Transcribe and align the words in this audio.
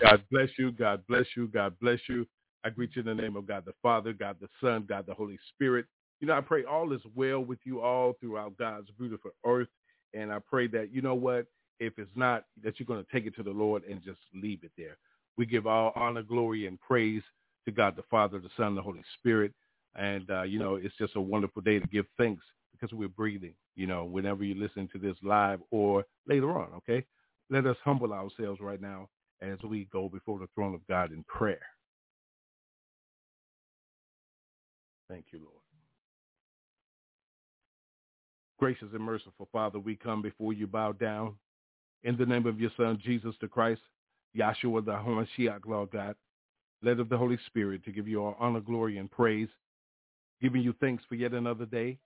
God 0.00 0.22
bless 0.30 0.48
you. 0.58 0.72
God 0.72 1.02
bless 1.08 1.26
you. 1.36 1.48
God 1.48 1.74
bless 1.80 1.98
you. 2.08 2.26
I 2.64 2.70
greet 2.70 2.94
you 2.94 3.00
in 3.00 3.06
the 3.06 3.14
name 3.20 3.36
of 3.36 3.46
God 3.46 3.64
the 3.64 3.72
Father, 3.82 4.12
God 4.12 4.36
the 4.40 4.48
Son, 4.60 4.84
God 4.88 5.06
the 5.06 5.14
Holy 5.14 5.38
Spirit. 5.54 5.86
You 6.20 6.26
know, 6.26 6.34
I 6.34 6.40
pray 6.40 6.64
all 6.64 6.92
is 6.92 7.00
well 7.14 7.40
with 7.40 7.60
you 7.64 7.80
all 7.80 8.14
throughout 8.20 8.56
God's 8.58 8.88
beautiful 8.98 9.30
earth. 9.46 9.68
And 10.14 10.32
I 10.32 10.38
pray 10.38 10.66
that, 10.68 10.92
you 10.92 11.02
know 11.02 11.14
what, 11.14 11.46
if 11.78 11.98
it's 11.98 12.10
not, 12.16 12.44
that 12.64 12.78
you're 12.78 12.86
going 12.86 13.04
to 13.04 13.12
take 13.12 13.26
it 13.26 13.36
to 13.36 13.42
the 13.42 13.50
Lord 13.50 13.84
and 13.84 14.02
just 14.02 14.18
leave 14.34 14.64
it 14.64 14.72
there. 14.76 14.96
We 15.36 15.46
give 15.46 15.66
all 15.66 15.92
honor, 15.94 16.22
glory, 16.22 16.66
and 16.66 16.80
praise 16.80 17.22
to 17.66 17.70
God 17.70 17.94
the 17.94 18.02
Father, 18.10 18.40
the 18.40 18.50
Son, 18.56 18.74
the 18.74 18.82
Holy 18.82 19.02
Spirit. 19.18 19.52
And, 19.94 20.28
uh, 20.30 20.42
you 20.42 20.58
know, 20.58 20.76
it's 20.76 20.96
just 20.98 21.16
a 21.16 21.20
wonderful 21.20 21.62
day 21.62 21.78
to 21.78 21.86
give 21.86 22.06
thanks 22.16 22.42
because 22.72 22.92
we're 22.96 23.08
breathing, 23.08 23.54
you 23.76 23.86
know, 23.86 24.04
whenever 24.04 24.44
you 24.44 24.54
listen 24.54 24.88
to 24.92 24.98
this 24.98 25.16
live 25.22 25.60
or 25.70 26.04
later 26.26 26.58
on, 26.58 26.68
okay? 26.76 27.04
Let 27.50 27.66
us 27.66 27.76
humble 27.84 28.12
ourselves 28.12 28.60
right 28.60 28.80
now 28.80 29.08
as 29.40 29.58
we 29.62 29.88
go 29.92 30.08
before 30.08 30.38
the 30.38 30.48
throne 30.54 30.74
of 30.74 30.86
God 30.88 31.12
in 31.12 31.24
prayer. 31.24 31.60
Thank 35.08 35.26
you, 35.32 35.38
Lord. 35.38 35.52
Gracious 38.58 38.88
and 38.92 39.02
merciful 39.02 39.48
Father, 39.52 39.78
we 39.78 39.94
come 39.96 40.20
before 40.20 40.52
you 40.52 40.66
bow 40.66 40.92
down 40.92 41.34
in 42.02 42.16
the 42.16 42.26
name 42.26 42.46
of 42.46 42.60
your 42.60 42.70
Son, 42.76 42.98
Jesus 43.02 43.34
the 43.40 43.48
Christ, 43.48 43.80
Yahshua 44.36 44.84
the 44.84 44.92
Hamashiach, 44.92 45.60
Lord 45.66 45.90
God, 45.92 46.16
led 46.82 47.00
of 47.00 47.08
the 47.08 47.16
Holy 47.16 47.38
Spirit 47.46 47.84
to 47.84 47.92
give 47.92 48.08
you 48.08 48.22
all 48.22 48.36
honor, 48.38 48.60
glory, 48.60 48.98
and 48.98 49.10
praise, 49.10 49.48
giving 50.42 50.62
you 50.62 50.74
thanks 50.80 51.04
for 51.08 51.14
yet 51.14 51.32
another 51.32 51.66
day, 51.66 51.98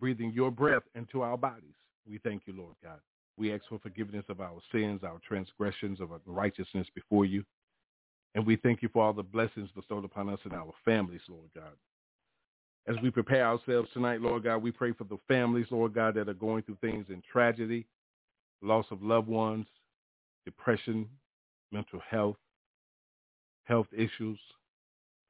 breathing 0.00 0.32
your 0.34 0.50
breath 0.50 0.82
into 0.94 1.22
our 1.22 1.36
bodies. 1.36 1.74
We 2.08 2.18
thank 2.18 2.42
you, 2.46 2.54
Lord 2.56 2.74
God. 2.82 3.00
We 3.38 3.52
ask 3.52 3.62
for 3.68 3.78
forgiveness 3.78 4.24
of 4.28 4.40
our 4.40 4.58
sins, 4.72 5.02
our 5.04 5.20
transgressions, 5.26 6.00
of 6.00 6.10
our 6.10 6.20
righteousness 6.26 6.88
before 6.94 7.24
you. 7.24 7.44
And 8.34 8.44
we 8.44 8.56
thank 8.56 8.82
you 8.82 8.88
for 8.92 9.04
all 9.04 9.12
the 9.12 9.22
blessings 9.22 9.70
bestowed 9.74 10.04
upon 10.04 10.28
us 10.28 10.40
and 10.44 10.52
our 10.52 10.72
families, 10.84 11.20
Lord 11.28 11.48
God. 11.54 11.72
As 12.88 12.96
we 13.02 13.10
prepare 13.10 13.46
ourselves 13.46 13.88
tonight, 13.92 14.20
Lord 14.20 14.44
God, 14.44 14.58
we 14.58 14.72
pray 14.72 14.92
for 14.92 15.04
the 15.04 15.18
families, 15.28 15.66
Lord 15.70 15.94
God, 15.94 16.14
that 16.14 16.28
are 16.28 16.34
going 16.34 16.62
through 16.62 16.78
things 16.80 17.06
in 17.10 17.22
tragedy, 17.30 17.86
loss 18.60 18.86
of 18.90 19.02
loved 19.02 19.28
ones, 19.28 19.66
depression, 20.44 21.06
mental 21.70 22.00
health, 22.08 22.36
health 23.64 23.88
issues, 23.96 24.38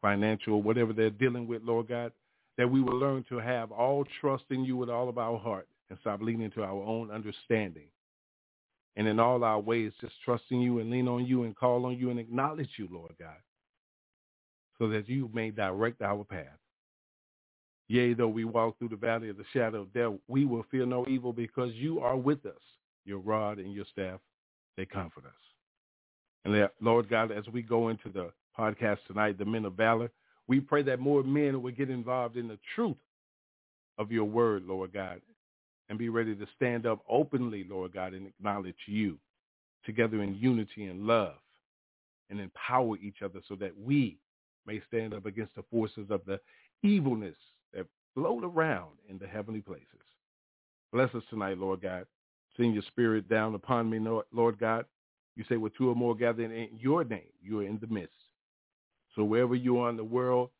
financial, 0.00 0.62
whatever 0.62 0.92
they're 0.92 1.10
dealing 1.10 1.46
with, 1.46 1.62
Lord 1.62 1.88
God, 1.88 2.12
that 2.56 2.70
we 2.70 2.80
will 2.80 2.96
learn 2.96 3.24
to 3.28 3.38
have 3.38 3.72
all 3.72 4.06
trust 4.20 4.44
in 4.50 4.64
you 4.64 4.76
with 4.76 4.88
all 4.88 5.08
of 5.08 5.18
our 5.18 5.38
heart 5.38 5.68
and 5.90 5.98
stop 6.00 6.20
leaning 6.22 6.50
to 6.52 6.62
our 6.62 6.82
own 6.82 7.10
understanding. 7.10 7.88
And 8.96 9.06
in 9.06 9.20
all 9.20 9.44
our 9.44 9.60
ways, 9.60 9.92
just 10.00 10.14
trusting 10.24 10.60
you 10.60 10.80
and 10.80 10.90
lean 10.90 11.06
on 11.06 11.24
you 11.24 11.44
and 11.44 11.54
call 11.56 11.86
on 11.86 11.96
you 11.96 12.10
and 12.10 12.18
acknowledge 12.18 12.70
you, 12.76 12.88
Lord 12.90 13.14
God, 13.18 13.36
so 14.78 14.88
that 14.88 15.08
you 15.08 15.30
may 15.32 15.50
direct 15.50 16.02
our 16.02 16.24
path. 16.24 16.58
Yea, 17.88 18.12
though 18.12 18.28
we 18.28 18.44
walk 18.44 18.78
through 18.78 18.90
the 18.90 18.96
valley 18.96 19.28
of 19.28 19.36
the 19.36 19.44
shadow 19.52 19.82
of 19.82 19.92
death, 19.94 20.12
we 20.26 20.44
will 20.44 20.64
fear 20.70 20.84
no 20.84 21.06
evil 21.08 21.32
because 21.32 21.72
you 21.74 22.00
are 22.00 22.16
with 22.16 22.44
us. 22.44 22.60
Your 23.04 23.18
rod 23.18 23.58
and 23.58 23.72
your 23.72 23.86
staff, 23.90 24.20
they 24.76 24.84
comfort 24.84 25.24
us. 25.24 25.32
And 26.44 26.68
Lord 26.80 27.08
God, 27.08 27.32
as 27.32 27.44
we 27.48 27.62
go 27.62 27.88
into 27.88 28.10
the 28.10 28.30
podcast 28.58 28.98
tonight, 29.06 29.38
the 29.38 29.44
Men 29.44 29.64
of 29.64 29.74
Valor, 29.74 30.10
we 30.46 30.60
pray 30.60 30.82
that 30.82 31.00
more 31.00 31.22
men 31.22 31.62
will 31.62 31.72
get 31.72 31.88
involved 31.88 32.36
in 32.36 32.48
the 32.48 32.58
truth 32.74 32.96
of 33.98 34.12
your 34.12 34.24
word, 34.24 34.64
Lord 34.66 34.92
God, 34.92 35.20
and 35.88 35.98
be 35.98 36.08
ready 36.08 36.34
to 36.34 36.46
stand 36.56 36.86
up 36.86 37.00
openly, 37.08 37.64
Lord 37.68 37.92
God, 37.92 38.14
and 38.14 38.26
acknowledge 38.26 38.76
you 38.86 39.18
together 39.84 40.22
in 40.22 40.34
unity 40.34 40.84
and 40.84 41.06
love 41.06 41.36
and 42.30 42.40
empower 42.40 42.96
each 42.98 43.22
other 43.24 43.40
so 43.48 43.54
that 43.56 43.72
we 43.78 44.18
may 44.66 44.82
stand 44.86 45.14
up 45.14 45.24
against 45.24 45.54
the 45.54 45.64
forces 45.70 46.10
of 46.10 46.20
the 46.26 46.38
evilness 46.82 47.36
that 47.72 47.86
float 48.14 48.44
around 48.44 48.92
in 49.08 49.18
the 49.18 49.26
heavenly 49.26 49.62
places. 49.62 49.86
Bless 50.92 51.14
us 51.14 51.22
tonight, 51.30 51.58
Lord 51.58 51.80
God. 51.80 52.06
Send 52.56 52.74
your 52.74 52.82
spirit 52.88 53.28
down 53.28 53.54
upon 53.54 53.88
me, 53.88 53.98
Lord 54.32 54.58
God. 54.58 54.84
You 55.36 55.44
say, 55.48 55.56
with 55.56 55.76
two 55.76 55.88
or 55.88 55.94
more 55.94 56.14
gathered 56.14 56.50
in 56.50 56.68
your 56.78 57.04
name, 57.04 57.30
you 57.40 57.60
are 57.60 57.64
in 57.64 57.78
the 57.80 57.86
midst. 57.86 58.12
So 59.14 59.24
wherever 59.24 59.54
you 59.54 59.78
are 59.78 59.90
in 59.90 59.96
the 59.96 60.04
world, 60.04 60.50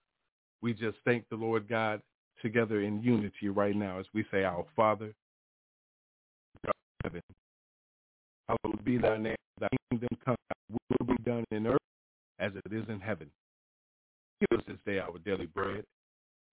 we 0.63 0.73
just 0.73 0.97
thank 1.05 1.29
the 1.29 1.37
Lord 1.37 1.69
God 1.69 2.01
together 2.41 2.83
in 2.83 3.03
unity 3.03 3.49
right 3.49 3.75
now 3.75 3.99
as 3.99 4.07
we 4.15 4.25
say, 4.31 4.45
Our 4.45 4.65
Father, 4.77 5.13
God 6.65 6.73
heaven, 7.05 7.23
hallowed 8.49 8.85
be 8.85 8.99
thy 8.99 9.17
name, 9.17 9.37
thy 9.61 9.69
kingdom 9.91 10.09
come, 10.25 10.37
will 10.71 11.07
be 11.07 11.23
done 11.25 11.45
in 11.51 11.67
earth 11.67 11.79
as 12.39 12.53
it 12.55 12.73
is 12.73 12.85
in 12.89 13.01
heaven. 13.01 13.31
Give 14.41 14.59
us 14.59 14.65
this 14.69 14.79
day 14.87 14.99
our 14.99 15.19
daily 15.25 15.47
bread, 15.47 15.85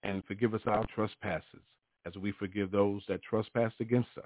and 0.03 0.23
forgive 0.25 0.53
us 0.53 0.61
our 0.65 0.85
trespasses, 0.93 1.61
as 2.05 2.15
we 2.15 2.31
forgive 2.31 2.71
those 2.71 3.03
that 3.07 3.21
trespass 3.23 3.71
against 3.79 4.09
us. 4.17 4.23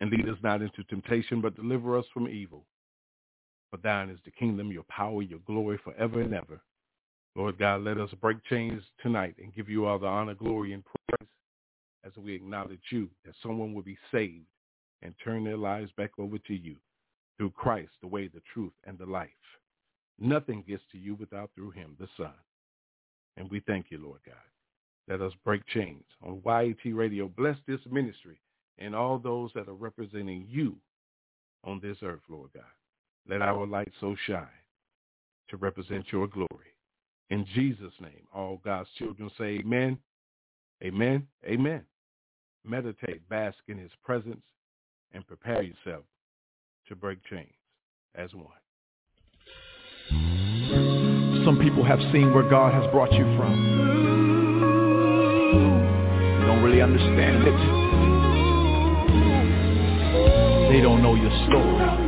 And 0.00 0.10
lead 0.10 0.28
us 0.28 0.38
not 0.42 0.62
into 0.62 0.84
temptation, 0.84 1.40
but 1.40 1.56
deliver 1.56 1.98
us 1.98 2.04
from 2.12 2.28
evil. 2.28 2.64
For 3.70 3.78
thine 3.78 4.10
is 4.10 4.18
the 4.24 4.30
kingdom, 4.30 4.70
your 4.70 4.84
power, 4.84 5.22
your 5.22 5.40
glory 5.46 5.78
forever 5.82 6.20
and 6.20 6.34
ever. 6.34 6.60
Lord 7.36 7.58
God, 7.58 7.82
let 7.82 7.98
us 7.98 8.08
break 8.22 8.42
chains 8.44 8.82
tonight 9.02 9.34
and 9.38 9.54
give 9.54 9.68
you 9.68 9.84
all 9.84 9.98
the 9.98 10.06
honor, 10.06 10.34
glory, 10.34 10.72
and 10.72 10.82
praise 10.86 11.28
as 12.02 12.12
we 12.16 12.34
acknowledge 12.34 12.80
you, 12.90 13.10
that 13.26 13.34
someone 13.42 13.74
will 13.74 13.82
be 13.82 13.98
saved 14.10 14.46
and 15.02 15.14
turn 15.22 15.44
their 15.44 15.58
lives 15.58 15.90
back 15.98 16.12
over 16.18 16.38
to 16.38 16.54
you 16.54 16.76
through 17.36 17.50
Christ, 17.50 17.90
the 18.00 18.06
way, 18.06 18.28
the 18.28 18.40
truth, 18.54 18.72
and 18.84 18.96
the 18.96 19.04
life. 19.04 19.28
Nothing 20.18 20.64
gets 20.66 20.82
to 20.92 20.98
you 20.98 21.14
without 21.14 21.50
through 21.54 21.72
him, 21.72 21.94
the 22.00 22.08
Son. 22.16 22.32
And 23.36 23.50
we 23.50 23.60
thank 23.60 23.86
you, 23.90 23.98
Lord 23.98 24.20
God. 24.24 24.36
Let 25.06 25.20
us 25.20 25.34
break 25.44 25.66
chains 25.66 26.04
on 26.24 26.40
YAT 26.46 26.94
Radio. 26.96 27.28
Bless 27.28 27.56
this 27.68 27.80
ministry 27.90 28.40
and 28.78 28.94
all 28.94 29.18
those 29.18 29.50
that 29.54 29.68
are 29.68 29.74
representing 29.74 30.46
you 30.48 30.74
on 31.64 31.80
this 31.82 31.98
earth, 32.02 32.22
Lord 32.30 32.50
God. 32.54 32.64
Let 33.28 33.42
our 33.42 33.66
light 33.66 33.92
so 34.00 34.16
shine 34.26 34.46
to 35.50 35.58
represent 35.58 36.06
your 36.10 36.28
glory. 36.28 36.75
In 37.30 37.44
Jesus' 37.54 37.92
name, 38.00 38.26
all 38.32 38.60
God's 38.64 38.88
children 38.98 39.30
say 39.36 39.58
amen, 39.60 39.98
amen, 40.82 41.26
amen. 41.44 41.82
Meditate, 42.64 43.28
bask 43.28 43.58
in 43.68 43.78
his 43.78 43.90
presence, 44.04 44.42
and 45.12 45.26
prepare 45.26 45.62
yourself 45.62 46.04
to 46.88 46.94
break 46.94 47.18
chains 47.28 47.52
as 48.14 48.32
one. 48.34 48.46
Some 51.44 51.58
people 51.60 51.84
have 51.84 52.00
seen 52.12 52.32
where 52.32 52.48
God 52.48 52.74
has 52.74 52.90
brought 52.92 53.12
you 53.12 53.24
from. 53.36 53.54
They 56.40 56.46
don't 56.46 56.62
really 56.62 56.82
understand 56.82 57.46
it. 57.46 57.56
They 60.72 60.80
don't 60.80 61.02
know 61.02 61.14
your 61.14 61.30
story. 61.46 62.05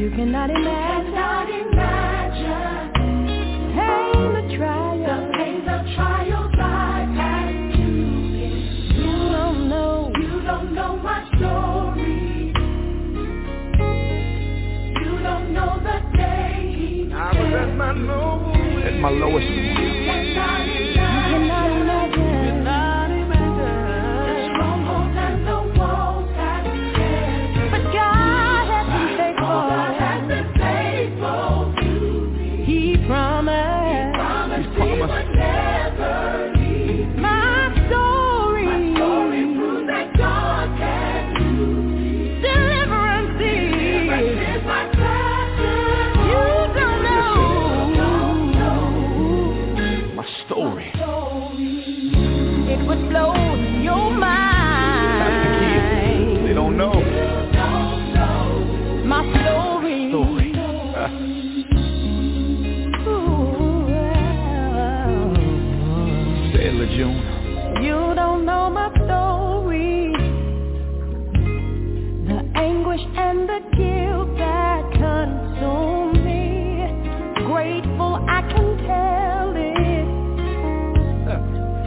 You 0.00 0.08
cannot 0.12 0.48
imagine. 0.48 1.12
Cannot 1.12 1.50
imagine. 1.50 2.92
Pain, 3.76 4.32
the 4.32 4.56
trials. 4.56 5.04
The 5.04 5.16
pain, 5.36 5.58
the 5.66 5.78
trials 5.94 6.54
I've 6.54 7.14
had 7.20 7.52
to 7.52 7.84
endure. 7.84 8.96
You 8.96 9.12
don't 9.30 9.68
know. 9.68 10.10
You 10.16 10.40
don't 10.40 10.74
know 10.74 10.96
my 10.96 11.28
story. 11.36 12.54
You 15.04 15.12
don't 15.22 15.52
know 15.52 15.78
the 15.84 16.16
day. 16.16 17.12
I 17.12 17.14
was 17.38 17.52
at 17.60 17.76
my 17.76 17.92
lowest. 17.92 18.86
At 18.86 18.94
my 19.00 19.10
lowest 19.10 19.99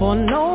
For 0.04 0.16
no 0.18 0.53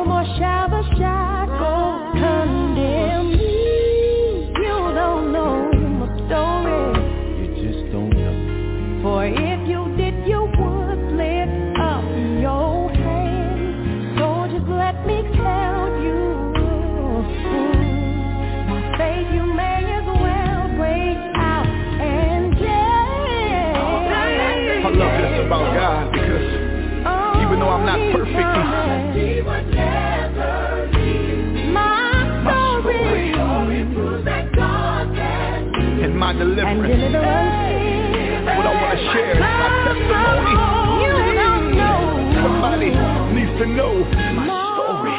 my 36.29 36.37
and 36.37 36.39
deliverance, 36.39 36.93
deliverance. 36.93 38.45
what 38.45 38.65
I 38.65 38.73
want 38.77 38.91
to 38.93 39.01
share 39.13 39.33
is 39.33 39.39
my 39.41 39.69
testimony. 39.89 40.53
You 41.01 41.09
don't 41.41 41.67
know 41.73 41.99
Somebody 42.43 42.89
needs 43.33 43.53
to 43.59 43.65
know 43.65 43.93
my 44.37 44.45
story. 44.45 45.15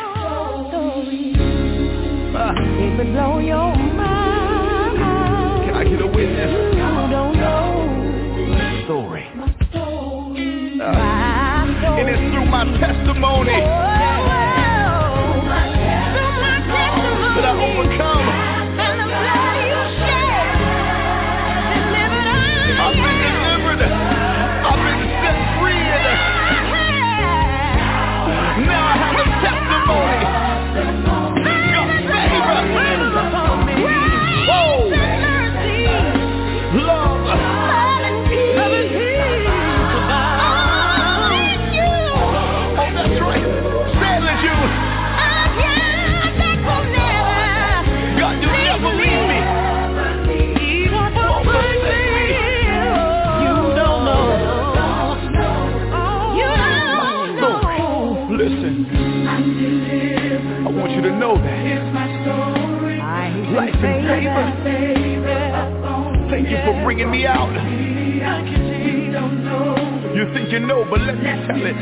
Ah, 2.32 2.54
It 2.54 2.90
would 2.96 3.10
blow 3.12 3.34
your 3.40 3.74
mind. 3.74 4.98
can 5.66 5.74
I 5.74 5.82
get 5.84 6.00
a 6.00 6.06
witness? 6.06 6.52
You 6.78 6.78
don't 7.10 7.34
know 7.36 7.74
My 8.54 8.84
story. 8.84 9.24
Story. 9.70 10.80
and 10.80 12.06
it's 12.08 12.22
through 12.32 12.46
my 12.46 12.64
testimony 12.78 13.58
Oh, 13.58 13.66
that 17.34 17.44
I 17.44 17.52
overcome. 17.58 18.19
Bringing 66.84 67.10
me 67.10 67.26
out. 67.26 67.52
You 70.14 70.24
think 70.34 70.50
you 70.52 70.60
know, 70.60 70.84
but 70.90 71.00
let 71.00 71.16
me 71.16 71.30
tell 71.46 71.66
it. 71.66 71.76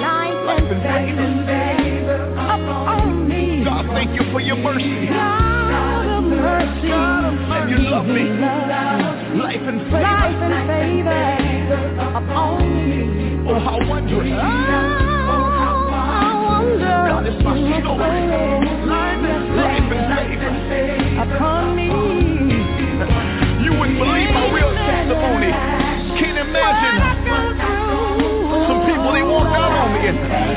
Life 0.00 0.70
and 0.70 0.82
favor. 0.82 2.24
Upon 2.34 3.28
me. 3.28 3.64
God, 3.64 3.86
thank 3.94 4.14
you 4.18 4.30
for 4.32 4.40
your 4.40 4.56
mercy. 4.56 5.08
And 7.56 7.70
you 7.70 7.78
love 7.90 8.06
me. 8.06 8.24
Life 9.40 9.66
and 9.66 9.80
favor. 9.90 10.04
Upon 12.00 12.58
me 12.88 13.24
oh, 13.46 13.58
how 13.60 13.78
wondrous. 13.88 14.28
Oh, 14.32 14.38
God 16.80 17.26
is 17.26 17.42
my 17.44 17.54
story. 17.80 19.03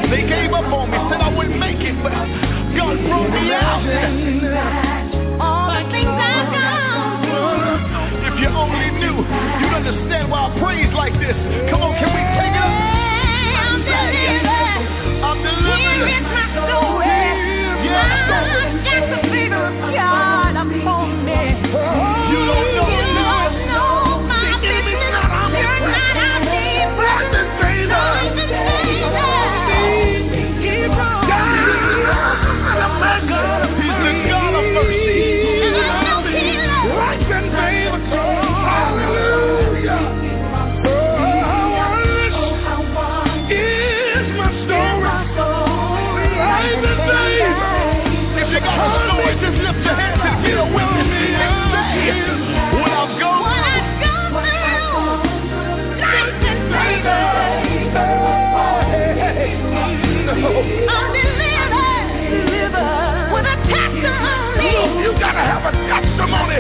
They 0.10 0.24
gave 0.24 0.54
up 0.54 0.66
on 0.72 0.92
me, 0.92 0.98
said 1.12 1.22
I 1.22 1.30
wouldn't 1.36 1.60
make 1.60 1.80
it, 1.84 1.96
but 2.02 2.12
God 2.12 2.96
brought 3.08 3.30
me 3.32 3.52
out. 3.52 3.84
All 5.42 5.68
the 5.68 5.84
things 5.92 6.08
I've 6.08 6.48
through. 7.28 8.32
If 8.32 8.36
you 8.40 8.50
only 8.50 8.90
knew, 9.00 9.18
you'd 9.60 9.76
understand 9.76 10.32
why 10.32 10.48
I 10.48 10.60
praise 10.60 10.94
like 10.94 11.14
this. 11.20 11.36
Come 11.70 11.82
on, 11.82 11.94
can 12.00 12.10
we 12.16 12.22
take 12.40 12.56
it 12.56 12.62
up? 12.62 12.67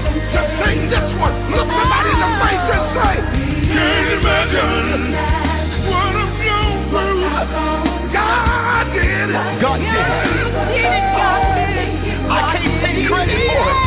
Testimony 0.02 0.32
to 0.34 0.42
sing 0.64 0.90
this 0.90 1.10
one. 1.20 1.52
Look 1.52 1.68
somebody 1.68 2.10
in 2.12 2.20
the 2.20 2.32
face 2.42 2.70
and 2.70 2.86
say, 2.94 3.16
Can't 3.74 4.10
imagine 4.20 5.14
what 5.90 6.14
I'm 6.16 6.30
through. 6.38 6.78
God 8.14 8.86
did 8.94 9.30
it. 9.30 9.62
God 9.62 9.78
did 9.78 9.88
it. 9.88 10.54
I 12.30 12.58
can't 12.58 12.86
take 12.86 13.08
credit 13.08 13.38
for 13.48 13.72
it. 13.72 13.87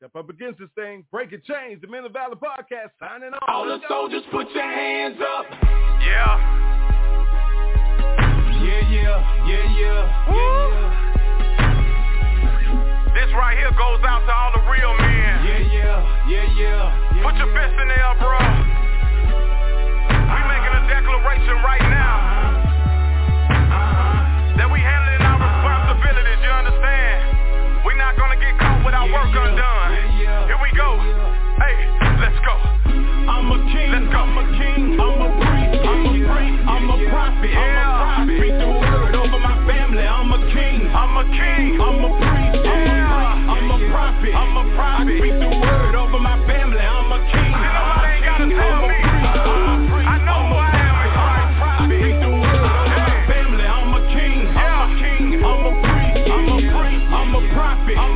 Step 0.00 0.16
up 0.16 0.30
against 0.30 0.58
this 0.58 0.72
thing. 0.74 1.04
Break 1.12 1.30
it, 1.36 1.44
change. 1.44 1.82
The 1.82 1.86
Men 1.86 2.06
of 2.06 2.16
Valor 2.16 2.32
podcast 2.32 2.88
signing 2.96 3.36
off. 3.36 3.44
All 3.46 3.68
the 3.68 3.76
soldiers, 3.86 4.22
put 4.32 4.48
your 4.56 4.64
hands 4.64 5.20
up. 5.20 5.44
Yeah. 6.00 6.40
Yeah, 8.64 8.80
yeah, 8.88 9.44
yeah, 9.44 9.60
yeah, 9.76 9.76
yeah, 9.76 10.32
yeah. 10.32 10.88
This 13.12 13.28
right 13.36 13.60
here 13.60 13.68
goes 13.76 14.00
out 14.08 14.24
to 14.24 14.32
all 14.32 14.56
the 14.56 14.64
real 14.72 14.96
men. 15.04 15.44
Yeah, 15.44 15.68
yeah, 15.68 16.00
yeah, 16.32 16.48
yeah. 16.56 17.20
yeah 17.20 17.20
Put 17.20 17.36
your 17.36 17.52
fist 17.52 17.76
in 17.76 17.92
there, 17.92 18.16
bro 18.24 18.40
We 20.16 20.40
making 20.48 20.80
a 20.80 20.82
declaration 20.88 21.60
right 21.60 21.84
now 21.92 22.16
uh-huh. 23.52 24.64
that 24.64 24.68
we 24.72 24.80
handling 24.80 25.28
our 25.28 25.36
responsibilities, 25.44 26.40
you 26.40 26.48
understand? 26.56 27.29
Not 28.10 28.18
gonna 28.18 28.42
get 28.42 28.58
caught 28.58 28.82
with 28.82 28.90
our 28.90 29.06
work 29.06 29.30
undone. 29.30 29.94
Here 30.18 30.58
we 30.58 30.70
go. 30.74 30.98
Hey, 31.62 31.78
let's 32.18 32.34
go. 32.42 32.58
I'm 32.90 33.46
a 33.54 33.58
king, 33.70 33.86
let's 33.94 34.10
go. 34.10 34.18
I'm 34.18 34.34
a 34.34 34.44
king, 34.58 34.98
I'm 34.98 35.22
a 35.22 35.30
priest, 35.38 35.78
I'm 35.78 36.02
a 36.02 36.14
priest, 36.18 36.58
I'm 36.66 36.90
a 36.90 36.98
prophet, 37.06 37.54
I'm 37.54 37.70
a 37.70 37.94
prophet. 38.02 38.34
Speak 38.34 38.58
the 38.58 38.66
word 38.66 39.14
over 39.14 39.38
my 39.38 39.62
family, 39.62 40.02
I'm 40.02 40.26
a 40.26 40.42
king, 40.50 40.90
I'm 40.90 41.14
a 41.14 41.24
king, 41.38 41.78
I'm 41.78 42.02
a 42.02 42.10
priest, 42.18 42.66
I'm 42.66 42.82
a 42.82 42.98
priest, 42.98 43.46
I'm 43.46 43.70
a 43.70 43.78
prophet, 43.94 44.34
I'm 44.34 44.58
a 44.58 44.64
prophet. 44.74 45.18
Speak 45.22 45.38
the 45.38 45.50
word 45.54 45.94
over 45.94 46.18
my 46.18 46.34
family, 46.50 46.82
I'm 46.82 47.14
a 47.14 47.18
king. 47.30 47.46
You 47.46 47.62
know 47.62 47.94
what 47.94 48.10
ain't 48.10 48.26
gotta 48.26 48.50
tell 48.50 48.90
me. 48.90 49.09
I 57.96 58.06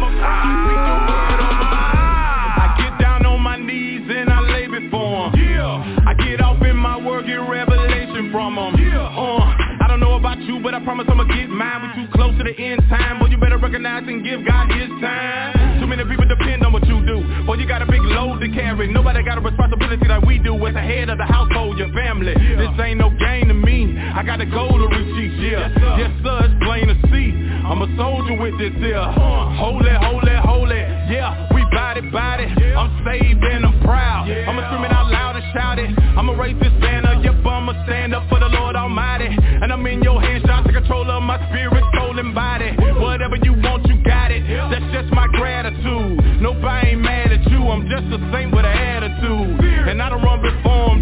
get 2.79 2.99
down 3.01 3.25
on 3.27 3.41
my 3.41 3.57
knees 3.57 4.03
and 4.09 4.31
I 4.31 4.41
lay 4.41 4.67
before 4.67 5.31
him. 5.31 5.41
Yeah. 5.41 6.05
I 6.07 6.15
get 6.15 6.41
off 6.41 6.63
in 6.63 6.77
my 6.77 6.97
word, 6.97 7.27
get 7.27 7.37
revelation 7.41 8.31
from 8.33 8.57
him. 8.59 8.75
Yeah. 8.79 9.03
Uh, 9.03 9.41
I 9.81 9.87
don't 9.89 10.01
know 10.01 10.15
about 10.15 10.41
you, 10.43 10.61
but 10.61 10.75
I 10.75 10.81
promise 10.85 11.07
I'ma 11.09 11.25
get 11.25 11.49
mine. 11.49 11.83
We 11.83 11.89
too 12.05 12.11
close 12.13 12.37
to 12.39 12.45
the 12.45 12.57
end 12.57 12.83
time, 12.89 13.19
boy. 13.19 13.27
You 13.27 13.39
better 13.39 13.59
recognize 13.59 14.05
and 14.07 14.23
give 14.25 14.45
God 14.47 14.71
His 14.71 14.89
time. 15.01 15.81
Too 15.81 15.87
many 15.87 16.05
people 16.05 16.27
depend 16.27 16.65
on 16.65 16.73
what 16.73 16.87
you 16.87 17.05
do. 17.07 17.23
Boy, 17.45 17.55
you 17.57 17.67
got 17.67 17.83
a 17.83 17.87
big 17.87 18.03
load 18.03 18.41
to 18.41 18.49
carry. 18.49 18.87
Nobody 18.93 19.23
got 19.25 19.39
a 19.39 19.41
responsibility 19.41 20.07
like 20.09 20.23
we 20.23 20.39
do 20.39 20.55
as 20.67 20.75
the 20.75 20.81
head 20.81 21.09
of 21.11 21.19
the 21.19 21.25
household, 21.25 21.79
your 21.79 21.93
family. 21.93 22.33
Yeah. 22.33 22.57
This 22.57 22.71
ain't 22.81 22.99
no 22.99 23.11
game 23.11 23.49
to 23.49 23.55
me. 23.55 23.99
I 23.99 24.23
got 24.23 24.41
a 24.41 24.47
goal 24.47 24.79
to 24.79 24.87
reach 24.89 25.35
Yeah. 25.41 25.69
Yes, 25.69 25.73
sir. 25.75 25.97
Yes, 25.99 26.11
sir 26.23 26.39
it's 26.47 26.65
plain 26.65 26.87
to 26.89 26.95
see. 27.13 27.44
I'm 27.65 27.81
a 27.81 27.89
soldier 27.97 28.37
with 28.41 28.59
this 28.59 28.75
here. 28.77 29.01
Holy, 29.01 29.91
holy, 29.91 30.37
holy. 30.45 30.81
Yeah, 31.09 31.49
we 31.55 31.65
body, 31.73 32.03
body. 32.11 32.45
I'm 32.45 32.93
saved 33.05 33.43
and 33.43 33.65
I'm 33.65 33.81
proud. 33.81 34.29
I'ma 34.29 34.69
scream 34.69 34.85
it 34.85 34.93
out 34.93 35.11
loud 35.11 35.37
and 35.37 35.45
shout 35.53 35.79
it. 35.79 35.91
I'ma 36.17 36.33
raise 36.35 36.61
this 36.61 36.73
banner. 36.81 37.21
Yep, 37.25 37.45
I'ma 37.45 37.73
stand 37.87 38.15
up 38.15 38.29
for 38.29 38.39
the 38.39 38.49
Lord 38.49 38.77
Almighty. 38.77 39.29
And 39.33 39.73
I'm 39.73 39.85
in 39.87 40.03
your 40.03 40.21
hands, 40.21 40.45
trying 40.45 40.65
to 40.65 40.73
control 40.73 41.11
of 41.11 41.23
my 41.23 41.41
spirit, 41.49 41.85
soul, 41.97 42.19
and 42.19 42.35
body. 42.35 42.71
Whatever 43.01 43.37
you 43.43 43.55
want, 43.55 43.87
you 43.87 43.97
got 44.05 44.31
it. 44.31 44.45
That's 44.71 44.93
just 44.93 45.13
my 45.15 45.27
gratitude. 45.29 46.43
Nobody 46.43 46.91
ain't 46.91 47.01
mad 47.01 47.33
at 47.33 47.49
you. 47.51 47.65
I'm 47.65 47.89
just 47.89 48.11
the 48.11 48.21
same 48.33 48.51
with 48.51 48.65
a 48.65 48.69
attitude. 48.69 48.94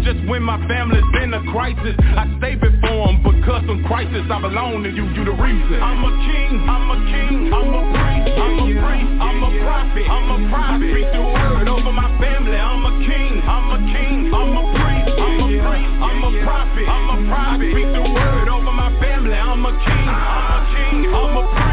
Just 0.03 0.19
when 0.27 0.43
my 0.43 0.59
family's 0.67 1.03
in 1.23 1.33
a 1.33 1.41
crisis. 1.51 1.95
I 1.99 2.27
stay 2.39 2.55
before 2.55 3.07
them 3.07 3.23
because 3.23 3.63
some 3.67 3.83
crisis 3.87 4.23
I 4.29 4.41
belong 4.41 4.83
to 4.83 4.89
you. 4.89 5.07
You 5.13 5.25
the 5.25 5.35
reason. 5.35 5.79
I'm 5.81 6.03
a 6.03 6.11
king. 6.27 6.43
I'm 6.61 6.89
a 6.91 6.97
king, 7.09 7.53
I'm 7.53 7.73
a 7.73 7.81
priest, 7.97 8.37
I'm 8.37 8.59
a 8.59 8.65
priest, 8.77 9.11
I'm 9.23 9.43
a 9.43 9.49
prophet, 9.63 10.05
I'm 10.05 10.29
a 10.29 10.49
prophet. 10.53 10.85
I 10.85 10.91
speak 10.93 11.09
the 11.13 11.23
word 11.23 11.67
over 11.67 11.91
my 11.91 12.09
family. 12.21 12.57
I'm 12.57 12.85
a 12.85 12.93
king, 13.09 13.41
I'm 13.41 13.67
a 13.73 13.79
king, 13.89 14.29
I'm 14.29 14.53
a 14.53 14.63
priest, 14.77 15.17
I'm 15.17 15.39
a 15.41 15.47
priest, 15.49 15.93
I'm 15.97 16.21
a 16.23 16.31
prophet, 16.45 16.85
I'm 16.85 17.09
a 17.09 17.17
prophet. 17.25 17.67
I 17.67 17.71
speak 17.73 17.89
the 17.89 18.05
word 18.05 18.47
over 18.49 18.71
my 18.71 18.91
family. 19.01 19.33
I'm 19.33 19.65
a 19.65 19.73
king, 19.81 20.07
I'm 20.07 20.45
a 20.53 20.61
king, 20.77 20.97
I'm 21.09 21.37
a 21.37 21.43
priest, 21.57 21.72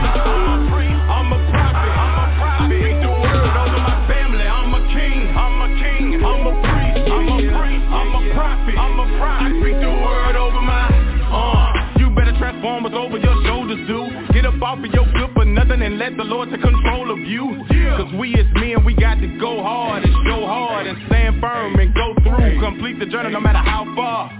and 15.91 15.99
let 15.99 16.17
the 16.17 16.23
Lord 16.23 16.51
take 16.51 16.63
control 16.63 17.11
of 17.11 17.19
you. 17.19 17.67
Cause 17.99 18.15
we 18.15 18.35
as 18.39 18.47
men, 18.55 18.85
we 18.85 18.95
got 18.95 19.19
to 19.19 19.27
go 19.39 19.61
hard 19.63 20.05
and 20.05 20.15
show 20.25 20.47
hard 20.47 20.87
and 20.87 20.97
stand 21.09 21.41
firm 21.41 21.75
and 21.81 21.93
go 21.93 22.15
through. 22.23 22.61
Complete 22.63 22.99
the 23.01 23.07
journey 23.07 23.31
no 23.31 23.41
matter 23.41 23.59
how 23.59 23.85
far. 23.97 24.31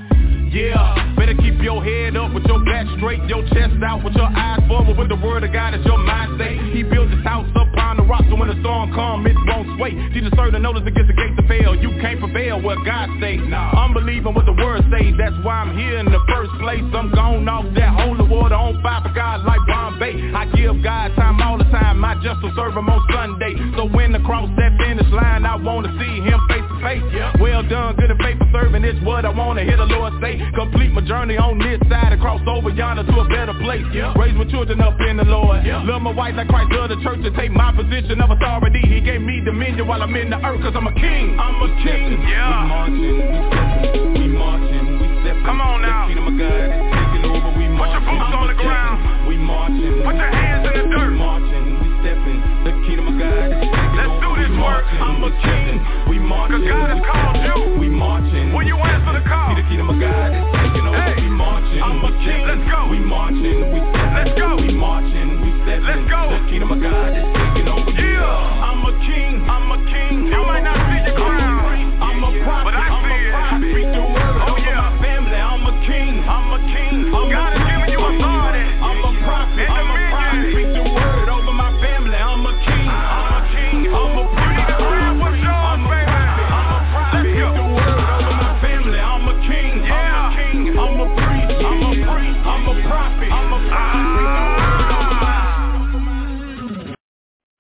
Yeah, 0.51 1.15
better 1.17 1.35
keep 1.35 1.63
your 1.63 1.83
head 1.83 2.17
up 2.17 2.33
with 2.35 2.45
your 2.45 2.65
back 2.65 2.87
straight, 2.99 3.23
your 3.29 3.43
chest 3.51 3.75
out 3.87 4.03
with 4.03 4.15
your 4.15 4.27
eyes 4.27 4.59
forward 4.67 4.99
with 4.99 5.09
the 5.09 5.17
word 5.17 5.45
of 5.45 5.53
God 5.53 5.75
as 5.75 5.85
your 5.85 5.99
mind 5.99 6.39
state. 6.39 6.59
He 6.75 6.83
built 6.83 7.11
his 7.11 7.23
house 7.23 7.49
upon 7.55 8.00
rock 8.11 8.27
so 8.27 8.35
when 8.35 8.51
the 8.51 8.59
storm 8.59 8.91
comes, 8.91 9.23
it 9.31 9.39
won't 9.47 9.71
sway. 9.79 9.95
Jesus 10.11 10.35
served 10.35 10.59
the 10.59 10.59
notice 10.59 10.83
against 10.83 11.07
the 11.07 11.15
gates 11.15 11.39
to 11.39 11.47
fail. 11.47 11.79
You 11.79 11.95
can't 12.03 12.19
prevail 12.19 12.59
what 12.59 12.83
God 12.83 13.07
say. 13.23 13.39
Nah. 13.39 13.71
I'm 13.79 13.95
believing 13.95 14.35
what 14.35 14.51
the 14.51 14.59
word 14.59 14.83
say. 14.91 15.15
That's 15.15 15.39
why 15.47 15.63
I'm 15.63 15.79
here 15.79 16.03
in 16.03 16.11
the 16.11 16.19
first 16.27 16.51
place. 16.59 16.83
I'm 16.91 17.15
gone 17.15 17.47
off 17.47 17.71
that 17.79 17.95
holy 17.95 18.27
water 18.27 18.59
on 18.59 18.83
fire 18.83 18.99
for 19.07 19.15
God 19.15 19.47
like 19.47 19.63
Bombay. 19.71 20.35
I 20.35 20.51
give 20.51 20.83
God 20.83 21.15
time 21.15 21.39
all 21.39 21.57
the 21.57 21.71
time. 21.71 22.03
I 22.05 22.19
just 22.19 22.43
will 22.43 22.51
serve 22.59 22.75
him 22.75 22.91
on 22.91 22.99
Sunday. 23.15 23.55
So 23.79 23.87
when 23.87 24.11
the 24.11 24.19
cross 24.27 24.51
that 24.59 24.75
finish 24.83 25.07
line, 25.15 25.47
I 25.47 25.55
wanna 25.55 25.95
see 26.03 26.19
him 26.27 26.39
face 26.51 26.67
to 26.67 26.77
face. 26.83 27.07
Well 27.39 27.63
done, 27.63 27.95
good 27.95 28.11
and 28.11 28.19
faithful 28.19 28.51
serving. 28.51 28.83
It's 28.83 28.99
what 29.07 29.23
I 29.25 29.31
wanna 29.31 29.63
hear 29.63 29.79
the 29.79 29.87
Lord 29.87 30.19
say. 30.19 30.43
Complete 30.59 30.91
my 30.91 31.07
journey 31.07 31.39
on 31.39 31.63
this 31.63 31.79
side 31.87 32.11
and 32.11 32.21
cross 32.21 32.43
over 32.51 32.71
yonder 32.75 33.07
to 33.07 33.15
a 33.23 33.27
better 33.31 33.55
place. 33.63 33.87
Yeah. 33.95 34.19
Raise 34.19 34.35
my 34.35 34.51
children 34.51 34.81
up 34.83 34.99
in 34.99 35.17
the 35.17 35.29
Lord. 35.31 35.63
Yeah. 35.63 35.87
Love 35.87 36.03
my 36.03 36.11
wife 36.11 36.35
like 36.35 36.49
Christ 36.49 36.73
loved 36.75 36.91
the 36.91 36.99
church 37.07 37.23
and 37.23 37.35
take 37.37 37.53
my 37.53 37.71
position 37.71 38.00
of 38.09 38.31
authority. 38.31 38.81
He 38.89 39.01
gave 39.01 39.21
me 39.21 39.41
dominion 39.45 39.87
while 39.87 40.01
I'm 40.03 40.15
in 40.17 40.31
the 40.31 40.37
earth 40.41 40.63
cause 40.63 40.73
I'm 40.75 40.87
a 40.87 40.95
king. 40.95 41.37
I'm 41.37 41.61
a 41.61 41.69
king. 41.85 42.17
Yeah. 42.25 42.89
We 42.89 42.97
marching, 42.97 43.21
we 43.21 43.37
stepping, 43.77 44.13
we 44.17 44.27
marching, 44.33 44.87
we 44.97 45.07
stepping. 45.21 45.45
Come 45.45 45.61
on 45.61 45.83
now. 45.83 46.09
The 46.09 46.15
kingdom 46.15 46.33
of 46.33 46.37
God 46.41 46.65
is 46.65 46.81
taking 46.81 47.25
over. 47.29 47.51
We 47.61 47.69
marching. 47.69 47.77
Put 47.77 47.93
your 47.93 48.05
boots 48.09 48.33
on 48.41 48.47
the 48.49 48.57
ground. 48.57 49.29
We 49.29 49.37
marching. 49.37 50.01
Put 50.01 50.17
your 50.17 50.33
hands 50.33 50.65
in 50.65 50.73
the 50.81 50.85
dirt. 50.97 51.13
We 51.13 51.19
marching, 51.21 51.67
we 51.77 51.89
stepping. 52.01 52.41
The 52.65 52.73
kingdom 52.89 53.05
of 53.13 53.17
God 53.21 53.45
is 53.53 53.69
taking 53.69 53.93
Let's 54.01 54.17
over. 54.17 54.25
do 54.25 54.31
this 54.49 54.53
work. 54.57 54.87
I'm 54.97 55.21
a 55.21 55.31
king. 55.45 55.75
We 56.09 56.17
marching. 56.19 56.57
Cause 56.57 56.73
God 56.73 56.89
has 56.89 57.03
called 57.05 57.37
you. 57.37 57.59
We 57.77 57.89
marching. 57.93 58.57
Will 58.57 58.65
you 58.65 58.81
answer 58.81 59.13
the 59.13 59.25
call? 59.29 59.53
See 59.53 59.61
the 59.61 59.67
kingdom 59.69 59.93
of 59.93 60.01
God 60.01 60.33
is 60.33 60.45
taking 60.57 60.85
over. 60.89 60.97
Hey. 61.05 61.21
We 61.21 61.29
marching. 61.37 61.83
I'm 61.85 62.01
a 62.01 62.11
king. 62.25 62.43
Let's 62.49 62.65
go. 62.65 62.81
We 62.89 62.99
marching. 62.99 63.61
We 63.77 63.79
stepping. 63.93 64.17
Let's 64.17 64.33
go. 64.41 64.49
We 64.57 64.73
marching. 64.73 65.29
We 65.45 65.51
stepping. 65.69 65.85
Let's 65.85 66.07
go. 66.09 66.21
The 66.33 66.41
kingdom 66.49 66.73
of 66.73 66.81
God 66.81 67.13
is 67.13 67.40
Yeah. 67.67 68.65
I'm 68.65 68.85
a 68.85 68.93
king. 69.05 69.45
I'm 69.45 69.69
a 69.73 69.79
king. 69.91 70.27
You 70.27 70.43
might 70.49 70.65
not 70.65 70.79
see 70.89 71.01
the 71.05 71.17
crown. 71.17 72.01
I'm 72.01 72.25
a 72.25 72.31
prophet. 72.45 72.65
But 72.65 72.75
I 72.75 72.89
see 73.05 73.21
it. 73.29 73.35
I 73.35 73.61
speak 73.61 73.89
the 73.93 74.01
word. 74.01 74.49
Oh 74.49 74.57
yeah. 74.57 74.81
My 74.81 75.03
family. 75.03 75.37
I'm 75.37 75.67
a 75.67 75.75
king. 75.85 76.25
I'm 76.25 76.49
a 76.57 76.61
king. 76.73 77.13
I'm 77.13 77.29
God 77.31 77.53
has 77.53 77.60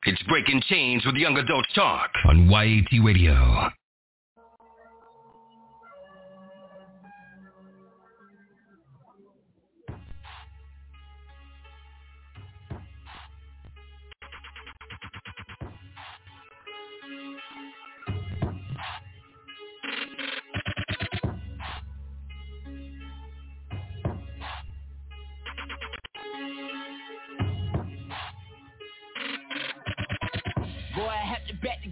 It's 0.06 0.22
Breaking 0.22 0.62
Chains 0.66 1.04
with 1.04 1.14
Young 1.16 1.36
Adult 1.36 1.66
Talk 1.74 2.10
on 2.24 2.48
YAT 2.48 3.04
Radio. 3.04 3.70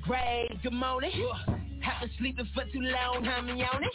To 0.08 0.14
grave, 0.14 0.62
good 0.62 0.72
morning. 0.72 1.10
Have 1.80 2.00
been 2.00 2.10
sleeping 2.18 2.48
for 2.54 2.64
too 2.72 2.80
long, 2.80 3.22
me 3.46 3.62
on 3.62 3.82
it? 3.82 3.90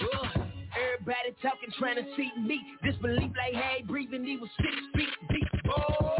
Everybody 0.73 1.35
talking, 1.41 1.69
trying 1.77 1.95
to 1.97 2.03
see 2.15 2.31
me. 2.39 2.61
Disbelief 2.83 3.31
like, 3.37 3.53
hey, 3.53 3.83
breathing, 3.87 4.23
he 4.23 4.37
was 4.37 4.49
six 4.57 4.73
feet 4.95 5.29
deep. 5.29 5.47
Oh, 5.69 6.15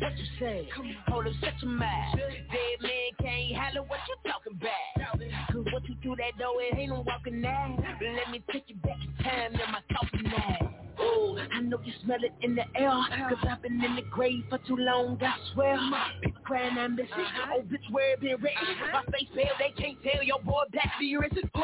what 0.00 0.18
you 0.18 0.24
say? 0.38 0.68
Hold 1.08 1.26
up, 1.26 1.32
shut 1.40 1.54
your 1.62 1.70
mouth. 1.70 2.16
Dead 2.16 2.82
man 2.82 3.10
can't 3.20 3.56
holler 3.56 3.86
what 3.86 4.00
you 4.08 4.30
talking 4.30 4.58
about. 4.60 5.20
Cause 5.52 5.64
what 5.72 5.88
you 5.88 5.94
do 6.02 6.14
that 6.16 6.38
door, 6.38 6.60
it 6.60 6.76
ain't 6.76 6.90
no 6.90 7.04
walking 7.06 7.40
now. 7.40 7.76
Let 7.78 8.30
me 8.30 8.42
take 8.52 8.64
you 8.68 8.76
back 8.76 8.98
in 9.02 9.24
time 9.24 9.52
in 9.52 9.72
my 9.72 9.80
coffin 9.92 10.24
now. 10.24 10.83
Oh, 11.06 11.36
I 11.52 11.60
know 11.60 11.78
you 11.84 11.92
smell 12.02 12.22
it 12.22 12.32
in 12.40 12.54
the 12.54 12.64
air 12.74 12.90
Cause 13.28 13.44
I've 13.48 13.60
been 13.60 13.82
in 13.84 13.96
the 13.96 14.02
grave 14.10 14.44
for 14.48 14.58
too 14.66 14.76
long, 14.76 15.18
I 15.20 15.34
swear 15.52 15.76
People 16.22 16.42
crying, 16.44 16.78
I'm 16.78 16.96
missing 16.96 17.10
Oh, 17.52 17.60
bitch, 17.60 17.92
where 17.92 18.16
been 18.16 18.40
written 18.40 18.64
My 18.92 19.02
face 19.12 19.28
pale, 19.34 19.52
they 19.58 19.72
can't 19.80 19.98
tell 20.02 20.22
your 20.22 20.40
boy 20.40 20.62
back 20.72 20.92
your 21.00 21.24
innocent 21.24 21.50
uh, 21.54 21.60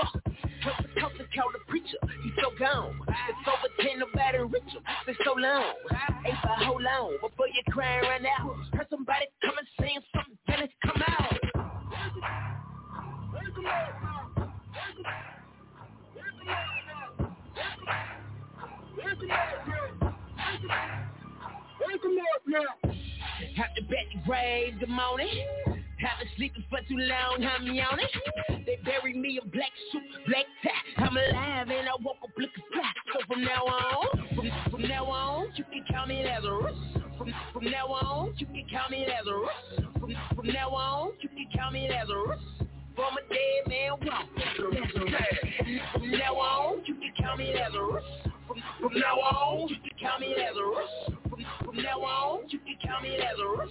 Help 0.61 0.77
the 0.83 1.25
to 1.25 1.25
call 1.33 1.51
the 1.53 1.61
preacher, 1.69 1.97
he's 2.23 2.35
so 2.37 2.51
gone 2.59 3.01
It's 3.09 3.49
over 3.49 3.73
ten, 3.81 4.01
nobody 4.01 4.39
him 4.39 4.83
It's 5.09 5.19
so 5.25 5.33
long, 5.37 5.73
ain't 6.27 6.39
for 6.43 6.65
hold 6.65 6.85
on 6.85 7.13
Before 7.23 7.49
you 7.49 7.63
crying 7.71 8.03
right 8.03 8.23
now 8.23 8.55
Heard 8.75 8.87
somebody 8.91 9.27
come 9.43 9.57
and 9.57 9.69
saying 9.81 10.01
something, 10.15 10.37
then 10.49 10.61
it 10.65 10.71
come 10.85 11.03
out 11.07 11.41
Have 23.57 23.75
to 23.77 23.83
bet 23.83 24.07
the 24.13 24.21
grave, 24.27 24.75
good 24.79 24.89
morning. 24.89 25.29
Have 25.67 26.19
been 26.19 26.29
sleeping 26.37 26.65
for 26.69 26.79
too 26.89 26.97
long, 26.97 27.45
I'm 27.45 27.67
yawning. 27.67 28.07
They 28.67 28.79
buried 28.85 29.17
me 29.17 29.39
in 29.43 29.51
black 29.51 29.71
suit, 29.93 30.03
black 30.27 30.45
tie. 30.63 31.05
I'm 31.05 31.17
alive 31.17 31.69
and 31.69 31.89
I 31.89 31.93
woke 32.03 32.17
up 32.23 32.31
looking 32.37 32.65
fly. 32.73 32.93
So 33.13 33.21
from 33.27 33.43
now 33.43 33.65
on, 33.65 34.07
from, 34.35 34.51
from 34.71 34.83
now 34.83 35.05
on, 35.05 35.53
you 35.57 35.65
can 35.65 35.85
count 35.91 36.09
me 36.09 36.25
rush. 36.25 36.75
From, 37.19 37.33
from 37.53 37.65
now 37.71 37.87
on, 37.87 38.35
you 38.37 38.47
can 38.47 38.67
count 38.71 38.91
me 38.91 39.07
rush. 39.07 39.93
From, 39.99 40.15
from 40.37 40.47
now 40.47 40.71
on, 40.71 41.13
you 41.21 41.29
can 41.29 41.47
count 41.55 41.73
me 41.75 41.89
rush. 41.89 42.39
From 42.97 43.17
a 43.17 43.23
dead 43.29 43.69
man 43.69 43.93
walk. 44.07 44.27
From, 44.57 46.11
now 46.11 46.35
on, 46.35 46.85
you 46.87 46.95
can 46.95 47.13
count 47.19 47.39
me 47.39 47.55
rush. 47.55 48.03
From, 48.81 48.95
now 48.95 49.21
on, 49.21 49.69
you 49.69 49.77
can 49.77 49.99
count 50.01 50.21
me 50.21 50.35
as 50.35 50.57
a 50.57 50.65
rush. 50.65 51.45
From, 51.65 51.77
now 51.77 52.01
on, 52.01 52.49
you 52.49 52.59
can 52.59 52.77
count 52.83 53.03
me 53.03 53.17
as 53.17 53.39
a 53.39 53.47
rush. 53.47 53.71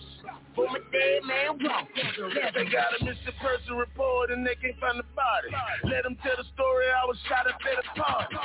From 0.55 0.75
a 0.75 0.79
dead 0.91 1.24
man 1.27 1.59
walk. 1.59 1.88
They 1.95 2.65
got 2.71 2.95
a 3.00 3.03
missing 3.03 3.36
person 3.41 3.75
report 3.75 4.31
and 4.31 4.45
they 4.45 4.55
can't 4.55 4.79
find 4.79 5.00
the 5.00 5.03
body. 5.15 5.50
Let 5.83 6.03
them 6.03 6.15
tell 6.24 6.38
the 6.38 6.45
story 6.53 6.86
I 6.88 7.05
was 7.05 7.17
shot 7.27 7.48
at 7.48 7.59
the 7.59 8.01
party. 8.01 8.36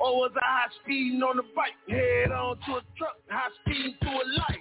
Or 0.00 0.16
was 0.16 0.32
I 0.36 0.44
high 0.44 0.68
speeding 0.82 1.22
on 1.22 1.36
the 1.36 1.44
bike? 1.54 1.72
Head 1.88 2.32
on 2.32 2.58
to 2.66 2.72
a 2.76 2.82
truck, 2.98 3.16
high 3.30 3.48
speeding 3.64 3.94
to 4.02 4.08
a 4.08 4.24
light. 4.36 4.60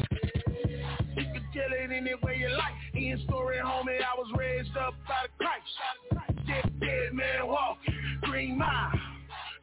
You 1.18 1.24
can 1.24 1.44
tell 1.54 1.72
it 1.72 1.92
any 1.92 2.16
way 2.24 2.38
you 2.40 2.50
like. 2.56 2.74
In 2.94 3.20
story, 3.28 3.58
homie, 3.58 4.00
I 4.00 4.16
was 4.18 4.32
raised 4.38 4.76
up 4.78 4.94
by 5.08 5.28
the 5.28 5.44
Christ. 5.44 6.46
Dead, 6.48 6.80
dead 6.80 7.14
man 7.14 7.48
walking, 7.48 7.94
green 8.22 8.58
mile. 8.58 8.92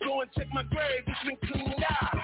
Go 0.05 0.21
and 0.21 0.31
check 0.37 0.47
my 0.53 0.63
grave, 0.65 1.05
it's 1.07 1.25
been 1.25 1.37
cleaned 1.51 1.85
out. 1.89 2.19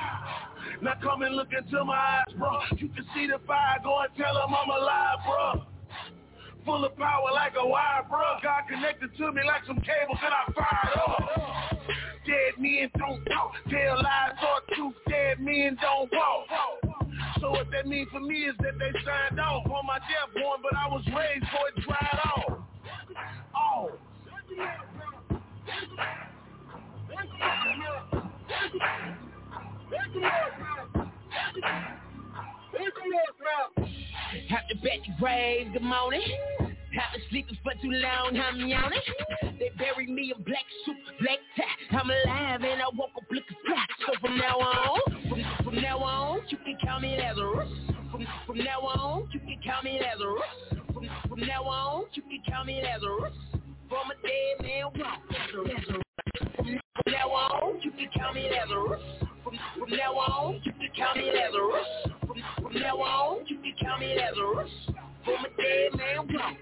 Now 0.83 0.95
come 1.03 1.23
and 1.23 1.35
look 1.35 1.49
into 1.53 1.85
my 1.85 1.95
eyes, 1.95 2.35
bro. 2.37 2.61
You 2.77 2.89
can 2.89 3.05
see 3.15 3.27
the 3.27 3.39
fire, 3.47 3.79
go 3.83 3.99
and 4.01 4.11
tell 4.17 4.35
them 4.35 4.55
I'm 4.55 4.71
alive, 4.71 5.19
bro. 5.27 5.65
Full 6.65 6.85
of 6.85 6.97
power 6.97 7.31
like 7.33 7.55
a 7.59 7.67
wire, 7.67 8.05
bro. 8.09 8.39
God 8.43 8.63
connected 8.69 9.17
to 9.17 9.33
me 9.33 9.43
like 9.47 9.65
some 9.67 9.79
cables 9.79 10.19
and 10.23 10.35
I 10.35 10.53
fired 10.53 10.99
up. 10.99 11.79
Dead 12.27 12.59
men 12.59 12.91
don't 12.99 13.25
talk, 13.25 13.55
tell 13.71 14.03
lies 14.03 14.37
or 14.43 14.75
truth. 14.75 14.95
Dead 15.09 15.41
men 15.41 15.79
don't 15.81 16.13
walk. 16.13 16.47
So 17.41 17.51
what 17.51 17.71
that 17.71 17.87
means 17.87 18.09
for 18.11 18.21
me 18.21 18.45
is 18.45 18.55
that 18.59 18.79
they 18.79 18.93
signed 19.05 19.41
off 19.41 19.67
on 19.67 19.87
my 19.87 19.99
death 19.99 20.35
warrant, 20.37 20.63
but 20.63 20.77
I 20.77 20.89
was 20.89 21.05
raised 21.07 21.47
for 21.51 21.69
it 21.69 21.85
dried 21.85 22.21
off. 22.37 22.59
Oh. 23.57 23.93
Have 34.49 34.67
to 34.69 34.75
bet 34.77 34.99
the 35.07 35.13
grave, 35.21 35.73
good 35.73 35.83
morning. 35.83 36.23
Have 36.59 37.13
been 37.13 37.23
sleeping 37.31 37.57
for 37.63 37.73
too 37.81 37.91
long, 37.91 38.39
I'm 38.39 38.67
yawning. 38.67 39.01
They 39.59 39.71
buried 39.79 40.09
me 40.09 40.33
in 40.37 40.43
black 40.43 40.65
suit, 40.85 40.97
black 41.21 41.39
tie. 41.57 41.99
I'm 41.99 42.11
alive 42.11 42.63
and 42.63 42.83
I 42.83 42.89
woke 42.97 43.11
up 43.17 43.25
looking 43.31 43.57
fly. 43.67 43.87
So 44.07 44.13
from 44.21 44.37
now 44.37 44.59
on, 44.59 45.01
from, 45.29 45.45
from 45.65 45.75
now 45.83 45.99
on, 45.99 46.41
you 46.49 46.59
can 46.59 46.77
count 46.83 47.03
me 47.03 47.19
rush. 47.19 47.69
From, 48.11 48.27
from 48.47 48.59
now 48.59 48.81
on, 48.81 49.29
you 49.33 49.41
can 49.41 49.61
count 49.65 49.85
me 49.85 50.01
rush. 50.01 50.79
From, 50.93 51.09
from 51.29 51.41
now 51.41 51.63
on, 51.65 52.07
you 52.15 52.23
can 52.23 52.43
count 52.49 52.67
me 52.67 52.83
rush. 52.83 53.33
From 53.89 54.11
a 54.11 54.15
dead 54.23 54.61
man 54.61 54.85
walk. 55.01 55.21
From, 55.51 56.03
now 57.07 57.29
on, 57.31 57.81
you 57.81 57.91
can 57.93 58.09
count 58.15 58.35
me 58.35 58.49
as 58.49 58.71
a 58.71 58.79
rush. 58.79 59.01
From, 59.43 59.55
now 59.89 60.13
on, 60.13 60.61
you 60.63 60.73
can 60.73 60.91
count 60.95 61.17
me 61.17 61.31
as 61.31 61.55
a 61.55 61.61
rush. 61.63 61.87
From, 62.27 62.37
from 62.63 62.75
now 62.81 62.97
on, 62.97 63.47
you 63.47 63.57
can 63.57 63.75
count 63.81 64.01
me 64.01 64.13
as 64.13 64.37
a 64.37 64.45
rush. 64.57 64.71
From 65.25 65.45
a 65.45 65.49
dead 65.57 65.95
man 65.97 66.29
walk. 66.35 66.57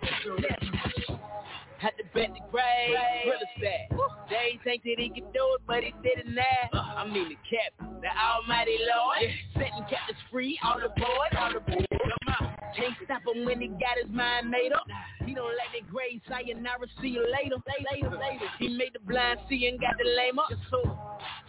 Had 1.78 1.92
to 1.98 2.04
bet 2.14 2.32
the 2.32 2.40
grave, 2.50 2.96
real 3.26 3.36
estate. 3.36 3.88
They 4.30 4.58
think 4.64 4.82
that 4.84 4.96
he 4.96 5.10
can 5.10 5.24
do 5.32 5.44
it, 5.54 5.62
but 5.66 5.84
he 5.84 5.92
did 6.02 6.24
it 6.24 6.26
now. 6.26 6.72
Uh, 6.72 7.04
I 7.04 7.06
mean 7.06 7.28
the 7.28 7.36
captain, 7.44 8.00
the 8.00 8.08
almighty 8.08 8.78
Lord. 8.80 9.30
Setting 9.52 9.84
captives 9.90 10.18
free, 10.32 10.58
all 10.64 10.78
aboard, 10.78 11.30
all 11.38 11.54
aboard. 11.54 11.86
Come 11.92 12.34
on. 12.40 12.56
Can't 12.74 12.94
stop 13.04 13.22
him 13.28 13.44
when 13.44 13.60
he 13.60 13.68
got 13.68 14.00
his 14.02 14.10
mind 14.10 14.50
made 14.50 14.72
up. 14.72 14.86
He 15.24 15.34
don't 15.34 15.52
let 15.52 15.68
that 15.76 15.90
grave 15.90 16.20
sayonara, 16.28 16.86
see 17.00 17.08
you 17.08 17.24
later, 17.24 17.56
later, 17.92 18.10
later. 18.10 18.48
He 18.58 18.68
made 18.68 18.92
the 18.94 19.00
blind 19.00 19.40
see 19.48 19.68
and 19.68 19.78
got 19.78 19.96
the 19.98 20.08
lame 20.08 20.38
up. 20.38 20.48
So, 20.70 20.98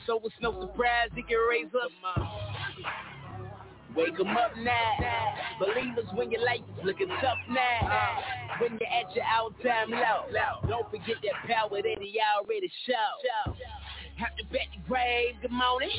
so 0.06 0.22
it's 0.24 0.36
no 0.42 0.60
surprise 0.60 1.10
he 1.16 1.24
can 1.24 1.38
raise 1.50 1.72
up. 1.74 1.92
Wake 3.98 4.20
'em 4.20 4.38
up 4.38 4.56
now. 4.58 5.34
Believers 5.60 6.06
when 6.14 6.30
your 6.30 6.46
life 6.46 6.62
is 6.78 6.86
looking 6.86 7.08
tough 7.20 7.40
now. 7.50 8.24
When 8.60 8.78
you're 8.80 8.94
at 8.94 9.16
your 9.16 9.26
all-time 9.26 9.90
low. 9.90 10.62
Don't 10.68 10.90
forget 10.92 11.16
that 11.24 11.48
power 11.48 11.82
that 11.82 11.98
he 12.00 12.22
already 12.22 12.72
showed. 12.86 13.56
Have 14.18 14.36
to 14.38 14.46
bet 14.46 14.68
the 14.72 14.88
grave, 14.88 15.36
good 15.42 15.52
morning. 15.52 15.90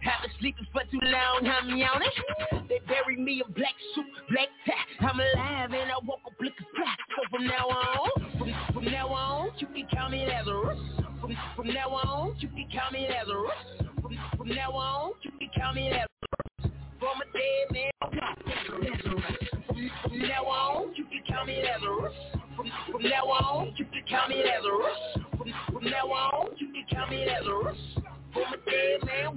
Have 0.00 0.22
been 0.22 0.30
sleeping 0.40 0.66
for 0.72 0.82
too 0.90 0.98
long, 1.00 1.46
I'm 1.46 1.76
yawning. 1.76 2.10
They 2.68 2.80
buried 2.88 3.20
me 3.20 3.42
in 3.46 3.52
black 3.52 3.74
suit, 3.94 4.06
black 4.30 4.48
tie. 4.66 5.06
I'm 5.06 5.20
alive 5.20 5.72
and 5.72 5.92
I 5.92 5.98
woke 6.04 6.20
up 6.26 6.32
looking 6.40 6.66
fly. 6.74 6.94
So 7.14 7.22
from 7.30 7.46
now 7.46 7.68
on, 7.68 8.10
from, 8.38 8.54
from 8.74 8.84
now 8.86 9.08
on, 9.08 9.50
you 9.58 9.66
can 9.68 9.86
count 9.92 10.10
me 10.10 10.26
rush. 10.26 10.44
From, 11.20 11.36
from 11.54 11.68
now 11.68 11.88
on, 11.90 12.36
you 12.40 12.48
can 12.48 12.68
count 12.72 12.92
me 12.92 13.08
rush. 13.08 13.86
From, 14.02 14.18
from 14.36 14.48
now 14.48 14.72
on, 14.72 15.12
you 15.22 15.30
can 15.38 15.50
count 15.56 15.76
me 15.76 15.90
rush. 15.92 16.06
From 16.98 17.20
a 17.20 17.24
dead 17.32 17.72
man. 17.72 17.90
From, 18.66 20.18
now 20.18 20.44
on, 20.44 20.94
you 20.94 21.04
can 21.04 21.22
count 21.28 21.46
me 21.46 21.62
a. 21.62 21.78
From, 22.56 22.70
from 22.90 23.02
now 23.02 23.24
on, 23.24 23.74
you 23.76 23.84
can 23.84 24.02
count 24.08 24.30
me 24.30 24.42
a. 24.42 24.60
From, 25.36 25.52
from 25.72 25.84
now 25.84 26.06
on, 26.06 26.56
you 26.58 26.72
can 26.72 26.84
count 26.90 27.10
me 27.10 27.24
a. 27.24 27.42
From 28.32 28.52
a 28.52 28.56
dead 28.70 29.04
man. 29.04 29.36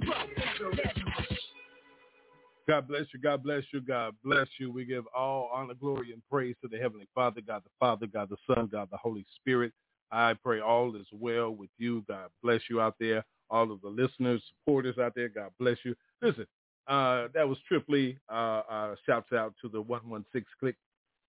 God 2.68 2.88
bless 2.88 3.06
you. 3.12 3.20
God 3.20 3.42
bless 3.42 3.64
you. 3.72 3.80
God 3.80 4.14
bless 4.24 4.46
you. 4.58 4.70
We 4.70 4.84
give 4.84 5.04
all 5.14 5.50
honor, 5.52 5.74
glory, 5.74 6.12
and 6.12 6.22
praise 6.30 6.54
to 6.62 6.68
the 6.68 6.78
Heavenly 6.78 7.08
Father, 7.14 7.40
God 7.40 7.62
the 7.64 7.70
Father, 7.78 8.06
God 8.06 8.28
the 8.30 8.36
Son, 8.54 8.68
God 8.70 8.88
the 8.90 8.96
Holy 8.96 9.26
Spirit. 9.36 9.72
I 10.10 10.34
pray 10.34 10.60
all 10.60 10.94
is 10.96 11.06
well 11.12 11.50
with 11.50 11.70
you. 11.78 12.04
God 12.08 12.28
bless 12.42 12.60
you 12.70 12.80
out 12.80 12.94
there. 13.00 13.24
All 13.50 13.70
of 13.70 13.80
the 13.82 13.88
listeners, 13.88 14.42
supporters 14.48 14.98
out 14.98 15.12
there, 15.14 15.28
God 15.28 15.50
bless 15.58 15.78
you. 15.84 15.94
Listen, 16.22 16.46
uh, 16.88 17.28
that 17.34 17.48
was 17.48 17.58
Trip 17.68 17.84
Lee. 17.88 18.18
Uh, 18.30 18.62
uh, 18.68 18.94
shouts 19.06 19.32
out 19.32 19.54
to 19.62 19.68
the 19.68 19.80
116 19.80 20.44
Clique 20.58 20.76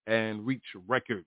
and 0.06 0.44
Reach 0.44 0.62
Records. 0.88 1.26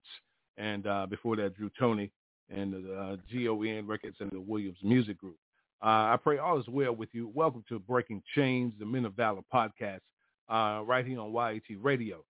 And 0.58 0.88
uh, 0.88 1.06
before 1.06 1.36
that, 1.38 1.56
Drew 1.56 1.70
Tony 1.80 2.12
and 2.50 2.74
the 2.74 2.94
uh, 2.94 3.16
GON 3.32 3.88
Records 3.88 4.18
and 4.20 4.32
the 4.32 4.40
Williams 4.40 4.78
Music 4.84 5.18
Group. 5.18 5.38
Uh, 5.82 6.14
I 6.14 6.18
pray 6.22 6.40
all 6.40 6.60
is 6.60 6.68
well 6.68 6.96
with 6.96 7.10
you. 7.12 7.32
Welcome 7.34 7.64
to 7.70 7.80
Breaking 7.80 8.24
Chains, 8.34 8.74
the 8.80 8.86
Men 8.86 9.06
of 9.06 9.14
Valor 9.14 9.42
podcast, 9.54 10.02
right 10.50 11.06
here 11.06 11.20
on 11.20 11.32
YAT 11.32 11.78
Radio. 11.82 12.24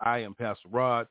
I 0.00 0.18
am 0.18 0.34
Pastor 0.34 0.68
Rod. 0.70 1.06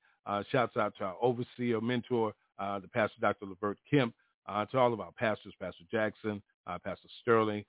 Shouts 0.51 0.77
out 0.77 0.93
to 0.99 1.05
our 1.05 1.15
overseer, 1.21 1.81
mentor, 1.81 2.33
the 2.59 2.87
Pastor 2.93 3.17
Dr. 3.19 3.47
Levert 3.47 3.79
Kemp, 3.89 4.13
to 4.47 4.77
all 4.77 4.93
of 4.93 4.99
our 4.99 5.11
pastors, 5.13 5.53
Pastor 5.59 5.83
Jackson, 5.91 6.43
Pastor 6.67 7.07
Sterling, 7.21 7.65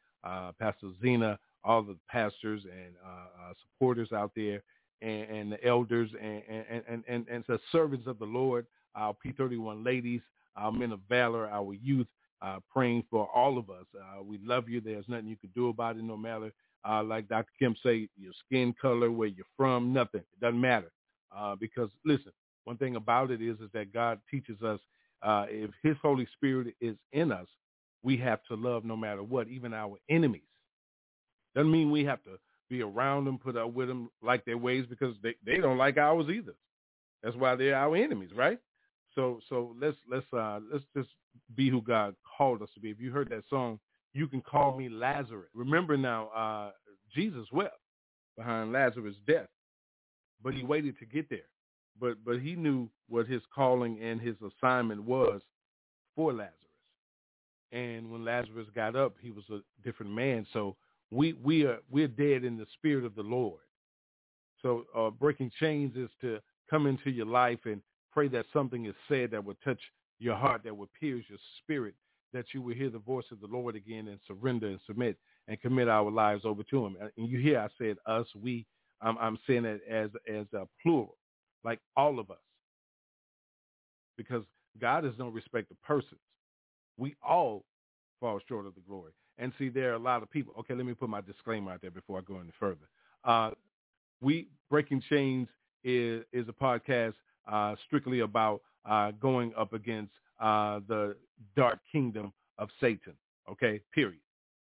Pastor 0.59 0.88
Zena, 1.01 1.38
all 1.68 1.83
the 1.83 1.96
pastors 2.09 2.62
and 2.64 2.94
uh, 3.04 3.50
uh, 3.50 3.52
supporters 3.62 4.11
out 4.12 4.33
there, 4.35 4.62
and, 5.02 5.22
and 5.31 5.52
the 5.52 5.64
elders 5.64 6.11
and, 6.20 6.42
and, 6.48 6.83
and, 6.88 7.04
and, 7.07 7.26
and 7.28 7.44
the 7.46 7.61
servants 7.70 8.07
of 8.07 8.18
the 8.18 8.24
Lord, 8.24 8.66
our 8.96 9.14
P31 9.24 9.85
ladies, 9.85 10.22
our 10.57 10.72
men 10.72 10.92
of 10.92 11.00
valor, 11.09 11.46
our 11.48 11.74
youth, 11.74 12.07
uh, 12.40 12.59
praying 12.72 13.04
for 13.11 13.28
all 13.35 13.59
of 13.59 13.68
us. 13.68 13.85
Uh, 13.94 14.22
we 14.22 14.38
love 14.42 14.68
you. 14.68 14.81
There's 14.81 15.04
nothing 15.09 15.28
you 15.28 15.37
can 15.37 15.50
do 15.54 15.68
about 15.68 15.96
it, 15.96 16.02
no 16.02 16.16
matter, 16.16 16.52
uh, 16.88 17.02
like 17.02 17.28
Dr. 17.28 17.52
Kim 17.59 17.76
say, 17.85 18.09
your 18.16 18.33
skin 18.46 18.74
color, 18.81 19.11
where 19.11 19.28
you're 19.28 19.44
from, 19.57 19.92
nothing. 19.92 20.20
It 20.20 20.40
doesn't 20.40 20.61
matter. 20.61 20.90
Uh, 21.37 21.54
because 21.54 21.90
listen, 22.07 22.33
one 22.64 22.78
thing 22.78 22.96
about 22.96 23.31
it 23.31 23.42
is, 23.42 23.59
is 23.61 23.70
that 23.74 23.92
God 23.92 24.20
teaches 24.31 24.62
us 24.62 24.81
uh, 25.22 25.46
if 25.48 25.70
his 25.83 25.96
Holy 26.00 26.26
Spirit 26.33 26.74
is 26.81 26.96
in 27.12 27.31
us, 27.31 27.46
we 28.02 28.16
have 28.16 28.40
to 28.48 28.54
love 28.54 28.85
no 28.85 28.96
matter 28.96 29.22
what, 29.22 29.48
even 29.48 29.74
our 29.74 29.96
enemies. 30.09 30.42
Doesn't 31.55 31.71
mean 31.71 31.91
we 31.91 32.05
have 32.05 32.23
to 32.25 32.39
be 32.69 32.83
around 32.83 33.25
them, 33.25 33.39
put 33.39 33.57
up 33.57 33.73
with 33.73 33.89
them, 33.89 34.11
like 34.23 34.45
their 34.45 34.59
ways, 34.59 34.85
because 34.89 35.15
they, 35.23 35.35
they 35.45 35.59
don't 35.59 35.79
like 35.79 35.97
ours 35.97 36.27
either. 36.29 36.55
That's 37.23 37.37
why 37.37 37.57
they're 37.57 37.77
our 37.77 37.97
enemies, 37.97 38.31
right? 38.35 38.59
So 39.15 39.41
so 39.49 39.75
let's 39.81 39.97
let's 40.11 40.27
uh 40.33 40.61
let's 40.73 40.85
just 40.97 41.09
be 41.57 41.69
who 41.69 41.83
God 41.83 42.15
called 42.37 42.63
us 42.63 42.69
to 42.75 42.81
be. 42.81 42.91
If 42.91 43.01
you 43.01 43.11
heard 43.11 43.31
that 43.31 43.43
song, 43.51 43.81
you 44.13 44.29
can 44.29 44.41
call 44.41 44.77
me 44.77 44.89
Lazarus. 44.89 45.51
Remember 45.55 45.97
now, 45.97 46.29
uh 46.29 46.71
Jesus 47.15 47.47
wept 47.53 47.81
behind 48.37 48.73
Lazarus' 48.73 49.17
death, 49.27 49.49
but 50.43 50.55
he 50.55 50.63
waited 50.63 50.99
to 50.99 51.07
get 51.07 51.29
there. 51.29 51.49
But 52.01 52.25
but 52.25 52.39
he 52.41 52.55
knew 52.55 52.89
what 53.09 53.27
his 53.27 53.43
calling 53.53 54.01
and 54.01 54.21
his 54.21 54.37
assignment 54.41 55.03
was 55.03 55.41
for 56.15 56.33
Lazarus. 56.33 56.55
And 57.73 58.11
when 58.11 58.25
Lazarus 58.25 58.69
got 58.75 58.95
up, 58.95 59.15
he 59.21 59.31
was 59.31 59.45
a 59.51 59.59
different 59.83 60.13
man. 60.13 60.47
So 60.53 60.77
we 61.11 61.35
we 61.35 61.64
are 61.64 61.79
we're 61.90 62.09
dead 62.09 62.44
in 62.44 62.57
the 62.57 62.66
spirit 62.75 63.05
of 63.05 63.14
the 63.14 63.23
Lord. 63.23 63.61
So 64.62 64.85
uh, 64.97 65.11
breaking 65.11 65.53
chains 65.61 65.97
is 65.97 66.11
to 66.21 66.40
come 66.68 66.87
into 66.87 67.11
your 67.11 67.27
life 67.27 67.61
and 67.64 67.81
pray 68.12 68.29
that 68.29 68.47
something 68.53 68.87
is 68.87 68.94
said 69.09 69.31
that 69.31 69.44
will 69.44 69.57
touch 69.64 69.81
your 70.18 70.35
heart, 70.35 70.62
that 70.64 70.77
will 70.77 70.90
pierce 70.99 71.25
your 71.29 71.38
spirit, 71.62 71.94
that 72.33 72.47
you 72.53 72.61
will 72.61 72.75
hear 72.75 72.90
the 72.90 72.99
voice 72.99 73.25
of 73.31 73.40
the 73.40 73.47
Lord 73.47 73.77
again 73.77 74.09
and 74.09 74.18
surrender 74.27 74.66
and 74.66 74.81
submit 74.87 75.16
and 75.47 75.61
commit 75.61 75.88
our 75.88 76.11
lives 76.11 76.42
over 76.44 76.62
to 76.64 76.87
him. 76.87 76.97
And 77.01 77.29
you 77.29 77.38
hear 77.38 77.61
I 77.61 77.68
said 77.79 77.97
us, 78.07 78.27
we, 78.40 78.66
I'm, 79.01 79.16
I'm 79.18 79.38
saying 79.47 79.64
it 79.64 79.81
as, 79.88 80.11
as 80.29 80.47
a 80.53 80.66
plural, 80.83 81.16
like 81.64 81.79
all 81.97 82.18
of 82.18 82.31
us. 82.31 82.37
Because 84.16 84.42
God 84.81 85.05
is 85.05 85.12
no 85.18 85.29
respect 85.29 85.71
of 85.71 85.81
persons. 85.83 86.21
We 86.97 87.14
all 87.27 87.64
fall 88.21 88.40
short 88.49 88.66
of 88.66 88.75
the 88.75 88.81
glory. 88.81 89.12
And 89.38 89.53
see, 89.59 89.68
there 89.68 89.92
are 89.92 89.94
a 89.94 90.01
lot 90.01 90.22
of 90.22 90.31
people. 90.31 90.53
Okay, 90.61 90.74
let 90.74 90.85
me 90.85 90.94
put 90.94 91.09
my 91.09 91.20
disclaimer 91.20 91.72
out 91.72 91.81
there 91.81 91.90
before 91.90 92.18
I 92.18 92.22
go 92.22 92.38
any 92.38 92.51
further. 92.59 92.88
Uh, 93.24 93.51
we 94.20 94.48
Breaking 94.68 95.03
Chains 95.09 95.48
is, 95.85 96.24
is 96.33 96.46
a 96.48 96.53
podcast 96.53 97.14
uh, 97.51 97.77
strictly 97.87 98.20
about 98.20 98.62
uh, 98.85 99.12
going 99.12 99.53
up 99.57 99.72
against 99.72 100.12
uh, 100.40 100.81
the 100.88 101.16
dark 101.57 101.79
kingdom 101.90 102.33
of 102.59 102.68
Satan. 102.81 103.14
Okay, 103.51 103.81
period. 103.94 104.20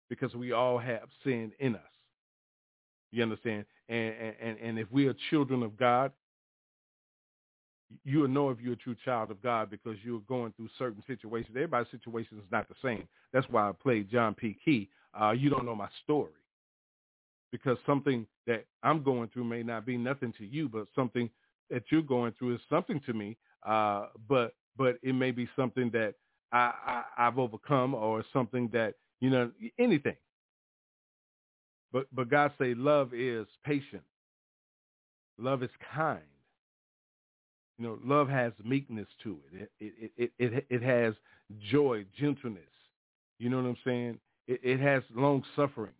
Because 0.09 0.33
we 0.35 0.51
all 0.51 0.77
have 0.77 1.09
sin 1.23 1.51
in 1.59 1.75
us. 1.75 1.81
You 3.11 3.23
understand? 3.23 3.65
And, 3.89 4.13
and, 4.41 4.57
and 4.59 4.79
if 4.79 4.91
we 4.91 5.07
are 5.07 5.15
children 5.29 5.63
of 5.63 5.77
God, 5.77 6.11
you'll 8.03 8.27
know 8.27 8.49
if 8.49 8.59
you're 8.59 8.73
a 8.73 8.77
true 8.77 8.95
child 9.05 9.31
of 9.31 9.41
God 9.41 9.69
because 9.69 9.97
you're 10.03 10.21
going 10.27 10.53
through 10.53 10.69
certain 10.77 11.03
situations. 11.07 11.53
Everybody's 11.55 11.91
situation 11.91 12.37
is 12.37 12.51
not 12.51 12.67
the 12.67 12.75
same. 12.83 13.07
That's 13.33 13.47
why 13.49 13.69
I 13.69 13.71
played 13.71 14.09
John 14.09 14.33
P. 14.33 14.57
Kee. 14.63 14.89
Uh, 15.19 15.31
you 15.31 15.49
don't 15.49 15.65
know 15.65 15.75
my 15.75 15.89
story 16.03 16.31
because 17.51 17.77
something 17.85 18.25
that 18.45 18.65
I'm 18.83 19.03
going 19.03 19.29
through 19.29 19.45
may 19.45 19.63
not 19.63 19.85
be 19.85 19.97
nothing 19.97 20.33
to 20.37 20.45
you, 20.45 20.69
but 20.69 20.87
something 20.95 21.29
that 21.69 21.83
you're 21.89 22.01
going 22.01 22.33
through 22.37 22.55
is 22.55 22.61
something 22.69 23.01
to 23.05 23.13
me. 23.13 23.37
Uh, 23.65 24.07
but 24.27 24.53
but 24.77 24.97
it 25.01 25.13
may 25.13 25.31
be 25.31 25.49
something 25.55 25.89
that 25.91 26.13
I, 26.51 27.03
I, 27.17 27.27
I've 27.27 27.39
overcome 27.39 27.95
or 27.95 28.23
something 28.31 28.69
that 28.73 28.95
you 29.19 29.29
know 29.29 29.51
anything. 29.79 30.15
But 31.91 32.07
but 32.13 32.29
God 32.29 32.51
say 32.59 32.73
love 32.73 33.13
is 33.13 33.47
patient. 33.65 34.03
Love 35.39 35.63
is 35.63 35.69
kind. 35.93 36.21
You 37.77 37.85
know, 37.85 37.99
love 38.03 38.27
has 38.29 38.53
meekness 38.63 39.07
to 39.23 39.37
it. 39.51 39.69
It 39.79 39.93
it 39.99 40.31
it 40.39 40.53
it, 40.53 40.65
it 40.69 40.83
has 40.83 41.13
joy, 41.69 42.05
gentleness. 42.17 42.63
You 43.39 43.49
know 43.49 43.57
what 43.57 43.69
I'm 43.69 43.77
saying? 43.85 44.19
It, 44.47 44.59
it 44.63 44.79
has 44.79 45.03
long 45.13 45.43
suffering 45.55 45.93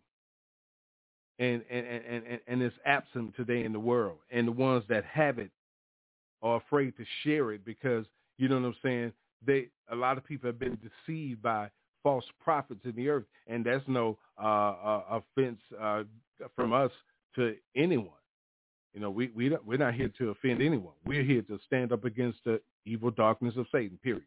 and, 1.38 1.62
and, 1.70 1.86
and, 1.86 2.26
and, 2.26 2.40
and 2.46 2.62
it's 2.62 2.76
absent 2.84 3.34
today 3.36 3.64
in 3.64 3.72
the 3.72 3.80
world. 3.80 4.18
And 4.30 4.48
the 4.48 4.52
ones 4.52 4.84
that 4.88 5.04
have 5.04 5.38
it 5.38 5.50
are 6.42 6.56
afraid 6.56 6.96
to 6.96 7.04
share 7.22 7.52
it 7.52 7.64
because, 7.64 8.06
you 8.38 8.48
know 8.48 8.56
what 8.56 8.66
I'm 8.66 8.76
saying, 8.82 9.12
they 9.46 9.68
a 9.90 9.94
lot 9.94 10.18
of 10.18 10.24
people 10.24 10.48
have 10.48 10.58
been 10.58 10.78
deceived 11.06 11.42
by 11.42 11.70
false 12.02 12.24
prophets 12.42 12.80
in 12.84 12.94
the 12.96 13.08
earth. 13.08 13.24
And 13.46 13.64
that's 13.64 13.84
no 13.86 14.18
uh, 14.42 14.46
uh, 14.46 15.20
offense 15.36 15.60
uh, 15.80 16.02
from 16.56 16.72
us 16.72 16.90
to 17.36 17.54
anyone. 17.76 18.10
You 18.98 19.04
know, 19.04 19.10
we 19.10 19.30
we 19.32 19.56
we're 19.64 19.78
not 19.78 19.94
here 19.94 20.10
to 20.18 20.30
offend 20.30 20.60
anyone. 20.60 20.94
We're 21.06 21.22
here 21.22 21.42
to 21.42 21.60
stand 21.64 21.92
up 21.92 22.04
against 22.04 22.38
the 22.44 22.60
evil 22.84 23.12
darkness 23.12 23.54
of 23.56 23.66
Satan, 23.70 23.96
period, 24.02 24.24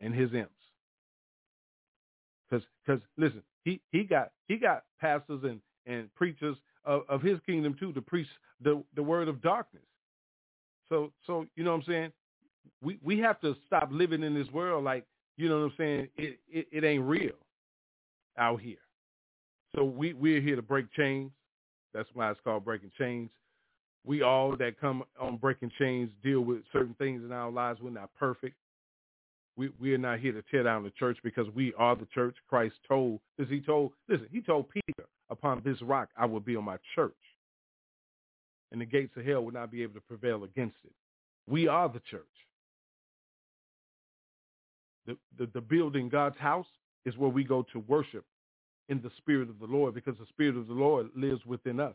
and 0.00 0.14
his 0.14 0.32
imps. 0.32 0.52
Because, 2.48 2.64
because 2.86 3.02
listen, 3.16 3.42
he, 3.64 3.80
he 3.90 4.04
got 4.04 4.30
he 4.46 4.58
got 4.58 4.84
pastors 5.00 5.40
and 5.42 5.60
and 5.86 6.14
preachers 6.14 6.56
of, 6.84 7.02
of 7.08 7.20
his 7.20 7.40
kingdom 7.44 7.74
too 7.80 7.92
to 7.94 8.00
preach 8.00 8.28
the, 8.62 8.80
the 8.94 9.02
word 9.02 9.26
of 9.26 9.42
darkness. 9.42 9.82
So 10.88 11.10
so 11.26 11.44
you 11.56 11.64
know 11.64 11.72
what 11.72 11.78
I'm 11.78 11.86
saying? 11.88 12.12
We 12.80 13.00
we 13.02 13.18
have 13.18 13.40
to 13.40 13.56
stop 13.66 13.88
living 13.90 14.22
in 14.22 14.34
this 14.34 14.48
world 14.52 14.84
like, 14.84 15.04
you 15.36 15.48
know 15.48 15.62
what 15.62 15.64
I'm 15.64 15.74
saying, 15.76 16.08
it, 16.16 16.38
it, 16.48 16.68
it 16.70 16.84
ain't 16.84 17.02
real 17.02 17.32
out 18.38 18.60
here. 18.60 18.76
So 19.74 19.82
we, 19.82 20.12
we're 20.12 20.40
here 20.40 20.54
to 20.54 20.62
break 20.62 20.92
chains. 20.92 21.32
That's 21.92 22.08
why 22.14 22.30
it's 22.30 22.38
called 22.44 22.64
breaking 22.64 22.92
chains. 22.96 23.30
We 24.04 24.22
all 24.22 24.56
that 24.56 24.80
come 24.80 25.04
on 25.20 25.36
breaking 25.36 25.72
chains 25.78 26.10
deal 26.22 26.40
with 26.40 26.60
certain 26.72 26.94
things 26.94 27.22
in 27.24 27.32
our 27.32 27.50
lives. 27.50 27.80
We're 27.82 27.90
not 27.90 28.10
perfect. 28.18 28.56
We 29.56 29.70
we 29.78 29.92
are 29.92 29.98
not 29.98 30.20
here 30.20 30.32
to 30.32 30.42
tear 30.50 30.62
down 30.62 30.84
the 30.84 30.90
church 30.90 31.18
because 31.22 31.46
we 31.54 31.74
are 31.74 31.94
the 31.94 32.06
church. 32.06 32.36
Christ 32.48 32.76
told, 32.88 33.20
as 33.38 33.48
he 33.48 33.60
told, 33.60 33.92
listen, 34.08 34.26
he 34.30 34.40
told 34.40 34.70
Peter, 34.70 35.08
upon 35.28 35.60
this 35.64 35.80
rock 35.82 36.08
I 36.16 36.24
will 36.26 36.40
build 36.40 36.64
my 36.64 36.78
church. 36.94 37.12
And 38.72 38.80
the 38.80 38.86
gates 38.86 39.16
of 39.16 39.24
hell 39.24 39.44
will 39.44 39.52
not 39.52 39.70
be 39.70 39.82
able 39.82 39.94
to 39.94 40.00
prevail 40.00 40.44
against 40.44 40.76
it. 40.84 40.92
We 41.48 41.66
are 41.68 41.88
the 41.88 42.00
church. 42.10 42.22
The, 45.06 45.16
the, 45.38 45.50
the 45.54 45.60
building 45.60 46.08
God's 46.08 46.38
house 46.38 46.66
is 47.04 47.16
where 47.16 47.30
we 47.30 47.42
go 47.42 47.66
to 47.72 47.80
worship 47.80 48.24
in 48.88 49.00
the 49.02 49.10
spirit 49.18 49.48
of 49.48 49.58
the 49.58 49.66
Lord 49.66 49.94
because 49.94 50.16
the 50.18 50.26
spirit 50.26 50.56
of 50.56 50.68
the 50.68 50.74
Lord 50.74 51.08
lives 51.16 51.44
within 51.46 51.80
us. 51.80 51.94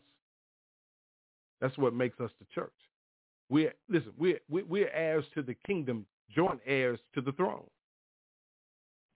That's 1.60 1.76
what 1.78 1.94
makes 1.94 2.20
us 2.20 2.30
the 2.38 2.46
church. 2.54 2.72
We're 3.48 3.74
listen. 3.88 4.12
We're 4.18 4.40
we're 4.48 4.90
heirs 4.90 5.24
to 5.34 5.42
the 5.42 5.54
kingdom, 5.66 6.06
joint 6.34 6.60
heirs 6.66 6.98
to 7.14 7.20
the 7.20 7.32
throne. 7.32 7.64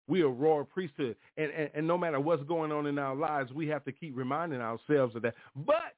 We 0.09 0.23
are 0.23 0.29
royal 0.29 0.65
priesthood. 0.65 1.17
And, 1.37 1.51
and, 1.51 1.71
and 1.75 1.87
no 1.87 1.99
matter 1.99 2.21
what's 2.21 2.45
going 2.45 2.71
on 2.71 2.87
in 2.87 2.99
our 2.99 3.15
lives, 3.15 3.53
we 3.53 3.67
have 3.69 3.85
to 3.85 3.93
keep 3.93 4.17
reminding 4.17 4.61
ourselves 4.61 5.17
of 5.17 5.23
that. 5.23 5.35
But 5.57 5.95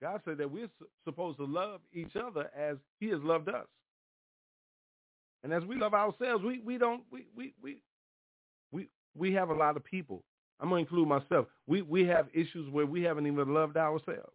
God 0.00 0.20
said 0.24 0.38
that 0.38 0.50
we're 0.50 0.68
supposed 1.04 1.38
to 1.38 1.44
love 1.44 1.80
each 1.92 2.14
other 2.14 2.50
as 2.56 2.76
he 3.00 3.08
has 3.08 3.20
loved 3.22 3.48
us. 3.48 3.66
And 5.42 5.52
as 5.52 5.64
we 5.64 5.76
love 5.76 5.94
ourselves, 5.94 6.44
we, 6.44 6.60
we 6.60 6.78
don't 6.78 7.02
we, 7.10 7.26
we 7.36 7.52
we 7.62 7.78
we 8.72 8.88
we 9.16 9.32
have 9.32 9.50
a 9.50 9.54
lot 9.54 9.76
of 9.76 9.84
people. 9.84 10.22
I'm 10.60 10.68
gonna 10.68 10.80
include 10.80 11.08
myself. 11.08 11.46
We 11.66 11.82
we 11.82 12.06
have 12.06 12.28
issues 12.32 12.68
where 12.70 12.86
we 12.86 13.02
haven't 13.02 13.26
even 13.26 13.54
loved 13.54 13.76
ourselves. 13.76 14.32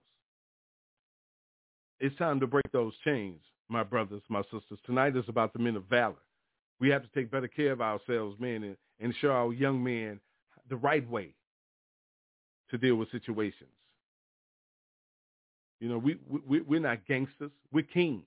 It's 2.03 2.17
time 2.17 2.41
to 2.41 2.47
break 2.47 2.69
those 2.73 2.91
chains, 3.05 3.39
my 3.69 3.81
brothers, 3.81 4.21
my 4.27 4.41
sisters. 4.51 4.77
Tonight 4.85 5.15
is 5.15 5.23
about 5.29 5.53
the 5.53 5.59
men 5.59 5.77
of 5.77 5.85
valor. 5.85 6.19
We 6.81 6.89
have 6.89 7.01
to 7.01 7.07
take 7.15 7.31
better 7.31 7.47
care 7.47 7.71
of 7.71 7.79
ourselves, 7.79 8.35
men, 8.41 8.61
and, 8.63 8.75
and 8.99 9.15
show 9.21 9.31
our 9.31 9.53
young 9.53 9.81
men 9.81 10.19
the 10.69 10.75
right 10.75 11.09
way 11.09 11.33
to 12.71 12.77
deal 12.77 12.95
with 12.95 13.09
situations. 13.09 13.69
You 15.79 15.87
know, 15.87 15.97
we, 15.97 16.17
we, 16.45 16.59
we're 16.59 16.81
not 16.81 17.07
gangsters. 17.07 17.51
We're 17.71 17.83
kings. 17.85 18.25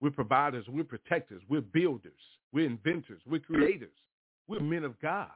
We're 0.00 0.10
providers. 0.10 0.64
We're 0.68 0.82
protectors. 0.82 1.42
We're 1.48 1.60
builders. 1.60 2.10
We're 2.52 2.66
inventors. 2.66 3.20
We're 3.24 3.38
creators. 3.38 3.94
We're 4.48 4.58
men 4.58 4.82
of 4.82 5.00
God. 5.00 5.30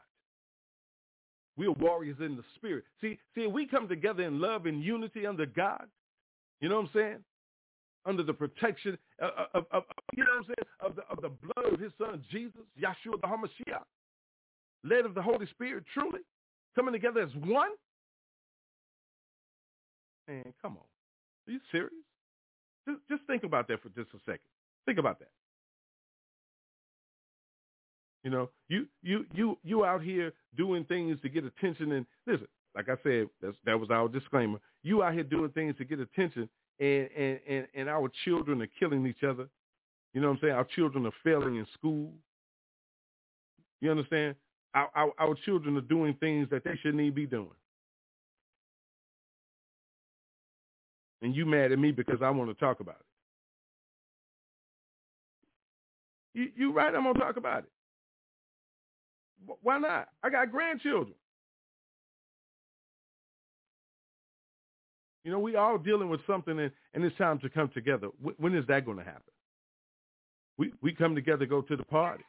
We're 1.57 1.71
warriors 1.71 2.17
in 2.19 2.35
the 2.35 2.43
spirit. 2.57 2.83
See, 3.01 3.17
see, 3.37 3.47
we 3.47 3.65
come 3.65 3.87
together 3.87 4.25
in 4.25 4.41
love 4.41 4.67
and 4.67 4.83
unity 4.83 5.25
under 5.25 5.47
God. 5.47 5.87
You 6.65 6.71
know 6.71 6.77
what 6.77 6.87
I'm 6.87 6.91
saying? 6.95 7.19
under 8.07 8.23
the 8.23 8.33
protection 8.33 8.97
of, 9.21 9.31
of, 9.53 9.65
of, 9.71 9.83
you 10.17 10.25
know 10.25 10.31
what 10.31 10.39
I'm 10.39 10.45
saying, 10.45 10.69
of 10.81 10.97
the, 10.97 11.03
of 11.11 11.21
the 11.21 11.29
blood 11.29 11.75
of 11.75 11.79
his 11.79 11.93
son 11.99 12.23
Jesus, 12.31 12.61
Yahshua 12.81 13.21
the 13.21 13.27
Hamashiach, 13.27 13.85
led 14.83 15.05
of 15.05 15.15
the 15.15 15.21
Holy 15.21 15.47
Spirit, 15.51 15.85
truly, 15.93 16.21
coming 16.75 16.93
together 16.93 17.21
as 17.21 17.35
one? 17.35 17.71
Man, 20.27 20.55
come 20.63 20.73
on. 20.73 20.85
Are 21.49 21.53
you 21.53 21.61
serious? 21.71 21.93
Just, 22.89 23.01
just 23.11 23.23
think 23.27 23.45
about 23.45 23.69
that 23.69 23.83
for 23.83 23.91
just 23.91 24.15
a 24.15 24.19
second. 24.25 24.49
Think 24.87 24.99
about 24.99 25.19
that. 25.19 25.31
You 28.23 28.31
know, 28.31 28.49
you 28.69 28.87
you 29.03 29.27
you 29.35 29.59
you 29.63 29.85
out 29.85 30.03
here 30.03 30.33
doing 30.57 30.85
things 30.85 31.19
to 31.21 31.29
get 31.29 31.45
attention 31.45 31.93
and 31.93 32.07
listen, 32.27 32.47
like 32.75 32.89
I 32.89 32.97
said, 33.03 33.29
that 33.65 33.79
was 33.79 33.91
our 33.91 34.09
disclaimer. 34.09 34.59
You 34.83 35.03
out 35.03 35.15
here 35.15 35.23
doing 35.23 35.51
things 35.51 35.77
to 35.79 35.85
get 35.85 36.01
attention 36.01 36.49
and, 36.81 37.09
and, 37.17 37.41
and, 37.49 37.67
and 37.75 37.89
our 37.89 38.11
children 38.25 38.63
are 38.63 38.69
killing 38.79 39.07
each 39.07 39.23
other. 39.23 39.49
You 40.13 40.21
know 40.21 40.29
what 40.29 40.35
I'm 40.35 40.41
saying? 40.43 40.55
Our 40.55 40.67
children 40.75 41.07
are 41.07 41.13
failing 41.23 41.57
in 41.57 41.67
school. 41.75 42.13
You 43.81 43.91
understand? 43.91 44.35
Our, 44.75 44.91
our, 44.95 45.13
our 45.19 45.35
children 45.45 45.77
are 45.77 45.83
doing 45.83 46.15
things 46.19 46.49
that 46.51 46.65
they 46.65 46.77
shouldn't 46.83 47.01
even 47.01 47.15
be 47.15 47.27
doing. 47.27 47.51
And 51.23 51.35
you 51.35 51.47
mad 51.47 51.73
at 51.73 51.79
me 51.79 51.91
because 51.91 52.23
I 52.23 52.31
want 52.31 52.51
to 52.51 52.55
talk 52.55 52.81
about 52.81 52.97
it. 56.35 56.39
You, 56.39 56.49
you 56.57 56.73
right, 56.73 56.95
I'm 56.95 57.05
going 57.05 57.15
to 57.15 57.21
talk 57.21 57.37
about 57.37 57.61
it. 57.61 57.71
Why 59.63 59.79
not? 59.79 60.09
I 60.23 60.31
got 60.31 60.51
grandchildren. 60.51 61.15
You 65.25 65.33
know, 65.33 65.39
we 65.39 65.57
all 65.57 65.79
dealing 65.79 66.11
with 66.11 66.21
something, 66.27 66.59
and, 66.59 66.71
and 66.93 67.03
it's 67.03 67.17
time 67.17 67.39
to 67.41 67.49
come 67.49 67.71
together. 67.71 68.09
when 68.37 68.55
is 68.55 68.67
that 68.67 68.85
going 68.85 68.99
to 68.99 69.05
happen? 69.05 69.23
We 70.57 70.73
we 70.83 70.93
come 70.93 71.15
together, 71.15 71.47
go 71.47 71.63
to 71.63 71.77
the 71.77 71.85
party. 71.85 72.23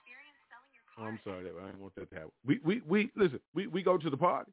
Oh, 0.98 1.04
I'm 1.04 1.20
sorry, 1.24 1.40
I 1.42 1.66
didn't 1.68 1.82
want 1.82 1.94
that 1.96 2.10
to 2.10 2.16
happen. 2.16 2.32
We 2.46 2.60
we 2.64 2.82
we 2.88 3.12
listen. 3.16 3.40
We 3.54 3.68
we 3.68 3.84
go 3.84 3.98
to 3.98 4.10
the 4.10 4.18
party. 4.18 4.52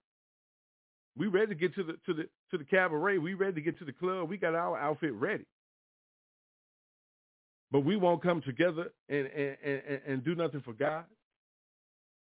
We 1.16 1.28
ready 1.28 1.48
to 1.48 1.54
get 1.54 1.74
to 1.76 1.84
the 1.84 1.92
to 2.06 2.14
the 2.14 2.28
to 2.50 2.58
the 2.58 2.64
cabaret. 2.64 3.18
We 3.18 3.34
ready 3.34 3.54
to 3.54 3.60
get 3.60 3.78
to 3.78 3.84
the 3.84 3.92
club. 3.92 4.28
We 4.28 4.36
got 4.36 4.54
our 4.54 4.76
outfit 4.78 5.14
ready. 5.14 5.44
But 7.70 7.80
we 7.80 7.96
won't 7.96 8.22
come 8.22 8.42
together 8.42 8.92
and 9.08 9.26
and, 9.28 9.56
and, 9.64 10.00
and 10.06 10.24
do 10.24 10.34
nothing 10.34 10.62
for 10.62 10.72
God. 10.72 11.04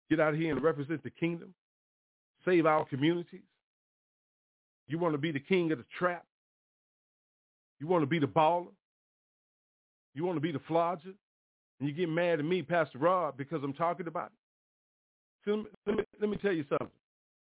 Get 0.09 0.19
out 0.19 0.35
here 0.35 0.53
and 0.53 0.63
represent 0.63 1.03
the 1.03 1.09
kingdom. 1.09 1.53
Save 2.45 2.65
our 2.65 2.85
communities. 2.85 3.41
You 4.87 4.99
want 4.99 5.13
to 5.13 5.17
be 5.17 5.31
the 5.31 5.39
king 5.39 5.71
of 5.71 5.77
the 5.77 5.85
trap. 5.97 6.25
You 7.79 7.87
want 7.87 8.03
to 8.03 8.07
be 8.07 8.19
the 8.19 8.27
baller. 8.27 8.67
You 10.13 10.23
want 10.25 10.37
to 10.37 10.41
be 10.41 10.51
the 10.51 10.61
flodger. 10.67 11.13
And 11.79 11.89
you 11.89 11.93
get 11.93 12.09
mad 12.09 12.39
at 12.39 12.45
me, 12.45 12.61
Pastor 12.61 12.99
Rob, 12.99 13.35
because 13.37 13.61
I'm 13.63 13.73
talking 13.73 14.07
about 14.07 14.27
it. 14.27 14.31
So 15.45 15.65
let, 15.85 15.97
me, 15.97 16.03
let 16.19 16.29
me 16.29 16.37
tell 16.37 16.53
you 16.53 16.63
something. 16.69 16.89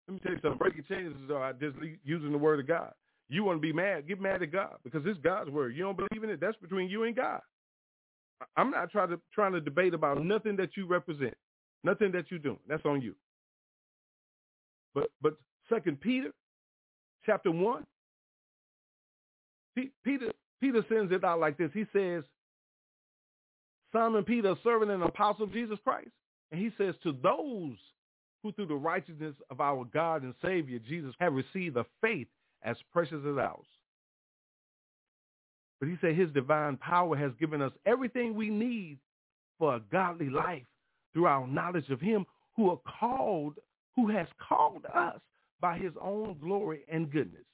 Let 0.08 0.14
me 0.14 0.20
tell 0.20 0.32
you 0.32 0.40
something. 0.42 0.58
Breaking 0.58 0.84
chains 0.88 1.14
is 1.24 1.32
uh, 1.32 1.54
just 1.60 1.76
using 2.04 2.32
the 2.32 2.38
word 2.38 2.60
of 2.60 2.68
God. 2.68 2.94
You 3.30 3.44
want 3.44 3.58
to 3.58 3.62
be 3.62 3.74
mad, 3.74 4.08
get 4.08 4.22
mad 4.22 4.42
at 4.44 4.52
God 4.52 4.76
because 4.84 5.02
it's 5.06 5.20
God's 5.20 5.50
word. 5.50 5.76
You 5.76 5.84
don't 5.84 5.98
believe 5.98 6.24
in 6.24 6.30
it, 6.30 6.40
that's 6.40 6.58
between 6.58 6.90
you 6.90 7.04
and 7.04 7.16
God. 7.16 7.42
I'm 8.58 8.72
not 8.72 8.92
trying 8.92 9.10
to 9.10 9.20
trying 9.34 9.54
to 9.54 9.62
debate 9.62 9.94
about 9.94 10.24
nothing 10.24 10.56
that 10.58 10.76
you 10.76 10.86
represent, 10.86 11.34
nothing 11.84 12.12
that 12.12 12.30
you're 12.30 12.40
doing. 12.40 12.60
That's 12.68 12.86
on 12.86 13.02
you. 13.02 13.16
But 14.94 15.10
but 15.22 15.36
Second 15.70 16.02
Peter 16.02 16.32
chapter 17.26 17.52
1. 17.52 17.84
Peter, 20.04 20.32
Peter 20.62 20.86
sends 20.88 21.12
it 21.12 21.24
out 21.24 21.40
like 21.40 21.58
this. 21.58 21.72
He 21.74 21.86
says, 21.94 22.24
Simon 23.92 24.24
Peter, 24.24 24.56
servant 24.64 24.92
and 24.92 25.04
apostle 25.04 25.46
of 25.46 25.54
Jesus 25.54 25.80
Christ. 25.84 26.10
And 26.52 26.62
he 26.62 26.72
says, 26.78 26.96
to 27.04 27.12
those 27.24 27.78
who 28.44 28.52
through 28.52 28.68
the 28.68 28.76
righteousness 28.76 29.36
of 29.50 29.62
our 29.62 29.86
God 29.86 30.24
and 30.24 30.34
Savior 30.44 30.80
Jesus 30.80 31.16
have 31.20 31.34
received 31.34 31.78
a 31.78 31.86
faith 32.02 32.28
as 32.64 32.76
precious 32.92 33.22
as 33.28 33.38
ours. 33.38 33.66
But 35.80 35.90
he 35.90 35.98
said 36.02 36.16
his 36.16 36.30
divine 36.32 36.78
power 36.78 37.16
has 37.18 37.32
given 37.40 37.62
us 37.62 37.72
everything 37.86 38.36
we 38.36 38.50
need 38.50 39.00
for 39.58 39.76
a 39.76 39.82
godly 39.92 40.30
life 40.30 40.64
through 41.14 41.26
our 41.26 41.48
knowledge 41.48 41.90
of 41.90 42.00
him 42.00 42.26
who 42.56 42.70
are 42.70 42.80
called, 43.00 43.56
who 43.96 44.10
has 44.10 44.28
called 44.48 44.86
us 44.94 45.20
by 45.64 45.78
his 45.78 45.94
own 46.02 46.36
glory 46.42 46.82
and 46.92 47.10
goodness. 47.10 47.46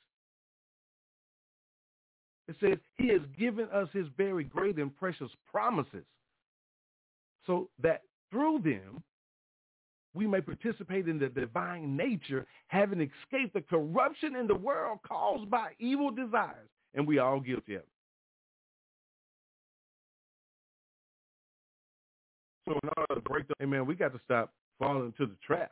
It 2.48 2.56
says 2.60 2.80
he 2.98 3.10
has 3.10 3.22
given 3.38 3.68
us 3.72 3.88
his 3.94 4.08
very 4.18 4.44
great 4.44 4.78
and 4.78 4.94
precious 4.98 5.30
promises 5.50 6.06
so 7.46 7.70
that 7.84 8.02
through 8.32 8.62
them 8.64 9.04
we 10.16 10.26
may 10.26 10.42
participate 10.42 11.08
in 11.08 11.20
the 11.20 11.28
divine 11.28 11.96
nature, 11.96 12.48
having 12.66 13.00
escaped 13.00 13.54
the 13.54 13.62
corruption 13.62 14.36
in 14.36 14.48
the 14.48 14.56
world 14.56 14.98
caused 15.08 15.48
by 15.52 15.74
evil 15.78 16.10
desires. 16.10 16.68
And 16.96 17.08
we 17.08 17.20
are 17.20 17.36
all 17.36 17.40
guilty 17.40 17.76
of 17.76 17.82
it. 17.82 17.88
So 22.68 22.74
in 22.82 22.90
order 22.98 23.22
to 23.22 23.22
break 23.22 23.48
the, 23.48 23.54
hey 23.60 23.68
man, 23.68 23.86
we 23.86 23.94
got 23.94 24.14
to 24.14 24.20
stop 24.26 24.52
falling 24.80 25.06
into 25.06 25.28
the 25.28 25.38
trap. 25.46 25.70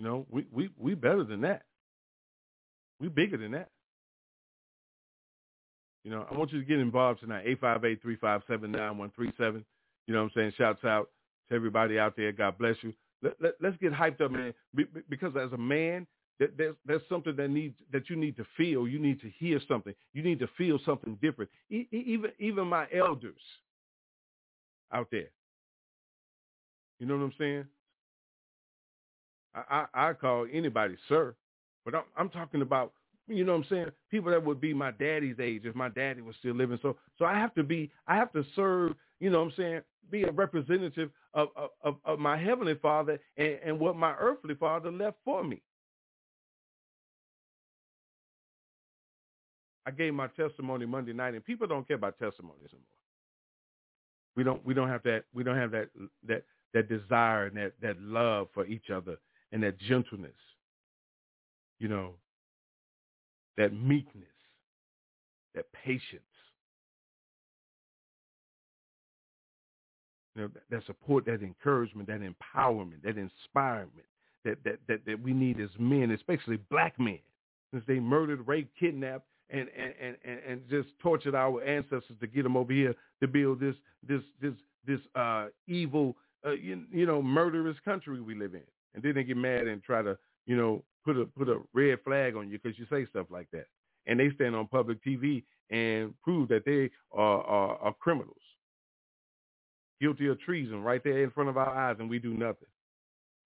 You 0.00 0.06
know, 0.06 0.26
we 0.30 0.46
we 0.50 0.70
we 0.78 0.94
better 0.94 1.24
than 1.24 1.42
that. 1.42 1.64
We 3.00 3.08
bigger 3.08 3.36
than 3.36 3.50
that. 3.50 3.68
You 6.04 6.10
know, 6.10 6.26
I 6.30 6.38
want 6.38 6.52
you 6.52 6.60
to 6.60 6.64
get 6.64 6.78
involved 6.78 7.20
tonight. 7.20 7.44
858-357-9137. 7.62 9.62
You 10.06 10.14
know 10.14 10.22
what 10.22 10.24
I'm 10.24 10.30
saying? 10.34 10.52
Shouts 10.56 10.82
out 10.84 11.10
to 11.50 11.54
everybody 11.54 11.98
out 11.98 12.16
there. 12.16 12.32
God 12.32 12.56
bless 12.56 12.76
you. 12.80 12.94
Let, 13.22 13.34
let, 13.42 13.52
let's 13.60 13.76
get 13.76 13.92
hyped 13.92 14.22
up, 14.22 14.30
man. 14.30 14.54
Because 15.10 15.34
as 15.36 15.52
a 15.52 15.58
man, 15.58 16.06
there's 16.38 16.76
there's 16.86 17.02
something 17.10 17.36
that 17.36 17.50
needs 17.50 17.76
that 17.92 18.08
you 18.08 18.16
need 18.16 18.38
to 18.38 18.46
feel. 18.56 18.88
You 18.88 18.98
need 18.98 19.20
to 19.20 19.28
hear 19.38 19.60
something. 19.68 19.94
You 20.14 20.22
need 20.22 20.38
to 20.38 20.48
feel 20.56 20.78
something 20.86 21.18
different. 21.20 21.50
even 21.68 22.30
even 22.38 22.66
my 22.66 22.86
elders 22.90 23.42
out 24.94 25.08
there. 25.12 25.28
You 26.98 27.06
know 27.06 27.18
what 27.18 27.24
I'm 27.24 27.34
saying? 27.38 27.64
I, 29.54 29.86
I, 29.94 30.10
I 30.10 30.12
call 30.14 30.46
anybody 30.52 30.96
sir, 31.08 31.34
but 31.84 31.94
I'm, 31.94 32.04
I'm 32.16 32.28
talking 32.30 32.62
about 32.62 32.92
you 33.28 33.44
know 33.44 33.52
what 33.52 33.58
I'm 33.58 33.66
saying 33.70 33.86
people 34.10 34.30
that 34.30 34.44
would 34.44 34.60
be 34.60 34.74
my 34.74 34.90
daddy's 34.92 35.38
age 35.40 35.62
if 35.64 35.74
my 35.74 35.88
daddy 35.88 36.20
was 36.22 36.36
still 36.38 36.54
living. 36.54 36.78
So 36.82 36.96
so 37.18 37.24
I 37.24 37.34
have 37.34 37.54
to 37.54 37.62
be 37.62 37.90
I 38.06 38.16
have 38.16 38.32
to 38.32 38.44
serve 38.56 38.94
you 39.20 39.30
know 39.30 39.38
what 39.40 39.52
I'm 39.52 39.54
saying 39.56 39.80
be 40.10 40.24
a 40.24 40.32
representative 40.32 41.10
of 41.34 41.48
of, 41.84 41.96
of 42.04 42.18
my 42.18 42.36
heavenly 42.36 42.74
father 42.76 43.20
and, 43.36 43.58
and 43.64 43.80
what 43.80 43.96
my 43.96 44.14
earthly 44.18 44.54
father 44.54 44.90
left 44.90 45.18
for 45.24 45.44
me. 45.44 45.62
I 49.86 49.90
gave 49.90 50.14
my 50.14 50.28
testimony 50.28 50.86
Monday 50.86 51.12
night, 51.12 51.34
and 51.34 51.44
people 51.44 51.66
don't 51.66 51.86
care 51.88 51.96
about 51.96 52.18
testimonies 52.18 52.68
anymore. 52.72 52.86
We 54.36 54.44
don't 54.44 54.64
we 54.64 54.74
don't 54.74 54.88
have 54.88 55.02
that 55.04 55.24
we 55.34 55.42
don't 55.42 55.56
have 55.56 55.72
that 55.72 55.88
that 56.28 56.44
that 56.74 56.88
desire 56.88 57.46
and 57.46 57.56
that 57.56 57.72
that 57.82 58.00
love 58.00 58.48
for 58.54 58.66
each 58.66 58.90
other 58.90 59.16
and 59.52 59.62
that 59.62 59.78
gentleness, 59.78 60.32
you 61.78 61.88
know, 61.88 62.14
that 63.56 63.72
meekness, 63.72 64.28
that 65.54 65.66
patience, 65.72 66.22
you 70.34 70.42
know, 70.42 70.50
that 70.70 70.84
support, 70.86 71.24
that 71.26 71.42
encouragement, 71.42 72.08
that 72.08 72.20
empowerment, 72.20 73.02
that 73.02 73.18
inspirement 73.18 74.06
that, 74.44 74.58
that, 74.64 74.78
that, 74.88 75.00
that 75.06 75.22
we 75.22 75.32
need 75.32 75.60
as 75.60 75.68
men, 75.78 76.10
especially 76.12 76.58
black 76.70 76.98
men, 76.98 77.18
since 77.72 77.84
they 77.86 78.00
murdered, 78.00 78.46
raped, 78.46 78.78
kidnapped, 78.78 79.26
and, 79.50 79.68
and, 79.76 80.16
and, 80.24 80.38
and 80.48 80.60
just 80.70 80.88
tortured 81.02 81.34
our 81.34 81.62
ancestors 81.64 82.16
to 82.20 82.26
get 82.26 82.44
them 82.44 82.56
over 82.56 82.72
here 82.72 82.94
to 83.20 83.26
build 83.26 83.58
this 83.58 83.74
this 84.08 84.22
this 84.40 84.54
this 84.86 85.00
uh, 85.16 85.46
evil, 85.66 86.16
uh, 86.46 86.52
you, 86.52 86.84
you 86.92 87.04
know, 87.04 87.20
murderous 87.20 87.76
country 87.84 88.20
we 88.20 88.34
live 88.34 88.54
in 88.54 88.62
and 88.94 89.02
then 89.02 89.14
they 89.14 89.24
get 89.24 89.36
mad 89.36 89.66
and 89.66 89.82
try 89.82 90.02
to, 90.02 90.16
you 90.46 90.56
know, 90.56 90.82
put 91.04 91.16
a 91.16 91.26
put 91.26 91.48
a 91.48 91.60
red 91.72 91.98
flag 92.04 92.36
on 92.36 92.50
you 92.50 92.58
because 92.58 92.78
you 92.78 92.86
say 92.90 93.06
stuff 93.06 93.26
like 93.30 93.48
that, 93.52 93.66
and 94.06 94.18
they 94.18 94.30
stand 94.34 94.54
on 94.54 94.66
public 94.66 95.02
TV 95.04 95.44
and 95.70 96.14
prove 96.22 96.48
that 96.48 96.64
they 96.64 96.90
are, 97.12 97.42
are, 97.44 97.76
are 97.78 97.94
criminals, 97.94 98.36
guilty 100.00 100.26
of 100.26 100.40
treason 100.40 100.82
right 100.82 101.02
there 101.04 101.22
in 101.22 101.30
front 101.30 101.48
of 101.48 101.56
our 101.56 101.68
eyes, 101.68 101.96
and 102.00 102.10
we 102.10 102.18
do 102.18 102.34
nothing. 102.34 102.68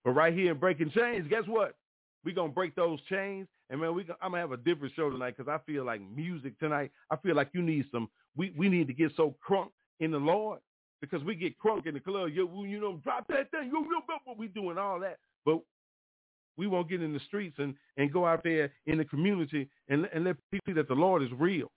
But 0.04 0.12
right 0.12 0.34
here 0.34 0.52
in 0.52 0.58
breaking 0.58 0.90
chains, 0.90 1.26
guess 1.28 1.44
what? 1.46 1.76
We 2.24 2.32
gonna 2.32 2.52
break 2.52 2.74
those 2.74 3.00
chains, 3.08 3.46
and 3.70 3.80
man, 3.80 3.94
we 3.94 4.06
I'm 4.22 4.30
gonna 4.30 4.38
have 4.38 4.52
a 4.52 4.56
different 4.56 4.94
show 4.94 5.10
tonight 5.10 5.36
because 5.36 5.50
I 5.50 5.62
feel 5.70 5.84
like 5.84 6.00
music 6.14 6.58
tonight. 6.58 6.90
I 7.10 7.16
feel 7.16 7.36
like 7.36 7.50
you 7.52 7.62
need 7.62 7.86
some. 7.92 8.08
We 8.36 8.52
we 8.56 8.68
need 8.68 8.86
to 8.88 8.94
get 8.94 9.12
so 9.16 9.34
crunk 9.46 9.70
in 10.00 10.10
the 10.10 10.18
Lord 10.18 10.60
because 11.00 11.22
we 11.24 11.34
get 11.34 11.58
crunk 11.58 11.86
in 11.86 11.94
the 11.94 12.00
club. 12.00 12.30
You, 12.32 12.48
you 12.64 12.80
know, 12.80 12.98
drop 13.04 13.28
that 13.28 13.50
thing. 13.50 13.70
You, 13.72 13.84
you, 13.84 14.34
we 14.36 14.48
doing 14.48 14.78
all 14.78 14.98
that. 15.00 15.18
But 15.44 15.60
we 16.56 16.66
won't 16.66 16.88
get 16.88 17.02
in 17.02 17.12
the 17.12 17.20
streets 17.20 17.56
and, 17.58 17.74
and 17.96 18.12
go 18.12 18.26
out 18.26 18.42
there 18.44 18.72
in 18.86 18.98
the 18.98 19.04
community 19.04 19.68
and, 19.88 20.08
and 20.14 20.24
let 20.24 20.36
people 20.50 20.64
see 20.66 20.74
that 20.74 20.88
the 20.88 20.94
Lord 20.94 21.22
is 21.22 21.30
real. 21.36 21.70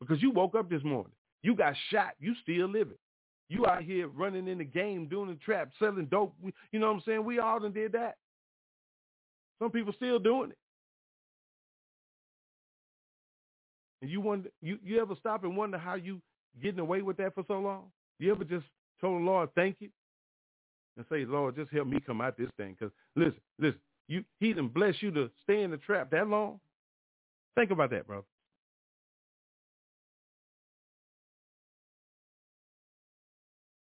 Because 0.00 0.20
you 0.22 0.30
woke 0.30 0.54
up 0.54 0.68
this 0.68 0.82
morning. 0.82 1.12
You 1.42 1.54
got 1.54 1.74
shot. 1.90 2.14
You 2.18 2.34
still 2.42 2.68
living. 2.68 2.98
You 3.48 3.66
out 3.66 3.82
here 3.82 4.08
running 4.08 4.48
in 4.48 4.58
the 4.58 4.64
game, 4.64 5.06
doing 5.06 5.28
the 5.28 5.36
trap, 5.36 5.70
selling 5.78 6.06
dope. 6.06 6.34
You 6.72 6.78
know 6.78 6.86
what 6.88 6.96
I'm 6.96 7.02
saying? 7.06 7.24
We 7.24 7.38
all 7.38 7.60
done 7.60 7.72
did 7.72 7.92
that. 7.92 8.16
Some 9.58 9.70
people 9.70 9.92
still 9.92 10.18
doing 10.18 10.50
it. 10.50 10.58
And 14.00 14.10
you 14.10 14.20
wonder, 14.20 14.50
you, 14.60 14.78
you 14.82 15.00
ever 15.00 15.14
stop 15.18 15.44
and 15.44 15.56
wonder 15.56 15.78
how 15.78 15.94
you 15.94 16.20
getting 16.60 16.80
away 16.80 17.02
with 17.02 17.16
that 17.18 17.34
for 17.34 17.44
so 17.46 17.60
long? 17.60 17.84
You 18.18 18.32
ever 18.32 18.42
just 18.42 18.66
told 19.00 19.20
the 19.20 19.24
Lord, 19.24 19.50
thank 19.54 19.76
you, 19.78 19.90
and 20.96 21.06
say, 21.10 21.24
Lord, 21.24 21.56
just 21.56 21.72
help 21.72 21.86
me 21.86 21.98
come 22.04 22.20
out 22.20 22.36
this 22.36 22.50
thing. 22.56 22.76
Because 22.78 22.92
listen, 23.16 23.40
listen, 23.58 23.80
you 24.08 24.24
he 24.40 24.52
done 24.52 24.68
bless 24.68 24.96
you 25.00 25.10
to 25.12 25.30
stay 25.42 25.62
in 25.62 25.70
the 25.70 25.76
trap 25.78 26.10
that 26.10 26.28
long. 26.28 26.60
Think 27.56 27.70
about 27.70 27.90
that, 27.90 28.06
brother. 28.06 28.26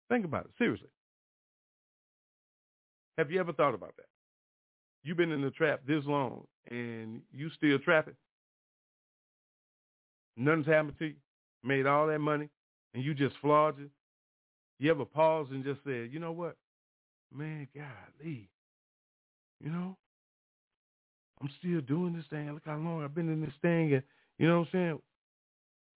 Think 0.09 0.25
about 0.25 0.45
it, 0.45 0.51
seriously. 0.59 0.89
Have 3.19 3.31
you 3.31 3.41
ever 3.41 3.53
thought 3.53 3.75
about 3.75 3.97
that? 3.97 4.07
You've 5.03 5.17
been 5.17 5.33
in 5.33 5.43
the 5.43 5.51
trap 5.51 5.81
this 5.87 6.05
long 6.05 6.45
and 6.71 7.21
you 7.33 7.51
still 7.51 7.79
trapping. 7.79 8.15
Nothing's 10.37 10.67
happened 10.67 10.99
to 10.99 11.07
you. 11.07 11.15
Made 11.63 11.87
all 11.87 12.07
that 12.09 12.19
money 12.19 12.49
and 12.95 13.05
you 13.05 13.15
just 13.15 13.37
flawed 13.41 13.81
it. 13.81 13.91
You 14.79 14.91
ever 14.91 15.05
pause 15.05 15.47
and 15.51 15.65
just 15.65 15.81
said, 15.85 16.11
you 16.13 16.19
know 16.19 16.33
what? 16.33 16.57
Man, 17.35 17.69
golly. 17.75 18.49
You 19.61 19.71
know, 19.71 19.97
I'm 21.41 21.51
still 21.59 21.81
doing 21.81 22.15
this 22.15 22.25
thing. 22.31 22.53
Look 22.53 22.65
how 22.65 22.77
long 22.77 23.03
I've 23.03 23.15
been 23.15 23.29
in 23.29 23.41
this 23.41 23.55
thing. 23.63 23.95
And 23.95 24.03
you 24.39 24.49
know 24.49 24.61
what 24.61 24.69
I'm 24.69 24.73
saying? 24.73 24.99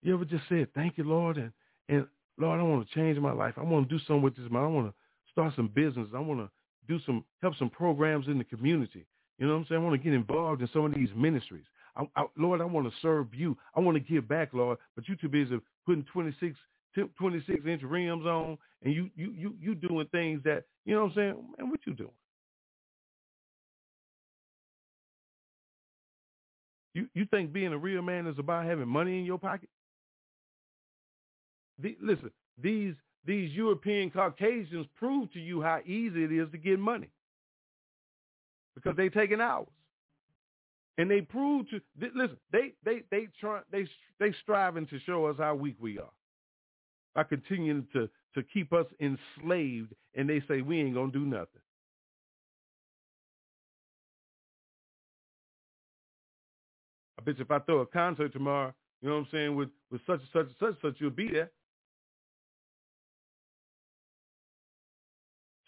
You 0.02 0.14
ever 0.14 0.24
just 0.24 0.44
said, 0.48 0.68
thank 0.74 0.98
you, 0.98 1.04
Lord, 1.04 1.36
and, 1.36 1.52
and 1.88 2.06
Lord, 2.38 2.60
I 2.60 2.62
want 2.62 2.88
to 2.88 2.94
change 2.94 3.18
my 3.18 3.32
life. 3.32 3.54
I 3.56 3.62
want 3.62 3.88
to 3.88 3.98
do 3.98 4.02
something 4.04 4.22
with 4.22 4.36
this 4.36 4.50
man. 4.50 4.62
I 4.62 4.66
want 4.68 4.88
to 4.88 4.94
start 5.32 5.54
some 5.56 5.68
business. 5.68 6.08
I 6.14 6.20
want 6.20 6.40
to 6.40 6.50
do 6.86 7.00
some 7.04 7.24
help 7.42 7.54
some 7.56 7.70
programs 7.70 8.26
in 8.26 8.38
the 8.38 8.44
community. 8.44 9.06
You 9.38 9.46
know 9.46 9.54
what 9.54 9.60
I'm 9.60 9.66
saying? 9.68 9.80
I 9.80 9.84
want 9.84 10.00
to 10.00 10.04
get 10.04 10.14
involved 10.14 10.62
in 10.62 10.68
some 10.72 10.84
of 10.84 10.94
these 10.94 11.10
ministries. 11.16 11.64
I, 11.96 12.04
I, 12.16 12.24
Lord, 12.36 12.60
I 12.60 12.64
want 12.64 12.86
to 12.86 12.92
serve 13.02 13.34
you. 13.34 13.56
I 13.74 13.80
want 13.80 13.96
to 13.96 14.00
give 14.00 14.28
back, 14.28 14.50
Lord. 14.52 14.78
But 14.94 15.08
you 15.08 15.16
too 15.16 15.28
busy 15.28 15.58
putting 15.84 16.04
26, 16.12 16.56
26 16.94 17.66
inch 17.66 17.82
rims 17.82 18.26
on, 18.26 18.58
and 18.82 18.94
you 18.94 19.10
you 19.14 19.32
you 19.32 19.54
you 19.60 19.74
doing 19.74 20.06
things 20.12 20.42
that 20.44 20.64
you 20.84 20.94
know 20.94 21.04
what 21.04 21.10
I'm 21.12 21.16
saying? 21.16 21.54
Man, 21.58 21.70
what 21.70 21.80
you 21.86 21.94
doing? 21.94 22.10
You 26.94 27.08
you 27.14 27.26
think 27.26 27.52
being 27.52 27.72
a 27.72 27.78
real 27.78 28.02
man 28.02 28.26
is 28.26 28.38
about 28.38 28.64
having 28.64 28.88
money 28.88 29.18
in 29.18 29.24
your 29.24 29.38
pocket? 29.38 29.68
The, 31.80 31.96
listen, 32.02 32.30
these 32.60 32.94
these 33.24 33.52
European 33.52 34.10
Caucasians 34.10 34.86
prove 34.96 35.32
to 35.32 35.38
you 35.40 35.62
how 35.62 35.80
easy 35.86 36.24
it 36.24 36.32
is 36.32 36.50
to 36.52 36.58
get 36.58 36.78
money 36.78 37.10
because 38.74 38.96
they 38.96 39.08
taking 39.08 39.40
hours, 39.40 39.68
and 40.96 41.10
they 41.10 41.20
prove 41.20 41.68
to 41.70 41.80
listen. 42.00 42.38
They 42.50 42.74
they 42.84 43.02
they 43.10 43.28
try 43.40 43.60
they 43.70 43.86
they 44.18 44.34
striving 44.42 44.86
to 44.86 44.98
show 45.00 45.26
us 45.26 45.36
how 45.38 45.54
weak 45.54 45.76
we 45.78 45.98
are 45.98 46.10
by 47.14 47.24
continuing 47.24 47.86
to 47.92 48.08
to 48.34 48.42
keep 48.42 48.72
us 48.72 48.86
enslaved, 49.00 49.94
and 50.14 50.28
they 50.28 50.40
say 50.46 50.60
we 50.60 50.80
ain't 50.80 50.94
gonna 50.94 51.10
do 51.10 51.24
nothing. 51.24 51.60
I 57.18 57.22
bet 57.22 57.38
you 57.38 57.44
if 57.44 57.50
I 57.50 57.58
throw 57.60 57.80
a 57.80 57.86
concert 57.86 58.32
tomorrow, 58.32 58.72
you 59.02 59.08
know 59.08 59.16
what 59.16 59.20
I'm 59.22 59.28
saying, 59.32 59.56
with, 59.56 59.70
with 59.90 60.00
such 60.06 60.20
and 60.20 60.28
such 60.32 60.46
and 60.46 60.54
such 60.58 60.68
and 60.68 60.76
such, 60.82 61.00
you'll 61.00 61.10
be 61.10 61.28
there. 61.30 61.50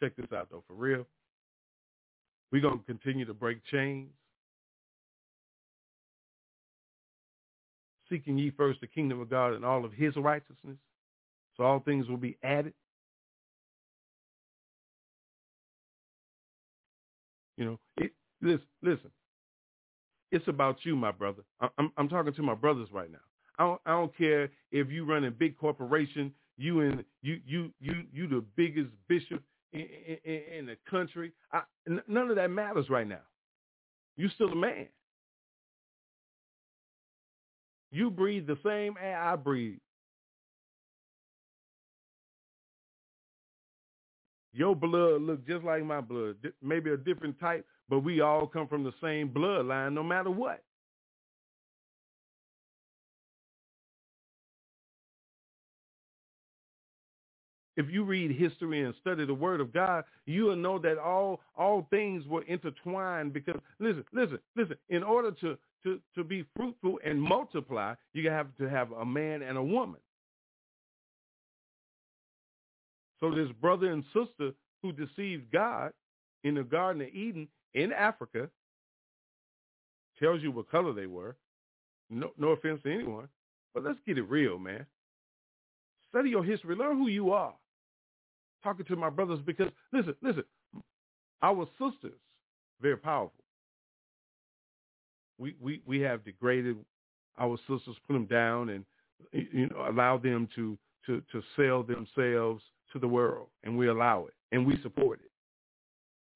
Check 0.00 0.16
this 0.16 0.32
out, 0.32 0.48
though, 0.50 0.64
for 0.66 0.74
real. 0.74 1.06
We're 2.50 2.62
going 2.62 2.78
to 2.78 2.84
continue 2.84 3.24
to 3.26 3.34
break 3.34 3.64
chains. 3.70 4.10
Seeking 8.08 8.38
ye 8.38 8.50
first 8.50 8.80
the 8.80 8.86
kingdom 8.88 9.20
of 9.20 9.30
God 9.30 9.52
and 9.52 9.64
all 9.64 9.84
of 9.84 9.92
his 9.92 10.16
righteousness, 10.16 10.78
so 11.56 11.64
all 11.64 11.80
things 11.80 12.08
will 12.08 12.16
be 12.16 12.36
added. 12.42 12.72
You 17.56 17.64
know, 17.66 17.78
it, 17.98 18.12
listen, 18.40 18.66
listen. 18.82 19.10
It's 20.32 20.46
about 20.48 20.78
you, 20.84 20.96
my 20.96 21.10
brother. 21.10 21.42
I'm, 21.76 21.92
I'm 21.96 22.08
talking 22.08 22.32
to 22.32 22.42
my 22.42 22.54
brothers 22.54 22.88
right 22.92 23.10
now. 23.10 23.18
I 23.58 23.64
don't, 23.64 23.80
I 23.84 23.90
don't 23.90 24.16
care 24.16 24.48
if 24.72 24.90
you 24.90 25.04
run 25.04 25.24
a 25.24 25.30
big 25.30 25.58
corporation, 25.58 26.32
you 26.56 26.80
and 26.80 27.04
you 27.22 27.40
you 27.46 27.70
you 27.80 28.04
you 28.12 28.28
the 28.28 28.44
biggest 28.56 28.88
bishop 29.08 29.42
in, 29.72 29.86
in, 30.24 30.40
in 30.58 30.66
the 30.66 30.76
country. 30.88 31.32
I, 31.52 31.62
none 32.06 32.30
of 32.30 32.36
that 32.36 32.50
matters 32.50 32.88
right 32.88 33.06
now. 33.06 33.20
You 34.16 34.28
still 34.30 34.52
a 34.52 34.56
man. 34.56 34.86
You 37.90 38.10
breathe 38.10 38.46
the 38.46 38.58
same 38.64 38.94
air 39.02 39.20
I 39.20 39.36
breathe. 39.36 39.78
Your 44.52 44.74
blood 44.76 45.22
look 45.22 45.46
just 45.46 45.64
like 45.64 45.84
my 45.84 46.00
blood, 46.00 46.36
maybe 46.62 46.90
a 46.90 46.96
different 46.96 47.38
type, 47.40 47.66
but 47.88 48.00
we 48.00 48.20
all 48.20 48.46
come 48.46 48.68
from 48.68 48.84
the 48.84 48.92
same 49.02 49.30
bloodline 49.30 49.92
no 49.92 50.02
matter 50.02 50.30
what. 50.30 50.62
If 57.76 57.90
you 57.90 58.04
read 58.04 58.32
history 58.32 58.82
and 58.84 58.94
study 59.00 59.24
the 59.24 59.34
word 59.34 59.60
of 59.60 59.72
God, 59.72 60.04
you 60.26 60.44
will 60.44 60.56
know 60.56 60.78
that 60.80 60.98
all 60.98 61.40
all 61.56 61.86
things 61.90 62.26
were 62.26 62.42
intertwined 62.44 63.32
because 63.32 63.60
listen, 63.78 64.04
listen, 64.12 64.38
listen, 64.56 64.76
in 64.90 65.02
order 65.02 65.30
to 65.40 65.56
to, 65.84 66.00
to 66.14 66.24
be 66.24 66.44
fruitful 66.56 67.00
and 67.04 67.20
multiply, 67.22 67.94
you 68.12 68.28
have 68.30 68.48
to 68.58 68.68
have 68.68 68.92
a 68.92 69.06
man 69.06 69.42
and 69.42 69.56
a 69.56 69.62
woman. 69.62 70.00
So 73.20 73.30
this 73.30 73.50
brother 73.60 73.92
and 73.92 74.04
sister 74.14 74.52
who 74.82 74.92
deceived 74.92 75.52
God 75.52 75.92
in 76.44 76.54
the 76.54 76.62
Garden 76.62 77.02
of 77.02 77.08
Eden 77.08 77.48
in 77.74 77.92
Africa 77.92 78.48
tells 80.18 80.42
you 80.42 80.50
what 80.50 80.70
color 80.70 80.92
they 80.92 81.06
were. 81.06 81.36
No, 82.08 82.30
no 82.38 82.48
offense 82.48 82.80
to 82.82 82.92
anyone, 82.92 83.28
but 83.72 83.84
let's 83.84 83.98
get 84.06 84.18
it 84.18 84.28
real, 84.28 84.58
man. 84.58 84.84
Study 86.08 86.30
your 86.30 86.42
history. 86.42 86.74
Learn 86.74 86.98
who 86.98 87.08
you 87.08 87.30
are. 87.30 87.54
Talking 88.64 88.84
to 88.86 88.96
my 88.96 89.10
brothers 89.10 89.38
because 89.46 89.68
listen, 89.92 90.14
listen, 90.22 90.44
our 91.42 91.66
sisters 91.78 92.18
very 92.80 92.96
powerful. 92.96 93.44
We 95.38 95.54
we 95.60 95.82
we 95.86 96.00
have 96.00 96.24
degraded 96.24 96.76
our 97.38 97.56
sisters, 97.68 97.96
put 98.06 98.14
them 98.14 98.26
down, 98.26 98.70
and 98.70 98.84
you 99.32 99.68
know 99.68 99.86
allow 99.88 100.18
them 100.18 100.48
to 100.56 100.76
to 101.06 101.22
to 101.32 101.42
sell 101.56 101.82
themselves 101.82 102.62
to 102.92 102.98
the 102.98 103.08
world, 103.08 103.48
and 103.64 103.76
we 103.76 103.88
allow 103.88 104.26
it, 104.26 104.34
and 104.52 104.66
we 104.66 104.80
support 104.82 105.20
it. 105.20 105.30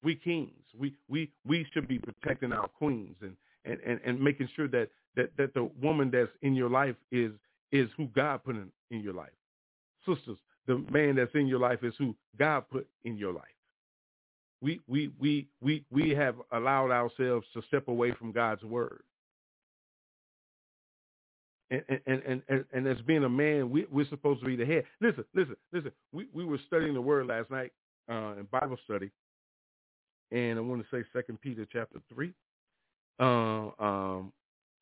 We 0.03 0.15
kings, 0.15 0.51
we 0.77 0.93
we 1.09 1.31
we 1.45 1.65
should 1.73 1.87
be 1.87 1.99
protecting 1.99 2.51
our 2.51 2.67
queens 2.67 3.15
and 3.21 3.35
and 3.65 3.79
and, 3.85 3.99
and 4.05 4.21
making 4.21 4.49
sure 4.55 4.67
that 4.69 4.89
that 5.15 5.31
that 5.37 5.53
the 5.53 5.69
woman 5.81 6.11
that's 6.11 6.31
in 6.41 6.55
your 6.55 6.69
life 6.69 6.95
is 7.11 7.31
is 7.71 7.89
who 7.97 8.07
God 8.07 8.43
put 8.43 8.55
in, 8.55 8.69
in 8.91 9.01
your 9.01 9.13
life. 9.13 9.29
Sisters, 10.05 10.37
the 10.67 10.83
man 10.91 11.15
that's 11.15 11.33
in 11.33 11.47
your 11.47 11.59
life 11.59 11.83
is 11.83 11.93
who 11.97 12.15
God 12.37 12.65
put 12.71 12.87
in 13.03 13.17
your 13.17 13.33
life. 13.33 13.43
We 14.61 14.79
we 14.87 15.11
we 15.19 15.47
we 15.61 15.83
we 15.91 16.11
have 16.11 16.35
allowed 16.51 16.91
ourselves 16.91 17.45
to 17.53 17.61
step 17.67 17.87
away 17.87 18.11
from 18.13 18.31
God's 18.31 18.63
word. 18.63 19.03
And 21.71 21.83
and 22.05 22.41
and 22.47 22.65
and, 22.73 22.87
as 22.87 23.01
being 23.01 23.23
a 23.23 23.29
man, 23.29 23.71
we, 23.71 23.87
we're 23.91 24.07
supposed 24.07 24.39
to 24.41 24.45
be 24.45 24.55
the 24.55 24.65
head. 24.65 24.83
Listen, 25.01 25.25
listen, 25.33 25.55
listen. 25.73 25.91
We 26.11 26.27
we 26.31 26.45
were 26.45 26.59
studying 26.67 26.93
the 26.93 27.01
word 27.01 27.25
last 27.25 27.49
night 27.49 27.71
uh, 28.09 28.35
in 28.37 28.47
Bible 28.51 28.77
study, 28.85 29.09
and 30.31 30.59
I 30.59 30.61
want 30.61 30.83
to 30.83 30.87
say 30.95 31.03
Second 31.11 31.41
Peter 31.41 31.65
chapter 31.71 31.99
three, 32.13 32.33
uh, 33.19 33.69
um, 33.79 34.31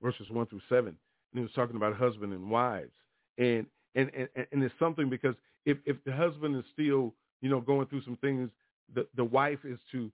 verses 0.01 0.29
one 0.29 0.45
through 0.47 0.61
seven. 0.67 0.97
And 1.31 1.39
he 1.39 1.41
was 1.41 1.51
talking 1.55 1.77
about 1.77 1.95
husband 1.95 2.33
and 2.33 2.49
wives, 2.49 2.91
and 3.37 3.65
and 3.95 4.11
and 4.13 4.27
and 4.51 4.61
it's 4.61 4.75
something 4.77 5.09
because 5.09 5.35
if 5.65 5.77
if 5.85 5.95
the 6.05 6.11
husband 6.11 6.57
is 6.57 6.65
still 6.73 7.13
you 7.41 7.49
know 7.49 7.61
going 7.61 7.87
through 7.87 8.03
some 8.03 8.17
things, 8.17 8.49
the 8.93 9.07
the 9.15 9.23
wife 9.23 9.59
is 9.63 9.79
to 9.93 10.11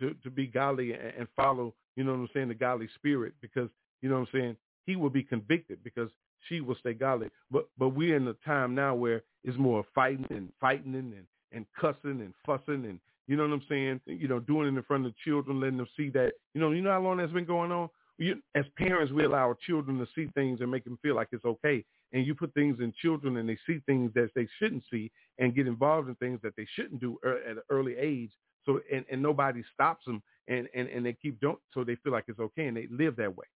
to 0.00 0.14
to 0.14 0.30
be 0.30 0.46
godly 0.46 0.92
and, 0.92 1.12
and 1.18 1.28
follow 1.36 1.74
you 1.96 2.04
know 2.04 2.12
what 2.12 2.18
I'm 2.18 2.28
saying 2.32 2.48
the 2.48 2.54
godly 2.54 2.88
spirit 2.94 3.34
because 3.40 3.68
you 4.02 4.08
know 4.08 4.18
what 4.18 4.28
I'm 4.32 4.40
saying 4.40 4.56
he 4.90 4.96
will 4.96 5.10
be 5.10 5.22
convicted 5.22 5.78
because 5.84 6.10
she 6.48 6.60
will 6.60 6.74
stay 6.76 6.94
godly. 6.94 7.28
But 7.50 7.68
but 7.78 7.90
we're 7.90 8.16
in 8.16 8.26
a 8.26 8.34
time 8.44 8.74
now 8.74 8.94
where 8.94 9.22
it's 9.44 9.56
more 9.56 9.84
fighting 9.94 10.26
and 10.30 10.52
fighting 10.60 10.94
and 10.94 11.26
and 11.52 11.66
cussing 11.80 12.20
and 12.20 12.34
fussing 12.44 12.84
and 12.86 12.98
you 13.26 13.36
know 13.36 13.44
what 13.44 13.52
I'm 13.52 13.62
saying? 13.68 14.00
You 14.06 14.26
know, 14.26 14.40
doing 14.40 14.66
it 14.66 14.76
in 14.76 14.82
front 14.82 15.06
of 15.06 15.12
the 15.12 15.18
children, 15.24 15.60
letting 15.60 15.76
them 15.76 15.86
see 15.96 16.10
that. 16.10 16.32
You 16.52 16.60
know, 16.60 16.72
you 16.72 16.82
know 16.82 16.90
how 16.90 17.00
long 17.00 17.18
that's 17.18 17.32
been 17.32 17.44
going 17.44 17.70
on. 17.70 17.88
You, 18.18 18.42
as 18.56 18.64
parents, 18.76 19.12
we 19.12 19.24
allow 19.24 19.46
our 19.46 19.56
children 19.66 19.98
to 19.98 20.06
see 20.16 20.28
things 20.34 20.60
and 20.60 20.68
make 20.68 20.82
them 20.82 20.98
feel 21.00 21.14
like 21.14 21.28
it's 21.30 21.44
okay. 21.44 21.84
And 22.12 22.26
you 22.26 22.34
put 22.34 22.52
things 22.54 22.78
in 22.80 22.92
children, 23.00 23.36
and 23.36 23.48
they 23.48 23.56
see 23.68 23.80
things 23.86 24.10
that 24.14 24.30
they 24.34 24.48
shouldn't 24.58 24.82
see, 24.90 25.12
and 25.38 25.54
get 25.54 25.68
involved 25.68 26.08
in 26.08 26.16
things 26.16 26.40
that 26.42 26.56
they 26.56 26.66
shouldn't 26.74 27.00
do 27.00 27.18
er, 27.24 27.38
at 27.48 27.56
an 27.58 27.62
early 27.70 27.96
age. 27.96 28.32
So, 28.66 28.80
and, 28.92 29.04
and 29.08 29.22
nobody 29.22 29.62
stops 29.72 30.06
them, 30.06 30.20
and, 30.48 30.68
and 30.74 30.88
and 30.88 31.06
they 31.06 31.12
keep 31.12 31.40
doing, 31.40 31.56
so 31.72 31.84
they 31.84 31.94
feel 32.02 32.12
like 32.12 32.24
it's 32.26 32.40
okay, 32.40 32.66
and 32.66 32.76
they 32.76 32.88
live 32.90 33.14
that 33.16 33.36
way. 33.36 33.46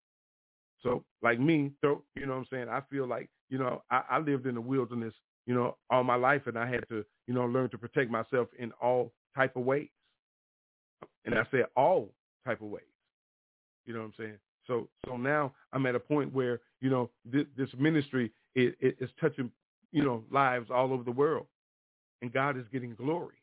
So, 0.85 1.03
like 1.23 1.41
me, 1.41 1.73
you 1.83 2.01
know 2.27 2.33
what 2.33 2.35
I'm 2.35 2.47
saying? 2.53 2.69
I 2.69 2.83
feel 2.89 3.09
like, 3.09 3.29
you 3.51 3.59
know, 3.59 3.83
I, 3.91 4.03
I 4.11 4.19
lived 4.19 4.47
in 4.47 4.55
the 4.55 4.61
wilderness 4.61 5.15
you 5.47 5.55
know, 5.55 5.77
all 5.91 6.05
my 6.05 6.15
life, 6.15 6.43
and 6.47 6.59
I 6.59 6.67
had 6.67 6.89
to, 6.89 7.05
you 7.27 7.35
know, 7.35 7.45
learn 7.45 7.69
to 7.71 7.79
protect 7.79 8.11
myself 8.11 8.49
in 8.59 8.73
all 8.81 9.13
type 9.37 9.57
of 9.57 9.65
ways. 9.65 9.89
And 11.25 11.35
I 11.35 11.45
said 11.51 11.67
all 11.77 12.11
type 12.47 12.61
of 12.61 12.69
ways. 12.69 12.85
You 13.87 13.95
know 13.95 14.01
what 14.01 14.07
I'm 14.07 14.15
saying? 14.19 14.39
So, 14.67 14.89
so 15.07 15.17
now 15.17 15.53
I'm 15.73 15.85
at 15.87 15.95
a 15.95 16.01
point 16.01 16.33
where 16.33 16.61
you 16.81 16.89
know 16.89 17.11
this, 17.31 17.45
this 17.57 17.69
ministry 17.79 18.33
is, 18.55 18.73
is 18.81 19.11
touching, 19.21 19.51
you 19.93 20.03
know, 20.03 20.25
lives 20.31 20.71
all 20.71 20.93
over 20.93 21.05
the 21.05 21.11
world, 21.11 21.47
and 22.23 22.33
God 22.33 22.57
is 22.57 22.65
getting 22.73 22.95
glory. 22.95 23.37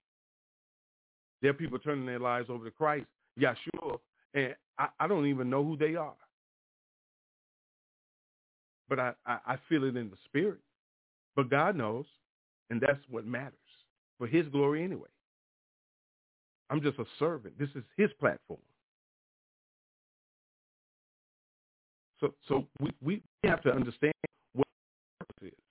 There 1.42 1.52
are 1.52 1.56
people 1.56 1.78
turning 1.78 2.06
their 2.06 2.20
lives 2.20 2.50
over 2.50 2.66
to 2.66 2.72
Christ, 2.72 3.06
Yeshua, 3.40 4.00
and 4.34 4.56
I, 4.80 4.88
I 5.00 5.08
don't 5.08 5.28
even 5.28 5.50
know 5.50 5.64
who 5.64 5.78
they 5.78 5.96
are, 5.96 6.14
but 8.92 9.00
I, 9.00 9.14
I, 9.26 9.38
I 9.48 9.56
feel 9.70 9.86
it 9.86 9.96
in 9.96 10.10
the 10.10 10.18
spirit. 10.26 10.60
But 11.34 11.50
God 11.50 11.78
knows, 11.78 12.04
and 12.70 12.82
that's 12.82 13.00
what 13.10 13.26
matters 13.26 13.54
for 14.18 14.28
His 14.28 14.46
glory 14.50 14.84
anyway. 14.84 15.08
I'm 16.70 16.82
just 16.82 17.00
a 17.00 17.06
servant. 17.18 17.58
This 17.58 17.70
is 17.74 17.84
His 17.96 18.10
platform. 18.20 18.60
So, 22.20 22.34
so 22.50 22.68
we, 22.82 22.92
we 23.02 23.24
have 23.46 23.64
to 23.64 23.72
understand 23.72 24.14
what 24.54 24.68
purpose 25.20 25.54
is. 25.54 25.64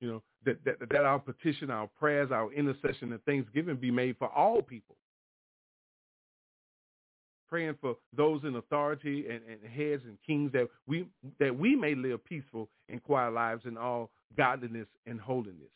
You 0.00 0.08
know, 0.12 0.22
that, 0.44 0.62
that, 0.66 0.76
that 0.90 1.04
our 1.06 1.18
petition, 1.18 1.70
our 1.70 1.88
prayers, 1.98 2.30
our 2.30 2.52
intercession, 2.52 3.10
and 3.12 3.24
thanksgiving 3.24 3.76
be 3.76 3.90
made 3.90 4.18
for 4.18 4.28
all 4.28 4.60
people. 4.60 4.96
Praying 7.48 7.76
for 7.80 7.96
those 8.16 8.42
in 8.44 8.56
authority 8.56 9.26
and, 9.28 9.40
and 9.48 9.72
heads 9.72 10.02
and 10.06 10.18
kings 10.26 10.50
that 10.52 10.68
we 10.86 11.06
that 11.38 11.56
we 11.56 11.76
may 11.76 11.94
live 11.94 12.24
peaceful 12.24 12.68
and 12.88 13.02
quiet 13.02 13.32
lives 13.32 13.64
in 13.66 13.76
all 13.76 14.10
godliness 14.36 14.88
and 15.06 15.20
holiness, 15.20 15.70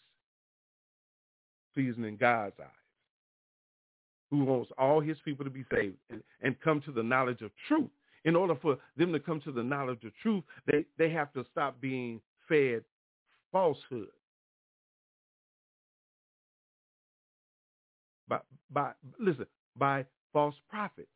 pleasing 1.75 2.05
in 2.05 2.16
God's 2.16 2.55
eyes 2.61 2.69
who 4.31 4.45
wants 4.45 4.71
all 4.79 5.01
his 5.01 5.16
people 5.25 5.45
to 5.45 5.51
be 5.51 5.64
saved 5.73 5.97
and, 6.11 6.23
and 6.43 6.61
come 6.61 6.81
to 6.83 6.93
the 6.93 7.03
knowledge 7.03 7.41
of 7.43 7.51
truth. 7.66 7.91
In 8.25 8.37
order 8.37 8.57
for 8.61 8.77
them 8.97 9.12
to 9.12 9.21
come 9.21 9.41
to 9.43 9.53
the 9.53 9.62
knowledge 9.62 10.05
of 10.05 10.12
truth, 10.23 10.45
they, 10.66 10.85
they 10.99 11.11
have 11.11 11.33
to 11.33 11.47
stop 11.51 11.81
being 11.81 12.21
fed 12.49 12.83
falsehood. 13.53 14.09
By, 18.29 18.41
by 18.71 18.93
listen, 19.19 19.47
by 19.79 20.05
false 20.33 20.57
prophets. 20.69 21.09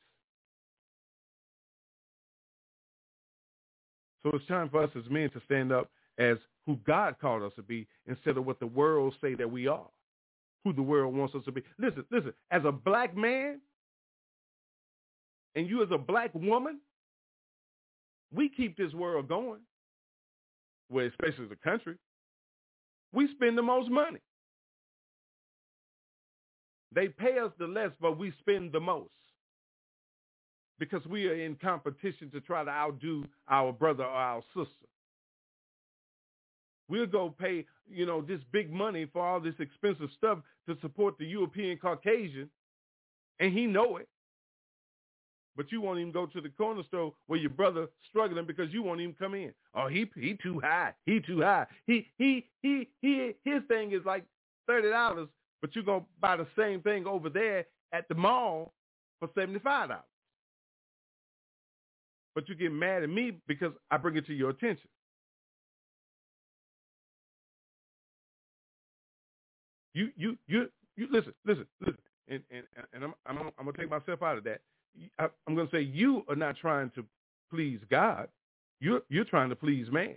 So 4.23 4.31
it's 4.35 4.47
time 4.47 4.69
for 4.69 4.83
us 4.83 4.91
as 4.97 5.11
men 5.11 5.31
to 5.31 5.41
stand 5.45 5.73
up 5.73 5.91
as 6.19 6.37
who 6.67 6.77
God 6.87 7.17
called 7.21 7.43
us 7.43 7.53
to 7.57 7.63
be 7.63 7.87
instead 8.07 8.37
of 8.37 8.47
what 8.47 8.61
the 8.61 8.67
world 8.67 9.15
say 9.21 9.35
that 9.35 9.51
we 9.51 9.67
are 9.67 9.89
who 10.65 10.73
the 10.73 10.83
world 10.83 11.15
wants 11.15 11.35
us 11.35 11.45
to 11.45 11.53
be. 11.53 11.63
Listen, 11.79 12.05
listen, 12.11 12.33
as 12.51 12.63
a 12.65 12.73
black 12.73 13.17
man 13.17 13.61
and 15.55 15.69
you 15.69 15.83
as 15.83 15.89
a 15.91 15.99
black 15.99 16.33
woman, 16.35 16.81
we 18.35 18.49
keep 18.49 18.77
this 18.77 18.93
world 18.93 19.29
going, 19.29 19.61
well, 20.89 21.07
especially 21.07 21.47
the 21.47 21.57
country. 21.57 21.97
We 23.13 23.29
spend 23.35 23.59
the 23.59 23.63
most 23.63 23.91
money. 23.91 24.21
They 26.95 27.09
pay 27.09 27.39
us 27.39 27.53
the 27.59 27.67
less, 27.67 27.91
but 28.01 28.19
we 28.19 28.33
spend 28.41 28.73
the 28.73 28.81
most 28.81 29.13
because 30.83 31.07
we 31.07 31.29
are 31.29 31.35
in 31.35 31.55
competition 31.55 32.29
to 32.29 32.41
try 32.41 32.65
to 32.65 32.71
outdo 32.71 33.25
our 33.49 33.73
brother 33.73 34.03
or 34.03 34.11
our 34.11 34.43
sister. 34.53 34.89
We'll 36.89 37.07
go 37.07 37.31
pay, 37.31 37.67
you 37.89 38.05
know, 38.05 38.21
this 38.21 38.41
big 38.51 38.73
money 38.73 39.07
for 39.13 39.25
all 39.25 39.39
this 39.39 39.55
expensive 39.61 40.09
stuff 40.19 40.39
to 40.69 40.77
support 40.81 41.17
the 41.19 41.25
European 41.25 41.79
Caucasian, 41.79 42.51
and 43.39 43.53
he 43.53 43.65
know 43.67 43.99
it. 43.99 44.09
But 45.57 45.71
you 45.71 45.81
won't 45.81 46.01
even 46.01 46.11
go 46.11 46.27
to 46.27 46.41
the 46.41 46.49
corner 46.49 46.83
store 46.89 47.15
where 47.29 47.39
your 47.39 47.51
brother 47.51 47.87
struggling 48.11 48.45
because 48.45 48.73
you 48.73 48.83
won't 48.83 49.01
even 49.01 49.15
come 49.15 49.35
in. 49.35 49.55
Oh, 49.77 49.87
he 49.87 50.11
he 50.17 50.37
too 50.43 50.59
high. 50.59 50.95
He 51.07 51.21
too 51.21 51.43
high. 51.43 51.69
He 51.87 52.09
he 52.19 52.49
he 52.61 52.89
he 53.01 53.35
his 53.45 53.63
thing 53.69 53.93
is 53.93 54.05
like 54.05 54.25
thirty 54.67 54.91
dollars, 54.91 55.29
but 55.61 55.77
you're 55.77 55.85
gonna 55.85 56.05
buy 56.21 56.37
the 56.37 56.49
same 56.59 56.81
thing 56.81 57.07
over 57.07 57.29
there 57.31 57.67
at 57.93 58.09
the 58.09 58.17
mall 58.17 58.73
for 59.21 59.29
seventy 59.37 59.61
five 59.61 59.91
dollars. 59.91 60.05
But 62.35 62.49
you 62.49 62.55
get 62.55 62.73
mad 62.73 63.03
at 63.03 63.11
me 63.11 63.39
because 63.47 63.73
I 63.91 63.99
bring 63.99 64.17
it 64.17 64.27
to 64.27 64.35
your 64.35 64.51
attention. 64.51 64.89
You 69.95 70.11
you 70.17 70.39
you 70.49 70.69
you 70.97 71.09
listen 71.11 71.35
listen 71.47 71.67
listen, 71.81 71.99
and 72.29 72.43
and 72.51 72.65
and 72.95 73.05
I'm 73.05 73.15
I'm 73.27 73.39
I'm 73.59 73.67
gonna 73.67 73.79
take 73.79 73.91
myself 73.91 74.23
out 74.23 74.39
of 74.39 74.45
that. 74.45 74.61
I, 75.19 75.29
I'm 75.47 75.57
gonna 75.57 75.71
say 75.73 75.83
you 75.83 76.25
are 76.29 76.37
not 76.37 76.57
trying 76.57 76.91
to 76.93 77.05
please 77.51 77.81
God. 77.91 78.29
You're 78.81 79.03
you're 79.11 79.25
trying 79.25 79.51
to 79.51 79.57
please 79.57 79.89
man. 79.93 80.17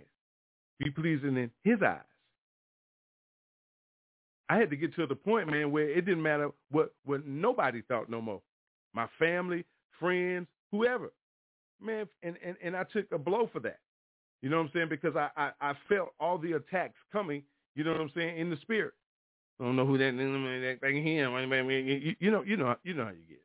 Be 0.78 0.90
pleasing 0.90 1.36
in 1.36 1.50
His 1.64 1.82
eyes. 1.82 2.00
I 4.48 4.58
had 4.58 4.70
to 4.70 4.76
get 4.76 4.94
to 4.96 5.06
the 5.06 5.16
point, 5.16 5.50
man, 5.50 5.72
where 5.72 5.88
it 5.90 6.04
didn't 6.06 6.22
matter 6.22 6.50
what 6.70 6.94
what 7.04 7.26
nobody 7.26 7.82
thought 7.82 8.10
no 8.10 8.20
more. 8.20 8.42
My 8.94 9.08
family, 9.18 9.64
friends, 10.00 10.48
whoever, 10.72 11.12
man, 11.80 12.06
and 12.22 12.36
and 12.44 12.56
and 12.62 12.76
I 12.76 12.84
took 12.84 13.10
a 13.12 13.18
blow 13.18 13.48
for 13.52 13.60
that. 13.60 13.78
You 14.42 14.50
know 14.50 14.58
what 14.58 14.64
I'm 14.66 14.70
saying? 14.74 14.88
Because 14.90 15.16
I 15.16 15.30
I, 15.36 15.50
I 15.60 15.74
felt 15.88 16.10
all 16.20 16.38
the 16.38 16.52
attacks 16.52 16.98
coming. 17.12 17.42
You 17.74 17.84
know 17.84 17.92
what 17.92 18.00
I'm 18.00 18.10
saying 18.14 18.38
in 18.38 18.50
the 18.50 18.56
spirit. 18.62 18.94
I 19.60 19.64
don't 19.64 19.76
know 19.76 19.86
who 19.86 19.98
that 19.98 20.12
that 20.12 20.78
thing 20.80 21.02
him. 21.02 21.32
You, 21.34 22.16
you 22.20 22.30
know, 22.30 22.42
you 22.42 22.56
know, 22.56 22.74
you 22.84 22.94
know 22.94 23.04
how 23.04 23.10
you 23.10 23.24
get. 23.28 23.42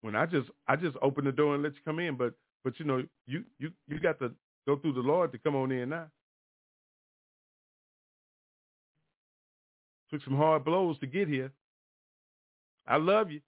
When 0.00 0.14
I 0.14 0.26
just 0.26 0.48
I 0.68 0.76
just 0.76 0.96
open 1.02 1.24
the 1.24 1.32
door 1.32 1.54
and 1.54 1.62
let 1.62 1.74
you 1.74 1.80
come 1.84 1.98
in, 1.98 2.16
but 2.16 2.34
but 2.64 2.78
you 2.78 2.86
know 2.86 3.02
you 3.26 3.44
you 3.58 3.70
you 3.88 3.98
got 4.00 4.18
to 4.20 4.32
go 4.66 4.76
through 4.76 4.94
the 4.94 5.00
Lord 5.00 5.32
to 5.32 5.38
come 5.38 5.56
on 5.56 5.72
in 5.72 5.90
now. 5.90 6.06
Took 10.10 10.22
some 10.24 10.36
hard 10.36 10.64
blows 10.64 10.98
to 11.00 11.06
get 11.06 11.28
here. 11.28 11.50
I 12.86 12.96
love 12.96 13.30
you. 13.30 13.40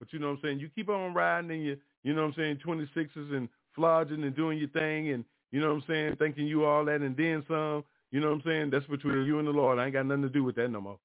But 0.00 0.12
you 0.12 0.18
know 0.18 0.28
what 0.28 0.38
I'm 0.38 0.42
saying? 0.42 0.60
You 0.60 0.70
keep 0.74 0.88
on 0.88 1.14
riding 1.14 1.50
and 1.50 1.64
you, 1.64 1.76
you 2.02 2.14
know 2.14 2.22
what 2.22 2.28
I'm 2.28 2.34
saying, 2.34 2.60
26s 2.66 3.36
and 3.36 3.48
flogging 3.74 4.24
and 4.24 4.34
doing 4.34 4.58
your 4.58 4.68
thing 4.70 5.10
and 5.10 5.24
you 5.52 5.60
know 5.60 5.68
what 5.68 5.82
I'm 5.82 5.84
saying? 5.86 6.16
Thinking 6.16 6.46
you 6.46 6.64
all 6.64 6.84
that 6.86 7.02
and 7.02 7.16
then 7.16 7.44
some. 7.46 7.84
You 8.10 8.20
know 8.20 8.28
what 8.28 8.36
I'm 8.36 8.42
saying? 8.44 8.70
That's 8.70 8.86
between 8.86 9.24
you 9.24 9.38
and 9.38 9.46
the 9.46 9.52
Lord. 9.52 9.78
I 9.78 9.84
ain't 9.84 9.92
got 9.92 10.06
nothing 10.06 10.22
to 10.22 10.28
do 10.28 10.42
with 10.42 10.56
that 10.56 10.68
no 10.70 10.80
more. 10.80 10.98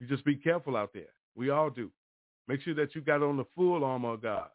You 0.00 0.06
just 0.06 0.24
be 0.24 0.36
careful 0.36 0.76
out 0.76 0.92
there. 0.92 1.08
We 1.34 1.50
all 1.50 1.70
do. 1.70 1.90
Make 2.46 2.60
sure 2.62 2.74
that 2.74 2.94
you 2.94 3.00
got 3.00 3.22
on 3.22 3.36
the 3.36 3.46
full 3.54 3.84
armor 3.84 4.14
of 4.14 4.22
God. 4.22 4.48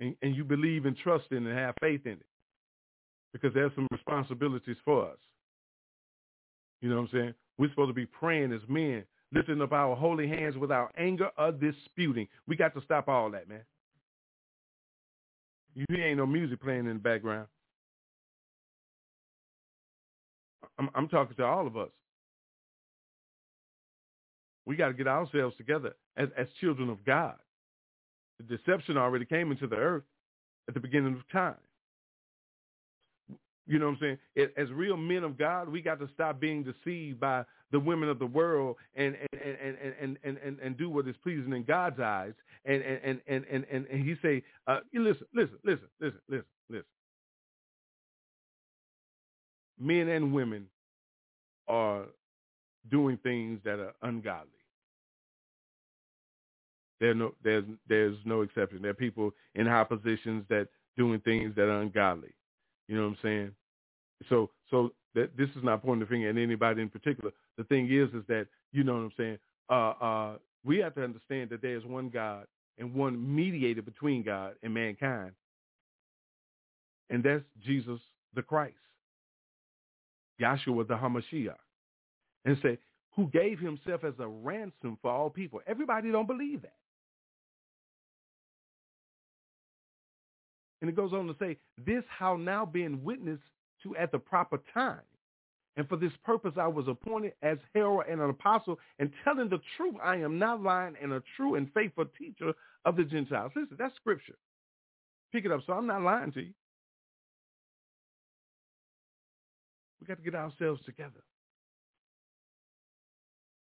And, 0.00 0.16
and 0.22 0.34
you 0.34 0.44
believe 0.44 0.86
and 0.86 0.96
trust 0.96 1.26
in 1.30 1.46
and 1.46 1.56
have 1.58 1.74
faith 1.80 2.06
in 2.06 2.12
it. 2.12 2.26
Because 3.32 3.52
there's 3.54 3.72
some 3.74 3.88
responsibilities 3.90 4.76
for 4.84 5.08
us. 5.10 5.18
You 6.80 6.88
know 6.88 6.96
what 6.96 7.02
I'm 7.02 7.08
saying? 7.12 7.34
We're 7.58 7.70
supposed 7.70 7.90
to 7.90 7.94
be 7.94 8.06
praying 8.06 8.52
as 8.52 8.60
men, 8.68 9.04
lifting 9.34 9.60
up 9.60 9.72
our 9.72 9.96
holy 9.96 10.28
hands 10.28 10.56
without 10.56 10.92
anger 10.96 11.30
or 11.36 11.52
disputing. 11.52 12.28
We 12.46 12.56
got 12.56 12.74
to 12.74 12.82
stop 12.82 13.08
all 13.08 13.30
that, 13.32 13.48
man. 13.48 13.62
You 15.74 15.86
ain't 15.96 16.18
no 16.18 16.26
music 16.26 16.62
playing 16.62 16.86
in 16.86 16.94
the 16.94 17.00
background. 17.00 17.48
I'm, 20.78 20.88
I'm 20.94 21.08
talking 21.08 21.36
to 21.36 21.44
all 21.44 21.66
of 21.66 21.76
us. 21.76 21.90
We 24.66 24.76
got 24.76 24.88
to 24.88 24.94
get 24.94 25.08
ourselves 25.08 25.56
together 25.56 25.94
as, 26.16 26.28
as 26.36 26.46
children 26.60 26.88
of 26.88 27.04
God. 27.04 27.34
The 28.38 28.56
deception 28.56 28.96
already 28.96 29.24
came 29.24 29.50
into 29.50 29.66
the 29.66 29.76
earth 29.76 30.04
at 30.68 30.74
the 30.74 30.80
beginning 30.80 31.14
of 31.14 31.28
time. 31.30 31.56
You 33.66 33.78
know 33.78 33.86
what 33.86 33.98
I'm 34.02 34.18
saying? 34.36 34.50
As 34.56 34.70
real 34.70 34.96
men 34.96 35.24
of 35.24 35.38
God, 35.38 35.68
we 35.68 35.80
got 35.80 35.98
to 36.00 36.08
stop 36.12 36.38
being 36.38 36.64
deceived 36.64 37.18
by 37.18 37.44
the 37.72 37.80
women 37.80 38.08
of 38.08 38.18
the 38.18 38.26
world 38.26 38.76
and 38.94 39.16
and 39.32 39.56
and 39.58 39.76
and 40.00 40.18
and 40.22 40.38
and, 40.38 40.58
and 40.60 40.76
do 40.76 40.90
what 40.90 41.08
is 41.08 41.16
pleasing 41.22 41.52
in 41.52 41.64
God's 41.64 41.98
eyes. 41.98 42.34
And 42.66 42.82
and 42.82 43.20
and 43.26 43.44
and 43.48 43.64
and, 43.70 43.86
and 43.86 44.04
he 44.04 44.16
say, 44.22 44.42
uh, 44.66 44.80
listen, 44.92 45.26
listen, 45.34 45.58
listen, 45.64 45.88
listen, 46.00 46.20
listen, 46.28 46.44
listen. 46.68 46.84
Men 49.80 50.08
and 50.08 50.32
women 50.32 50.66
are 51.66 52.04
doing 52.90 53.18
things 53.22 53.60
that 53.64 53.78
are 53.78 53.94
ungodly. 54.02 54.50
There 57.00 57.14
no, 57.14 57.34
there's 57.42 57.64
there's 57.88 58.16
no 58.24 58.42
exception. 58.42 58.82
There 58.82 58.90
are 58.90 58.94
people 58.94 59.32
in 59.54 59.66
high 59.66 59.84
positions 59.84 60.44
that 60.48 60.68
doing 60.96 61.20
things 61.20 61.54
that 61.56 61.62
are 61.64 61.80
ungodly. 61.80 62.34
You 62.88 62.96
know 62.96 63.02
what 63.02 63.08
I'm 63.08 63.18
saying? 63.22 63.50
So 64.28 64.50
so 64.70 64.92
that 65.14 65.36
this 65.36 65.48
is 65.50 65.62
not 65.62 65.82
pointing 65.82 66.00
the 66.00 66.06
finger 66.06 66.28
at 66.28 66.36
anybody 66.36 66.82
in 66.82 66.88
particular. 66.88 67.30
The 67.56 67.64
thing 67.64 67.86
is 67.90 68.08
is 68.14 68.26
that 68.28 68.46
you 68.72 68.84
know 68.84 68.94
what 68.94 69.00
I'm 69.00 69.12
saying. 69.16 69.38
Uh, 69.70 69.90
uh, 70.04 70.38
we 70.64 70.78
have 70.78 70.94
to 70.96 71.04
understand 71.04 71.50
that 71.50 71.62
there 71.62 71.76
is 71.76 71.84
one 71.84 72.08
God 72.08 72.46
and 72.78 72.94
one 72.94 73.34
mediator 73.34 73.82
between 73.82 74.22
God 74.22 74.54
and 74.62 74.74
mankind. 74.74 75.32
And 77.10 77.22
that's 77.22 77.44
Jesus 77.64 78.00
the 78.34 78.42
Christ. 78.42 78.74
Yahshua 80.40 80.88
the 80.88 80.94
Hamashiach. 80.94 81.54
And 82.44 82.58
say, 82.62 82.78
who 83.14 83.28
gave 83.28 83.58
himself 83.58 84.04
as 84.04 84.14
a 84.18 84.26
ransom 84.26 84.98
for 85.00 85.10
all 85.10 85.30
people. 85.30 85.60
Everybody 85.66 86.10
don't 86.10 86.26
believe 86.26 86.62
that. 86.62 86.74
And 90.84 90.90
it 90.90 90.96
goes 90.96 91.14
on 91.14 91.26
to 91.28 91.34
say, 91.38 91.56
this 91.86 92.04
how 92.10 92.36
now 92.36 92.66
being 92.66 93.02
witnessed 93.02 93.40
to 93.82 93.96
at 93.96 94.12
the 94.12 94.18
proper 94.18 94.60
time. 94.74 95.00
And 95.78 95.88
for 95.88 95.96
this 95.96 96.12
purpose 96.26 96.52
I 96.60 96.66
was 96.66 96.88
appointed 96.88 97.32
as 97.42 97.56
herald 97.74 98.02
and 98.06 98.20
an 98.20 98.28
apostle, 98.28 98.78
and 98.98 99.10
telling 99.24 99.48
the 99.48 99.60
truth, 99.78 99.94
I 100.04 100.16
am 100.16 100.38
not 100.38 100.62
lying 100.62 100.94
and 101.02 101.14
a 101.14 101.22
true 101.38 101.54
and 101.54 101.72
faithful 101.72 102.04
teacher 102.18 102.52
of 102.84 102.96
the 102.96 103.04
Gentiles. 103.04 103.52
Listen, 103.56 103.78
that's 103.78 103.96
scripture. 103.96 104.36
Pick 105.32 105.46
it 105.46 105.52
up. 105.52 105.62
So 105.66 105.72
I'm 105.72 105.86
not 105.86 106.02
lying 106.02 106.32
to 106.32 106.42
you. 106.42 106.52
We 110.02 110.06
got 110.06 110.18
to 110.18 110.22
get 110.22 110.34
ourselves 110.34 110.82
together. 110.84 111.24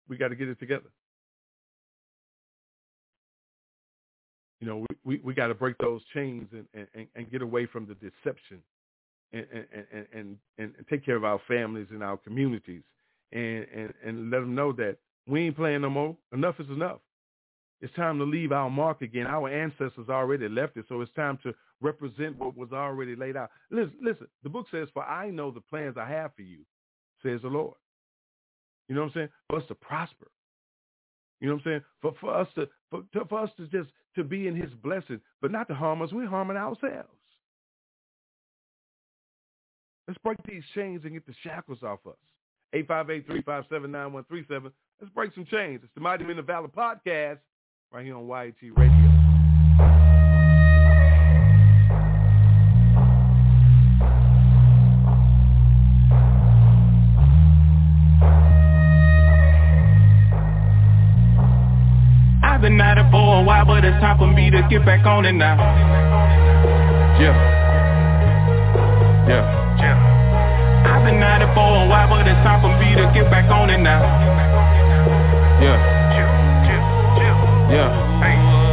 We 0.09 0.17
got 0.17 0.29
to 0.29 0.37
get 0.37 0.47
it 0.47 0.61
together. 0.61 0.91
We, 5.05 5.21
we, 5.25 5.35
got 5.35 5.49
to 5.49 5.55
break 5.55 5.77
those 5.79 6.03
chains 6.13 6.49
and, 6.53 6.87
and, 6.95 7.07
and 7.15 7.31
get 7.31 7.43
away 7.43 7.67
from 7.67 7.87
the 7.87 7.95
deception 7.95 8.61
and, 9.33 9.47
and, 9.53 10.07
and, 10.13 10.37
and, 10.59 10.75
take 10.89 11.05
care 11.05 11.17
of 11.17 11.25
our 11.25 11.41
families 11.49 11.87
and 11.91 12.03
our 12.03 12.17
communities 12.17 12.83
and, 13.33 13.67
and, 13.75 13.95
and 14.05 14.31
let 14.31 14.41
them 14.41 14.55
know 14.55 14.73
that 14.73 14.97
we 15.27 15.43
ain't 15.43 15.57
playing 15.57 15.83
no 15.83 15.91
more. 15.91 16.17
Enough 16.33 16.57
is 16.59 16.69
enough. 16.69 16.99
It's 17.81 17.95
time 17.95 18.19
to 18.19 18.25
leave 18.25 18.53
our 18.53 18.69
mark 18.69 19.01
again. 19.01 19.27
Our 19.27 19.49
ancestors 19.49 20.09
already 20.11 20.49
left 20.49 20.77
it, 20.77 20.85
so 20.89 21.01
it's 21.01 21.13
time 21.13 21.39
to 21.45 21.55
represent 21.81 22.39
what 22.39 22.57
was 22.57 22.73
already 22.73 23.17
laid 23.17 23.37
out. 23.37 23.51
Listen, 23.71 23.95
listen, 24.03 24.27
the 24.43 24.51
book 24.51 24.67
says, 24.71 24.89
for 24.93 25.03
I 25.03 25.31
know 25.31 25.51
the 25.51 25.63
plans 25.63 25.97
I 25.97 26.09
have 26.09 26.35
for 26.35 26.43
you, 26.43 26.59
says 27.23 27.41
the 27.43 27.49
Lord. 27.49 27.77
You 28.89 28.97
know 28.97 29.03
what 29.03 29.09
I'm 29.09 29.15
saying? 29.15 29.29
For 29.49 29.59
us 29.59 29.65
to 29.69 29.75
prosper. 29.75 30.27
You 31.41 31.49
know 31.49 31.55
what 31.55 31.63
I'm 31.67 31.71
saying? 31.71 31.81
For, 32.03 32.15
for 32.21 32.35
us 32.35 32.49
to 32.55 32.69
for, 32.91 33.03
to, 33.13 33.25
for 33.27 33.41
us 33.41 33.51
to 33.57 33.67
just 33.69 33.91
to 34.17 34.25
be 34.25 34.47
in 34.47 34.57
his 34.57 34.71
blessing, 34.83 35.21
but 35.41 35.51
not 35.51 35.69
to 35.69 35.75
harm 35.75 36.03
us. 36.03 36.13
We're 36.13 36.27
harming 36.27 36.57
ourselves. 36.57 37.09
Let's 40.07 40.19
break 40.25 40.39
these 40.45 40.65
chains 40.75 41.03
and 41.05 41.13
get 41.13 41.27
the 41.27 41.35
shackles 41.43 41.83
off 41.83 42.01
us. 42.07 42.17
858-357-9137. 42.75 44.73
Let's 45.01 45.15
break 45.15 45.33
some 45.35 45.47
chains. 45.47 45.81
It's 45.85 45.95
the 45.95 46.01
Mighty 46.01 46.25
Men 46.25 46.39
of 46.39 46.47
Valor 46.47 46.69
podcast 46.69 47.39
right 47.93 48.05
here 48.05 48.17
on 48.17 48.27
YAT 48.27 48.77
Radio. 48.77 49.10
I've 62.61 62.69
been 62.69 62.79
at 62.79 63.01
it 63.01 63.09
for 63.09 63.41
a 63.41 63.43
while, 63.43 63.65
but 63.65 63.89
it's 63.89 63.97
time 64.05 64.21
for 64.21 64.29
me 64.29 64.53
to 64.53 64.61
get 64.69 64.85
back 64.85 65.09
on 65.09 65.25
it 65.25 65.33
now. 65.33 65.57
Yeah. 67.17 67.33
Yeah. 69.25 69.81
Yeah. 69.81 69.97
I've 70.85 71.01
been 71.01 71.25
at 71.25 71.41
it 71.41 71.49
for 71.57 71.65
a 71.65 71.89
while, 71.89 72.13
but 72.13 72.29
it's 72.29 72.37
time 72.45 72.61
for 72.61 72.69
me 72.77 72.93
to 73.01 73.09
get 73.17 73.33
back 73.33 73.49
on 73.49 73.73
it 73.73 73.81
now. 73.81 74.05
Yeah. 75.65 75.73
Yeah. 77.73 77.89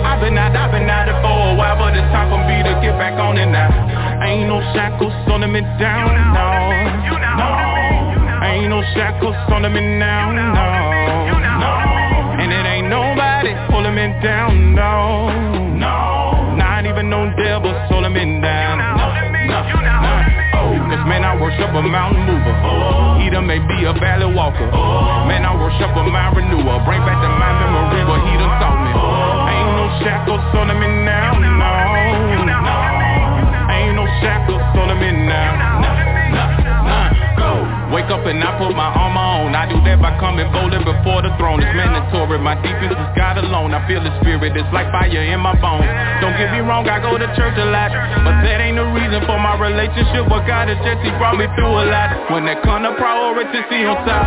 I've 0.03 0.19
been 0.19 0.35
at, 0.35 0.51
I've 0.51 0.67
been 0.75 0.89
at 0.91 1.07
it 1.07 1.15
for 1.23 1.31
a 1.31 1.55
while, 1.55 1.79
but 1.79 1.95
it's 1.95 2.11
time 2.11 2.27
for 2.27 2.43
me 2.43 2.67
to 2.67 2.75
get 2.83 2.99
back 2.99 3.15
on 3.15 3.39
it 3.39 3.47
now. 3.47 3.71
Ain't 4.19 4.51
no 4.51 4.59
shackles 4.75 5.15
on 5.31 5.47
me 5.47 5.61
down, 5.79 6.11
no. 6.35 6.43
No. 7.39 7.47
Ain't 8.51 8.67
no 8.67 8.83
shackles 8.91 9.39
on 9.47 9.63
me 9.71 9.79
now, 9.79 10.35
no. 10.35 10.43
No. 10.51 11.06
Pulling 13.77 13.93
me 13.93 14.09
down, 14.25 14.73
no, 14.73 15.29
no. 15.77 16.57
Not 16.57 16.89
even 16.89 17.13
no 17.13 17.29
devil 17.37 17.69
holding 17.85 18.09
me 18.09 18.41
down, 18.41 18.81
no. 18.81 19.05
Cause 20.89 21.05
man, 21.05 21.21
I 21.21 21.37
worship 21.37 21.69
a 21.69 21.81
mountain 21.85 22.25
mover. 22.25 23.21
He 23.21 23.29
done 23.29 23.45
may 23.45 23.59
be 23.59 23.85
a 23.85 23.93
valley 23.93 24.33
walker. 24.33 24.65
Man, 25.29 25.45
I 25.45 25.53
worship 25.53 25.93
a 25.93 26.03
mind 26.09 26.37
renewer. 26.37 26.81
Bring 26.89 27.05
back 27.05 27.21
to 27.21 27.29
my 27.29 27.53
memory 27.53 28.01
what 28.09 28.25
he 28.25 28.33
done 28.33 28.57
taught 28.57 28.81
me. 28.81 28.89
Ain't 28.97 29.71
no 29.77 29.85
shackles 30.01 30.41
holding 30.49 30.79
me 30.81 30.89
now, 31.05 31.37
no. 31.37 31.69
Ain't 33.69 33.93
no 33.93 34.09
shackles 34.25 34.63
holding 34.73 34.97
me 34.97 35.11
now, 35.29 35.66
Wake 38.07 38.23
up 38.23 38.31
and 38.31 38.39
I 38.39 38.55
put 38.55 38.71
my 38.71 38.87
armor 38.87 39.19
on. 39.19 39.51
I 39.51 39.67
do 39.67 39.83
that 39.83 39.99
by 39.99 40.15
coming 40.15 40.47
boldly 40.55 40.79
before 40.79 41.19
the 41.19 41.27
throne. 41.35 41.59
It's 41.59 41.75
mandatory, 41.75 42.39
my 42.39 42.55
defense 42.55 42.95
is 42.95 43.11
God 43.19 43.35
alone. 43.35 43.75
I 43.75 43.83
feel 43.83 43.99
the 43.99 44.15
spirit, 44.23 44.55
it's 44.55 44.71
like 44.71 44.87
fire 44.95 45.11
in 45.11 45.43
my 45.43 45.51
bones. 45.59 45.83
Don't 46.23 46.31
get 46.39 46.55
me 46.55 46.63
wrong, 46.63 46.87
I 46.87 47.03
go 47.03 47.19
to 47.19 47.27
church 47.35 47.59
a 47.59 47.67
lot 47.67 47.91
But 48.23 48.47
that 48.47 48.63
ain't 48.63 48.79
the 48.79 48.87
reason 48.95 49.27
for 49.27 49.35
my 49.35 49.59
relationship 49.59 50.23
with 50.23 50.47
God. 50.47 50.71
It's 50.71 50.79
just 50.87 51.03
he 51.03 51.11
brought 51.19 51.35
me 51.35 51.51
through 51.59 51.67
a 51.67 51.83
lot. 51.91 52.31
When 52.31 52.47
that 52.47 52.63
come 52.63 52.87
to 52.87 52.95
priority, 52.95 53.59
see 53.67 53.83
on 53.83 53.99
top 54.07 54.23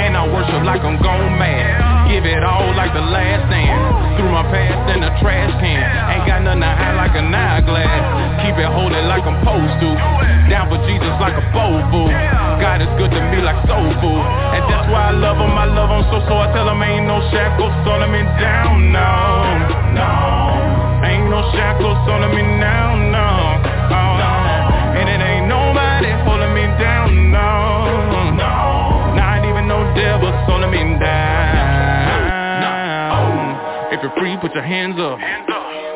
And 0.00 0.16
I 0.16 0.24
worship 0.24 0.64
like 0.64 0.80
I'm 0.80 0.96
gone 0.96 1.36
mad. 1.36 2.08
Give 2.08 2.24
it 2.24 2.40
all 2.40 2.72
like 2.80 2.96
the 2.96 3.04
last 3.04 3.44
stand. 3.52 3.76
Threw 4.16 4.32
my 4.32 4.48
past 4.48 4.88
in 4.96 5.04
the 5.04 5.12
trash 5.20 5.52
can. 5.60 5.84
Ain't 6.16 6.24
got 6.24 6.48
nothing 6.48 6.64
to 6.64 6.72
hide 6.72 6.96
like 6.96 7.12
an 7.12 7.28
eyeglass. 7.28 8.40
Keep 8.40 8.56
it 8.56 8.72
holy 8.72 9.04
like 9.04 9.28
I'm 9.28 9.36
supposed 9.44 9.76
to 9.84 10.37
Down 10.48 10.72
for 10.72 10.80
Jesus 10.88 11.12
like 11.20 11.36
a 11.36 11.44
bowl 11.52 11.76
fool. 11.92 12.08
God 12.08 12.80
is 12.80 12.88
good 12.96 13.12
to 13.12 13.20
me 13.28 13.44
like 13.44 13.60
soul 13.68 13.84
food. 14.00 14.24
And 14.56 14.64
that's 14.64 14.88
why 14.88 15.12
I 15.12 15.14
love 15.14 15.36
him, 15.36 15.52
I 15.52 15.68
love 15.68 15.92
him 15.92 16.08
so 16.08 16.24
so 16.24 16.40
I 16.40 16.48
tell 16.56 16.64
him 16.64 16.80
ain't 16.80 17.04
no 17.04 17.20
shackles 17.28 17.76
on 17.84 18.00
me 18.08 18.24
down, 18.40 18.88
no 18.88 19.12
No. 19.92 21.04
Ain't 21.04 21.28
no 21.28 21.44
shackles 21.52 22.00
on 22.08 22.24
me 22.32 22.40
now, 22.56 22.96
no 22.96 23.28
And 24.96 25.04
it 25.04 25.20
ain't 25.20 25.52
nobody 25.52 26.16
holding 26.24 26.56
me 26.56 26.64
down, 26.80 27.12
no 27.28 28.32
No. 28.32 29.12
Not 29.20 29.44
even 29.44 29.68
no 29.68 29.84
devil 29.92 30.32
holding 30.48 30.72
me 30.72 30.96
down 30.96 32.32
If 33.92 34.00
you're 34.00 34.16
free, 34.16 34.40
put 34.40 34.54
your 34.56 34.64
hands 34.64 34.96
up. 34.98 35.20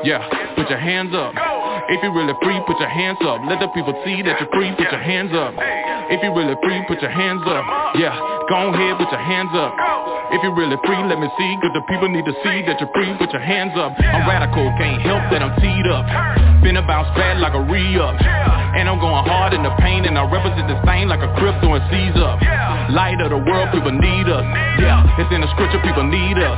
Yeah, 0.04 0.20
put 0.56 0.68
your 0.68 0.78
hands 0.78 1.14
up 1.16 1.32
if 1.88 2.02
you're 2.02 2.14
really 2.14 2.34
free, 2.42 2.60
put 2.66 2.78
your 2.78 2.88
hands 2.88 3.18
up. 3.22 3.40
Let 3.46 3.60
the 3.60 3.68
people 3.68 3.94
see 4.04 4.22
that 4.22 4.40
you're 4.40 4.50
free, 4.52 4.70
put 4.76 4.90
your 4.90 5.02
hands 5.02 5.32
up. 5.34 5.54
If 6.10 6.22
you're 6.22 6.34
really 6.34 6.56
free, 6.62 6.84
put 6.86 7.00
your 7.00 7.10
hands 7.10 7.42
up. 7.46 7.64
Yeah, 7.96 8.14
go 8.52 8.68
ahead, 8.68 9.00
put 9.00 9.08
your 9.08 9.24
hands 9.24 9.48
up. 9.56 9.72
If 10.36 10.44
you're 10.44 10.52
really 10.52 10.76
free, 10.84 11.00
let 11.08 11.16
me 11.16 11.28
see, 11.40 11.56
cause 11.64 11.72
the 11.72 11.80
people 11.88 12.12
need 12.12 12.28
to 12.28 12.36
see 12.44 12.60
that 12.68 12.76
you're 12.76 12.92
free, 12.92 13.08
put 13.16 13.32
your 13.32 13.40
hands 13.40 13.72
up. 13.80 13.96
I'm 13.96 14.28
radical, 14.28 14.68
can't 14.76 15.00
help 15.00 15.24
that 15.32 15.40
I'm 15.40 15.56
teed 15.56 15.88
up. 15.88 16.04
Been 16.60 16.76
a 16.76 16.84
bounce 16.84 17.08
back 17.16 17.40
like 17.40 17.56
a 17.56 17.64
re-up. 17.64 18.20
And 18.76 18.88
I'm 18.88 19.00
going 19.00 19.24
hard 19.24 19.56
in 19.56 19.64
the 19.64 19.72
pain, 19.80 20.04
and 20.04 20.20
I 20.20 20.28
represent 20.28 20.68
the 20.68 20.76
stain 20.84 21.08
like 21.08 21.24
a 21.24 21.32
crypto 21.40 21.80
and 21.80 21.84
seize 21.88 22.16
up. 22.20 22.40
Light 22.92 23.20
of 23.24 23.32
the 23.32 23.40
world, 23.40 23.72
people 23.72 23.92
need 23.92 24.28
us. 24.28 24.44
Yeah, 24.80 25.00
it's 25.16 25.32
in 25.32 25.40
the 25.40 25.48
scripture, 25.56 25.80
people 25.80 26.04
need 26.04 26.36
us. 26.36 26.56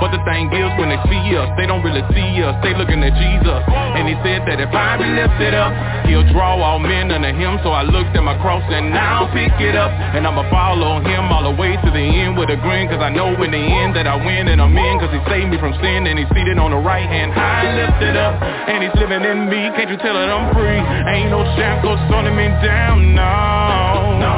But 0.00 0.12
the 0.12 0.20
thing 0.28 0.48
is, 0.52 0.68
when 0.80 0.88
they 0.88 1.00
see 1.08 1.36
us, 1.36 1.48
they 1.56 1.64
don't 1.68 1.84
really 1.84 2.04
see 2.12 2.40
us. 2.44 2.56
They 2.64 2.72
looking 2.76 3.00
at 3.04 3.12
Jesus. 3.16 3.60
And 3.68 4.08
he 4.08 4.16
said 4.24 4.44
that 4.48 4.60
if 4.60 4.72
I 4.72 4.96
be 5.00 5.08
lifted 5.08 5.52
up, 5.52 5.72
he'll 6.04 6.26
draw 6.32 6.60
all 6.60 6.80
men 6.80 7.12
unto 7.12 7.32
him. 7.32 7.60
So 7.64 7.72
I 7.72 7.84
looked 7.84 8.12
at 8.16 8.24
my 8.24 8.36
cross 8.40 8.64
and 8.68 8.92
now 8.92 9.24
I'll 9.24 9.32
pick 9.32 9.52
it 9.60 9.76
up. 9.76 9.88
And 9.88 10.26
I'ma 10.26 10.48
follow 10.52 11.00
him 11.00 11.25
all 11.32 11.44
the 11.44 11.56
way 11.56 11.76
to 11.76 11.90
the 11.90 12.02
end 12.02 12.36
with 12.36 12.50
a 12.50 12.56
grin. 12.56 12.88
Cause 12.88 13.00
I 13.00 13.10
know 13.10 13.32
in 13.42 13.50
the 13.50 13.58
end 13.58 13.96
that 13.96 14.06
I 14.06 14.16
win 14.16 14.48
and 14.48 14.60
I'm 14.60 14.76
in. 14.76 14.94
Cause 14.98 15.10
he 15.10 15.20
saved 15.30 15.50
me 15.50 15.58
from 15.58 15.74
sin 15.82 16.06
and 16.06 16.18
he's 16.18 16.28
seated 16.34 16.58
on 16.58 16.70
the 16.70 16.80
right 16.80 17.06
hand. 17.06 17.32
High 17.32 17.70
lifted 17.74 18.16
up 18.16 18.40
and 18.42 18.82
he's 18.82 18.94
living 19.00 19.22
in 19.24 19.48
me. 19.48 19.70
Can't 19.74 19.90
you 19.90 19.98
tell 19.98 20.14
that 20.14 20.28
I'm 20.28 20.52
free? 20.54 20.80
Ain't 21.12 21.30
no 21.30 21.42
shackles 21.56 22.00
holding 22.10 22.36
me 22.36 22.48
down, 22.62 23.14
no. 23.14 24.18
No. 24.18 24.34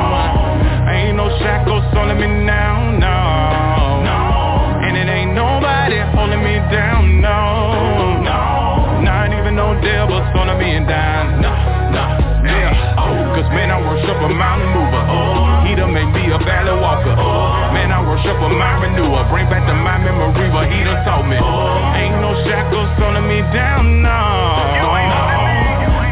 Ain't 0.92 1.16
no 1.16 1.28
shackles 1.40 1.84
holding 1.92 2.18
me 2.20 2.28
now, 2.44 2.96
no. 2.96 3.18
No. 4.04 4.18
And 4.84 4.96
it 4.96 5.08
ain't 5.08 5.34
nobody 5.34 6.00
holding 6.16 6.42
me 6.42 6.58
down, 6.72 7.20
no. 7.20 8.22
No. 8.24 9.04
Not 9.04 9.32
even 9.36 9.54
no 9.56 9.78
devils 9.80 10.26
holding 10.32 10.58
me 10.58 10.80
down, 10.88 11.40
no. 11.40 11.52
No. 11.92 12.04
Yeah. 12.44 12.96
Oh, 12.98 13.36
cause 13.36 13.48
man, 13.52 13.70
I 13.70 13.78
worship 13.80 14.16
a 14.16 14.28
mountain 14.28 14.70
mover. 14.72 15.04
He 15.08 15.37
A 18.26 18.48
mind 18.48 18.82
renewer. 18.82 19.24
Bring 19.30 19.46
back 19.50 19.66
to 19.66 19.74
my 19.74 19.98
memory 19.98 20.50
what 20.50 20.70
he 20.70 20.82
done 20.84 21.04
taught 21.04 21.26
me. 21.26 21.36
Ain't 21.36 22.20
no 22.22 22.34
shackles 22.46 22.90
holding 22.98 23.26
me 23.26 23.40
down, 23.54 24.02
no. 24.02 24.10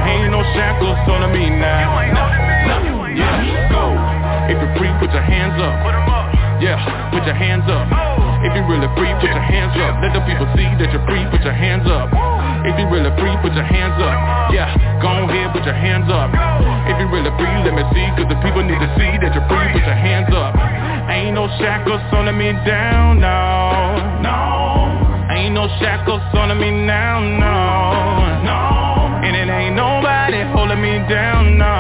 Ain't 0.06 0.30
no 0.30 0.42
shackles 0.54 0.98
holding 1.06 1.32
me 1.32 1.50
now. 1.50 2.02
No, 2.12 2.24
no, 2.68 3.06
yeah, 3.06 3.70
go. 3.70 3.94
If 4.52 4.58
you're 4.58 4.74
free, 4.76 4.90
put 4.98 5.12
your 5.12 5.22
hands 5.22 5.60
up. 5.62 6.62
Yeah, 6.62 7.10
put 7.10 7.24
your 7.24 7.34
hands 7.34 7.64
up. 7.68 8.25
If 8.46 8.54
you're 8.54 8.70
really 8.70 8.86
free, 8.94 9.10
put 9.18 9.26
your 9.26 9.42
hands 9.42 9.74
up. 9.74 9.98
Let 9.98 10.14
the 10.14 10.22
people 10.22 10.46
see 10.54 10.70
that 10.78 10.94
you're 10.94 11.02
free, 11.10 11.26
put 11.34 11.42
your 11.42 11.56
hands 11.56 11.82
up. 11.90 12.14
If 12.62 12.78
you 12.78 12.86
really 12.86 13.10
free, 13.18 13.34
put 13.42 13.50
your 13.58 13.66
hands 13.66 13.98
up. 13.98 14.54
Yeah, 14.54 14.70
go 15.02 15.26
ahead, 15.26 15.50
put 15.50 15.66
your 15.66 15.74
hands 15.74 16.06
up. 16.06 16.30
If 16.86 16.94
you 17.02 17.10
really 17.10 17.34
free, 17.42 17.56
let 17.66 17.74
me 17.74 17.82
see, 17.90 18.06
cause 18.14 18.30
the 18.30 18.38
people 18.46 18.62
need 18.62 18.78
to 18.78 18.90
see 18.94 19.18
that 19.18 19.34
you're 19.34 19.48
free, 19.50 19.66
put 19.74 19.82
your 19.82 19.98
hands 19.98 20.30
up. 20.30 20.54
Ain't 21.10 21.34
no 21.34 21.50
shackles 21.58 21.98
on 22.14 22.30
me 22.38 22.54
down, 22.62 23.18
no, 23.18 24.22
no. 24.22 25.26
Ain't 25.34 25.50
no 25.50 25.66
shackles 25.82 26.22
on 26.38 26.54
me 26.54 26.70
now, 26.70 27.18
no, 27.18 28.46
no. 28.46 29.26
And 29.26 29.34
it 29.34 29.50
ain't 29.50 29.74
nobody 29.74 30.46
holding 30.54 30.78
me 30.78 31.02
down, 31.10 31.58
no. 31.58 31.75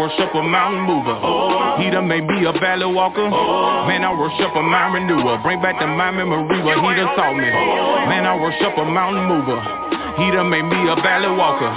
Worship 0.00 0.32
a 0.32 0.40
mountain 0.40 0.80
mover. 0.88 1.12
He 1.76 1.92
done 1.92 2.08
made 2.08 2.24
me 2.24 2.48
a 2.48 2.56
valley 2.56 2.88
walker. 2.88 3.28
Man, 3.84 4.00
I 4.00 4.08
worship 4.16 4.48
a 4.56 4.64
mountain 4.64 5.04
renewer. 5.04 5.36
Bring 5.44 5.60
back 5.60 5.76
to 5.76 5.86
my 5.86 6.08
memory 6.08 6.40
what 6.64 6.80
he 6.80 6.90
done 6.96 7.12
taught 7.20 7.36
me. 7.36 7.44
Man, 7.44 8.24
I 8.24 8.32
worship 8.40 8.72
a 8.80 8.86
mountain 8.88 9.28
mover. 9.28 9.60
He 10.16 10.32
done 10.32 10.48
made 10.48 10.64
me 10.64 10.80
a 10.88 10.96
valley 11.04 11.28
walker. 11.36 11.68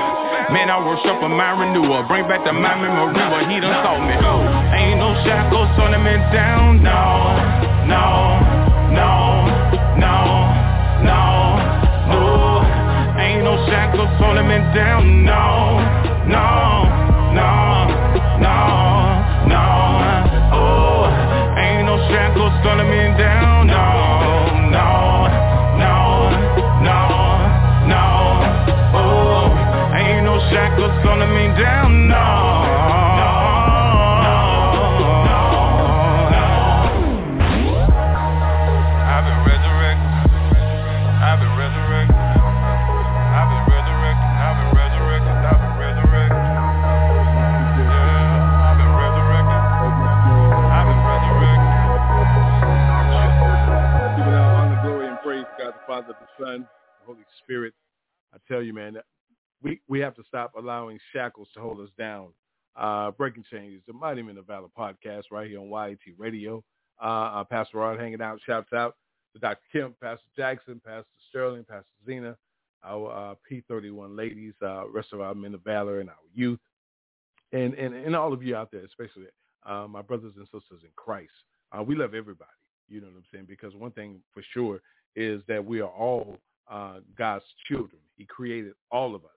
Man, 0.56 0.72
I 0.72 0.80
worship 0.80 1.20
a 1.20 1.28
mountain 1.28 1.76
renewer. 1.76 2.08
Bring 2.08 2.24
back 2.32 2.48
to 2.48 2.56
my 2.56 2.80
memory 2.80 3.12
what 3.28 3.44
he 3.52 3.60
done 3.60 3.84
taught 3.84 4.00
me. 4.00 4.16
Ain't 4.16 5.04
no 5.04 5.12
shackles 5.28 5.76
on 5.84 5.92
him 5.92 6.08
down. 6.32 6.80
No, 6.80 6.96
no, 7.92 8.08
no, 8.96 9.12
no, 10.00 10.16
no, 11.04 11.20
no. 12.08 12.24
Ain't 13.20 13.44
no 13.44 13.60
shackles 13.68 14.16
him 14.16 14.48
and 14.48 14.72
down. 14.72 15.28
No 15.28 16.04
no, 16.28 17.03
Son, 56.40 56.62
the 56.62 57.06
Holy 57.06 57.26
Spirit. 57.44 57.74
I 58.34 58.38
tell 58.48 58.62
you, 58.62 58.74
man, 58.74 58.98
we, 59.62 59.80
we 59.88 60.00
have 60.00 60.16
to 60.16 60.24
stop 60.28 60.54
allowing 60.58 61.00
shackles 61.12 61.48
to 61.54 61.62
hold 61.62 61.80
us 61.80 61.90
down. 61.98 62.30
Uh, 62.76 63.12
Breaking 63.12 63.44
Chains, 63.52 63.82
the 63.88 63.94
Mighty 63.94 64.24
Men 64.24 64.38
of 64.38 64.48
Valor 64.48 64.68
podcast 64.78 65.24
right 65.32 65.48
here 65.48 65.60
on 65.60 65.70
YAT 65.70 66.16
Radio. 66.18 66.64
Uh, 67.02 67.06
uh, 67.06 67.44
Pastor 67.44 67.78
Rod 67.78 68.00
hanging 68.00 68.22
out. 68.22 68.40
Shouts 68.46 68.74
out 68.74 68.96
to 69.34 69.40
Dr. 69.40 69.62
Kim, 69.72 69.96
Pastor 70.02 70.26
Jackson, 70.36 70.82
Pastor 70.84 71.06
Sterling, 71.30 71.66
Pastor 71.66 71.86
Zena, 72.06 72.36
our 72.84 73.12
uh, 73.32 73.36
P31 73.50 74.18
ladies, 74.18 74.54
uh, 74.64 74.88
rest 74.90 75.14
of 75.14 75.22
our 75.22 75.36
men 75.36 75.54
of 75.54 75.64
valor 75.64 76.00
and 76.00 76.10
our 76.10 76.16
youth, 76.34 76.60
and, 77.52 77.76
and, 77.76 77.94
and 77.94 78.16
all 78.16 78.34
of 78.34 78.44
you 78.44 78.56
out 78.56 78.72
there, 78.72 78.84
especially 78.84 79.26
my 79.90 80.02
brothers 80.02 80.34
and 80.36 80.46
sisters 80.46 80.82
in 80.84 80.90
Christ. 80.96 81.32
We 81.86 81.96
love 81.96 82.14
everybody. 82.14 82.50
You 82.90 83.02
know 83.02 83.08
what 83.08 83.18
I'm 83.18 83.24
saying? 83.32 83.46
Because 83.48 83.74
one 83.76 83.92
thing 83.92 84.20
for 84.34 84.44
sure 84.54 84.82
is 85.16 85.42
that 85.48 85.64
we 85.64 85.82
are 85.82 85.90
all 85.90 86.38
uh, 86.70 87.00
God's 87.18 87.46
children. 87.68 88.02
He 88.16 88.26
created 88.26 88.74
all 88.92 89.16
of 89.16 89.24
us. 89.26 89.32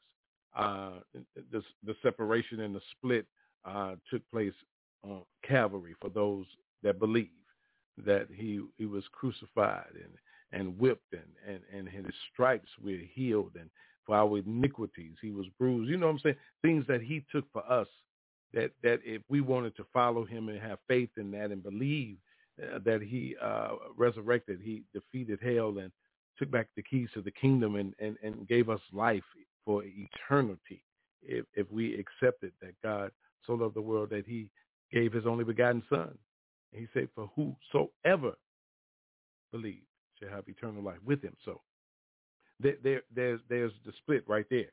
Uh, 0.57 1.20
the, 1.53 1.62
the, 1.85 1.95
separation 2.03 2.61
and 2.61 2.74
the 2.74 2.81
split 2.97 3.27
uh, 3.66 3.95
took 4.11 4.22
place 4.31 4.55
on 5.05 5.20
Calvary 5.47 5.95
for 6.01 6.09
those 6.09 6.47
that 6.83 6.99
believe 6.99 7.29
that 8.07 8.27
he, 8.35 8.62
he 8.79 8.87
was 8.87 9.05
crucified 9.12 9.91
and, 9.95 10.12
and 10.59 10.79
whipped 10.79 11.12
and, 11.12 11.22
and, 11.47 11.61
and 11.77 11.89
his 11.89 12.07
stripes 12.33 12.70
were 12.83 12.99
healed 13.12 13.53
and 13.59 13.68
for 14.07 14.16
our 14.16 14.39
iniquities 14.39 15.16
he 15.20 15.31
was 15.31 15.47
bruised. 15.59 15.91
You 15.91 15.99
know 15.99 16.07
what 16.07 16.12
I'm 16.12 16.18
saying? 16.20 16.37
Things 16.62 16.85
that 16.89 17.03
he 17.03 17.24
took 17.31 17.45
for 17.53 17.70
us 17.70 17.89
that, 18.55 18.70
that 18.83 19.01
if 19.05 19.20
we 19.29 19.43
wanted 19.43 19.77
to 19.77 19.87
follow 19.93 20.24
him 20.24 20.49
and 20.49 20.61
have 20.61 20.79
faith 20.89 21.11
in 21.18 21.31
that 21.33 21.51
and 21.51 21.62
believe 21.62 22.16
uh, 22.16 22.26
that 22.59 23.02
he 23.02 23.36
uh, 23.42 23.70
resurrected. 23.96 24.61
He 24.62 24.82
defeated 24.92 25.38
hell 25.42 25.78
and 25.78 25.90
took 26.38 26.50
back 26.50 26.68
the 26.76 26.82
keys 26.82 27.09
to 27.14 27.22
the 27.22 27.30
kingdom 27.30 27.76
and, 27.76 27.94
and, 27.98 28.16
and 28.22 28.46
gave 28.48 28.68
us 28.68 28.80
life 28.92 29.24
for 29.64 29.82
eternity 29.84 30.82
if, 31.22 31.44
if 31.54 31.70
we 31.70 31.94
accepted 31.94 32.52
that 32.61 32.74
God 32.82 33.11
so 33.46 33.54
loved 33.54 33.74
the 33.74 33.80
world 33.80 34.11
that 34.11 34.26
he 34.26 34.48
gave 34.92 35.12
his 35.12 35.26
only 35.26 35.44
begotten 35.44 35.82
son. 35.88 36.16
And 36.72 36.80
he 36.80 36.88
said, 36.92 37.09
for 37.14 37.30
whosoever 37.34 38.32
believes 39.52 39.86
shall 40.18 40.30
have 40.30 40.48
eternal 40.48 40.82
life 40.82 40.98
with 41.04 41.22
him. 41.22 41.36
So 41.44 41.61
there, 42.61 42.76
there, 42.82 43.02
there's, 43.14 43.40
there's 43.48 43.72
the 43.84 43.92
split 43.98 44.24
right 44.26 44.46
there. 44.50 44.70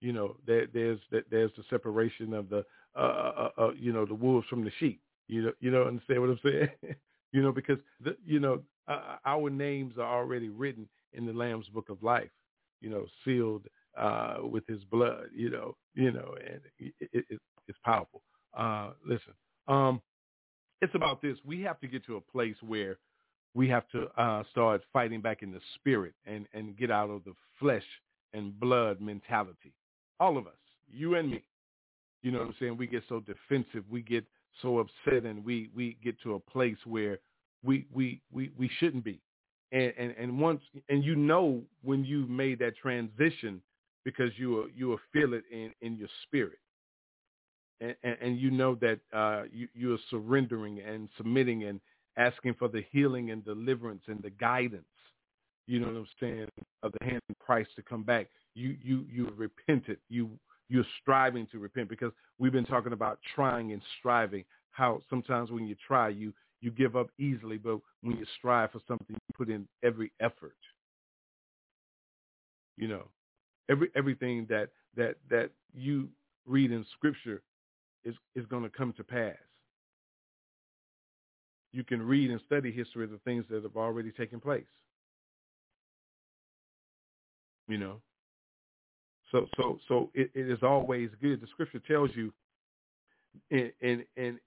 You 0.00 0.12
know, 0.12 0.36
there, 0.46 0.66
there's, 0.72 0.98
there's 1.30 1.52
the 1.56 1.64
separation 1.70 2.34
of 2.34 2.48
the, 2.48 2.64
uh, 2.96 3.00
uh, 3.00 3.48
uh, 3.58 3.62
uh, 3.62 3.70
you 3.72 3.92
know, 3.92 4.04
the 4.04 4.14
wolves 4.14 4.46
from 4.48 4.64
the 4.64 4.72
sheep. 4.78 5.00
You 5.28 5.42
know, 5.42 5.52
you 5.60 5.70
know, 5.70 5.84
understand 5.84 6.20
what 6.20 6.30
I'm 6.30 6.40
saying? 6.44 6.68
you 7.32 7.42
know, 7.42 7.52
because 7.52 7.78
the, 8.02 8.16
you 8.24 8.40
know 8.40 8.62
uh, 8.88 9.16
our 9.24 9.50
names 9.50 9.94
are 9.98 10.18
already 10.20 10.48
written 10.48 10.88
in 11.12 11.26
the 11.26 11.32
Lamb's 11.32 11.68
Book 11.68 11.88
of 11.88 12.02
Life, 12.02 12.30
you 12.80 12.90
know, 12.90 13.06
sealed 13.24 13.66
uh, 13.96 14.38
with 14.42 14.66
His 14.66 14.82
blood, 14.84 15.26
you 15.34 15.50
know, 15.50 15.76
you 15.94 16.12
know, 16.12 16.34
and 16.44 16.60
it, 16.78 16.94
it, 17.12 17.40
it's 17.68 17.78
powerful. 17.84 18.22
Uh, 18.56 18.90
listen, 19.06 19.34
um, 19.68 20.00
it's 20.80 20.94
about 20.94 21.22
this. 21.22 21.38
We 21.44 21.60
have 21.62 21.80
to 21.80 21.86
get 21.88 22.04
to 22.06 22.16
a 22.16 22.20
place 22.20 22.56
where 22.60 22.98
we 23.54 23.68
have 23.68 23.88
to 23.90 24.08
uh, 24.20 24.42
start 24.50 24.82
fighting 24.92 25.20
back 25.20 25.42
in 25.42 25.52
the 25.52 25.60
spirit 25.76 26.14
and 26.26 26.46
and 26.52 26.76
get 26.76 26.90
out 26.90 27.10
of 27.10 27.24
the 27.24 27.32
flesh 27.58 27.84
and 28.32 28.58
blood 28.58 29.00
mentality. 29.00 29.72
All 30.18 30.38
of 30.38 30.46
us, 30.46 30.54
you 30.90 31.14
and 31.14 31.30
me. 31.30 31.44
You 32.22 32.30
know 32.30 32.38
what 32.38 32.48
I'm 32.48 32.54
saying? 32.60 32.76
We 32.76 32.86
get 32.86 33.02
so 33.08 33.20
defensive. 33.20 33.84
We 33.90 34.00
get 34.02 34.24
so 34.60 34.78
upset 34.78 35.24
and 35.24 35.44
we 35.44 35.70
we 35.74 35.96
get 36.02 36.20
to 36.22 36.34
a 36.34 36.40
place 36.40 36.76
where 36.84 37.18
we 37.64 37.86
we 37.92 38.20
we, 38.30 38.50
we 38.58 38.70
shouldn't 38.78 39.04
be. 39.04 39.20
And, 39.72 39.92
and 39.98 40.14
and 40.18 40.38
once 40.38 40.60
and 40.88 41.02
you 41.04 41.16
know 41.16 41.62
when 41.82 42.04
you've 42.04 42.28
made 42.28 42.58
that 42.58 42.76
transition 42.76 43.62
because 44.04 44.30
you 44.36 44.50
will 44.50 44.66
you 44.74 44.88
will 44.88 45.00
feel 45.12 45.32
it 45.34 45.44
in 45.50 45.72
in 45.80 45.96
your 45.96 46.08
spirit. 46.24 46.58
And 47.80 47.94
and, 48.02 48.16
and 48.20 48.38
you 48.38 48.50
know 48.50 48.74
that 48.76 49.00
uh 49.12 49.44
you 49.52 49.68
you 49.74 49.94
are 49.94 49.98
surrendering 50.10 50.80
and 50.80 51.08
submitting 51.16 51.64
and 51.64 51.80
asking 52.18 52.54
for 52.58 52.68
the 52.68 52.84
healing 52.92 53.30
and 53.30 53.42
deliverance 53.44 54.02
and 54.06 54.22
the 54.22 54.28
guidance 54.28 54.84
you 55.66 55.80
know 55.80 55.86
what 55.86 55.96
i'm 55.96 56.06
saying 56.20 56.48
of 56.82 56.92
the 56.92 57.04
hand 57.04 57.20
of 57.30 57.38
christ 57.38 57.70
to 57.76 57.82
come 57.82 58.02
back. 58.02 58.28
You 58.54 58.76
you 58.82 59.06
you 59.10 59.32
repented. 59.36 59.98
You 60.08 60.30
you're 60.72 60.86
striving 61.02 61.46
to 61.52 61.58
repent 61.58 61.90
because 61.90 62.12
we've 62.38 62.50
been 62.50 62.64
talking 62.64 62.94
about 62.94 63.18
trying 63.34 63.72
and 63.72 63.82
striving. 63.98 64.42
How 64.70 65.02
sometimes 65.10 65.50
when 65.50 65.66
you 65.66 65.76
try, 65.86 66.08
you 66.08 66.32
you 66.62 66.70
give 66.70 66.96
up 66.96 67.08
easily, 67.18 67.58
but 67.58 67.78
when 68.00 68.16
you 68.16 68.24
strive 68.38 68.70
for 68.72 68.80
something, 68.88 69.08
you 69.10 69.34
put 69.36 69.50
in 69.50 69.68
every 69.84 70.12
effort. 70.20 70.56
You 72.78 72.88
know, 72.88 73.08
every 73.68 73.90
everything 73.94 74.46
that 74.48 74.70
that 74.96 75.16
that 75.28 75.50
you 75.74 76.08
read 76.46 76.72
in 76.72 76.86
Scripture 76.94 77.42
is 78.06 78.14
is 78.34 78.46
going 78.46 78.62
to 78.62 78.70
come 78.70 78.94
to 78.94 79.04
pass. 79.04 79.36
You 81.72 81.84
can 81.84 82.00
read 82.00 82.30
and 82.30 82.40
study 82.46 82.72
history 82.72 83.04
of 83.04 83.10
the 83.10 83.20
things 83.26 83.44
that 83.50 83.62
have 83.62 83.76
already 83.76 84.10
taken 84.10 84.40
place. 84.40 84.64
You 87.68 87.76
know, 87.76 88.00
so 89.32 89.46
so 89.56 89.78
so 89.88 90.10
it, 90.14 90.30
it 90.34 90.48
is 90.48 90.62
always 90.62 91.10
good. 91.20 91.40
The 91.40 91.48
scripture 91.48 91.80
tells 91.80 92.10
you 92.14 92.32
in 93.50 93.72
in 93.80 94.04
in 94.16 94.38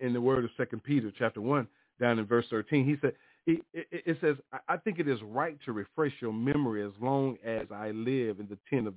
in 0.00 0.12
the 0.12 0.20
word 0.20 0.44
of 0.44 0.50
Second 0.56 0.82
Peter 0.82 1.12
chapter 1.18 1.40
one 1.40 1.68
down 2.00 2.18
in 2.18 2.24
verse 2.24 2.46
thirteen. 2.48 2.86
He 2.86 2.96
said 3.00 3.12
it, 3.46 3.62
it 3.74 4.16
says 4.20 4.36
I 4.68 4.76
think 4.76 4.98
it 4.98 5.08
is 5.08 5.18
right 5.22 5.58
to 5.64 5.72
refresh 5.72 6.12
your 6.20 6.32
memory 6.32 6.84
as 6.84 6.92
long 7.00 7.36
as 7.44 7.66
I 7.74 7.90
live 7.90 8.40
in 8.40 8.46
the 8.48 8.58
tent 8.70 8.86
of 8.86 8.94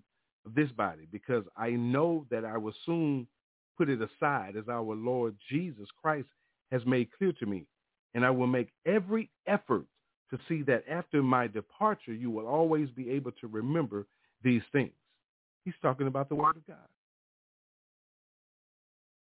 this 0.55 0.69
body 0.71 1.07
because 1.11 1.43
I 1.57 1.71
know 1.71 2.25
that 2.29 2.45
I 2.45 2.57
will 2.57 2.73
soon 2.85 3.27
put 3.77 3.89
it 3.89 3.99
aside 4.01 4.55
as 4.55 4.67
our 4.69 4.95
Lord 4.95 5.35
Jesus 5.49 5.87
Christ 6.01 6.27
has 6.71 6.81
made 6.85 7.09
clear 7.17 7.31
to 7.33 7.45
me. 7.45 7.65
And 8.13 8.25
I 8.25 8.29
will 8.29 8.47
make 8.47 8.69
every 8.85 9.29
effort 9.47 9.85
to 10.29 10.39
see 10.47 10.61
that 10.63 10.83
after 10.89 11.23
my 11.23 11.47
departure, 11.47 12.13
you 12.13 12.29
will 12.29 12.45
always 12.45 12.89
be 12.91 13.09
able 13.09 13.31
to 13.33 13.47
remember 13.47 14.05
these 14.43 14.61
things. 14.71 14.91
He's 15.65 15.73
talking 15.81 16.07
about 16.07 16.29
the 16.29 16.35
Word 16.35 16.57
of 16.57 16.67
God. 16.67 16.77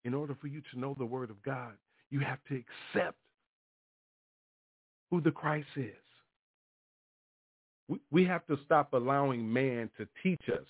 in 0.06 0.14
order 0.14 0.36
for 0.40 0.46
you 0.46 0.62
to 0.72 0.78
know 0.78 0.94
the 0.96 1.04
word 1.04 1.30
of 1.30 1.42
God, 1.42 1.72
you 2.10 2.20
have 2.20 2.38
to 2.48 2.62
accept 2.94 3.16
who 5.10 5.20
the 5.20 5.32
Christ 5.32 5.66
is. 5.76 5.92
We, 8.10 8.24
have 8.24 8.46
to 8.46 8.56
stop 8.64 8.92
allowing 8.92 9.52
man 9.52 9.90
to 9.98 10.06
teach 10.22 10.42
us 10.48 10.66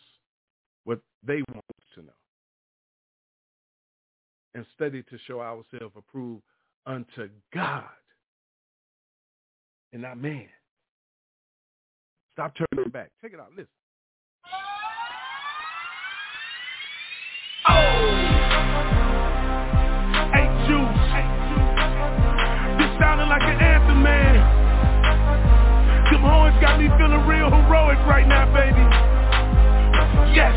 what 0.84 1.00
they 1.22 1.42
want 1.52 1.64
to 1.94 2.02
know 2.02 2.12
and 4.54 4.64
study 4.74 5.02
to 5.02 5.18
show 5.26 5.40
ourselves 5.40 5.94
approved 5.96 6.42
unto 6.86 7.28
God 7.52 7.84
and 9.92 10.02
not 10.02 10.18
man. 10.18 10.48
Stop 12.32 12.54
turning 12.54 12.90
back. 12.90 13.10
Check 13.20 13.32
it 13.34 13.40
out. 13.40 13.50
Listen. 13.50 13.68
This 22.76 22.92
sounding 23.00 23.28
like 23.28 23.42
an 23.42 23.56
anthem, 23.56 24.02
man. 24.02 24.34
Them 26.10 26.20
horns 26.20 26.56
got 26.60 26.78
me 26.78 26.88
feeling 26.98 27.24
real 27.26 27.48
heroic 27.48 27.98
right 28.04 28.26
now, 28.28 28.44
baby. 28.52 28.84
Yes. 30.36 30.52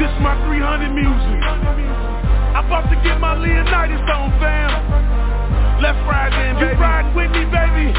This 0.00 0.10
my 0.20 0.34
300 0.46 0.90
music. 0.90 1.40
I'm 2.54 2.66
about 2.66 2.90
to 2.90 2.96
get 3.02 3.20
my 3.20 3.38
Leonidas 3.38 4.02
on, 4.10 4.30
fam. 4.42 5.80
Let's 5.82 5.98
ride 6.10 6.34
in, 6.34 6.54
baby. 6.58 6.74
You 6.74 6.82
riding 6.82 7.14
with 7.14 7.30
me, 7.30 7.44
baby? 7.46 7.94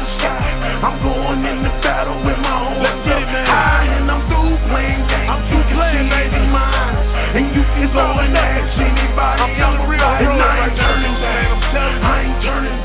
I'm 0.79 0.95
going 1.03 1.43
in 1.43 1.59
the 1.63 1.73
battle 1.83 2.15
with 2.23 2.39
my 2.39 2.55
own. 2.55 2.79
Let's 2.79 3.03
get 3.03 3.19
it, 3.19 3.27
man. 3.27 3.45
High 3.45 3.87
and 3.99 4.07
I'm 4.07 4.23
through 4.31 4.55
playing 4.71 5.03
games. 5.11 5.27
I'm 5.27 5.41
through 5.51 5.65
you 5.67 5.75
playing, 5.75 6.07
baby. 6.07 6.39
mine, 6.47 6.95
and 7.35 7.45
you 7.51 7.63
can 7.75 7.87
go 7.91 8.05
and 8.23 8.31
ask 8.31 8.79
anybody. 8.79 9.39
I'm 9.43 9.51
feeling 9.59 9.83
real 9.91 9.99
and 9.99 10.23
heroic 10.23 10.39
I 10.39 10.55
right 10.55 10.71
ain't 10.71 10.77
now, 10.79 10.87
turning 10.87 11.17
man. 11.19 11.23
back. 11.27 11.51
I'm 11.51 11.63
telling 11.75 11.99
you. 11.99 12.07
I 12.07 12.15
ain't 12.23 12.39
turning 12.47 12.78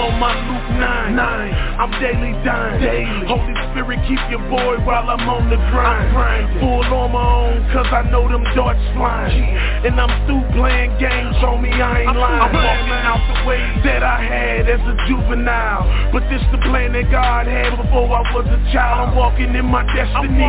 on 0.00 0.18
my 0.18 0.32
Luke 0.48 0.70
9. 0.80 1.16
nine. 1.16 1.52
I'm 1.80 1.92
daily 2.00 2.32
dying. 2.44 2.80
Daily. 2.80 3.26
Holy 3.28 3.54
Spirit, 3.72 4.00
keep 4.08 4.20
your 4.32 4.42
boy 4.48 4.80
while 4.84 5.08
I'm 5.08 5.24
on 5.28 5.48
the 5.48 5.56
grind. 5.72 6.12
Full 6.60 6.84
on 6.92 7.12
my 7.12 7.20
own, 7.20 7.60
cause 7.72 7.88
I 7.92 8.02
know 8.10 8.28
them 8.28 8.44
darts 8.56 8.80
flying. 8.96 9.44
And 9.84 9.96
I'm 10.00 10.12
through 10.26 10.44
playing 10.56 10.92
games, 11.00 11.36
on 11.44 11.62
me, 11.62 11.72
I 11.72 12.04
ain't 12.04 12.16
lying. 12.16 12.42
I'm 12.42 12.52
walking 12.52 13.00
out 13.04 13.22
the 13.32 13.38
way 13.48 13.60
that 13.88 14.02
I 14.02 14.18
had 14.20 14.68
as 14.68 14.80
a 14.84 14.96
juvenile. 15.08 15.84
But 16.12 16.24
this 16.28 16.42
the 16.52 16.58
plan 16.68 16.92
that 16.92 17.08
God 17.10 17.46
had 17.46 17.76
before 17.80 18.08
I 18.12 18.22
was 18.34 18.44
a 18.48 18.60
child. 18.72 19.10
I'm 19.10 19.16
walking 19.16 19.54
in 19.54 19.64
my 19.66 19.84
destiny. 19.96 20.44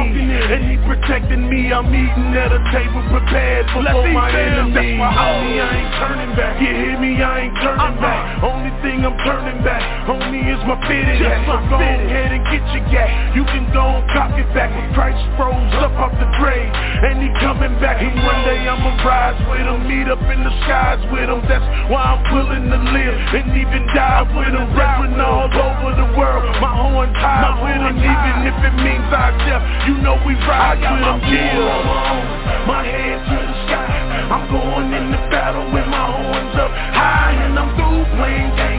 And 0.51 0.61
he 0.67 0.75
protecting 0.87 1.47
me. 1.47 1.71
I'm 1.71 1.87
eating 1.91 2.31
at 2.35 2.51
a 2.51 2.59
table 2.75 3.03
prepared 3.07 3.67
for 3.71 3.83
my 3.83 4.31
enemies. 4.31 4.75
That's 4.75 4.99
why 4.99 5.07
I- 5.07 5.19
Homie, 5.21 5.59
I 5.61 5.69
ain't 5.79 5.93
turning 6.01 6.33
back. 6.35 6.59
You 6.59 6.67
hear 6.75 6.97
me? 6.99 7.21
I 7.23 7.39
ain't 7.47 7.55
turning 7.61 7.95
Uh-uh. 7.95 8.01
back. 8.03 8.43
Only 8.43 8.71
thing 8.81 9.05
I'm 9.05 9.15
turning 9.23 9.40
back, 9.65 9.81
homie, 10.05 10.45
is 10.45 10.61
my 10.69 10.77
fitted 10.85 11.17
hat. 11.17 11.41
So 11.49 11.57
go 11.69 11.77
ahead 11.81 12.29
and 12.29 12.43
get 12.53 12.61
your 12.69 12.85
gat. 12.93 13.09
You 13.33 13.43
can 13.45 13.65
go 13.73 13.81
and 13.81 14.05
cock 14.13 14.37
it 14.37 14.45
back. 14.53 14.69
When 14.69 14.93
Christ 14.93 15.21
rose 15.41 15.73
up 15.81 15.93
off 15.97 16.13
the 16.21 16.29
grave, 16.37 16.69
and 16.69 17.17
he 17.17 17.29
coming 17.41 17.73
back. 17.81 17.97
And 18.01 18.13
one 18.21 18.41
day 18.45 18.61
I'ma 18.69 18.93
rise 19.01 19.39
with 19.49 19.65
him, 19.65 19.89
meet 19.89 20.05
up 20.05 20.21
in 20.21 20.45
the 20.45 20.53
skies 20.65 21.01
with 21.09 21.25
him. 21.25 21.41
That's 21.49 21.65
why 21.89 22.13
I'm 22.13 22.21
willing 22.29 22.69
to 22.69 22.79
live 22.93 23.15
and 23.41 23.49
even 23.57 23.83
die 23.97 24.21
with 24.37 24.53
him. 24.53 24.67
Reverend 24.77 25.17
all 25.17 25.49
over 25.49 25.91
the 25.97 26.09
world, 26.13 26.45
my 26.61 26.69
horn 26.69 27.09
tied 27.17 27.57
with 27.65 27.81
him. 27.81 27.97
Even 27.97 28.35
if 28.45 28.57
it 28.61 28.75
means 28.85 29.09
I 29.09 29.33
death, 29.49 29.63
you 29.89 29.97
know 30.05 30.21
we 30.21 30.37
ride 30.45 30.77
with 30.77 31.01
him. 31.01 31.19
Yeah. 31.25 32.67
My 32.69 32.85
head 32.85 33.17
to 33.17 33.37
the 33.41 33.57
sky. 33.65 34.11
I'm 34.29 34.45
going 34.47 34.93
in 34.93 35.11
the 35.11 35.21
battle 35.33 35.65
with 35.73 35.87
my 35.89 36.05
horns 36.05 36.55
up 36.55 36.71
high 36.71 37.33
and 37.33 37.57
I'm 37.57 37.75
through 37.75 38.05
playing 38.15 38.55
games. 38.55 38.70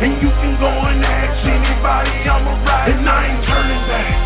And 0.00 0.16
you 0.22 0.30
can 0.30 0.58
go 0.58 0.66
and 0.66 1.04
ask 1.04 1.44
anybody 1.44 2.10
I'm 2.24 2.46
a 2.48 2.64
ride. 2.64 2.88
And 2.88 3.06
I 3.06 3.36
ain't 3.36 3.44
turning 3.44 3.84
back. 3.86 4.19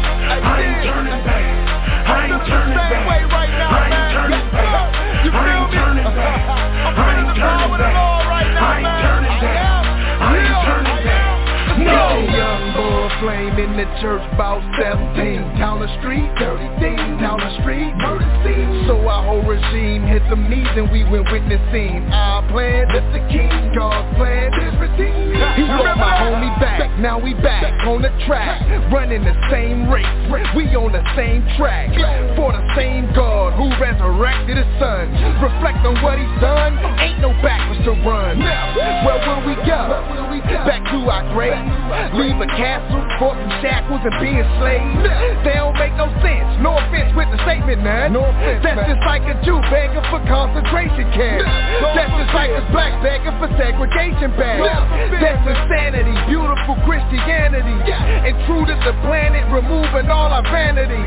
Church 14.01 14.24
about 14.32 14.61
17 14.76 15.59
Down 15.59 15.80
the 15.80 15.91
street, 16.01 16.28
dirty 16.39 16.68
things 16.80 17.20
Down 17.20 17.41
the 17.41 17.53
street, 17.62 17.93
murder 18.01 18.28
scene. 18.45 18.87
So 18.87 19.01
our 19.09 19.24
whole 19.24 19.45
regime 19.45 20.05
hit 20.05 20.22
the 20.28 20.37
knees 20.37 20.68
and 20.76 20.91
we 20.91 21.05
went 21.05 21.30
witnessing. 21.32 22.05
Our 22.12 22.45
plan, 22.51 22.89
this 22.93 23.07
the 23.12 23.22
king 23.32 23.51
God's 23.74 24.09
plan, 24.16 24.51
this 24.53 24.74
redeemed 24.80 25.37
He 25.57 25.64
brought 25.66 25.99
my 25.99 26.14
homie 26.20 26.55
back, 26.61 26.85
now 27.01 27.18
we 27.18 27.35
back 27.35 27.72
on 27.87 28.03
the 28.03 28.12
track 28.26 28.62
Running 28.93 29.24
the 29.24 29.37
same 29.51 29.89
race, 29.91 30.07
we 30.57 30.68
on 30.76 30.93
the 30.93 31.05
same 31.16 31.43
track 31.57 31.91
For 32.37 32.53
the 32.53 32.64
same 32.76 33.12
God 33.14 33.55
who 33.55 33.70
resurrected 33.80 34.57
his 34.57 34.70
son. 34.78 35.11
Reflect 35.41 35.80
on 35.87 36.01
what 36.03 36.18
he's 36.18 36.37
done, 36.41 36.78
ain't 37.01 37.20
no 37.20 37.30
backwards 37.43 37.85
to 37.85 37.93
run. 38.03 38.39
Where 38.39 39.20
will 39.22 39.43
we 39.47 39.55
go? 39.66 40.03
Back 40.66 40.85
to 40.91 40.99
our 41.11 41.24
grave 41.32 41.55
Leave 42.14 42.41
a 42.41 42.47
castle, 42.47 43.03
caught 43.18 43.39
in 43.39 43.49
shackles 43.74 44.02
and 44.06 44.16
being 44.22 44.46
slaves 44.62 45.02
They 45.42 45.58
don't 45.58 45.74
make 45.74 45.94
no 45.98 46.06
sense, 46.22 46.46
no 46.62 46.78
offense 46.78 47.10
with 47.18 47.26
the 47.34 47.38
statement, 47.42 47.82
man. 47.82 48.14
No 48.14 48.22
offense, 48.22 48.62
That's 48.62 48.86
just 48.86 49.02
like 49.02 49.26
a 49.26 49.34
Jew 49.42 49.58
begging 49.70 50.06
for 50.10 50.22
concentration 50.30 51.10
camps 51.10 51.50
That's 51.98 52.14
just 52.14 52.32
like 52.34 52.54
a 52.54 52.62
black 52.70 52.94
begging 53.02 53.34
for 53.42 53.50
segregation 53.58 54.30
bags 54.38 54.62
That's 55.18 55.42
insanity, 55.42 56.14
beautiful 56.30 56.78
Christianity. 56.86 57.78
And 57.90 58.34
true 58.46 58.64
to 58.64 58.76
the 58.84 58.94
planet, 59.04 59.44
removing 59.50 60.08
all 60.10 60.30
our 60.30 60.44
vanity. 60.44 61.00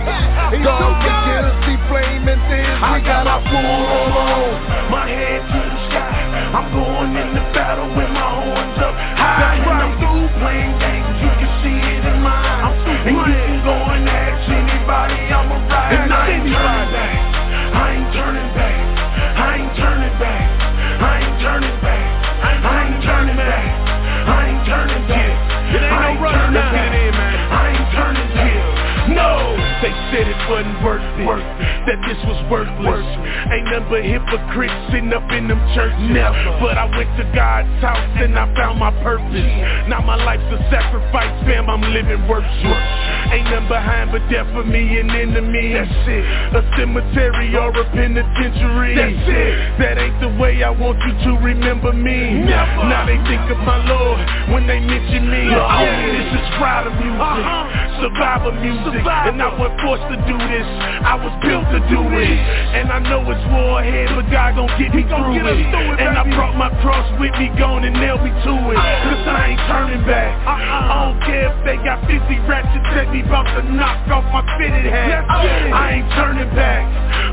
God, 0.64 0.92
we 1.02 1.10
us, 1.10 1.56
see 1.66 1.80
flaming 1.88 2.42
things 2.50 2.78
We 2.92 3.00
got 3.06 3.26
our 3.28 3.42
full 3.48 3.64
on, 3.64 4.92
my 4.92 5.08
head 5.08 5.42
to 5.42 5.60
the 5.60 5.80
sky. 5.90 6.28
I'm 6.58 6.68
going 6.74 7.14
in 7.16 7.30
the 7.36 7.46
battle 7.54 7.90
with 7.96 8.07
worthless. 32.50 32.97
Nothing 33.78 33.94
but 33.94 34.02
hypocrites 34.02 34.74
sitting 34.90 35.14
up 35.14 35.30
in 35.30 35.48
them 35.48 35.62
churches. 35.78 36.10
Never. 36.10 36.58
But 36.58 36.82
I 36.82 36.90
went 36.98 37.14
to 37.22 37.26
God's 37.30 37.70
house 37.78 38.10
and 38.18 38.34
I 38.34 38.50
found 38.58 38.80
my 38.82 38.90
purpose. 39.06 39.46
Now 39.86 40.02
my 40.02 40.18
life's 40.18 40.50
a 40.50 40.58
sacrifice, 40.74 41.30
fam. 41.46 41.70
I'm 41.70 41.86
living 41.94 42.26
worship. 42.26 42.50
Ain't 43.30 43.46
nothing 43.54 43.70
behind 43.70 44.10
but 44.10 44.26
death 44.34 44.50
for 44.50 44.66
me 44.66 44.98
and 44.98 45.12
enemies. 45.14 45.78
That's 45.78 46.10
it. 46.10 46.26
A 46.58 46.62
cemetery 46.74 47.54
or 47.54 47.70
a 47.70 47.86
penitentiary. 47.94 48.98
That's 48.98 49.30
it. 49.30 49.54
That 49.78 50.02
ain't 50.02 50.18
the 50.26 50.34
way 50.42 50.64
I 50.64 50.74
want 50.74 50.98
you 51.06 51.14
to 51.30 51.32
remember 51.38 51.94
me. 51.94 52.50
Never. 52.50 52.90
Now 52.90 53.06
they 53.06 53.22
think 53.30 53.46
of 53.54 53.62
my 53.62 53.78
Lord 53.86 54.18
when 54.58 54.66
they 54.66 54.80
mention 54.82 55.30
me. 55.30 55.54
Oh, 55.54 55.86
this 55.86 56.34
is 56.34 56.48
rider 56.58 56.90
music, 56.98 57.22
uh-huh. 57.22 58.02
survivor 58.02 58.54
music, 58.58 59.06
and 59.06 59.38
I 59.38 59.54
wasn't 59.54 59.78
forced 59.86 60.08
to 60.10 60.18
do 60.26 60.38
this. 60.50 60.68
I 61.04 61.14
was 61.20 61.36
built 61.44 61.68
to 61.76 61.80
do 61.92 62.02
it, 62.16 62.38
and 62.74 62.90
I 62.90 63.00
know 63.06 63.22
it's 63.28 63.46
war 63.54 63.67
ahead, 63.76 64.08
but 64.16 64.26
God 64.32 64.56
gon' 64.56 64.72
get 64.80 64.96
me 64.96 65.04
through 65.04 65.36
get 65.36 65.44
it. 65.44 65.68
through 65.68 65.94
it, 65.94 66.00
And 66.00 66.16
I 66.16 66.24
brought 66.32 66.56
my 66.56 66.72
cross 66.80 67.04
with 67.20 67.36
me, 67.36 67.52
gone 67.60 67.84
and 67.84 67.96
nail 68.00 68.16
me 68.24 68.32
to 68.32 68.54
it. 68.72 68.80
Uh-uh. 68.80 69.04
Cause 69.04 69.24
uh-uh. 69.28 69.36
I 69.36 69.42
ain't 69.52 69.64
turning 69.68 70.04
back. 70.08 70.32
I 70.48 70.96
don't 71.04 71.20
care 71.28 71.52
if 71.52 71.58
they 71.68 71.78
got 71.84 72.00
50 72.08 72.16
ratchets 72.48 72.88
at 72.96 73.12
me, 73.12 73.22
about 73.28 73.48
to 73.52 73.62
knock 73.76 74.08
off 74.08 74.26
my 74.32 74.44
fitted 74.56 74.88
hat. 74.88 75.28
I 75.28 76.00
ain't 76.00 76.10
turning 76.16 76.50
back. 76.56 76.88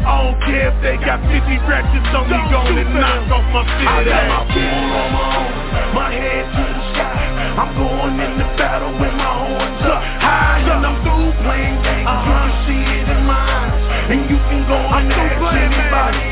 I 0.05 0.12
don't 0.20 0.41
care 0.45 0.68
if 0.74 0.76
they 0.82 0.97
got 1.01 1.22
50 1.22 1.39
ratchets 1.70 2.11
on 2.12 2.26
me, 2.28 2.39
gone 2.51 2.74
and 2.76 2.91
knock 2.99 3.30
off 3.30 3.47
my 3.55 3.64
fitted 3.78 4.11
hat. 4.11 4.26
I 4.26 4.43
got 4.43 4.45
my 4.45 4.45
full 4.51 4.91
on 4.99 5.09
my 5.14 5.26
own, 5.39 5.53
my 5.95 6.09
head 6.12 6.45
to 6.51 6.64
the 6.66 6.85
sky. 6.93 7.22
I'm 7.55 7.70
going 7.78 8.16
in 8.18 8.32
the 8.43 8.49
battle 8.59 8.93
with 8.99 9.14
my 9.14 9.32
horns 9.47 9.82
up 9.87 10.03
high, 10.20 10.61
and 10.66 10.82
I'm 10.85 10.99
through 11.07 11.30
playing 11.47 11.78
games. 11.87 11.94
I'm 14.75 15.07
too 15.07 15.29
good 15.39 15.75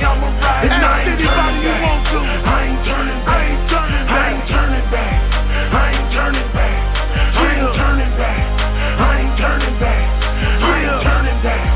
I'm 0.03 0.19
a 0.19 0.31
ride. 0.43 0.67
It's 0.67 0.79
not 0.83 0.99
anybody 1.07 1.59
you 1.63 1.75
want 1.79 2.03
to. 2.11 2.19
I 2.19 2.59
ain't 2.67 2.83
turning 2.83 3.23
back. 3.23 3.33
I 3.33 3.49
ain't 3.49 3.65
turning 3.71 4.07
back. 4.07 4.13
I 4.13 4.25
ain't 4.35 4.49
turning 4.51 4.89
back. 4.91 5.15
I 5.73 5.85
ain't 5.95 6.11
turning 6.13 6.51
back. 6.51 6.75
I 6.83 7.63
ain't 7.63 7.75
turning 7.79 8.15
back. 8.19 8.43
I 8.99 9.13
ain't 9.23 9.35
turning 9.39 9.77
back. 9.79 10.05
I 10.59 10.75
ain't 10.83 11.03
turning 11.07 11.39
back. 11.41 11.67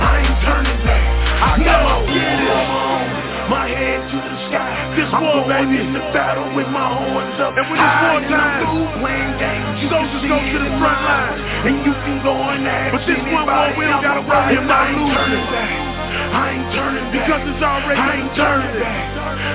I 0.00 0.12
ain't 0.20 0.38
turning 0.44 0.80
back. 0.84 1.04
I 1.40 1.50
got 1.64 1.80
my 1.88 1.96
on. 2.04 3.02
My 3.48 3.66
head 3.66 4.04
to 4.12 4.16
the 4.20 4.36
sky. 4.46 4.70
This 4.94 5.08
I'm 5.10 5.24
going 5.24 5.48
baby. 5.48 5.82
into 5.82 6.04
battle 6.12 6.52
with 6.54 6.68
my 6.68 6.86
horns 7.00 7.40
up. 7.40 7.56
And 7.56 7.64
when 7.64 7.80
it's 7.80 7.96
war 8.04 8.20
time, 8.28 9.02
playing 9.02 9.34
games. 9.40 9.82
You 9.82 9.88
soldiers 9.88 10.24
go 10.28 10.36
to 10.36 10.58
the 10.62 10.70
front 10.78 11.00
line, 11.00 11.40
and 11.64 11.76
you 11.82 11.92
can 12.06 12.22
go 12.22 12.36
in 12.54 12.62
there. 12.62 12.92
But 12.92 13.08
this 13.08 13.18
one 13.34 13.48
war, 13.48 13.72
we 13.74 13.88
don't 13.88 14.04
gotta 14.04 14.22
worry 14.22 14.60
about 14.60 14.94
losing 14.94 15.89
turning 16.10 16.30
back. 16.30 16.34
I 16.34 16.50
ain't 16.50 16.70
turning 16.74 17.04
back. 17.10 17.26
Because 17.26 17.44
it's 17.54 17.62
already 17.62 18.00
I 18.00 18.10
ain't 18.18 18.34
turning 18.36 18.74
back. 18.80 19.06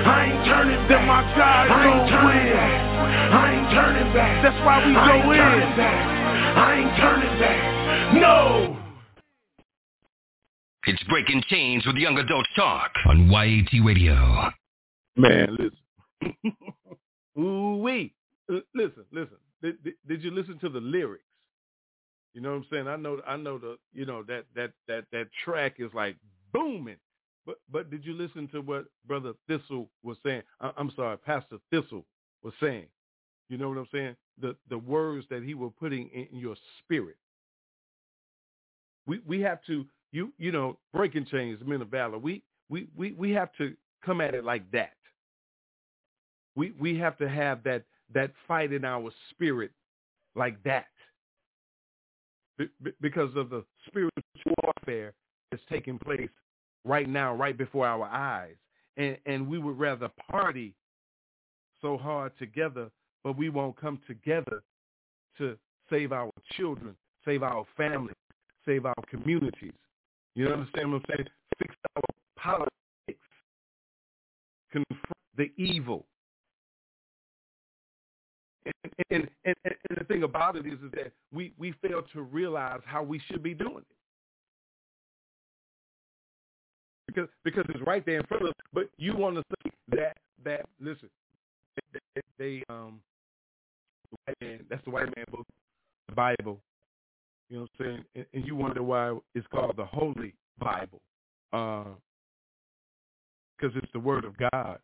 I 0.06 0.18
ain't 0.26 0.44
turning 0.46 0.80
back. 0.80 0.88
that 0.88 1.02
my 1.06 1.22
God 1.36 1.64
I 1.66 1.76
ain't 1.76 1.84
gonna 1.84 2.10
turning 2.10 2.46
win. 2.46 2.56
back. 2.56 2.80
I 3.32 3.44
ain't 3.52 3.70
turning 3.72 4.10
back. 4.14 4.34
That's 4.42 4.60
why 4.64 4.76
we 4.86 4.92
I 4.96 5.06
go 5.06 5.14
ain't 5.14 5.32
in. 5.32 5.36
turning 5.36 5.76
back. 5.76 6.00
I 6.56 6.68
ain't 6.80 6.94
turning 6.96 7.34
back. 7.40 7.60
No. 8.20 8.76
It's 10.86 11.02
Breaking 11.04 11.42
Chains 11.48 11.84
with 11.84 11.96
Young 11.96 12.16
Adult 12.18 12.46
Talk 12.54 12.92
on 13.06 13.28
YAT 13.30 13.84
Radio. 13.84 14.50
Man, 15.16 15.56
listen. 15.58 16.54
Ooh 17.38 17.76
wee. 17.78 18.14
L- 18.48 18.58
uh, 18.58 18.60
Listen, 18.74 19.04
listen. 19.12 19.36
Did, 19.62 19.82
did, 19.82 19.94
did 20.06 20.22
you 20.22 20.30
listen 20.30 20.58
to 20.60 20.68
the 20.68 20.80
lyrics? 20.80 21.24
You 22.34 22.42
know 22.42 22.50
what 22.50 22.56
I'm 22.56 22.66
saying? 22.70 22.86
I 22.88 22.96
know, 22.96 23.20
I 23.26 23.36
know 23.36 23.58
the, 23.58 23.78
you 23.94 24.04
know 24.06 24.22
that 24.24 24.44
that 24.54 24.72
that 24.88 25.04
that 25.10 25.28
track 25.44 25.76
is 25.78 25.90
like 25.94 26.16
booming. 26.56 26.96
But 27.44 27.56
but 27.70 27.90
did 27.90 28.04
you 28.04 28.14
listen 28.14 28.48
to 28.48 28.60
what 28.60 28.86
Brother 29.06 29.32
Thi'sl 29.48 29.86
was 30.02 30.16
saying? 30.24 30.42
I, 30.60 30.72
I'm 30.76 30.92
sorry, 30.96 31.16
Pastor 31.16 31.58
Thi'sl 31.72 32.02
was 32.42 32.52
saying. 32.60 32.86
You 33.48 33.58
know 33.58 33.68
what 33.68 33.78
I'm 33.78 33.88
saying? 33.92 34.16
The 34.40 34.56
the 34.68 34.78
words 34.78 35.26
that 35.30 35.42
he 35.42 35.54
was 35.54 35.72
putting 35.78 36.08
in 36.08 36.38
your 36.38 36.56
spirit. 36.80 37.16
We 39.06 39.20
we 39.26 39.40
have 39.42 39.60
to 39.66 39.86
you 40.12 40.32
you 40.38 40.50
know 40.50 40.78
breaking 40.92 41.26
chains, 41.26 41.60
men 41.64 41.82
of 41.82 41.88
valor. 41.88 42.18
We 42.18 42.42
we 42.68 42.88
we 42.96 43.12
we 43.12 43.30
have 43.32 43.50
to 43.58 43.76
come 44.04 44.20
at 44.20 44.34
it 44.34 44.44
like 44.44 44.68
that. 44.72 44.94
We 46.56 46.72
we 46.80 46.98
have 46.98 47.16
to 47.18 47.28
have 47.28 47.62
that 47.62 47.84
that 48.12 48.32
fight 48.48 48.72
in 48.72 48.84
our 48.84 49.10
spirit 49.30 49.70
like 50.34 50.60
that. 50.64 50.86
Be- 52.58 52.70
be- 52.82 52.92
because 53.00 53.34
of 53.36 53.50
the 53.50 53.64
spiritual 53.86 54.54
warfare 54.64 55.12
that's 55.50 55.62
taking 55.70 55.98
place 55.98 56.30
right 56.86 57.08
now, 57.08 57.34
right 57.34 57.56
before 57.56 57.86
our 57.86 58.04
eyes. 58.06 58.54
And 58.96 59.18
and 59.26 59.46
we 59.46 59.58
would 59.58 59.78
rather 59.78 60.08
party 60.30 60.72
so 61.82 61.98
hard 61.98 62.32
together, 62.38 62.90
but 63.22 63.36
we 63.36 63.50
won't 63.50 63.78
come 63.78 64.00
together 64.06 64.62
to 65.38 65.58
save 65.90 66.12
our 66.12 66.30
children, 66.56 66.96
save 67.24 67.42
our 67.42 67.64
families, 67.76 68.16
save 68.64 68.86
our 68.86 68.94
communities. 69.10 69.74
You 70.34 70.48
understand 70.48 70.92
what 70.92 71.02
I'm 71.08 71.16
saying? 71.16 71.28
Fix 71.58 71.74
our 71.94 72.02
politics. 72.36 72.70
Confront 74.70 75.16
the 75.36 75.50
evil. 75.56 76.06
And, 78.64 78.92
and, 79.10 79.28
and, 79.44 79.56
and 79.64 79.98
the 79.98 80.04
thing 80.04 80.24
about 80.24 80.56
it 80.56 80.66
is, 80.66 80.74
is 80.74 80.90
that 80.94 81.12
we, 81.32 81.52
we 81.58 81.72
fail 81.82 82.02
to 82.12 82.22
realize 82.22 82.80
how 82.84 83.02
we 83.02 83.20
should 83.30 83.42
be 83.42 83.54
doing 83.54 83.78
it. 83.78 83.96
Because 87.16 87.30
because 87.44 87.64
it's 87.70 87.80
right 87.86 88.04
there 88.04 88.18
in 88.20 88.26
front 88.26 88.42
of 88.42 88.48
us, 88.50 88.54
but 88.74 88.90
you 88.98 89.16
want 89.16 89.36
to 89.36 89.42
say 89.64 89.70
that 89.96 90.18
that 90.44 90.66
listen, 90.78 91.08
they, 91.92 92.20
they 92.38 92.62
um 92.68 93.00
white 94.26 94.36
man, 94.42 94.60
that's 94.68 94.84
the 94.84 94.90
white 94.90 95.16
man 95.16 95.24
book, 95.30 95.46
the 96.08 96.14
Bible. 96.14 96.60
You 97.48 97.56
know 97.56 97.62
what 97.62 97.70
I'm 97.80 97.86
saying? 97.86 98.04
And, 98.14 98.26
and 98.34 98.46
you 98.46 98.54
wonder 98.54 98.82
why 98.82 99.16
it's 99.34 99.46
called 99.46 99.76
the 99.76 99.86
Holy 99.86 100.34
Bible. 100.58 101.00
Because 101.50 101.96
it's 103.76 103.92
the 103.94 104.00
Word 104.00 104.24
of 104.26 104.34
God 104.52 104.78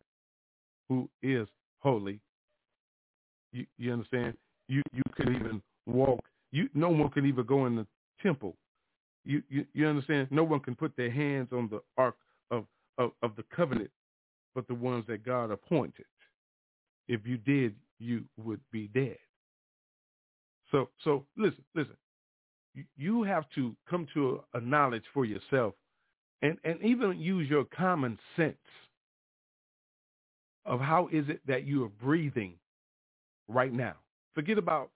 who 0.89 1.07
is 1.21 1.47
holy. 1.79 2.19
You, 3.51 3.67
you 3.77 3.93
understand? 3.93 4.35
You 4.67 4.81
you 4.91 5.03
can 5.15 5.35
even 5.35 5.61
walk. 5.85 6.25
You 6.51 6.67
no 6.73 6.89
one 6.89 7.09
can 7.09 7.27
even 7.27 7.45
go 7.45 7.67
in 7.67 7.75
the 7.75 7.85
temple. 8.23 8.55
You, 9.25 9.41
you 9.49 9.65
you 9.73 9.87
understand? 9.87 10.27
No 10.31 10.43
one 10.43 10.59
can 10.59 10.75
put 10.75 10.95
their 10.97 11.11
hands 11.11 11.49
on 11.51 11.69
the 11.69 11.81
ark 11.97 12.15
of, 12.51 12.65
of, 12.97 13.11
of 13.21 13.35
the 13.35 13.43
covenant, 13.55 13.91
but 14.53 14.67
the 14.67 14.75
ones 14.75 15.05
that 15.07 15.25
God 15.25 15.51
appointed. 15.51 16.05
If 17.07 17.21
you 17.25 17.37
did, 17.37 17.75
you 17.99 18.23
would 18.37 18.59
be 18.71 18.87
dead. 18.87 19.17
So 20.71 20.89
so 21.03 21.25
listen 21.37 21.63
listen. 21.75 21.95
You, 22.97 23.21
have 23.21 23.43
to 23.53 23.75
come 23.87 24.07
to 24.15 24.41
a, 24.53 24.57
a 24.57 24.61
knowledge 24.61 25.03
for 25.13 25.25
yourself, 25.25 25.75
and 26.41 26.57
and 26.63 26.81
even 26.81 27.19
use 27.19 27.47
your 27.47 27.65
common 27.65 28.17
sense 28.35 28.55
of 30.65 30.79
how 30.79 31.07
is 31.11 31.25
it 31.29 31.41
that 31.45 31.65
you 31.65 31.83
are 31.83 31.89
breathing 31.89 32.55
right 33.47 33.71
now. 33.73 33.93
Forget 34.33 34.57
about 34.57 34.89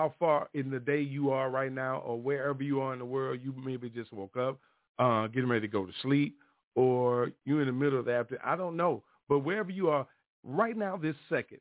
how 0.00 0.14
far 0.18 0.48
in 0.54 0.70
the 0.70 0.80
day 0.80 1.02
you 1.02 1.28
are 1.28 1.50
right 1.50 1.70
now 1.70 1.98
or 1.98 2.18
wherever 2.18 2.62
you 2.62 2.80
are 2.80 2.94
in 2.94 2.98
the 2.98 3.04
world. 3.04 3.38
You 3.42 3.52
maybe 3.62 3.90
just 3.90 4.10
woke 4.14 4.34
up, 4.34 4.58
uh, 4.98 5.26
getting 5.26 5.50
ready 5.50 5.66
to 5.66 5.70
go 5.70 5.84
to 5.84 5.92
sleep, 6.00 6.38
or 6.74 7.32
you're 7.44 7.60
in 7.60 7.66
the 7.66 7.72
middle 7.72 7.98
of 7.98 8.06
the 8.06 8.14
afternoon. 8.14 8.40
I 8.42 8.56
don't 8.56 8.78
know. 8.78 9.02
But 9.28 9.40
wherever 9.40 9.70
you 9.70 9.90
are 9.90 10.06
right 10.42 10.74
now, 10.74 10.96
this 10.96 11.16
second, 11.28 11.58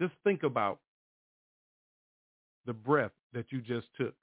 just 0.00 0.12
think 0.24 0.42
about 0.42 0.80
the 2.66 2.72
breath 2.72 3.12
that 3.32 3.46
you 3.50 3.60
just 3.60 3.86
took. 3.96 4.14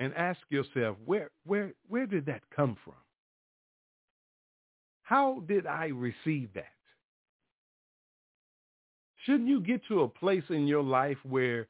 And 0.00 0.14
ask 0.14 0.38
yourself, 0.48 0.96
where, 1.04 1.28
where, 1.44 1.74
where 1.88 2.06
did 2.06 2.24
that 2.24 2.40
come 2.56 2.74
from? 2.82 2.94
How 5.02 5.42
did 5.46 5.66
I 5.66 5.86
receive 5.86 6.48
that? 6.54 6.77
Shouldn't 9.28 9.48
you 9.50 9.60
get 9.60 9.82
to 9.88 10.02
a 10.02 10.08
place 10.08 10.44
in 10.48 10.66
your 10.66 10.82
life 10.82 11.18
where 11.22 11.68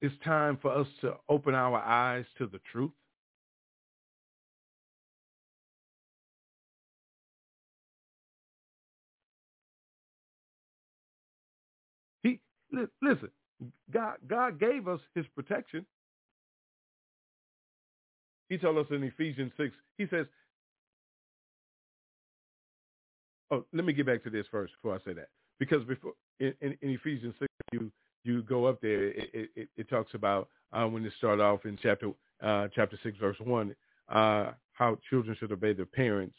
it's 0.00 0.14
time 0.24 0.58
for 0.62 0.72
us 0.72 0.86
to 1.02 1.16
open 1.28 1.54
our 1.54 1.78
eyes 1.78 2.24
to 2.38 2.46
the 2.46 2.60
truth? 2.72 2.92
He 12.22 12.40
li- 12.72 12.86
listen, 13.02 13.30
God 13.92 14.16
God 14.26 14.58
gave 14.58 14.88
us 14.88 15.00
his 15.14 15.26
protection. 15.36 15.84
He 18.48 18.58
told 18.58 18.78
us 18.78 18.86
in 18.90 19.02
Ephesians 19.04 19.52
6, 19.58 19.74
he 19.98 20.06
says, 20.08 20.26
Oh, 23.54 23.64
let 23.72 23.84
me 23.84 23.92
get 23.92 24.06
back 24.06 24.24
to 24.24 24.30
this 24.30 24.46
first 24.50 24.72
before 24.74 24.96
I 24.96 24.98
say 25.08 25.14
that. 25.14 25.28
Because 25.60 25.84
before 25.84 26.12
in, 26.40 26.52
in, 26.60 26.76
in 26.82 26.90
Ephesians 26.90 27.34
6, 27.38 27.48
you 27.72 27.92
you 28.24 28.42
go 28.42 28.64
up 28.64 28.80
there, 28.80 29.08
it, 29.08 29.50
it, 29.54 29.68
it 29.76 29.88
talks 29.90 30.14
about 30.14 30.48
uh, 30.72 30.86
when 30.86 31.04
it 31.04 31.12
start 31.18 31.40
off 31.40 31.66
in 31.66 31.78
chapter 31.80 32.10
uh, 32.42 32.68
chapter 32.74 32.98
6, 33.02 33.18
verse 33.18 33.36
1, 33.38 33.76
uh, 34.08 34.52
how 34.72 34.98
children 35.10 35.36
should 35.38 35.52
obey 35.52 35.74
their 35.74 35.84
parents 35.84 36.34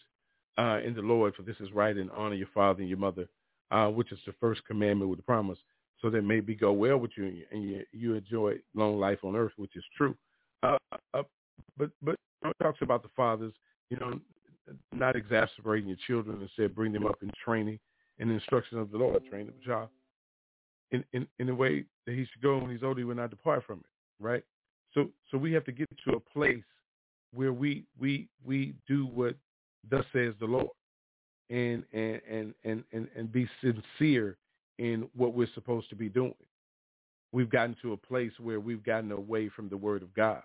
uh, 0.58 0.80
in 0.84 0.96
the 0.96 1.02
Lord, 1.02 1.36
for 1.36 1.44
this 1.44 1.56
is 1.60 1.72
right, 1.72 1.96
and 1.96 2.10
honor 2.12 2.36
your 2.36 2.50
father 2.54 2.82
and 2.82 2.90
your 2.90 2.98
mother, 2.98 3.28
uh, 3.72 3.88
which 3.88 4.12
is 4.12 4.20
the 4.26 4.34
first 4.40 4.66
commandment 4.66 5.10
with 5.10 5.20
the 5.20 5.24
promise, 5.24 5.60
so 6.02 6.10
that 6.10 6.24
maybe 6.24 6.56
go 6.56 6.74
well 6.74 6.98
with 6.98 7.12
you 7.16 7.26
and 7.26 7.38
you, 7.38 7.46
you, 7.62 7.84
you 7.92 8.14
enjoy 8.16 8.56
long 8.74 9.00
life 9.00 9.20
on 9.24 9.36
earth, 9.36 9.54
which 9.58 9.76
is 9.76 9.84
true. 9.96 10.16
Uh, 10.64 10.78
but 11.78 11.92
but 12.02 12.16
it 12.44 12.56
talks 12.62 12.82
about 12.82 13.04
the 13.04 13.10
fathers, 13.16 13.54
you 13.90 13.98
know, 13.98 14.20
not 14.94 15.16
exasperating 15.16 15.90
your 15.90 15.98
children, 16.08 16.42
instead 16.42 16.76
bring 16.76 16.92
them 16.92 17.06
up 17.06 17.18
in 17.22 17.32
training 17.44 17.80
and 18.20 18.32
instruction 18.32 18.78
of 18.78 18.92
the 18.92 18.98
Lord, 18.98 19.24
train 19.30 19.50
a 19.50 19.66
child 19.66 19.90
in, 20.92 21.04
in, 21.14 21.28
in 21.40 21.48
the 21.48 21.56
way 21.56 21.86
that 22.06 22.14
he 22.14 22.26
should 22.26 22.42
go 22.42 22.58
when 22.58 22.72
he's 22.72 22.84
older, 22.84 23.00
he 23.00 23.04
will 23.04 23.16
not 23.16 23.30
depart 23.30 23.64
from 23.66 23.80
it, 23.80 24.24
right? 24.24 24.44
So 24.94 25.10
so 25.30 25.38
we 25.38 25.52
have 25.54 25.66
to 25.66 25.72
get 25.72 25.90
to 26.06 26.16
a 26.16 26.20
place 26.20 26.64
where 27.34 27.52
we 27.52 27.84
we 28.00 28.28
we 28.46 28.76
do 28.88 29.06
what 29.06 29.36
thus 29.90 30.06
says 30.14 30.34
the 30.40 30.46
Lord 30.46 30.68
and 31.50 31.84
and 31.92 32.22
and 32.30 32.54
and 32.64 32.84
and, 32.94 33.08
and 33.16 33.32
be 33.32 33.48
sincere 33.62 34.38
in 34.78 35.10
what 35.16 35.34
we're 35.34 35.48
supposed 35.54 35.90
to 35.90 35.96
be 35.96 36.10
doing. 36.10 36.34
We've 37.32 37.50
gotten 37.50 37.76
to 37.82 37.94
a 37.94 37.98
place 37.98 38.32
where 38.40 38.60
we've 38.60 38.84
gotten 38.84 39.12
away 39.12 39.50
from 39.50 39.68
the 39.68 39.78
word 39.78 40.02
of 40.02 40.14
God. 40.14 40.44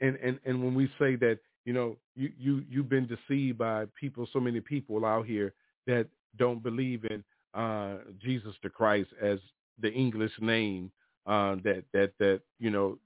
And 0.00 0.16
and 0.16 0.40
and 0.44 0.62
when 0.64 0.74
we 0.74 0.90
say 0.98 1.14
that, 1.16 1.38
you 1.64 1.72
know, 1.72 1.96
you 2.16 2.30
you 2.38 2.64
you've 2.68 2.88
been 2.88 3.06
deceived 3.06 3.58
by 3.58 3.84
people, 3.98 4.26
so 4.32 4.40
many 4.40 4.60
people 4.60 5.04
out 5.04 5.26
here 5.26 5.52
that 5.86 6.06
don't 6.36 6.62
believe 6.62 7.04
in 7.04 7.22
uh 7.54 7.98
Jesus 8.22 8.54
the 8.62 8.70
Christ 8.70 9.10
as 9.20 9.38
the 9.80 9.92
English 9.92 10.32
name 10.40 10.90
uh 11.26 11.56
that 11.64 11.82
that 11.92 12.12
that 12.18 12.40
you 12.58 12.70
know 12.70 12.98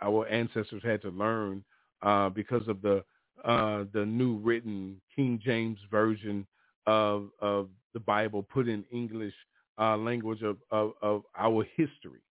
our 0.00 0.26
ancestors 0.28 0.82
had 0.82 1.02
to 1.02 1.10
learn 1.10 1.62
uh 2.02 2.30
because 2.30 2.66
of 2.68 2.80
the 2.80 3.04
uh 3.44 3.84
the 3.92 4.04
new 4.06 4.36
written 4.38 4.98
King 5.14 5.38
James 5.44 5.78
version 5.90 6.46
of 6.86 7.28
of 7.40 7.68
the 7.92 8.00
Bible 8.00 8.42
put 8.42 8.66
in 8.66 8.84
English 8.90 9.34
uh 9.78 9.96
language 9.96 10.42
of 10.42 10.56
of, 10.70 10.92
of 11.02 11.22
our 11.38 11.66
history 11.76 12.22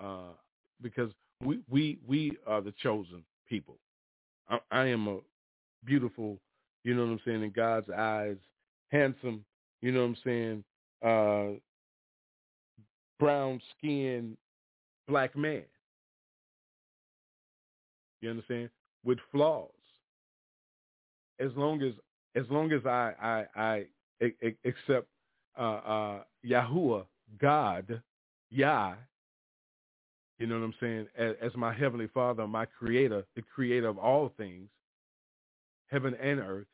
uh 0.00 0.34
because 0.82 1.10
we 1.42 1.60
we 1.70 1.98
we 2.06 2.36
are 2.46 2.60
the 2.60 2.74
chosen 2.82 3.24
people. 3.48 3.78
I, 4.48 4.58
I 4.70 4.86
am 4.86 5.08
a 5.08 5.18
beautiful, 5.84 6.38
you 6.84 6.94
know 6.94 7.04
what 7.04 7.12
I'm 7.12 7.20
saying, 7.24 7.42
in 7.42 7.50
God's 7.50 7.90
eyes, 7.90 8.36
handsome, 8.90 9.44
you 9.82 9.92
know 9.92 10.00
what 10.00 10.06
I'm 10.06 10.16
saying, 10.24 10.64
uh, 11.04 11.58
brown 13.18 13.60
skinned 13.76 14.36
black 15.08 15.36
man. 15.36 15.62
You 18.20 18.30
understand? 18.30 18.70
With 19.04 19.18
flaws. 19.30 19.70
As 21.38 21.50
long 21.54 21.82
as 21.82 21.92
as 22.34 22.44
long 22.50 22.72
as 22.72 22.84
I 22.86 23.12
I, 23.56 23.60
I 23.60 23.86
accept 24.64 25.06
uh, 25.58 25.62
uh, 25.62 26.22
Yahuwah, 26.44 27.04
God, 27.40 28.00
Yah, 28.50 28.94
you 30.38 30.46
know 30.46 30.58
what 30.58 30.64
I'm 30.64 30.74
saying, 30.80 31.06
as, 31.16 31.34
as 31.40 31.52
my 31.56 31.72
heavenly 31.72 32.08
Father, 32.08 32.46
my 32.46 32.66
Creator, 32.66 33.24
the 33.34 33.42
Creator 33.42 33.88
of 33.88 33.98
all 33.98 34.32
things, 34.36 34.68
heaven 35.90 36.14
and 36.20 36.40
earth, 36.40 36.66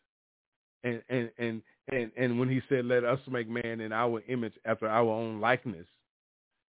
and 0.84 1.02
and 1.08 1.30
and 1.38 1.62
and 1.92 2.10
and 2.16 2.38
when 2.38 2.48
He 2.48 2.60
said, 2.68 2.84
"Let 2.86 3.04
us 3.04 3.20
make 3.30 3.48
man 3.48 3.80
in 3.80 3.92
our 3.92 4.22
image 4.28 4.54
after 4.64 4.88
our 4.88 5.08
own 5.08 5.40
likeness," 5.40 5.86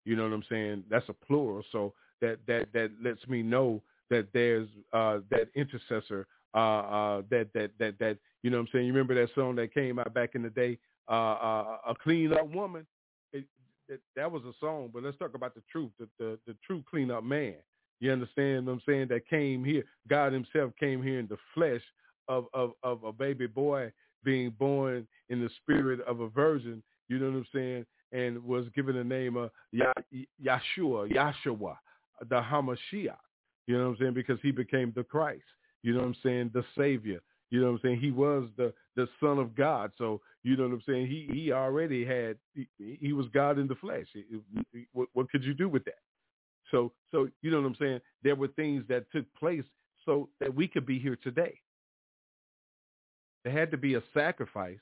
you 0.05 0.15
know 0.15 0.23
what 0.23 0.33
I'm 0.33 0.43
saying? 0.49 0.83
That's 0.89 1.07
a 1.09 1.13
plural, 1.13 1.63
so 1.71 1.93
that 2.19 2.39
that 2.47 2.67
that 2.73 2.91
lets 3.01 3.25
me 3.27 3.41
know 3.41 3.81
that 4.09 4.27
there's 4.33 4.67
uh, 4.91 5.19
that 5.29 5.47
intercessor 5.55 6.27
uh, 6.53 6.57
uh, 6.57 7.21
that 7.29 7.47
that 7.53 7.71
that 7.79 7.97
that 7.99 8.17
you 8.43 8.49
know 8.49 8.57
what 8.57 8.63
I'm 8.63 8.69
saying. 8.73 8.85
You 8.85 8.93
remember 8.93 9.15
that 9.15 9.33
song 9.33 9.55
that 9.55 9.73
came 9.73 9.97
out 9.99 10.13
back 10.13 10.35
in 10.35 10.43
the 10.43 10.49
day, 10.49 10.77
uh, 11.09 11.13
uh, 11.13 11.77
a 11.87 11.95
clean 11.95 12.33
up 12.33 12.53
woman. 12.53 12.85
It, 13.91 13.99
that 14.15 14.31
was 14.31 14.43
a 14.45 14.53
song, 14.61 14.89
but 14.93 15.03
let's 15.03 15.17
talk 15.17 15.33
about 15.35 15.53
the 15.53 15.61
truth, 15.69 15.91
the 15.99 16.07
the, 16.17 16.39
the 16.47 16.55
true 16.65 16.81
clean 16.89 17.11
up 17.11 17.25
man. 17.25 17.55
You 17.99 18.11
understand 18.11 18.65
what 18.65 18.73
I'm 18.73 18.81
saying? 18.85 19.09
That 19.09 19.27
came 19.27 19.65
here. 19.65 19.83
God 20.07 20.31
Himself 20.31 20.71
came 20.79 21.03
here 21.03 21.19
in 21.19 21.27
the 21.27 21.37
flesh 21.53 21.81
of 22.29 22.45
of 22.53 22.71
of 22.83 23.03
a 23.03 23.11
baby 23.11 23.47
boy 23.47 23.91
being 24.23 24.51
born 24.51 25.05
in 25.29 25.41
the 25.41 25.49
spirit 25.61 25.99
of 26.07 26.21
a 26.21 26.29
virgin. 26.29 26.81
You 27.09 27.19
know 27.19 27.27
what 27.27 27.37
I'm 27.37 27.47
saying? 27.53 27.85
And 28.13 28.43
was 28.43 28.65
given 28.75 28.95
the 28.95 29.03
name 29.03 29.35
of 29.35 29.51
Yahshua, 29.73 31.11
Yahshua, 31.11 31.75
the 32.29 32.41
Hamashiach. 32.41 33.17
You 33.67 33.77
know 33.77 33.83
what 33.83 33.89
I'm 33.91 33.97
saying? 33.99 34.13
Because 34.13 34.39
he 34.41 34.51
became 34.51 34.93
the 34.95 35.03
Christ. 35.03 35.43
You 35.83 35.93
know 35.93 35.99
what 35.99 36.07
I'm 36.07 36.15
saying? 36.23 36.51
The 36.53 36.63
Savior. 36.77 37.19
You 37.51 37.59
know 37.59 37.67
what 37.67 37.73
I'm 37.73 37.79
saying? 37.83 37.99
He 37.99 38.11
was 38.11 38.49
the 38.57 38.73
the 38.95 39.07
Son 39.19 39.37
of 39.37 39.55
God. 39.55 39.91
So 39.97 40.21
you 40.43 40.55
know 40.57 40.63
what 40.63 40.73
I'm 40.73 40.83
saying? 40.87 41.07
He 41.07 41.29
he 41.31 41.51
already 41.51 42.03
had 42.05 42.37
he, 42.55 42.67
he 42.99 43.13
was 43.13 43.27
God 43.33 43.59
in 43.59 43.67
the 43.67 43.75
flesh. 43.75 44.07
What, 44.93 45.09
what 45.13 45.29
could 45.29 45.43
you 45.43 45.53
do 45.53 45.69
with 45.69 45.83
that? 45.85 45.99
So 46.71 46.93
so 47.11 47.27
you 47.41 47.51
know 47.51 47.61
what 47.61 47.67
I'm 47.67 47.75
saying? 47.75 47.99
There 48.23 48.35
were 48.35 48.47
things 48.47 48.83
that 48.87 49.05
took 49.11 49.25
place 49.35 49.65
so 50.05 50.29
that 50.39 50.53
we 50.53 50.67
could 50.67 50.85
be 50.85 50.97
here 50.97 51.17
today. 51.21 51.59
There 53.43 53.53
had 53.53 53.69
to 53.71 53.77
be 53.77 53.95
a 53.95 54.03
sacrifice. 54.13 54.79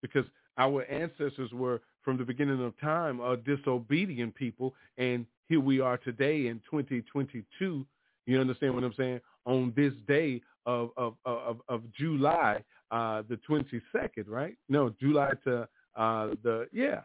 Because 0.00 0.26
our 0.58 0.84
ancestors 0.84 1.50
were 1.52 1.80
from 2.02 2.18
the 2.18 2.24
beginning 2.24 2.62
of 2.62 2.78
time 2.78 3.20
a 3.20 3.36
disobedient 3.36 4.34
people 4.34 4.74
and 4.98 5.26
here 5.48 5.60
we 5.60 5.80
are 5.80 5.96
today 5.98 6.46
in 6.46 6.60
2022 6.70 7.86
you 8.26 8.40
understand 8.40 8.74
what 8.74 8.84
i'm 8.84 8.94
saying 8.96 9.20
on 9.46 9.72
this 9.76 9.92
day 10.06 10.40
of 10.66 10.90
of 10.96 11.14
of, 11.24 11.60
of 11.68 11.82
july 11.92 12.62
uh 12.90 13.22
the 13.28 13.38
22nd 13.48 14.24
right? 14.26 14.56
No 14.68 14.94
july 15.00 15.30
to 15.44 15.68
uh 15.96 16.28
the 16.42 16.66
yeah. 16.72 17.00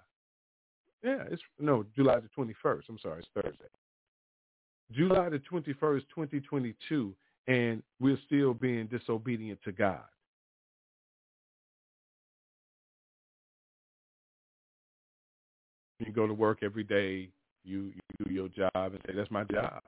Yeah 1.03 1.23
it's 1.31 1.41
no 1.59 1.85
july 1.95 2.19
the 2.19 2.29
21st 2.37 2.81
i'm 2.89 2.99
sorry 3.01 3.19
it's 3.19 3.27
thursday. 3.33 3.65
July 4.91 5.29
the 5.29 5.39
21st 5.39 6.03
2022 6.13 7.13
and 7.47 7.83
we're 7.99 8.17
still 8.25 8.53
being 8.53 8.87
disobedient 8.87 9.59
to 9.63 9.71
god. 9.71 10.03
You 15.99 16.13
go 16.13 16.27
to 16.27 16.33
work 16.33 16.59
every 16.63 16.83
day. 16.83 17.29
You, 17.63 17.91
you 17.93 18.25
do 18.25 18.33
your 18.33 18.47
job 18.49 18.71
and 18.75 18.99
say, 19.05 19.13
that's 19.15 19.31
my 19.31 19.43
job. 19.45 19.81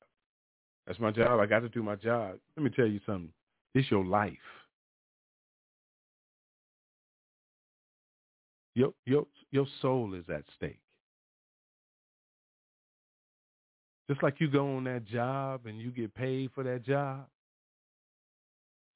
That's 0.86 0.98
my 0.98 1.10
job. 1.10 1.40
I 1.40 1.46
got 1.46 1.60
to 1.60 1.68
do 1.68 1.82
my 1.82 1.96
job. 1.96 2.36
Let 2.56 2.64
me 2.64 2.70
tell 2.70 2.86
you 2.86 3.00
something. 3.06 3.32
It's 3.74 3.90
your 3.90 4.04
life. 4.04 4.32
Your, 8.74 8.92
your, 9.04 9.26
your 9.50 9.66
soul 9.80 10.14
is 10.14 10.24
at 10.28 10.44
stake. 10.56 10.78
Just 14.10 14.22
like 14.22 14.34
you 14.40 14.48
go 14.48 14.76
on 14.76 14.84
that 14.84 15.06
job 15.06 15.66
and 15.66 15.80
you 15.80 15.90
get 15.90 16.14
paid 16.14 16.50
for 16.54 16.64
that 16.64 16.84
job, 16.84 17.26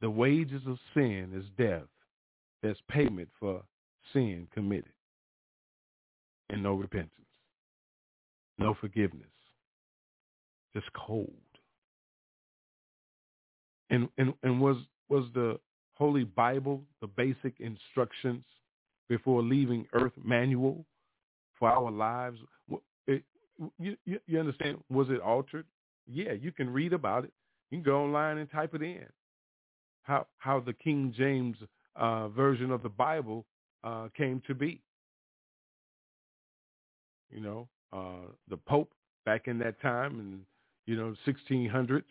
the 0.01 0.11
wages 0.11 0.63
of 0.67 0.79
sin 0.95 1.31
is 1.35 1.45
death. 1.57 1.89
There's 2.63 2.79
payment 2.89 3.29
for 3.39 3.63
sin 4.13 4.49
committed 4.53 4.93
and 6.51 6.63
no 6.63 6.75
repentance, 6.75 7.26
no 8.59 8.75
forgiveness, 8.81 9.29
just 10.75 10.87
cold. 10.93 11.33
And 13.91 14.09
and 14.19 14.35
and 14.43 14.61
was 14.61 14.77
was 15.09 15.25
the 15.35 15.59
Holy 15.95 16.25
Bible 16.25 16.83
the 17.01 17.07
basic 17.07 17.61
instructions 17.61 18.45
before 19.09 19.43
leaving 19.43 19.87
Earth 19.93 20.13
manual 20.23 20.85
for 21.59 21.71
our 21.71 21.91
lives? 21.91 22.39
It, 23.07 23.23
you, 23.79 23.97
you, 24.05 24.41
understand? 24.41 24.79
Was 24.91 25.09
it 25.09 25.21
altered? 25.21 25.65
Yeah, 26.07 26.33
you 26.33 26.51
can 26.53 26.69
read 26.69 26.93
about 26.93 27.25
it. 27.25 27.33
You 27.71 27.79
can 27.79 27.85
go 27.85 28.03
online 28.03 28.39
and 28.39 28.51
type 28.51 28.75
it 28.75 28.83
in. 28.83 29.07
How 30.03 30.27
how 30.39 30.61
the 30.61 30.73
King 30.73 31.15
James 31.17 31.57
uh, 31.95 32.29
version 32.29 32.71
of 32.73 32.83
the 32.83 32.89
Bible 32.89 33.47
uh, 33.85 34.09
came 34.17 34.43
to 34.49 34.55
be 34.55 34.83
you 37.31 37.41
know, 37.41 37.69
uh, 37.97 38.31
the 38.49 38.57
Pope 38.57 38.93
back 39.25 39.49
in 39.49 39.59
that 39.59 39.81
time 39.81 40.21
in, 40.21 40.41
you 40.87 40.97
know, 40.97 41.15
1600s, 41.27 42.03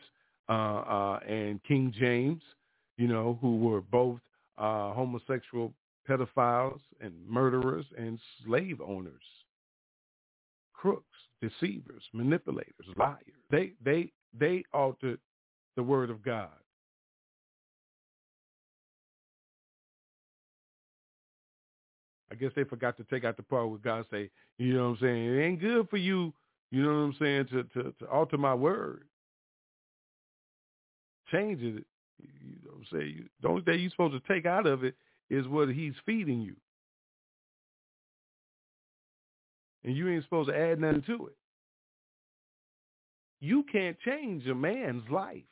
uh, 0.47 0.51
uh, 0.51 1.19
and 1.27 1.63
King 1.63 1.93
James, 1.97 2.41
you 2.97 3.07
know, 3.07 3.37
who 3.41 3.57
were 3.57 3.81
both 3.81 4.19
uh, 4.57 4.93
homosexual 4.93 5.73
pedophiles 6.07 6.79
and 7.01 7.13
murderers 7.27 7.85
and 7.97 8.19
slave 8.45 8.79
owners, 8.81 9.23
crooks, 10.73 11.17
deceivers, 11.41 12.03
manipulators, 12.13 12.85
liars. 12.95 13.23
They 13.49 13.73
they 13.83 14.11
they 14.37 14.63
altered 14.73 15.19
the 15.75 15.83
word 15.83 16.09
of 16.09 16.23
God. 16.23 16.49
I 22.31 22.35
guess 22.35 22.51
they 22.55 22.63
forgot 22.63 22.97
to 22.97 23.03
take 23.05 23.23
out 23.23 23.37
the 23.37 23.43
part 23.43 23.69
where 23.69 23.77
God 23.77 24.05
say, 24.11 24.29
you 24.57 24.73
know 24.73 24.89
what 24.89 24.97
I'm 24.97 25.01
saying, 25.01 25.25
it 25.25 25.41
ain't 25.41 25.61
good 25.61 25.89
for 25.89 25.97
you, 25.97 26.33
you 26.71 26.83
know 26.83 26.89
what 26.89 26.95
I'm 26.95 27.15
saying, 27.19 27.47
to 27.51 27.63
to, 27.63 27.93
to 27.99 28.05
alter 28.11 28.37
my 28.37 28.53
word. 28.53 29.03
Change 31.31 31.61
it. 31.61 31.85
You 32.19 32.55
know 32.63 32.71
what 32.71 32.77
I'm 32.79 32.99
saying? 32.99 33.29
The 33.41 33.47
only 33.47 33.61
thing 33.63 33.79
you're 33.79 33.89
supposed 33.91 34.21
to 34.21 34.33
take 34.33 34.45
out 34.45 34.65
of 34.65 34.83
it 34.83 34.95
is 35.29 35.47
what 35.47 35.69
he's 35.69 35.93
feeding 36.05 36.41
you. 36.41 36.55
And 39.83 39.95
you 39.95 40.09
ain't 40.09 40.23
supposed 40.23 40.49
to 40.49 40.57
add 40.57 40.79
nothing 40.79 41.03
to 41.07 41.27
it. 41.27 41.35
You 43.39 43.63
can't 43.71 43.97
change 43.99 44.47
a 44.47 44.55
man's 44.55 45.03
life. 45.11 45.43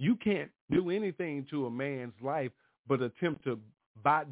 You 0.00 0.16
can't 0.16 0.50
do 0.70 0.88
anything 0.88 1.46
to 1.50 1.66
a 1.66 1.70
man's 1.70 2.14
life 2.22 2.52
but 2.88 3.02
attempt 3.02 3.44
to 3.44 3.60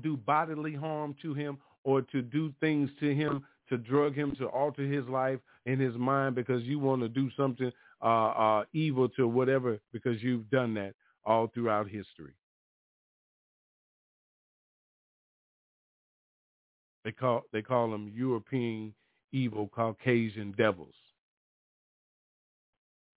do 0.01 0.17
bodily 0.17 0.75
harm 0.75 1.15
to 1.21 1.35
him 1.35 1.59
or 1.85 2.01
to 2.01 2.23
do 2.23 2.55
things 2.59 2.89
to 3.01 3.15
him 3.15 3.45
to 3.69 3.77
drug 3.77 4.15
him 4.15 4.35
to 4.37 4.47
alter 4.47 4.85
his 4.85 5.07
life 5.09 5.39
and 5.67 5.79
his 5.79 5.95
mind 5.97 6.35
because 6.35 6.63
you 6.63 6.79
want 6.79 7.03
to 7.03 7.09
do 7.11 7.31
something 7.37 7.71
uh, 8.03 8.29
uh, 8.29 8.65
evil 8.73 9.11
to 9.11 9.29
whatever 9.29 9.79
because 9.93 10.23
you've 10.23 10.49
done 10.49 10.73
that 10.73 10.95
all 11.27 11.49
throughout 11.49 11.87
history. 11.87 12.33
They 17.05 17.13
call 17.13 17.43
they 17.53 17.61
call 17.61 17.91
them 17.91 18.11
European 18.15 18.95
evil 19.33 19.69
Caucasian 19.69 20.53
devils 20.57 20.95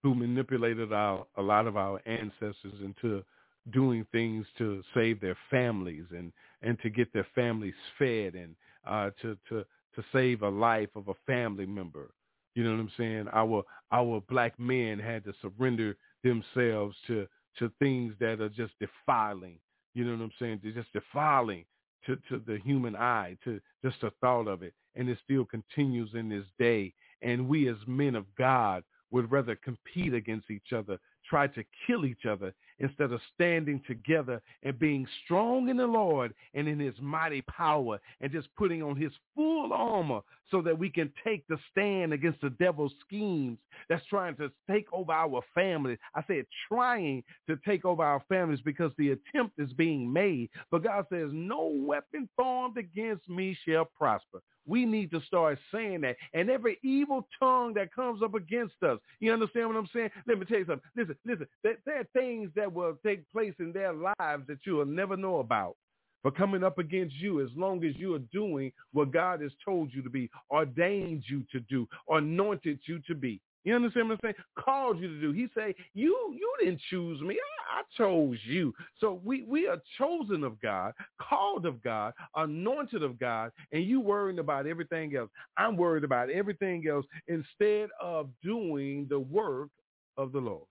who 0.04 0.16
manipulated 0.16 0.92
our, 0.94 1.26
a 1.38 1.42
lot 1.42 1.68
of 1.68 1.78
our 1.78 2.02
ancestors 2.06 2.74
into 2.84 3.24
doing 3.72 4.06
things 4.12 4.46
to 4.58 4.82
save 4.94 5.22
their 5.22 5.38
families 5.50 6.06
and, 6.12 6.32
and 6.62 6.80
to 6.82 6.90
get 6.90 7.12
their 7.14 7.28
families 7.36 7.76
fed 8.00 8.34
and 8.34 8.56
uh, 8.88 9.12
to, 9.22 9.38
to, 9.48 9.64
to 9.96 10.04
save 10.12 10.42
a 10.42 10.50
life 10.50 10.90
of 10.96 11.08
a 11.10 11.14
family 11.26 11.66
member. 11.66 12.12
You 12.56 12.64
know 12.64 12.72
what 12.72 12.80
I'm 12.80 12.92
saying? 12.98 13.28
Our 13.32 13.64
our 13.92 14.22
black 14.30 14.60
men 14.60 15.00
had 15.00 15.24
to 15.24 15.34
surrender 15.42 15.96
themselves 16.24 16.96
to 17.08 17.28
to 17.60 17.72
things 17.80 18.14
that 18.20 18.42
are 18.42 18.50
just 18.50 18.74
defiling. 18.80 19.58
You 19.94 20.06
know 20.06 20.12
what 20.12 20.24
I'm 20.24 20.32
saying? 20.40 20.60
They're 20.62 20.72
just 20.72 20.92
defiling 20.94 21.66
to, 22.06 22.18
to 22.30 22.42
the 22.46 22.60
human 22.64 22.96
eye, 22.96 23.38
to 23.44 23.60
just 23.84 24.02
the 24.02 24.12
thought 24.22 24.48
of 24.48 24.64
it. 24.64 24.74
And 24.96 25.10
it 25.10 25.18
still 25.24 25.46
continues 25.46 26.12
in 26.14 26.30
this 26.30 26.46
day. 26.60 26.94
And 27.22 27.48
we 27.48 27.70
as 27.70 27.78
men 27.88 28.16
of 28.16 28.26
God 28.38 28.84
would 29.12 29.32
rather 29.32 29.56
compete 29.56 30.14
against 30.14 30.50
each 30.50 30.74
other, 30.76 30.98
try 31.30 31.48
to 31.48 31.64
kill 31.86 32.06
each 32.06 32.26
other 32.26 32.54
instead 32.80 33.12
of 33.12 33.22
standing 33.36 33.82
together 33.86 34.42
and 34.64 34.80
being 34.80 35.06
strong 35.24 35.70
in 35.70 35.78
the 35.78 35.86
Lord 35.86 36.34
and 36.54 36.68
in 36.68 36.80
his 36.80 36.96
mighty 37.00 37.42
power 37.44 38.00
and 38.22 38.32
just 38.32 38.48
putting 38.58 38.82
on 38.82 38.96
his 38.96 39.12
full 39.36 39.72
armor 39.74 40.22
so 40.52 40.62
that 40.62 40.78
we 40.78 40.90
can 40.90 41.12
take 41.24 41.48
the 41.48 41.58
stand 41.72 42.14
against 42.14 42.42
the 42.42 42.50
devil's 42.52 42.94
schemes 43.06 43.58
that's 43.90 44.06
trying 44.06 44.36
to 44.36 44.52
take 44.70 44.86
over 44.94 45.12
our 45.12 45.42
families. 45.56 45.98
I 46.16 46.24
said 46.28 46.46
trying 46.68 47.24
to 47.48 47.58
take 47.66 47.86
over 47.86 48.04
our 48.04 48.22
families 48.30 48.60
because 48.64 48.92
the 48.98 49.12
attempt 49.12 49.60
is 49.60 49.72
being 49.74 50.12
made. 50.12 50.50
But 50.70 50.84
God 50.84 51.06
says, 51.12 51.30
no 51.32 51.72
weapon 51.74 52.30
formed 52.36 52.78
against 52.78 53.28
me 53.30 53.58
shall 53.66 53.86
prosper. 53.86 54.42
We 54.68 54.86
need 54.86 55.10
to 55.12 55.22
start 55.22 55.58
saying 55.74 56.02
that. 56.02 56.18
And 56.34 56.50
every 56.50 56.78
evil 56.84 57.28
tongue 57.40 57.74
that 57.74 57.94
comes 57.94 58.22
up 58.22 58.36
against 58.36 58.76
us, 58.84 59.00
you 59.20 59.34
understand 59.34 59.68
what 59.68 59.78
I'm 59.78 59.90
saying? 59.92 60.12
Let 60.28 60.38
me 60.38 60.46
tell 60.46 60.60
you 60.60 60.66
something. 60.66 60.90
Listen, 60.96 61.16
listen, 61.26 61.48
there, 61.64 61.78
there 61.86 62.00
are 62.02 62.08
things 62.14 62.52
that 62.56 62.72
will 62.72 62.98
take 63.04 63.30
place 63.32 63.56
in 63.60 63.74
their 63.74 63.94
lives 63.94 64.44
that 64.48 64.60
you 64.66 64.76
will 64.76 64.86
never 64.86 65.18
know 65.18 65.40
about 65.40 65.76
for 66.22 66.32
coming 66.32 66.64
up 66.64 66.78
against 66.78 67.16
you 67.16 67.42
as 67.42 67.50
long 67.56 67.84
as 67.84 67.96
you 67.96 68.14
are 68.16 68.20
doing 68.32 68.72
what 68.94 69.12
God 69.12 69.42
has 69.42 69.52
told 69.64 69.94
you 69.94 70.02
to 70.02 70.10
be, 70.10 70.30
ordained 70.50 71.24
you 71.28 71.44
to 71.52 71.60
do, 71.62 71.88
anointed 72.10 72.80
you 72.86 73.00
to 73.08 73.16
be. 73.16 73.42
You 73.64 73.76
understand 73.76 74.10
what 74.10 74.16
I'm 74.16 74.20
saying? 74.24 74.36
Called 74.58 75.00
you 75.00 75.08
to 75.08 75.22
do. 75.22 75.32
He 75.32 75.48
say, 75.56 75.76
you 75.94 76.34
you 76.34 76.54
didn't 76.60 76.82
choose 76.90 77.22
me. 77.22 77.38
I, 77.70 77.80
I 77.80 77.84
chose 77.96 78.38
you. 78.44 78.74
So 79.00 79.22
we, 79.24 79.44
we 79.48 79.68
are 79.68 79.78
chosen 79.98 80.44
of 80.44 80.60
God, 80.62 80.94
called 81.22 81.66
of 81.66 81.82
God, 81.84 82.14
anointed 82.36 83.04
of 83.04 83.20
God, 83.20 83.52
and 83.72 83.84
you 83.84 84.02
worrying 84.02 84.40
about 84.40 84.66
everything 84.66 85.16
else. 85.16 85.30
I'm 85.58 85.78
worried 85.78 86.04
about 86.04 86.30
everything 86.32 86.88
else 86.90 87.06
instead 87.28 87.90
of 88.02 88.30
doing 88.44 89.06
the 89.10 89.20
work 89.20 89.70
of 90.18 90.32
the 90.32 90.40
Lord. 90.40 90.66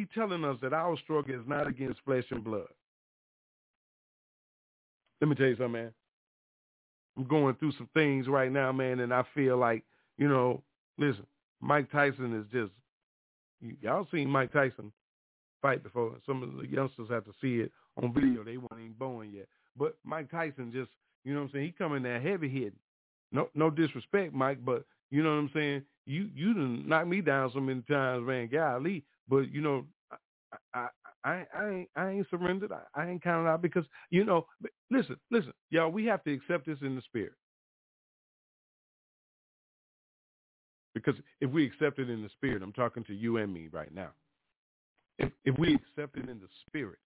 He's 0.00 0.08
telling 0.14 0.46
us 0.46 0.56
that 0.62 0.72
our 0.72 0.96
struggle 0.96 1.34
is 1.34 1.46
not 1.46 1.66
against 1.66 2.00
flesh 2.06 2.24
and 2.30 2.42
blood. 2.42 2.68
Let 5.20 5.28
me 5.28 5.34
tell 5.34 5.48
you 5.48 5.56
something, 5.56 5.72
man. 5.72 5.92
I'm 7.18 7.24
going 7.24 7.54
through 7.56 7.72
some 7.72 7.90
things 7.92 8.26
right 8.26 8.50
now, 8.50 8.72
man, 8.72 9.00
and 9.00 9.12
I 9.12 9.24
feel 9.34 9.58
like, 9.58 9.84
you 10.16 10.26
know, 10.26 10.62
listen, 10.96 11.26
Mike 11.60 11.92
Tyson 11.92 12.34
is 12.34 12.46
just, 12.50 12.72
y'all 13.82 14.08
seen 14.10 14.30
Mike 14.30 14.54
Tyson 14.54 14.90
fight 15.60 15.82
before. 15.82 16.14
Some 16.24 16.42
of 16.42 16.56
the 16.56 16.66
youngsters 16.66 17.10
have 17.10 17.26
to 17.26 17.32
see 17.38 17.56
it 17.56 17.70
on 18.02 18.14
video. 18.14 18.42
They 18.42 18.56
weren't 18.56 18.80
even 18.80 18.94
born 18.98 19.30
yet. 19.34 19.48
But 19.76 19.98
Mike 20.02 20.30
Tyson 20.30 20.72
just, 20.72 20.90
you 21.24 21.34
know 21.34 21.40
what 21.40 21.48
I'm 21.48 21.52
saying, 21.52 21.66
he 21.66 21.72
coming 21.72 22.02
there 22.02 22.22
heavy 22.22 22.48
hitting. 22.48 22.72
No 23.32 23.50
no 23.54 23.68
disrespect, 23.68 24.32
Mike, 24.32 24.64
but 24.64 24.86
you 25.10 25.22
know 25.22 25.28
what 25.28 25.40
I'm 25.40 25.50
saying? 25.52 25.82
You 26.06 26.30
you 26.34 26.54
done 26.54 26.88
knocked 26.88 27.08
me 27.08 27.20
down 27.20 27.50
so 27.52 27.60
many 27.60 27.82
times, 27.82 28.26
man, 28.26 28.48
golly. 28.50 29.04
But 29.28 29.52
you 29.52 29.60
know, 29.60 29.86
I, 30.74 30.88
I, 31.24 31.46
I 31.54 31.68
ain't, 31.70 31.88
I 31.96 32.10
ain't 32.10 32.26
surrendered. 32.30 32.72
I, 32.72 33.00
I 33.00 33.08
ain't 33.08 33.22
counted 33.22 33.48
out 33.48 33.62
because 33.62 33.84
you 34.10 34.24
know. 34.24 34.46
Listen, 34.90 35.16
listen, 35.30 35.52
y'all. 35.70 35.90
We 35.90 36.04
have 36.06 36.24
to 36.24 36.32
accept 36.32 36.66
this 36.66 36.78
in 36.82 36.96
the 36.96 37.02
spirit 37.02 37.32
because 40.94 41.14
if 41.40 41.50
we 41.50 41.66
accept 41.66 41.98
it 41.98 42.10
in 42.10 42.22
the 42.22 42.28
spirit, 42.30 42.62
I'm 42.62 42.72
talking 42.72 43.04
to 43.04 43.14
you 43.14 43.38
and 43.38 43.52
me 43.52 43.68
right 43.72 43.92
now. 43.94 44.10
If 45.18 45.32
if 45.44 45.58
we 45.58 45.74
accept 45.74 46.16
it 46.16 46.28
in 46.28 46.40
the 46.40 46.48
spirit 46.66 46.98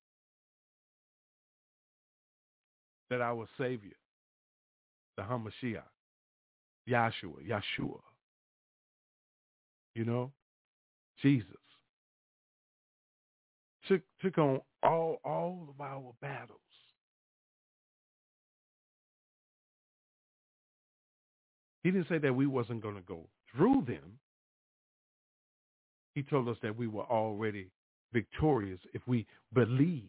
that 3.11 3.21
our 3.21 3.47
Savior, 3.59 3.97
the 5.17 5.23
Hamashiach, 5.23 5.83
Yahshua, 6.89 7.47
Yeshua, 7.49 8.01
you 9.95 10.05
know, 10.05 10.33
Jesus, 11.23 11.49
took 13.89 14.03
took 14.23 14.39
on 14.39 14.61
all 14.83 15.21
all 15.25 15.69
of 15.69 15.81
our 15.81 16.13
battles. 16.21 16.59
He 21.83 21.91
didn't 21.91 22.09
say 22.09 22.19
that 22.19 22.35
we 22.35 22.47
wasn't 22.47 22.83
going 22.83 22.95
to 22.95 23.03
go 23.03 23.27
through 23.55 23.85
them. 23.87 24.19
He 26.15 26.23
told 26.23 26.49
us 26.49 26.57
that 26.63 26.77
we 26.77 26.87
were 26.87 27.05
already 27.05 27.69
victorious 28.13 28.81
if 28.95 29.03
we 29.07 29.27
believe 29.53 30.03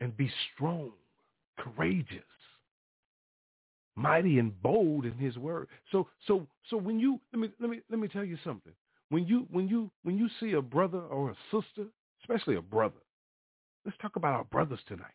and 0.00 0.16
be 0.16 0.30
strong, 0.54 0.92
courageous, 1.58 2.18
mighty 3.96 4.38
and 4.38 4.60
bold 4.62 5.06
in 5.06 5.14
his 5.14 5.38
word. 5.38 5.68
So 5.90 6.08
so 6.26 6.46
so 6.68 6.76
when 6.76 7.00
you 7.00 7.18
let 7.32 7.40
me 7.40 7.50
let 7.60 7.70
me 7.70 7.80
let 7.90 7.98
me 7.98 8.08
tell 8.08 8.24
you 8.24 8.36
something. 8.44 8.72
When 9.08 9.26
you 9.26 9.46
when 9.50 9.68
you 9.68 9.90
when 10.02 10.18
you 10.18 10.28
see 10.38 10.52
a 10.52 10.62
brother 10.62 11.00
or 11.00 11.30
a 11.30 11.36
sister 11.50 11.86
especially 12.22 12.56
a 12.56 12.62
brother. 12.62 13.00
Let's 13.84 13.98
talk 13.98 14.16
about 14.16 14.34
our 14.34 14.44
brothers 14.44 14.80
tonight. 14.86 15.06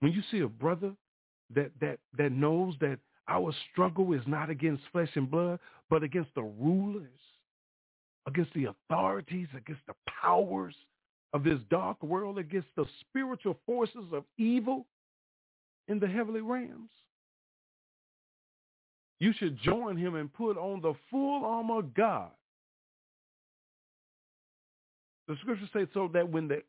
When 0.00 0.12
you 0.12 0.22
see 0.30 0.40
a 0.40 0.48
brother 0.48 0.92
that 1.54 1.70
that 1.80 1.98
that 2.16 2.32
knows 2.32 2.74
that 2.80 2.98
our 3.28 3.52
struggle 3.72 4.12
is 4.12 4.22
not 4.26 4.50
against 4.50 4.82
flesh 4.92 5.10
and 5.14 5.30
blood, 5.30 5.58
but 5.90 6.02
against 6.02 6.34
the 6.34 6.42
rulers, 6.42 7.20
against 8.26 8.52
the 8.54 8.66
authorities, 8.66 9.48
against 9.56 9.82
the 9.86 9.94
powers 10.20 10.74
of 11.34 11.44
this 11.44 11.58
dark 11.70 12.02
world, 12.02 12.38
against 12.38 12.68
the 12.76 12.86
spiritual 13.00 13.56
forces 13.66 14.12
of 14.12 14.24
evil 14.38 14.86
in 15.88 15.98
the 15.98 16.06
heavenly 16.06 16.40
realms. 16.40 16.90
You 19.20 19.32
should 19.38 19.58
join 19.62 19.96
him 19.96 20.14
and 20.14 20.32
put 20.32 20.56
on 20.56 20.80
the 20.80 20.94
full 21.10 21.44
armor 21.44 21.80
of 21.80 21.92
God 21.92 22.30
the 25.28 25.36
scriptures 25.42 25.68
say 25.72 25.86
so 25.92 26.10
that 26.14 26.28
when 26.28 26.48
the 26.48 26.62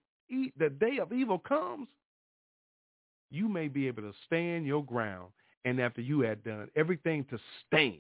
the 0.60 0.70
day 0.70 1.00
of 1.00 1.12
evil 1.12 1.40
comes, 1.40 1.88
you 3.32 3.48
may 3.48 3.68
be 3.68 3.88
able 3.88 4.04
to 4.04 4.14
stand 4.28 4.66
your 4.66 4.84
ground. 4.84 5.30
And 5.66 5.80
after 5.82 6.02
you 6.02 6.22
had 6.22 6.44
done 6.44 6.70
everything 6.76 7.26
to 7.32 7.40
stand, 7.66 8.00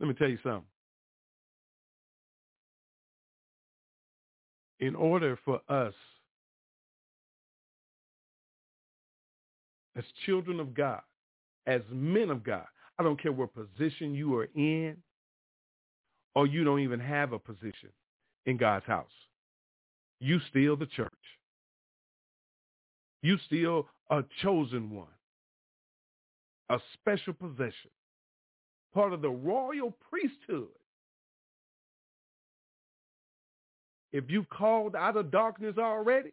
let 0.00 0.08
me 0.08 0.14
tell 0.14 0.28
you 0.28 0.38
something. 0.42 0.64
In 4.80 4.94
order 4.96 5.38
for 5.44 5.60
us 5.68 5.94
as 9.94 10.04
children 10.26 10.58
of 10.58 10.74
God, 10.74 11.02
as 11.66 11.82
men 11.92 12.30
of 12.30 12.42
God, 12.42 12.64
I 12.98 13.02
don't 13.02 13.20
care 13.20 13.30
what 13.30 13.50
position 13.54 14.14
you 14.14 14.34
are 14.36 14.48
in, 14.56 14.96
or 16.34 16.46
you 16.46 16.64
don't 16.64 16.80
even 16.80 16.98
have 16.98 17.32
a 17.32 17.38
position 17.38 17.90
in 18.46 18.56
God's 18.56 18.86
house. 18.86 19.10
You 20.20 20.40
still 20.50 20.76
the 20.76 20.86
church. 20.86 21.10
You 23.22 23.36
still 23.46 23.86
a 24.10 24.24
chosen 24.42 24.90
one, 24.90 25.06
a 26.68 26.78
special 26.94 27.32
possession, 27.32 27.90
part 28.92 29.12
of 29.12 29.22
the 29.22 29.30
royal 29.30 29.96
priesthood. 30.10 30.68
If 34.12 34.24
you've 34.28 34.48
called 34.50 34.94
out 34.94 35.16
of 35.16 35.30
darkness 35.30 35.76
already 35.78 36.32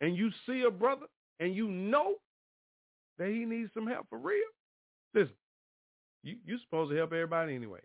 and 0.00 0.16
you 0.16 0.30
see 0.46 0.64
a 0.66 0.70
brother 0.70 1.06
and 1.38 1.54
you 1.54 1.68
know 1.68 2.14
that 3.18 3.28
he 3.28 3.44
needs 3.44 3.70
some 3.74 3.86
help 3.86 4.06
for 4.08 4.18
real, 4.18 4.40
listen, 5.14 5.34
you, 6.24 6.36
you're 6.44 6.58
supposed 6.64 6.90
to 6.90 6.96
help 6.96 7.12
everybody 7.12 7.54
anyway. 7.54 7.80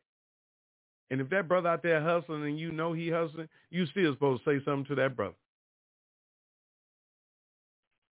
And 1.11 1.21
if 1.21 1.30
that 1.30 1.47
brother 1.47 1.69
out 1.69 1.84
there 1.84 2.01
hustling 2.01 2.43
and 2.43 2.59
you 2.59 2.71
know 2.71 2.93
he 2.93 3.09
hustling, 3.09 3.49
you 3.69 3.85
still 3.88 4.13
supposed 4.13 4.43
to 4.43 4.59
say 4.59 4.65
something 4.65 4.85
to 4.85 4.95
that 4.95 5.15
brother. 5.15 5.35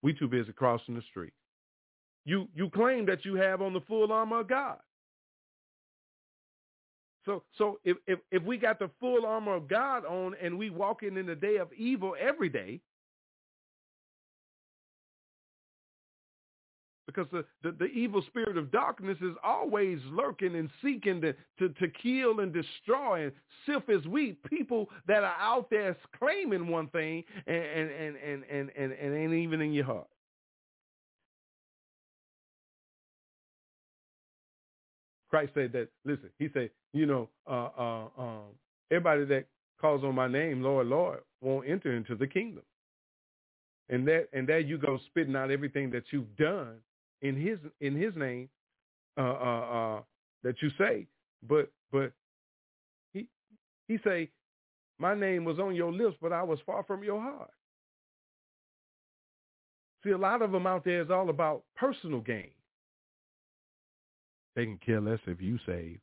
We 0.04 0.14
too 0.14 0.28
busy 0.28 0.52
crossing 0.52 0.96
the 0.96 1.02
street. 1.10 1.34
You 2.26 2.48
you 2.56 2.70
claim 2.70 3.06
that 3.08 3.26
you 3.26 3.36
have 3.36 3.62
on 3.62 3.74
the 3.74 3.82
full 3.82 4.12
armor 4.12 4.42
of 4.42 4.48
God. 4.50 4.78
So 7.26 7.44
so 7.58 7.80
if, 7.84 7.98
if, 8.08 8.20
if 8.32 8.44
we 8.44 8.58
got 8.58 8.80
the 8.80 8.90
full 9.00 9.26
armor 9.26 9.56
of 9.56 9.68
God 9.68 10.06
on 10.06 10.36
and 10.42 10.58
we 10.58 10.70
walking 10.70 11.18
in 11.18 11.26
the 11.26 11.36
day 11.36 11.58
of 11.58 11.72
evil 11.74 12.16
every 12.20 12.50
day, 12.50 12.82
because 17.14 17.32
the, 17.32 17.46
the, 17.64 17.76
the, 17.78 17.86
evil 17.86 18.22
spirit 18.28 18.58
of 18.58 18.72
darkness 18.72 19.18
is 19.22 19.36
always 19.44 20.00
lurking 20.12 20.56
and 20.56 20.70
seeking 20.84 21.22
to, 21.22 21.34
to, 21.60 21.70
to 21.70 21.88
kill 21.88 22.40
and 22.40 22.54
destroy 22.54 23.24
and 23.24 23.32
sift 23.66 23.90
as 23.90 24.06
wheat 24.06 24.42
people 24.44 24.90
that 25.08 25.24
are 25.24 25.36
out 25.40 25.70
there 25.70 25.98
claiming 26.18 26.68
one 26.68 26.88
thing 26.88 27.24
and, 27.48 27.56
and, 27.56 27.92
and, 27.92 28.16
and, 28.18 28.44
and, 28.52 28.72
and, 28.78 28.92
and 28.94 29.16
ain't 29.16 29.34
even 29.34 29.62
in 29.62 29.74
your 29.74 29.86
heart. 29.86 30.08
Christ 35.30 35.54
said 35.54 35.72
that, 35.74 35.88
listen, 36.06 36.30
he 36.40 36.50
said, 36.54 36.70
you 36.94 37.06
know, 37.06 37.30
uh, 37.50 37.70
uh, 37.78 38.06
um, 38.18 38.42
everybody 38.92 39.26
that 39.26 39.46
calls 39.80 40.04
on 40.04 40.14
my 40.14 40.28
name, 40.28 40.62
Lord, 40.62 40.88
Lord, 40.88 41.20
won't 41.42 41.68
enter 41.68 41.96
into 41.96 42.16
the 42.16 42.28
kingdom. 42.28 42.64
and 43.90 44.08
that 44.08 44.28
and 44.34 44.48
there 44.48 44.60
you 44.60 44.78
go 44.78 45.00
spitting 45.08 45.36
out 45.36 45.52
everything 45.52 45.92
that 45.92 46.04
you've 46.12 46.36
done 46.38 46.76
in 47.22 47.36
his 47.36 47.60
in 47.80 47.96
his 47.96 48.16
name 48.16 48.50
uh 49.18 49.22
uh 49.22 49.60
uh 49.60 50.02
that 50.44 50.56
you 50.62 50.70
say 50.78 51.06
but 51.48 51.72
but 51.92 52.12
he 53.14 53.28
he 53.88 53.98
say 54.04 54.30
my 55.00 55.14
name 55.14 55.44
was 55.44 55.60
on 55.60 55.76
your 55.76 55.92
lips 55.92 56.16
but 56.22 56.32
i 56.32 56.44
was 56.44 56.60
far 56.66 56.84
from 56.84 57.04
your 57.04 57.22
heart 57.22 57.52
see 60.04 60.12
a 60.12 60.18
lot 60.18 60.42
of 60.42 60.52
them 60.52 60.66
out 60.66 60.84
there 60.84 61.02
is 61.02 61.12
all 61.12 61.30
about 61.30 61.64
personal 61.76 62.20
gain 62.20 62.52
they 64.56 64.66
can 64.66 64.80
care 64.86 65.02
less 65.02 65.20
if 65.28 65.42
you 65.42 65.58
saved 65.66 66.02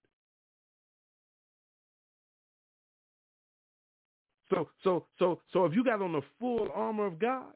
so 4.51 4.69
so 4.82 5.07
so 5.19 5.40
so 5.53 5.65
if 5.65 5.74
you 5.74 5.85
got 5.85 6.01
on 6.01 6.12
the 6.12 6.23
full 6.39 6.69
armor 6.74 7.07
of 7.07 7.19
god 7.19 7.53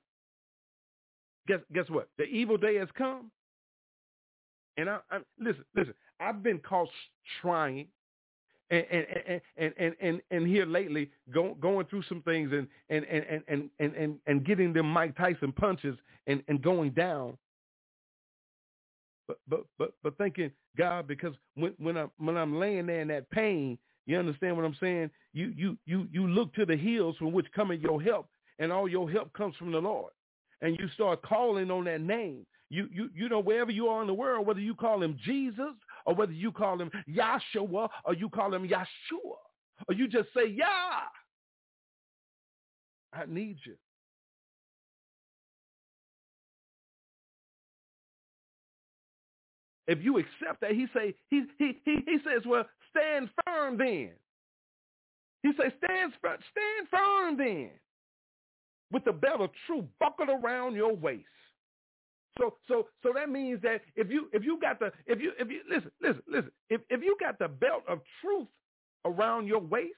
guess 1.47 1.61
guess 1.73 1.89
what? 1.89 2.09
The 2.19 2.25
evil 2.25 2.57
day 2.57 2.77
has 2.77 2.89
come. 2.97 3.31
And 4.77 4.89
I, 4.89 4.99
I 5.11 5.19
listen, 5.39 5.65
listen. 5.75 5.95
I've 6.21 6.43
been 6.43 6.59
caught 6.59 6.89
trying, 7.41 7.87
and 8.71 8.85
and 8.91 9.07
and 9.27 9.41
and 9.57 9.75
and, 9.77 9.95
and, 10.01 10.21
and 10.31 10.47
here 10.47 10.67
lately, 10.67 11.11
go, 11.33 11.55
going 11.61 11.87
through 11.87 12.05
some 12.09 12.23
things 12.23 12.53
and 12.53 12.67
and 12.89 13.05
and 13.05 13.43
and 13.49 13.71
and 13.79 13.95
and, 13.95 14.19
and 14.27 14.45
getting 14.45 14.73
them 14.73 14.87
Mike 14.87 15.17
Tyson 15.17 15.53
punches 15.53 15.97
and 16.27 16.43
and 16.49 16.63
going 16.63 16.91
down. 16.91 17.37
But 19.29 19.39
but 19.49 19.65
but 19.79 19.93
but 20.03 20.17
thinking 20.17 20.51
God, 20.77 21.07
because 21.07 21.35
when 21.55 21.75
when 21.79 21.97
I'm 21.97 22.11
when 22.19 22.37
I'm 22.37 22.59
laying 22.59 22.87
there 22.87 23.01
in 23.01 23.09
that 23.09 23.31
pain, 23.31 23.79
you 24.07 24.19
understand 24.19 24.57
what 24.57 24.65
I'm 24.65 24.77
saying? 24.81 25.11
You 25.33 25.53
you 25.57 25.77
you 25.87 26.09
you 26.11 26.27
look 26.27 26.55
to 26.55 26.65
the 26.65 26.77
hills 26.77 27.17
from 27.19 27.33
which 27.33 27.51
cometh 27.53 27.81
your 27.81 28.01
help, 28.01 28.29
and 28.59 28.73
all 28.73 28.89
your 28.89 29.11
help 29.11 29.33
comes 29.35 29.55
from 29.57 29.73
the 29.73 29.79
Lord 29.79 30.13
and 30.63 30.79
you 30.79 30.89
start 30.95 31.21
calling 31.23 31.71
on 31.71 31.85
that 31.85 32.01
name. 32.01 32.47
You, 32.73 32.89
you, 32.91 33.11
you 33.15 33.29
know, 33.29 33.39
wherever 33.39 33.71
you 33.71 33.89
are 33.89 34.01
in 34.01 34.07
the 34.07 34.15
world, 34.15 34.47
whether 34.47 34.59
you 34.59 34.75
call 34.75 35.03
him 35.03 35.19
Jesus 35.23 35.75
or 36.07 36.15
whether 36.15 36.33
you 36.33 36.51
call 36.51 36.81
him 36.81 36.91
Yahshua 37.07 37.87
or 38.07 38.15
you 38.15 38.31
call 38.31 38.55
him 38.55 38.67
Yeshua 38.67 39.37
or 39.87 39.95
you 39.95 40.09
just 40.09 40.29
say, 40.35 40.49
Yah, 40.49 40.65
I 43.13 43.27
need 43.29 43.59
you. 43.67 43.75
If 49.87 50.03
you 50.03 50.17
accept 50.17 50.63
that, 50.63 50.71
he 50.71 50.87
say 50.95 51.15
he 51.29 51.43
he 51.59 51.79
he, 51.85 51.99
he 52.07 52.17
says, 52.25 52.41
well, 52.47 52.65
stand 52.91 53.29
firm 53.45 53.77
then. 53.77 54.13
He 55.43 55.51
says, 55.61 55.73
stand 55.85 56.15
stand 56.23 56.89
firm 56.91 57.37
then 57.37 57.69
with 58.91 59.05
the 59.05 59.13
belt 59.13 59.43
of 59.43 59.51
truth 59.67 59.85
buckled 60.01 60.31
around 60.31 60.75
your 60.75 60.97
waist. 60.97 61.27
So 62.39 62.55
so 62.69 62.89
so 63.03 63.13
that 63.15 63.29
means 63.29 63.61
that 63.63 63.83
if 63.95 64.11
you 64.11 64.29
if 64.33 64.43
you 64.45 64.59
got 64.61 64.79
the 64.79 64.93
if 65.07 65.21
you 65.21 65.33
if 65.39 65.49
you 65.51 65.61
listen 65.69 65.91
listen 66.01 66.23
listen 66.27 66.51
if 66.71 66.81
if 66.89 67.03
you 67.03 67.17
got 67.21 67.39
the 67.39 67.49
belt 67.49 67.83
of 67.89 68.01
truth 68.21 68.49
around 69.05 69.47
your 69.47 69.61
waist, 69.61 69.95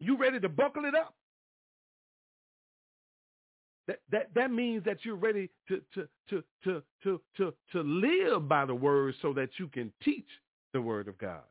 you 0.00 0.18
ready 0.18 0.40
to 0.40 0.48
buckle 0.48 0.84
it 0.84 0.94
up. 0.94 1.14
That 3.88 4.00
that 4.10 4.30
that 4.34 4.50
means 4.50 4.84
that 4.84 4.98
you're 5.04 5.16
ready 5.16 5.50
to 5.68 5.80
to 5.94 6.08
to 6.30 6.44
to 6.64 6.82
to 7.04 7.20
to 7.38 7.54
to 7.72 7.80
live 7.80 8.48
by 8.48 8.66
the 8.66 8.74
word 8.74 9.14
so 9.22 9.32
that 9.32 9.50
you 9.58 9.68
can 9.68 9.92
teach 10.02 10.28
the 10.72 10.80
word 10.80 11.08
of 11.08 11.18
God. 11.18 11.42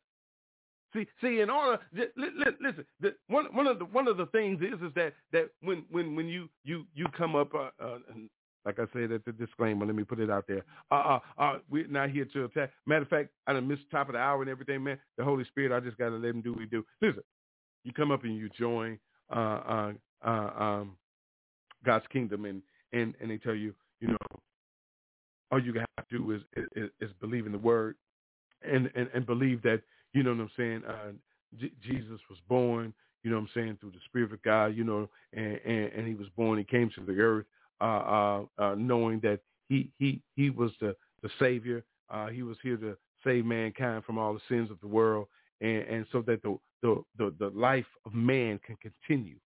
See, 0.93 1.07
see, 1.21 1.39
in 1.39 1.49
order, 1.49 1.79
listen. 1.93 2.85
One 3.27 3.45
one 3.55 3.67
of 3.67 3.79
the 3.79 3.85
one 3.85 4.07
of 4.07 4.17
the 4.17 4.25
things 4.27 4.61
is 4.61 4.81
is 4.81 4.93
that 4.95 5.13
that 5.31 5.49
when 5.61 5.85
when 5.89 6.15
when 6.15 6.27
you 6.27 6.49
you 6.63 6.85
you 6.93 7.05
come 7.17 7.35
up, 7.35 7.53
uh, 7.53 7.69
uh, 7.81 7.97
like 8.65 8.77
I 8.77 8.85
said 8.93 9.11
at 9.11 9.23
the 9.25 9.31
disclaimer, 9.31 9.85
let 9.85 9.95
me 9.95 10.03
put 10.03 10.19
it 10.19 10.29
out 10.29 10.45
there. 10.47 10.63
Uh, 10.91 10.95
uh, 10.95 11.19
uh, 11.37 11.57
we're 11.69 11.87
not 11.87 12.09
here 12.09 12.25
to 12.25 12.45
attack. 12.45 12.71
Matter 12.85 13.03
of 13.03 13.07
fact, 13.07 13.29
I 13.47 13.53
done 13.53 13.67
missed 13.67 13.83
the 13.89 13.97
top 13.97 14.09
of 14.09 14.13
the 14.13 14.19
hour 14.19 14.41
and 14.41 14.51
everything, 14.51 14.83
man. 14.83 14.99
The 15.17 15.23
Holy 15.23 15.45
Spirit, 15.45 15.75
I 15.75 15.79
just 15.79 15.97
got 15.97 16.09
to 16.09 16.15
let 16.15 16.29
him 16.35 16.41
do 16.41 16.51
what 16.51 16.61
he 16.61 16.67
do. 16.67 16.85
Listen, 17.01 17.23
you 17.83 17.93
come 17.93 18.11
up 18.11 18.23
and 18.23 18.35
you 18.35 18.49
join 18.49 18.99
uh, 19.33 19.39
uh, 19.39 19.93
uh, 20.25 20.63
um, 20.63 20.97
God's 21.85 22.05
kingdom, 22.11 22.45
and 22.45 22.61
and 22.91 23.15
and 23.21 23.31
they 23.31 23.37
tell 23.37 23.55
you, 23.55 23.73
you 24.01 24.09
know, 24.09 24.17
all 25.51 25.63
you 25.63 25.73
have 25.73 26.07
to 26.09 26.17
do 26.17 26.31
is 26.31 26.41
is, 26.75 26.89
is 26.99 27.09
believe 27.21 27.45
in 27.45 27.51
the 27.53 27.57
word, 27.57 27.95
and 28.61 28.91
and 28.93 29.09
and 29.13 29.25
believe 29.25 29.61
that 29.63 29.81
you 30.13 30.23
know 30.23 30.31
what 30.31 30.41
I'm 30.41 30.51
saying? 30.57 30.83
Uh, 30.87 31.11
J- 31.59 31.71
Jesus 31.83 32.19
was 32.29 32.39
born, 32.47 32.93
you 33.23 33.29
know 33.29 33.37
what 33.37 33.43
I'm 33.43 33.49
saying, 33.53 33.77
through 33.79 33.91
the 33.91 33.99
Spirit 34.05 34.33
of 34.33 34.41
God, 34.43 34.75
you 34.75 34.83
know, 34.83 35.09
and, 35.33 35.59
and, 35.65 35.91
and 35.93 36.07
he 36.07 36.13
was 36.13 36.27
born, 36.35 36.57
he 36.57 36.63
came 36.63 36.89
to 36.95 37.01
the 37.01 37.19
earth, 37.19 37.45
uh, 37.79 37.83
uh, 37.83 38.45
uh, 38.57 38.75
knowing 38.75 39.19
that 39.21 39.39
he, 39.69 39.89
he, 39.97 40.21
he 40.35 40.49
was 40.49 40.71
the, 40.79 40.95
the 41.21 41.29
Savior. 41.39 41.83
Uh, 42.09 42.27
he 42.27 42.43
was 42.43 42.57
here 42.61 42.77
to 42.77 42.97
save 43.23 43.45
mankind 43.45 44.03
from 44.03 44.17
all 44.17 44.33
the 44.33 44.41
sins 44.49 44.69
of 44.71 44.79
the 44.81 44.87
world. 44.87 45.27
And, 45.61 45.83
and 45.83 46.05
so 46.11 46.21
that 46.23 46.41
the, 46.41 46.57
the, 46.81 47.03
the, 47.17 47.33
the 47.39 47.49
life 47.49 47.85
of 48.05 48.13
man 48.13 48.59
can 48.65 48.77
continue. 48.77 49.37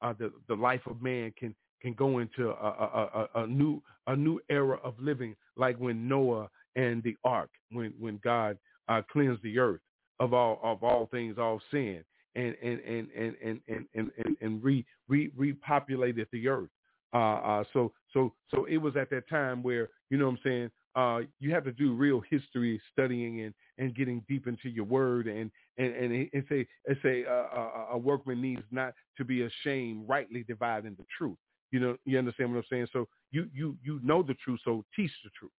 Uh, 0.00 0.14
the, 0.18 0.32
the 0.48 0.54
life 0.54 0.80
of 0.86 1.02
man 1.02 1.32
can, 1.38 1.54
can 1.82 1.92
go 1.92 2.18
into 2.18 2.50
a, 2.50 2.52
a, 2.52 3.28
a, 3.34 3.42
a 3.42 3.46
new 3.46 3.82
a 4.06 4.16
new 4.16 4.40
era 4.48 4.78
of 4.82 4.94
living, 4.98 5.36
like 5.56 5.76
when 5.76 6.08
Noah 6.08 6.48
and 6.76 7.02
the 7.02 7.16
ark, 7.24 7.50
when 7.70 7.92
when 8.00 8.18
God 8.24 8.58
uh, 8.88 9.02
cleansed 9.12 9.42
the 9.42 9.58
earth, 9.58 9.80
of 10.20 10.32
all 10.34 10.60
of 10.62 10.82
all 10.82 11.06
things, 11.10 11.36
all 11.38 11.60
sin, 11.70 12.04
and 12.34 12.54
and 12.62 12.80
and 12.80 13.08
and 13.16 13.34
and 13.44 13.60
and 13.68 13.86
and, 13.94 14.10
and, 14.18 14.36
and 14.40 14.62
re, 14.62 14.84
re 15.08 15.30
repopulated 15.38 16.26
the 16.32 16.48
earth. 16.48 16.70
Uh, 17.14 17.16
uh, 17.16 17.64
so 17.72 17.92
so 18.12 18.32
so 18.50 18.64
it 18.66 18.78
was 18.78 18.96
at 18.96 19.10
that 19.10 19.28
time 19.28 19.62
where 19.62 19.88
you 20.10 20.18
know 20.18 20.26
what 20.26 20.32
I'm 20.32 20.38
saying. 20.44 20.70
Uh, 20.96 21.20
you 21.38 21.54
have 21.54 21.62
to 21.62 21.70
do 21.70 21.92
real 21.92 22.20
history 22.28 22.80
studying 22.92 23.42
and, 23.42 23.54
and 23.76 23.94
getting 23.94 24.24
deep 24.28 24.48
into 24.48 24.68
your 24.68 24.84
word 24.84 25.28
and 25.28 25.50
and 25.76 25.94
and, 25.94 26.28
and 26.32 26.44
say 26.48 26.66
say 27.02 27.22
a, 27.22 27.88
a 27.92 27.98
workman 27.98 28.42
needs 28.42 28.62
not 28.72 28.94
to 29.16 29.24
be 29.24 29.42
ashamed, 29.42 30.08
rightly 30.08 30.42
dividing 30.42 30.96
the 30.98 31.04
truth. 31.16 31.36
You 31.70 31.80
know, 31.80 31.96
you 32.04 32.18
understand 32.18 32.50
what 32.50 32.58
I'm 32.58 32.64
saying. 32.70 32.88
So 32.92 33.06
you 33.30 33.48
you 33.54 33.76
you 33.84 34.00
know 34.02 34.22
the 34.22 34.34
truth, 34.34 34.60
so 34.64 34.84
teach 34.96 35.12
the 35.22 35.30
truth. 35.38 35.52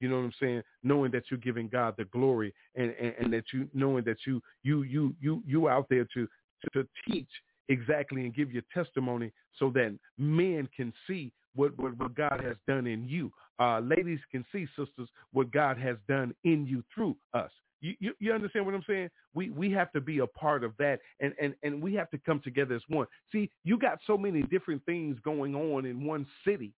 You 0.00 0.08
know 0.08 0.16
what 0.16 0.24
I'm 0.24 0.32
saying? 0.40 0.62
Knowing 0.82 1.10
that 1.12 1.24
you're 1.30 1.38
giving 1.40 1.68
God 1.68 1.94
the 1.96 2.04
glory 2.06 2.54
and, 2.74 2.94
and, 3.00 3.14
and 3.20 3.32
that 3.32 3.44
you 3.52 3.68
knowing 3.74 4.04
that 4.04 4.18
you 4.26 4.40
you 4.62 4.82
you 4.82 5.14
you 5.20 5.42
you 5.46 5.68
out 5.68 5.86
there 5.88 6.06
to, 6.14 6.28
to 6.72 6.86
teach 7.06 7.28
exactly 7.68 8.22
and 8.22 8.34
give 8.34 8.52
your 8.52 8.62
testimony 8.72 9.32
so 9.58 9.70
that 9.70 9.96
men 10.16 10.68
can 10.76 10.92
see 11.06 11.32
what, 11.54 11.76
what, 11.78 11.98
what 11.98 12.14
God 12.14 12.40
has 12.44 12.56
done 12.66 12.86
in 12.86 13.08
you. 13.08 13.32
Uh, 13.58 13.80
ladies 13.80 14.20
can 14.30 14.44
see, 14.52 14.66
sisters, 14.76 15.08
what 15.32 15.50
God 15.50 15.76
has 15.78 15.96
done 16.08 16.34
in 16.44 16.66
you 16.66 16.84
through 16.94 17.16
us. 17.34 17.50
You, 17.80 17.94
you, 17.98 18.12
you 18.18 18.32
understand 18.32 18.66
what 18.66 18.74
I'm 18.74 18.84
saying? 18.88 19.08
We 19.34 19.50
we 19.50 19.70
have 19.72 19.92
to 19.92 20.00
be 20.00 20.18
a 20.18 20.26
part 20.26 20.64
of 20.64 20.72
that, 20.78 20.98
and, 21.20 21.32
and 21.40 21.54
and 21.62 21.80
we 21.80 21.94
have 21.94 22.10
to 22.10 22.18
come 22.18 22.40
together 22.40 22.74
as 22.74 22.82
one. 22.88 23.06
See, 23.30 23.50
you 23.62 23.78
got 23.78 23.98
so 24.04 24.18
many 24.18 24.42
different 24.42 24.84
things 24.84 25.16
going 25.24 25.54
on 25.54 25.86
in 25.86 26.04
one 26.04 26.26
city 26.44 26.72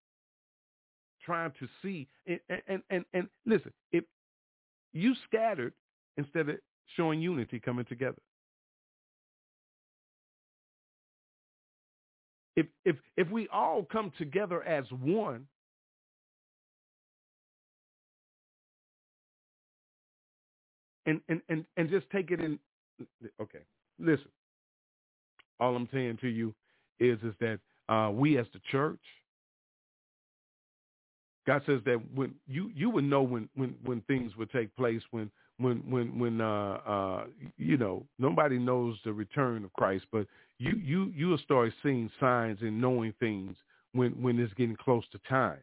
trying 1.25 1.53
to 1.61 1.69
see. 1.83 2.07
And, 2.27 2.63
and, 2.69 2.83
and, 2.91 3.05
and 3.13 3.29
listen, 3.47 3.73
if 3.93 4.05
you 4.93 5.15
scattered 5.27 5.73
instead 6.17 6.49
of 6.49 6.57
showing 6.97 7.21
unity 7.21 7.61
coming 7.61 7.85
together. 7.85 8.21
If, 12.57 12.67
if, 12.85 12.97
if 13.17 13.31
we 13.31 13.49
all 13.53 13.87
come 13.91 14.13
together 14.19 14.63
as 14.65 14.85
one, 14.91 15.47
and, 21.07 21.21
and, 21.29 21.41
and, 21.49 21.65
and 21.77 21.89
just 21.89 22.11
take 22.11 22.31
it 22.31 22.41
in, 22.41 22.59
okay, 23.41 23.61
listen, 23.99 24.29
all 25.59 25.77
I'm 25.77 25.89
saying 25.93 26.19
to 26.23 26.29
you 26.29 26.55
is, 26.99 27.19
is 27.23 27.35
that 27.41 27.61
uh, 27.89 28.11
we 28.11 28.37
as 28.39 28.47
the 28.53 28.61
church, 28.71 29.01
God 31.51 31.63
says 31.67 31.81
that 31.85 32.01
when 32.15 32.33
you 32.47 32.71
you 32.77 32.91
would 32.91 33.03
know 33.03 33.23
when 33.23 33.49
when 33.57 33.75
when 33.85 34.03
things 34.03 34.37
would 34.37 34.53
take 34.53 34.73
place 34.77 35.03
when 35.11 35.29
when 35.59 35.79
when 35.91 36.17
when 36.17 36.41
uh 36.41 36.79
uh 36.87 37.25
you 37.59 37.77
know 37.77 38.07
nobody 38.21 38.57
knows 38.57 38.97
the 39.05 39.13
return 39.13 39.65
of 39.65 39.73
Christ 39.73 40.05
but 40.13 40.29
you 40.59 40.77
you 40.77 41.13
you 41.13 41.27
will 41.27 41.39
start 41.39 41.73
seeing 41.83 42.09
signs 42.21 42.59
and 42.61 42.81
knowing 42.81 43.13
things 43.19 43.57
when 43.95 44.13
when 44.23 44.39
it's 44.39 44.55
getting 44.55 44.77
close 44.77 45.03
to 45.11 45.19
time 45.29 45.59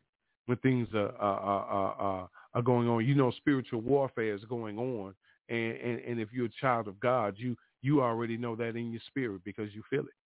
when 0.47 0.57
things 0.57 0.89
are 0.93 1.15
are 1.15 1.39
are, 1.39 1.93
are, 1.93 2.29
are 2.53 2.61
going 2.61 2.89
on. 2.89 3.05
You 3.05 3.15
know 3.15 3.31
spiritual 3.31 3.79
warfare 3.79 4.35
is 4.35 4.43
going 4.43 4.77
on 4.77 5.15
and, 5.47 5.77
and 5.77 5.99
and 6.01 6.19
if 6.19 6.33
you're 6.33 6.47
a 6.47 6.59
child 6.59 6.89
of 6.89 6.99
God 6.99 7.35
you 7.37 7.55
you 7.81 8.01
already 8.01 8.35
know 8.35 8.57
that 8.57 8.75
in 8.75 8.91
your 8.91 9.01
spirit 9.07 9.41
because 9.45 9.73
you 9.73 9.83
feel 9.89 10.01
it. 10.01 10.17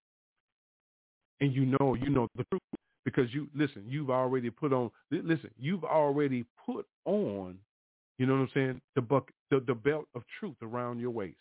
And 1.39 1.53
you 1.53 1.67
know 1.67 1.93
you 1.93 2.09
know 2.09 2.27
the 2.35 2.45
truth 2.45 2.61
because 3.05 3.33
you 3.33 3.47
listen, 3.55 3.83
you've 3.87 4.09
already 4.09 4.49
put 4.49 4.73
on 4.73 4.91
listen, 5.11 5.49
you've 5.57 5.83
already 5.83 6.45
put 6.65 6.85
on, 7.05 7.57
you 8.17 8.25
know 8.25 8.33
what 8.33 8.41
I'm 8.41 8.49
saying, 8.53 8.81
the 8.95 9.01
buck 9.01 9.31
the, 9.49 9.59
the 9.65 9.75
belt 9.75 10.05
of 10.15 10.23
truth 10.39 10.55
around 10.61 10.99
your 10.99 11.11
waist. 11.11 11.37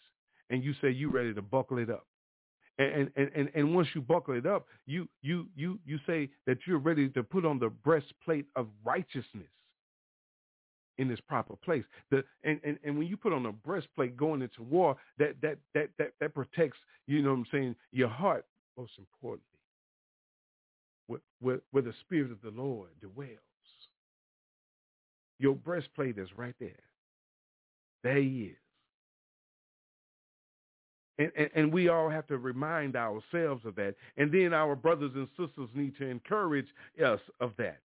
And 0.50 0.64
you 0.64 0.74
say 0.82 0.90
you're 0.90 1.12
ready 1.12 1.32
to 1.32 1.42
buckle 1.42 1.78
it 1.78 1.90
up. 1.90 2.06
And, 2.78 3.10
and, 3.14 3.30
and, 3.36 3.50
and 3.54 3.74
once 3.74 3.88
you 3.94 4.00
buckle 4.00 4.34
it 4.34 4.46
up, 4.46 4.66
you, 4.86 5.06
you, 5.22 5.46
you, 5.54 5.78
you 5.84 5.98
say 6.06 6.30
that 6.46 6.58
you're 6.66 6.78
ready 6.78 7.08
to 7.10 7.22
put 7.22 7.44
on 7.44 7.58
the 7.58 7.68
breastplate 7.68 8.46
of 8.56 8.68
righteousness 8.84 9.50
in 10.98 11.10
its 11.10 11.20
proper 11.20 11.56
place. 11.56 11.84
The, 12.10 12.24
and, 12.42 12.58
and, 12.64 12.78
and 12.82 12.96
when 12.96 13.06
you 13.06 13.16
put 13.16 13.32
on 13.32 13.46
a 13.46 13.52
breastplate 13.52 14.16
going 14.16 14.42
into 14.42 14.62
war, 14.62 14.96
that, 15.18 15.34
that, 15.42 15.58
that, 15.74 15.90
that, 15.98 16.12
that 16.20 16.34
protects, 16.34 16.78
you 17.06 17.22
know 17.22 17.30
what 17.30 17.40
I'm 17.40 17.46
saying, 17.52 17.76
your 17.92 18.08
heart, 18.08 18.46
most 18.78 18.92
importantly, 18.98 19.49
where, 21.40 21.60
where, 21.70 21.82
the 21.82 21.94
Spirit 22.00 22.30
of 22.30 22.40
the 22.42 22.50
Lord 22.50 22.90
dwells. 23.00 23.38
Your 25.38 25.54
breastplate 25.54 26.18
is 26.18 26.28
right 26.36 26.54
there. 26.60 26.70
There 28.04 28.18
he 28.18 28.52
is. 28.52 28.56
And, 31.18 31.32
and, 31.36 31.50
and, 31.54 31.72
we 31.72 31.88
all 31.88 32.08
have 32.08 32.26
to 32.28 32.38
remind 32.38 32.96
ourselves 32.96 33.66
of 33.66 33.74
that. 33.76 33.94
And 34.16 34.32
then 34.32 34.54
our 34.54 34.74
brothers 34.74 35.12
and 35.14 35.28
sisters 35.38 35.68
need 35.74 35.96
to 35.98 36.06
encourage 36.06 36.68
us 37.04 37.20
of 37.40 37.52
that. 37.58 37.80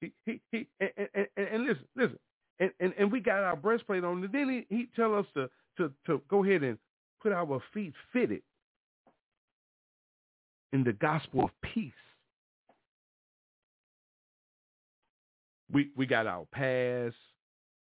He, 0.00 0.12
he, 0.24 0.40
he, 0.52 0.68
and, 0.78 1.08
and, 1.14 1.26
and 1.36 1.64
listen, 1.64 1.84
listen. 1.96 2.18
And, 2.60 2.70
and, 2.78 2.94
and 2.98 3.10
we 3.10 3.18
got 3.18 3.42
our 3.42 3.56
breastplate 3.56 4.04
on. 4.04 4.22
And 4.22 4.32
then 4.32 4.64
he, 4.68 4.76
he 4.76 4.88
tell 4.94 5.14
us 5.14 5.26
to, 5.34 5.50
to, 5.76 5.92
to 6.06 6.22
go 6.28 6.44
ahead 6.44 6.62
and 6.62 6.78
put 7.20 7.32
our 7.32 7.60
feet 7.74 7.94
fitted 8.12 8.42
in 10.72 10.84
the 10.84 10.92
gospel 10.94 11.44
of 11.44 11.50
peace. 11.62 11.92
We, 15.70 15.90
we 15.96 16.06
got 16.06 16.26
our 16.26 16.46
past, 16.52 17.16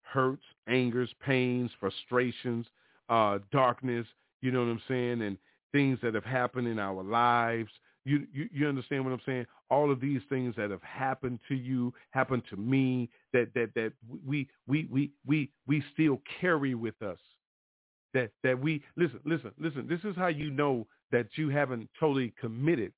hurts, 0.02 0.42
angers, 0.66 1.10
pains, 1.24 1.70
frustrations, 1.80 2.66
uh, 3.08 3.38
darkness, 3.50 4.06
you 4.42 4.50
know 4.50 4.60
what 4.60 4.68
I'm 4.68 4.82
saying, 4.88 5.22
and 5.22 5.38
things 5.72 5.98
that 6.02 6.14
have 6.14 6.24
happened 6.24 6.68
in 6.68 6.78
our 6.78 7.02
lives. 7.02 7.70
You, 8.04 8.26
you 8.32 8.48
you 8.52 8.68
understand 8.68 9.04
what 9.04 9.12
I'm 9.12 9.20
saying? 9.24 9.46
All 9.70 9.90
of 9.90 10.00
these 10.00 10.20
things 10.28 10.54
that 10.56 10.70
have 10.70 10.82
happened 10.82 11.38
to 11.48 11.54
you, 11.54 11.94
happened 12.10 12.42
to 12.50 12.56
me, 12.56 13.08
that 13.32 13.54
that 13.54 13.70
that 13.74 13.92
we 14.26 14.48
we 14.66 14.88
we 14.90 15.12
we 15.24 15.50
we 15.66 15.82
still 15.94 16.20
carry 16.40 16.74
with 16.74 17.00
us. 17.00 17.18
That 18.12 18.30
that 18.42 18.58
we 18.58 18.82
listen, 18.96 19.20
listen, 19.24 19.52
listen. 19.58 19.86
This 19.88 20.00
is 20.04 20.16
how 20.16 20.26
you 20.26 20.50
know 20.50 20.86
that 21.12 21.26
you 21.36 21.48
haven't 21.48 21.88
totally 22.00 22.34
committed 22.40 22.92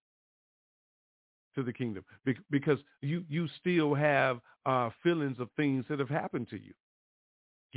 to 1.55 1.63
the 1.63 1.73
kingdom 1.73 2.05
because 2.51 2.79
you 3.01 3.25
you 3.29 3.49
still 3.61 3.95
have 3.95 4.41
uh, 4.67 4.91
feelings 5.03 5.39
of 5.39 5.49
things 5.57 5.85
that 5.89 5.99
have 5.99 6.09
happened 6.09 6.49
to 6.51 6.57
you 6.57 6.73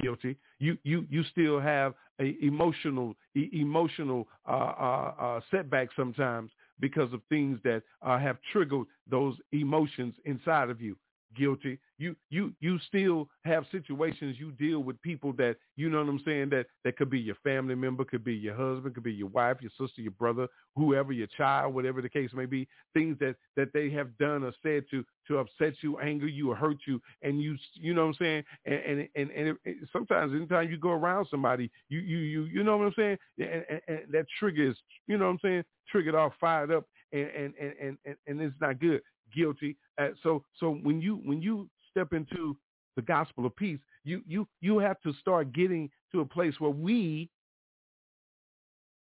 guilty. 0.02 0.38
You 0.60 0.78
you 0.84 1.06
you 1.10 1.24
still 1.32 1.60
have 1.60 1.94
a 2.20 2.36
emotional 2.42 3.16
e- 3.36 3.50
emotional 3.54 4.28
uh, 4.48 4.52
uh, 4.52 5.14
uh, 5.20 5.40
setback 5.52 5.90
sometimes 5.96 6.52
because 6.80 7.12
of 7.14 7.22
things 7.30 7.60
that 7.64 7.84
uh, 8.02 8.18
have 8.20 8.38
triggered 8.52 8.86
those 9.10 9.36
emotions 9.52 10.16
inside 10.26 10.70
of 10.70 10.82
you 10.82 10.96
guilty. 11.36 11.80
You 11.98 12.16
you 12.30 12.54
you 12.60 12.78
still 12.88 13.28
have 13.44 13.66
situations 13.72 14.38
you 14.40 14.52
deal 14.52 14.80
with 14.80 15.02
people 15.02 15.34
that 15.34 15.58
you 15.76 15.90
know 15.90 16.00
what 16.00 16.10
I'm 16.10 16.22
saying 16.26 16.50
that 16.52 16.68
that 16.84 16.98
could 16.98 17.10
be 17.10 17.20
your 17.20 17.36
family 17.44 17.76
member, 17.76 18.06
could 18.06 18.24
be 18.24 18.36
your 18.36 18.56
husband, 18.56 18.94
could 18.94 19.04
be 19.04 19.14
your 19.14 19.30
wife, 19.30 19.58
your 19.62 19.72
sister, 19.72 20.02
your 20.02 20.12
brother, 20.12 20.48
whoever, 20.76 21.12
your 21.12 21.28
child, 21.28 21.74
whatever 21.74 22.02
the 22.02 22.10
case 22.10 22.32
may 22.34 22.46
be. 22.46 22.68
Things 22.94 23.18
that 23.20 23.36
that 23.56 23.74
they 23.74 23.90
have 23.92 24.16
done 24.18 24.44
or 24.44 24.54
said 24.64 24.86
to 24.92 25.04
to 25.28 25.40
upset 25.40 25.74
you, 25.82 26.00
anger 26.00 26.28
you, 26.28 26.52
or 26.52 26.56
hurt 26.56 26.78
you, 26.86 27.02
and 27.22 27.42
you 27.42 27.58
you 27.74 27.94
know 27.94 28.06
what 28.06 28.10
I'm 28.10 28.26
saying. 28.26 28.44
And 28.66 28.76
and 28.76 29.10
and, 29.16 29.32
and 29.32 29.58
it, 29.66 29.78
sometimes 29.92 30.34
anytime 30.34 30.70
you 30.70 30.78
go 30.78 30.92
around 30.92 31.28
somebody, 31.30 31.72
you 31.90 32.00
you 32.00 32.18
you 32.18 32.44
you 32.44 32.64
know 32.64 32.78
what 32.78 32.88
I'm 32.88 32.94
saying, 32.96 33.18
and, 33.40 33.66
and, 33.70 33.82
and 33.88 34.00
that 34.12 34.26
trigger 34.40 34.70
is 34.70 34.78
you 35.08 35.18
know 35.18 35.26
what 35.26 35.32
I'm 35.32 35.40
saying, 35.42 35.64
triggered 35.90 36.16
off, 36.16 36.34
fired 36.40 36.72
up, 36.72 36.86
and 37.12 37.28
and 37.30 37.54
and 37.60 37.98
and, 38.06 38.16
and 38.28 38.42
it's 38.42 38.56
not 38.62 38.80
good 38.80 39.02
guilty. 39.36 39.78
Uh, 39.98 40.10
so 40.24 40.44
so 40.60 40.72
when 40.84 41.02
you 41.02 41.22
when 41.24 41.42
you 41.42 41.70
step 41.92 42.14
into 42.14 42.58
the 42.96 43.02
gospel 43.02 43.46
of 43.46 43.56
peace, 43.56 43.80
you 44.04 44.22
you 44.28 44.48
you 44.62 44.80
have 44.80 45.00
to 45.02 45.14
start 45.20 45.54
getting 45.54 45.90
to 46.12 46.22
a 46.22 46.26
place 46.26 46.54
where 46.60 46.72
we 46.72 47.30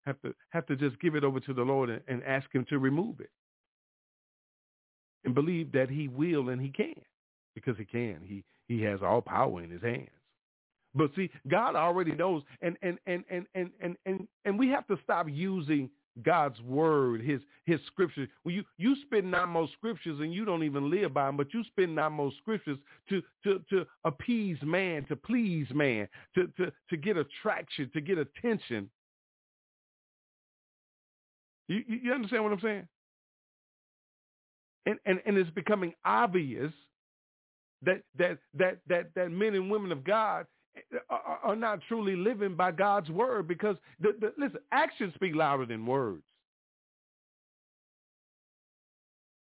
have 0.05 0.21
to 0.21 0.33
have 0.49 0.65
to 0.67 0.75
just 0.75 0.99
give 0.99 1.15
it 1.15 1.23
over 1.23 1.39
to 1.39 1.53
the 1.53 1.61
Lord 1.61 1.89
and, 1.89 2.01
and 2.07 2.23
ask 2.23 2.53
him 2.53 2.65
to 2.69 2.79
remove 2.79 3.19
it. 3.19 3.29
And 5.23 5.35
believe 5.35 5.71
that 5.73 5.89
he 5.89 6.07
will 6.07 6.49
and 6.49 6.59
he 6.61 6.69
can. 6.69 6.95
Because 7.53 7.77
he 7.77 7.85
can. 7.85 8.21
He 8.25 8.43
he 8.67 8.81
has 8.83 9.01
all 9.03 9.21
power 9.21 9.61
in 9.61 9.69
his 9.69 9.81
hands. 9.81 10.09
But 10.93 11.11
see, 11.15 11.29
God 11.49 11.75
already 11.75 12.13
knows 12.13 12.43
and 12.61 12.77
and 12.81 12.97
and 13.05 13.23
and 13.29 13.45
and 13.55 13.69
and 13.79 13.97
and, 14.05 14.27
and 14.45 14.59
we 14.59 14.69
have 14.69 14.87
to 14.87 14.97
stop 15.03 15.27
using 15.29 15.89
God's 16.23 16.59
word, 16.61 17.21
his 17.21 17.41
his 17.65 17.79
scriptures. 17.87 18.29
Well, 18.43 18.53
you 18.53 18.63
you 18.77 18.95
spend 19.05 19.29
not 19.29 19.49
most 19.49 19.73
scriptures 19.73 20.19
and 20.19 20.33
you 20.33 20.45
don't 20.45 20.63
even 20.63 20.89
live 20.89 21.13
by 21.13 21.25
them, 21.25 21.37
but 21.37 21.53
you 21.53 21.63
spend 21.65 21.95
not 21.95 22.11
most 22.11 22.37
scriptures 22.37 22.77
to 23.09 23.21
to 23.43 23.61
to 23.69 23.85
appease 24.03 24.57
man, 24.63 25.05
to 25.05 25.15
please 25.15 25.67
man, 25.73 26.07
to 26.35 26.47
to 26.57 26.71
to 26.89 26.97
get 26.97 27.17
attraction, 27.17 27.89
to 27.93 28.01
get 28.01 28.17
attention. 28.17 28.89
You 31.67 31.83
you 31.87 32.13
understand 32.13 32.43
what 32.43 32.53
I'm 32.53 32.61
saying? 32.61 32.87
And 34.85 34.99
and 35.05 35.19
and 35.25 35.37
it's 35.37 35.49
becoming 35.51 35.93
obvious 36.05 36.71
that 37.83 38.01
that 38.17 38.37
that 38.53 38.79
that 38.87 39.11
that 39.15 39.31
men 39.31 39.55
and 39.55 39.69
women 39.71 39.91
of 39.91 40.03
God 40.03 40.45
are 41.09 41.55
not 41.55 41.79
truly 41.87 42.15
living 42.15 42.55
by 42.55 42.71
God's 42.71 43.09
word 43.09 43.47
because 43.47 43.75
the, 43.99 44.15
the, 44.19 44.33
listen, 44.37 44.59
actions 44.71 45.13
speak 45.15 45.35
louder 45.35 45.65
than 45.65 45.85
words. 45.85 46.23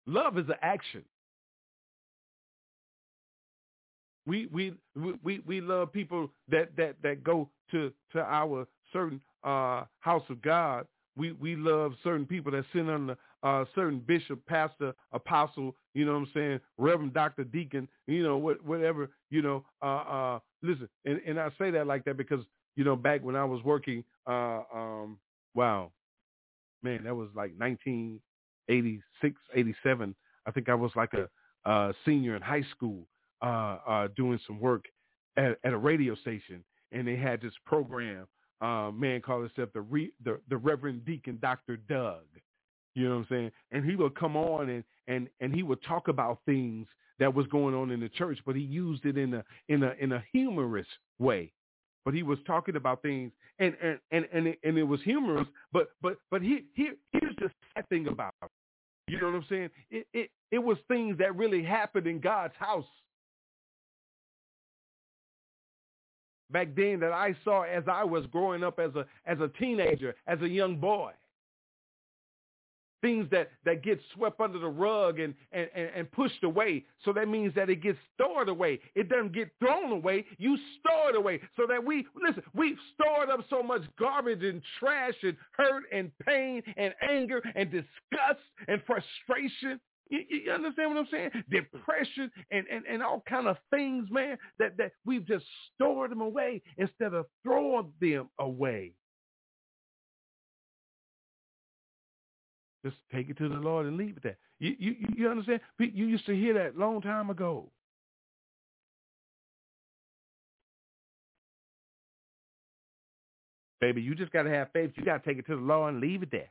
Love 0.06 0.38
is 0.38 0.48
an 0.48 0.56
action. 0.62 1.02
We 4.26 4.46
we 4.52 4.74
we 5.22 5.40
we 5.46 5.60
love 5.60 5.92
people 5.92 6.30
that 6.48 6.70
that 6.76 6.96
that 7.02 7.22
go 7.22 7.48
to 7.70 7.92
to 8.12 8.20
our 8.20 8.66
certain 8.92 9.20
uh, 9.44 9.84
house 10.00 10.24
of 10.28 10.42
God. 10.42 10.86
We 11.16 11.32
we 11.32 11.56
love 11.56 11.92
certain 12.02 12.26
people 12.26 12.52
that 12.52 12.64
sit 12.72 12.88
under 12.88 13.16
uh, 13.46 13.64
certain 13.74 14.00
bishop, 14.00 14.44
pastor, 14.46 14.92
apostle. 15.12 15.76
You 15.94 16.04
know 16.04 16.12
what 16.12 16.18
I'm 16.18 16.30
saying? 16.34 16.60
Reverend, 16.78 17.14
doctor, 17.14 17.44
deacon. 17.44 17.88
You 18.06 18.22
know 18.22 18.36
what 18.36 18.64
whatever. 18.64 19.10
You 19.30 19.42
know 19.42 19.64
uh, 19.82 19.86
uh, 19.86 20.38
listen, 20.62 20.88
and, 21.04 21.20
and 21.26 21.38
I 21.38 21.50
say 21.58 21.70
that 21.70 21.86
like 21.86 22.04
that 22.04 22.16
because, 22.16 22.44
you 22.76 22.84
know, 22.84 22.96
back 22.96 23.22
when 23.22 23.36
I 23.36 23.44
was 23.44 23.62
working, 23.62 24.04
uh, 24.26 24.62
um, 24.74 25.18
wow, 25.54 25.92
man, 26.82 27.04
that 27.04 27.14
was 27.14 27.28
like 27.34 27.52
1986, 27.58 29.40
87. 29.54 30.14
I 30.46 30.50
think 30.50 30.68
I 30.68 30.74
was 30.74 30.90
like 30.96 31.12
a, 31.14 31.28
a 31.70 31.94
senior 32.04 32.36
in 32.36 32.42
high 32.42 32.64
school 32.74 33.06
uh, 33.42 33.78
uh, 33.86 34.08
doing 34.16 34.40
some 34.46 34.60
work 34.60 34.84
at, 35.36 35.58
at 35.64 35.72
a 35.72 35.78
radio 35.78 36.14
station, 36.16 36.64
and 36.92 37.06
they 37.06 37.16
had 37.16 37.40
this 37.40 37.54
program. 37.64 38.26
Uh, 38.60 38.90
man 38.90 39.20
called 39.20 39.42
himself 39.42 39.68
the, 39.74 39.82
Re, 39.82 40.10
the 40.24 40.40
the 40.48 40.56
Reverend 40.56 41.04
Deacon 41.04 41.38
Dr. 41.42 41.76
Doug. 41.76 42.24
You 42.96 43.10
know 43.10 43.16
what 43.16 43.20
I'm 43.20 43.26
saying? 43.28 43.52
And 43.72 43.84
he 43.84 43.94
would 43.94 44.14
come 44.14 44.36
on 44.36 44.70
and 44.70 44.82
and 45.06 45.28
and 45.40 45.54
he 45.54 45.62
would 45.62 45.82
talk 45.82 46.08
about 46.08 46.38
things 46.46 46.86
that 47.18 47.32
was 47.32 47.46
going 47.48 47.74
on 47.74 47.90
in 47.90 48.00
the 48.00 48.08
church, 48.08 48.38
but 48.46 48.56
he 48.56 48.62
used 48.62 49.04
it 49.04 49.18
in 49.18 49.34
a 49.34 49.44
in 49.68 49.82
a 49.82 49.92
in 50.00 50.12
a 50.12 50.24
humorous 50.32 50.86
way. 51.18 51.52
But 52.06 52.14
he 52.14 52.22
was 52.22 52.38
talking 52.46 52.74
about 52.74 53.02
things, 53.02 53.32
and 53.58 53.76
and 53.82 53.98
and 54.12 54.26
and 54.32 54.46
it, 54.46 54.58
and 54.64 54.78
it 54.78 54.82
was 54.82 55.02
humorous. 55.02 55.46
But 55.72 55.90
but 56.00 56.16
but 56.30 56.40
he, 56.40 56.64
here 56.72 56.94
here's 57.12 57.36
the 57.36 57.50
sad 57.74 57.86
thing 57.90 58.06
about 58.08 58.32
it. 58.42 58.48
You 59.08 59.20
know 59.20 59.26
what 59.26 59.34
I'm 59.34 59.46
saying? 59.50 59.70
It 59.90 60.06
it 60.14 60.30
it 60.50 60.58
was 60.58 60.78
things 60.88 61.18
that 61.18 61.36
really 61.36 61.62
happened 61.62 62.06
in 62.06 62.18
God's 62.18 62.54
house 62.58 62.86
back 66.50 66.68
then 66.74 66.98
that 67.00 67.12
I 67.12 67.36
saw 67.44 67.62
as 67.64 67.84
I 67.92 68.04
was 68.04 68.24
growing 68.32 68.64
up 68.64 68.78
as 68.78 68.94
a 68.94 69.04
as 69.26 69.38
a 69.40 69.48
teenager, 69.58 70.14
as 70.26 70.40
a 70.40 70.48
young 70.48 70.76
boy 70.76 71.12
things 73.00 73.28
that, 73.30 73.50
that 73.64 73.82
get 73.82 74.00
swept 74.14 74.40
under 74.40 74.58
the 74.58 74.68
rug 74.68 75.20
and, 75.20 75.34
and, 75.52 75.68
and, 75.74 76.10
pushed 76.12 76.42
away. 76.44 76.84
So 77.04 77.12
that 77.12 77.28
means 77.28 77.54
that 77.54 77.68
it 77.68 77.82
gets 77.82 77.98
stored 78.14 78.48
away. 78.48 78.80
It 78.94 79.08
doesn't 79.08 79.34
get 79.34 79.50
thrown 79.58 79.92
away. 79.92 80.24
You 80.38 80.56
store 80.80 81.10
it 81.10 81.16
away 81.16 81.40
so 81.56 81.66
that 81.68 81.84
we, 81.84 82.06
listen, 82.20 82.42
we've 82.54 82.78
stored 82.94 83.30
up 83.30 83.40
so 83.50 83.62
much 83.62 83.82
garbage 83.98 84.42
and 84.42 84.62
trash 84.78 85.14
and 85.22 85.36
hurt 85.52 85.84
and 85.92 86.10
pain 86.26 86.62
and 86.76 86.94
anger 87.08 87.42
and 87.54 87.70
disgust 87.70 88.40
and 88.68 88.82
frustration. 88.86 89.80
You, 90.08 90.20
you 90.28 90.52
understand 90.52 90.94
what 90.94 91.00
I'm 91.00 91.08
saying? 91.10 91.30
Depression 91.50 92.30
and, 92.50 92.64
and, 92.70 92.84
and 92.88 93.02
all 93.02 93.22
kind 93.28 93.46
of 93.48 93.56
things, 93.70 94.08
man, 94.10 94.38
that, 94.58 94.76
that 94.78 94.92
we've 95.04 95.26
just 95.26 95.44
stored 95.74 96.10
them 96.10 96.20
away 96.20 96.62
instead 96.78 97.14
of 97.14 97.26
throwing 97.42 97.92
them 98.00 98.28
away. 98.38 98.92
Just 102.86 102.96
take 103.12 103.28
it 103.28 103.36
to 103.38 103.48
the 103.48 103.56
Lord 103.56 103.86
and 103.86 103.96
leave 103.96 104.16
it 104.16 104.22
there. 104.22 104.36
You, 104.60 104.76
you, 104.78 104.94
you 105.16 105.28
understand? 105.28 105.60
You 105.78 106.06
used 106.06 106.26
to 106.26 106.36
hear 106.36 106.54
that 106.54 106.78
long 106.78 107.00
time 107.00 107.30
ago. 107.30 107.70
baby. 113.86 114.02
You 114.02 114.14
just 114.14 114.32
got 114.32 114.42
to 114.44 114.50
have 114.50 114.68
faith. 114.72 114.90
You 114.96 115.04
got 115.04 115.22
to 115.22 115.28
take 115.28 115.38
it 115.38 115.46
to 115.46 115.56
the 115.56 115.62
Lord 115.62 115.94
and 115.94 116.02
leave 116.02 116.22
it 116.22 116.30
there. 116.30 116.50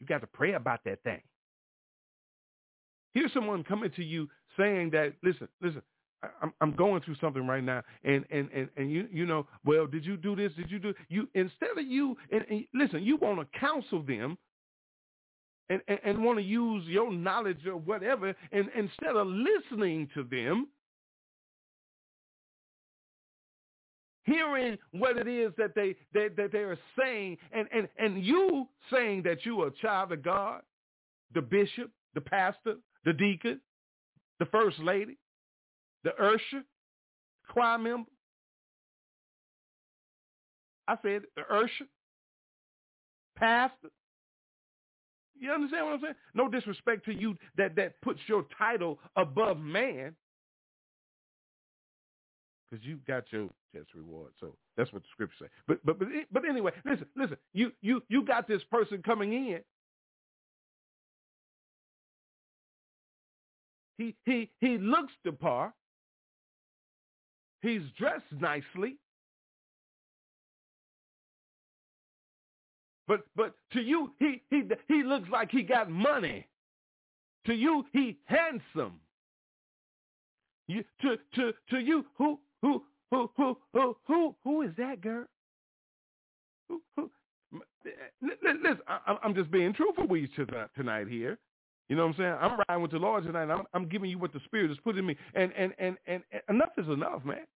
You 0.00 0.06
got 0.06 0.20
to 0.20 0.26
pray 0.26 0.54
about 0.54 0.80
that 0.84 1.02
thing. 1.02 1.20
Here's 3.14 3.32
someone 3.32 3.64
coming 3.64 3.90
to 3.96 4.04
you 4.04 4.28
saying 4.56 4.90
that, 4.90 5.14
listen, 5.22 5.48
listen, 5.60 5.82
I'm 6.42 6.52
I'm 6.60 6.72
going 6.72 7.00
through 7.02 7.14
something 7.20 7.46
right 7.46 7.62
now, 7.62 7.82
and 8.04 8.24
and 8.30 8.48
and 8.52 8.68
and 8.76 8.90
you 8.90 9.06
you 9.12 9.24
know, 9.24 9.46
well, 9.64 9.86
did 9.86 10.04
you 10.04 10.16
do 10.16 10.34
this? 10.34 10.52
Did 10.56 10.70
you 10.70 10.78
do 10.80 10.92
you 11.08 11.28
instead 11.34 11.78
of 11.78 11.86
you 11.86 12.16
and, 12.32 12.44
and 12.50 12.64
listen, 12.74 13.04
you 13.04 13.16
want 13.16 13.38
to 13.38 13.58
counsel 13.58 14.02
them, 14.02 14.36
and 15.70 15.80
and, 15.88 15.98
and 16.04 16.24
want 16.24 16.38
to 16.38 16.44
use 16.44 16.84
your 16.86 17.12
knowledge 17.12 17.66
or 17.66 17.76
whatever, 17.76 18.34
and 18.52 18.68
instead 18.76 19.16
of 19.16 19.26
listening 19.26 20.08
to 20.14 20.24
them, 20.24 20.68
hearing 24.24 24.76
what 24.92 25.16
it 25.16 25.28
is 25.28 25.52
that 25.58 25.74
they, 25.74 25.94
they 26.12 26.28
that 26.36 26.52
they 26.52 26.58
are 26.58 26.78
saying, 26.98 27.36
and 27.52 27.68
and 27.74 27.88
and 27.98 28.24
you 28.24 28.66
saying 28.92 29.22
that 29.24 29.44
you 29.44 29.62
are 29.62 29.68
a 29.68 29.76
child 29.82 30.12
of 30.12 30.22
God, 30.22 30.62
the 31.34 31.42
bishop, 31.42 31.90
the 32.14 32.20
pastor, 32.20 32.76
the 33.04 33.12
deacon, 33.12 33.60
the 34.38 34.46
first 34.46 34.78
lady 34.78 35.18
the 36.04 36.14
usher, 36.22 36.64
choir 37.48 37.78
member. 37.78 38.10
I 40.86 40.96
said 41.02 41.22
the 41.36 41.42
usher, 41.54 41.86
pastor. 43.36 43.88
You 45.40 45.52
understand 45.52 45.86
what 45.86 45.94
I'm 45.94 46.00
saying? 46.00 46.14
No 46.34 46.48
disrespect 46.48 47.04
to 47.06 47.12
you 47.12 47.36
that, 47.56 47.76
that 47.76 48.00
puts 48.02 48.20
your 48.26 48.46
title 48.56 48.98
above 49.16 49.58
man. 49.58 50.14
Because 52.70 52.84
you 52.84 52.98
got 53.06 53.24
your 53.30 53.48
just 53.74 53.94
reward. 53.94 54.32
So 54.40 54.56
that's 54.76 54.92
what 54.92 55.02
the 55.02 55.08
scripture 55.12 55.36
says. 55.40 55.48
But 55.66 55.84
but 55.84 55.98
but 55.98 56.08
but 56.32 56.44
anyway, 56.44 56.72
listen, 56.84 57.06
listen. 57.16 57.36
You 57.52 57.72
you 57.80 58.02
you 58.08 58.24
got 58.24 58.46
this 58.46 58.62
person 58.70 59.02
coming 59.02 59.32
in. 59.32 59.60
He 63.96 64.14
he 64.24 64.50
he 64.60 64.78
looks 64.78 65.12
the 65.24 65.32
part. 65.32 65.72
He's 67.62 67.82
dressed 67.96 68.24
nicely. 68.38 68.96
But 73.08 73.22
but 73.34 73.54
to 73.72 73.80
you, 73.80 74.12
he 74.18 74.42
he 74.50 74.62
he 74.86 75.02
looks 75.02 75.28
like 75.30 75.50
he 75.50 75.62
got 75.62 75.90
money. 75.90 76.46
To 77.46 77.54
you, 77.54 77.86
he 77.92 78.18
handsome. 78.26 79.00
You, 80.68 80.84
to 81.00 81.16
to 81.34 81.54
to 81.70 81.78
you, 81.78 82.04
who 82.18 82.38
who 82.60 82.84
who 83.10 83.30
who 83.36 83.56
who 83.72 83.96
who 84.06 84.34
who 84.44 84.62
is 84.62 84.70
that 84.76 85.00
girl? 85.00 85.24
Who 86.68 86.82
who? 86.94 87.10
Eh, 87.86 88.28
listen, 88.42 88.78
I'm 88.86 89.34
just 89.34 89.50
being 89.50 89.72
truthful 89.72 90.06
with 90.06 90.28
you 90.36 90.46
tonight 90.76 91.08
here. 91.08 91.38
You 91.88 91.96
know 91.96 92.02
what 92.02 92.10
I'm 92.10 92.16
saying? 92.18 92.34
I'm 92.38 92.60
riding 92.68 92.82
with 92.82 92.90
the 92.90 92.98
Lord 92.98 93.24
tonight. 93.24 93.50
I'm, 93.50 93.64
I'm 93.72 93.88
giving 93.88 94.10
you 94.10 94.18
what 94.18 94.34
the 94.34 94.40
Spirit 94.44 94.68
has 94.68 94.76
put 94.84 94.98
in 94.98 95.06
me, 95.06 95.16
and 95.34 95.50
and 95.56 95.72
and 95.78 95.96
and 96.06 96.22
enough 96.50 96.72
is 96.76 96.88
enough, 96.88 97.24
man. 97.24 97.46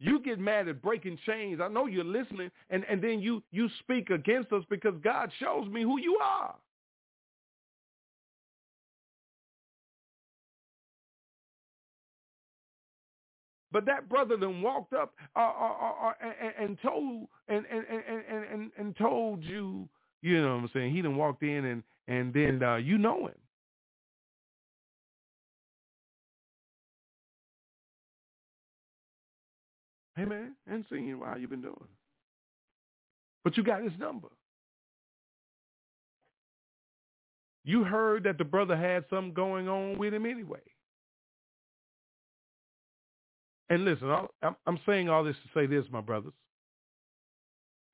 You 0.00 0.18
get 0.20 0.38
mad 0.38 0.66
at 0.66 0.80
breaking 0.80 1.18
chains. 1.26 1.60
I 1.62 1.68
know 1.68 1.86
you're 1.86 2.04
listening, 2.04 2.50
and 2.70 2.84
and 2.88 3.04
then 3.04 3.20
you 3.20 3.42
you 3.52 3.68
speak 3.80 4.08
against 4.08 4.50
us 4.50 4.64
because 4.70 4.94
God 5.04 5.30
shows 5.38 5.68
me 5.68 5.82
who 5.82 6.00
you 6.00 6.18
are. 6.24 6.54
But 13.72 13.84
that 13.86 14.08
brother 14.08 14.36
then 14.36 14.62
walked 14.62 14.94
up 14.94 15.14
uh, 15.36 15.38
uh, 15.38 15.42
uh, 15.42 16.08
uh 16.08 16.12
and, 16.22 16.70
and, 16.70 16.78
told 16.82 17.28
and 17.48 17.64
and, 17.70 17.84
and 17.88 18.44
and 18.52 18.70
and 18.78 18.96
told 18.96 19.44
you 19.44 19.88
you 20.22 20.40
know 20.42 20.56
what 20.56 20.62
I'm 20.62 20.70
saying? 20.72 20.94
He 20.94 21.02
then 21.02 21.16
walked 21.16 21.42
in 21.42 21.66
and 21.66 21.82
and 22.08 22.32
then 22.32 22.62
uh, 22.62 22.76
you 22.76 22.96
know 22.96 23.26
him. 23.26 23.34
Hey 30.20 30.26
man, 30.26 30.54
and 30.66 30.84
seeing 30.90 31.06
you 31.06 31.22
how 31.24 31.36
you 31.36 31.48
been 31.48 31.62
doing. 31.62 31.76
But 33.42 33.56
you 33.56 33.62
got 33.62 33.82
his 33.82 33.92
number. 33.98 34.28
You 37.64 37.84
heard 37.84 38.24
that 38.24 38.36
the 38.36 38.44
brother 38.44 38.76
had 38.76 39.06
something 39.08 39.32
going 39.32 39.66
on 39.66 39.96
with 39.96 40.12
him 40.12 40.26
anyway. 40.26 40.60
And 43.70 43.86
listen, 43.86 44.10
I'm 44.42 44.78
saying 44.84 45.08
all 45.08 45.24
this 45.24 45.36
to 45.36 45.58
say 45.58 45.64
this, 45.64 45.86
my 45.90 46.02
brothers. 46.02 46.34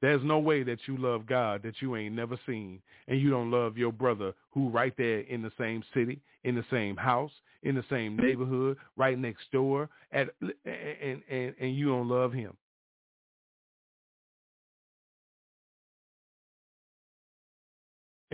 There's 0.07 0.23
no 0.23 0.39
way 0.39 0.63
that 0.63 0.79
you 0.87 0.97
love 0.99 1.27
God 1.27 1.65
that 1.65 1.83
you 1.83 1.97
ain't 1.97 2.15
never 2.15 2.39
seen, 2.47 2.81
and 3.09 3.21
you 3.21 3.29
don't 3.29 3.51
love 3.51 3.77
your 3.77 3.91
brother 3.91 4.35
who 4.53 4.69
right 4.69 4.95
there 4.97 5.23
in 5.23 5.43
the 5.43 5.51
same 5.59 5.83
city, 5.93 6.21
in 6.45 6.55
the 6.55 6.65
same 6.71 6.97
house, 6.97 7.33
in 7.65 7.75
the 7.75 7.83
same 7.91 8.17
neighborhood, 8.17 8.77
right 8.97 9.19
next 9.19 9.51
door, 9.51 9.89
at 10.13 10.29
and 10.65 11.23
and 11.29 11.55
and 11.59 11.77
you 11.77 11.87
don't 11.89 12.09
love 12.09 12.33
him. 12.33 12.57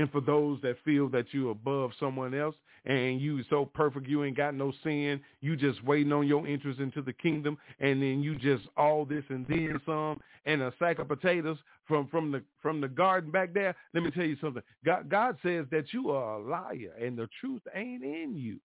And 0.02 0.10
for 0.10 0.20
those 0.20 0.60
that 0.62 0.78
feel 0.84 1.08
that 1.10 1.26
you're 1.30 1.52
above 1.52 1.92
someone 2.00 2.34
else 2.34 2.56
and 2.86 3.20
you 3.20 3.44
so 3.48 3.64
perfect 3.64 4.08
you 4.08 4.24
ain't 4.24 4.36
got 4.36 4.52
no 4.52 4.72
sin, 4.82 5.20
you 5.40 5.54
just 5.54 5.84
waiting 5.84 6.12
on 6.12 6.26
your 6.26 6.44
entrance 6.44 6.80
into 6.80 7.02
the 7.02 7.12
kingdom 7.12 7.56
and 7.78 8.02
then 8.02 8.20
you 8.20 8.34
just 8.34 8.64
all 8.76 9.04
this 9.04 9.22
and 9.28 9.46
then 9.46 9.80
some 9.86 10.18
and 10.44 10.60
a 10.60 10.72
sack 10.80 10.98
of 10.98 11.06
potatoes 11.06 11.56
from, 11.86 12.08
from 12.08 12.32
the 12.32 12.42
from 12.60 12.80
the 12.80 12.88
garden 12.88 13.30
back 13.30 13.54
there. 13.54 13.76
Let 13.94 14.02
me 14.02 14.10
tell 14.10 14.24
you 14.24 14.36
something. 14.40 14.64
God, 14.84 15.08
God 15.08 15.36
says 15.40 15.66
that 15.70 15.92
you 15.92 16.10
are 16.10 16.40
a 16.40 16.44
liar 16.44 16.92
and 17.00 17.16
the 17.16 17.28
truth 17.40 17.62
ain't 17.72 18.02
in 18.02 18.34
you. 18.34 18.58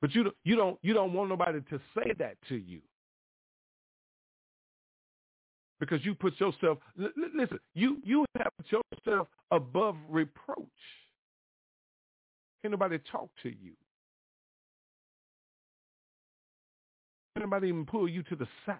But 0.00 0.14
you 0.14 0.30
you 0.44 0.54
don't 0.54 0.78
you 0.82 0.94
don't 0.94 1.12
want 1.12 1.28
nobody 1.28 1.60
to 1.70 1.80
say 1.96 2.12
that 2.20 2.36
to 2.50 2.54
you 2.54 2.82
because 5.80 6.04
you 6.04 6.14
put 6.14 6.38
yourself 6.38 6.78
listen 6.96 7.58
you 7.74 7.96
you 8.04 8.24
have 8.36 8.52
put 8.58 8.82
yourself 9.06 9.26
above 9.50 9.96
reproach. 10.08 10.68
Can 12.62 12.70
nobody 12.70 12.98
talk 13.10 13.30
to 13.42 13.48
you? 13.48 13.72
Can 17.34 17.44
nobody 17.44 17.68
even 17.68 17.86
pull 17.86 18.06
you 18.08 18.22
to 18.24 18.36
the 18.36 18.46
side? 18.66 18.76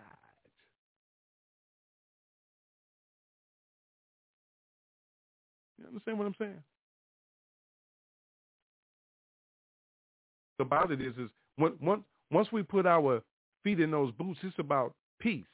You 5.79 5.87
understand 5.87 6.19
what 6.19 6.27
i'm 6.27 6.35
saying? 6.39 6.63
About 10.61 10.93
it 10.93 11.01
is 11.01 11.15
is 11.17 11.31
once 11.57 12.03
once 12.31 12.49
we 12.53 12.63
put 12.63 12.85
our 12.85 13.23
feet 13.65 13.81
in 13.81 13.91
those 13.91 14.13
boots 14.13 14.39
it's 14.43 14.59
about 14.59 14.93
peace 15.19 15.47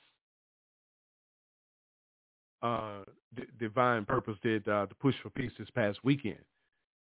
uh, 2.66 3.04
D- 3.36 3.52
Divine 3.58 4.04
Purpose 4.04 4.38
did 4.42 4.62
uh, 4.68 4.86
the 4.90 4.94
Push 4.94 5.14
for 5.22 5.30
Peace 5.30 5.54
this 5.58 5.70
past 5.74 5.98
weekend, 6.02 6.44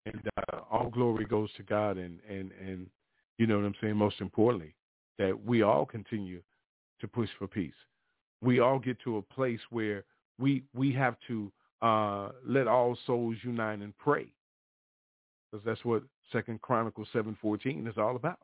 and 0.05 0.21
uh, 0.37 0.59
all 0.71 0.89
glory 0.89 1.25
goes 1.25 1.49
to 1.57 1.63
God, 1.63 1.97
and 1.97 2.19
and 2.29 2.51
and 2.67 2.87
you 3.37 3.45
know 3.47 3.57
what 3.57 3.65
I'm 3.65 3.75
saying. 3.81 3.97
Most 3.97 4.19
importantly, 4.21 4.73
that 5.17 5.33
we 5.51 5.61
all 5.61 5.85
continue 5.85 6.41
to 7.01 7.07
push 7.07 7.29
for 7.37 7.47
peace. 7.47 7.79
We 8.41 8.59
all 8.59 8.79
get 8.79 8.97
to 9.05 9.17
a 9.17 9.21
place 9.21 9.63
where 9.69 10.03
we 10.37 10.63
we 10.73 10.93
have 10.93 11.15
to 11.27 11.51
uh, 11.81 12.29
let 12.45 12.67
all 12.67 12.97
souls 13.05 13.37
unite 13.43 13.79
and 13.79 13.97
pray, 13.97 14.27
because 15.51 15.65
that's 15.65 15.83
what 15.85 16.03
Second 16.31 16.61
Chronicles 16.61 17.07
seven 17.11 17.37
fourteen 17.41 17.87
is 17.87 17.97
all 17.97 18.15
about. 18.15 18.39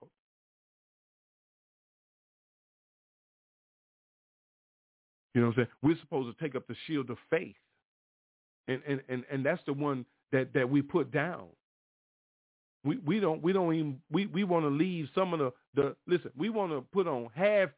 You 5.35 5.41
know 5.41 5.49
what 5.49 5.59
I'm 5.59 5.65
saying? 5.65 5.69
We're 5.83 5.99
supposed 6.01 6.35
to 6.35 6.43
take 6.43 6.55
up 6.55 6.67
the 6.67 6.77
shield 6.87 7.11
of 7.11 7.19
faith. 7.29 7.55
And 8.69 8.81
and 8.87 9.01
and, 9.09 9.25
and 9.31 9.45
that's 9.45 9.61
the 9.67 9.73
one 9.73 10.05
that, 10.33 10.53
that 10.55 10.69
we 10.69 10.81
put 10.81 11.11
down. 11.11 11.47
We 12.83 12.97
we 12.99 13.19
don't 13.19 13.43
we 13.43 13.53
don't 13.53 13.75
even 13.75 14.01
we, 14.11 14.27
we 14.27 14.45
want 14.45 14.65
to 14.65 14.69
leave 14.69 15.09
some 15.13 15.33
of 15.33 15.39
the, 15.39 15.53
the 15.75 15.95
listen, 16.07 16.31
we 16.37 16.49
want 16.49 16.71
to 16.71 16.81
put 16.93 17.07
on 17.07 17.29
half 17.35 17.69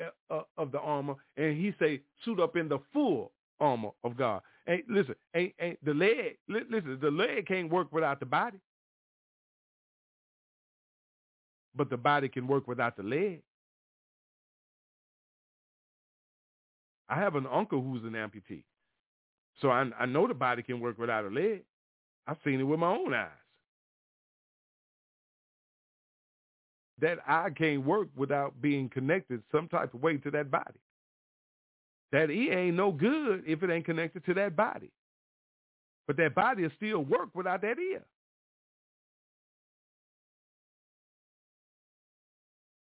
uh, 0.00 0.34
uh, 0.34 0.42
of 0.58 0.72
the 0.72 0.80
armor 0.80 1.14
and 1.36 1.56
he 1.56 1.74
say 1.78 2.02
suit 2.24 2.40
up 2.40 2.56
in 2.56 2.68
the 2.68 2.80
full 2.92 3.32
armor 3.60 3.90
of 4.04 4.16
God. 4.16 4.42
Hey, 4.66 4.82
listen, 4.88 5.14
ain't, 5.36 5.54
ain't 5.60 5.84
the 5.84 5.94
leg 5.94 6.38
listen, 6.48 6.98
the 7.00 7.10
leg 7.10 7.46
can't 7.46 7.70
work 7.70 7.92
without 7.92 8.20
the 8.20 8.26
body. 8.26 8.58
But 11.76 11.90
the 11.90 11.96
body 11.96 12.28
can 12.28 12.46
work 12.46 12.68
without 12.68 12.96
the 12.96 13.02
leg. 13.04 13.42
I 17.08 17.16
have 17.16 17.34
an 17.36 17.46
uncle 17.46 17.82
who's 17.82 18.04
an 18.04 18.12
amputee. 18.12 18.64
So 19.60 19.70
I, 19.70 19.84
I 19.98 20.06
know 20.06 20.26
the 20.26 20.34
body 20.34 20.62
can 20.62 20.80
work 20.80 20.98
without 20.98 21.24
a 21.24 21.28
leg. 21.28 21.62
I've 22.26 22.38
seen 22.44 22.60
it 22.60 22.64
with 22.64 22.80
my 22.80 22.90
own 22.90 23.12
eyes. 23.14 23.30
that 27.00 27.18
eye 27.26 27.50
can't 27.56 27.84
work 27.84 28.08
without 28.16 28.60
being 28.60 28.88
connected 28.88 29.42
some 29.52 29.68
type 29.68 29.92
of 29.94 30.02
way 30.02 30.16
to 30.18 30.30
that 30.30 30.50
body. 30.50 30.80
That 32.12 32.30
ear 32.30 32.58
ain't 32.58 32.76
no 32.76 32.92
good 32.92 33.44
if 33.46 33.62
it 33.62 33.70
ain't 33.70 33.84
connected 33.84 34.24
to 34.26 34.34
that 34.34 34.54
body. 34.54 34.90
But 36.06 36.16
that 36.18 36.34
body 36.34 36.62
will 36.62 36.70
still 36.76 37.00
work 37.00 37.30
without 37.34 37.62
that 37.62 37.78
ear. 37.78 38.04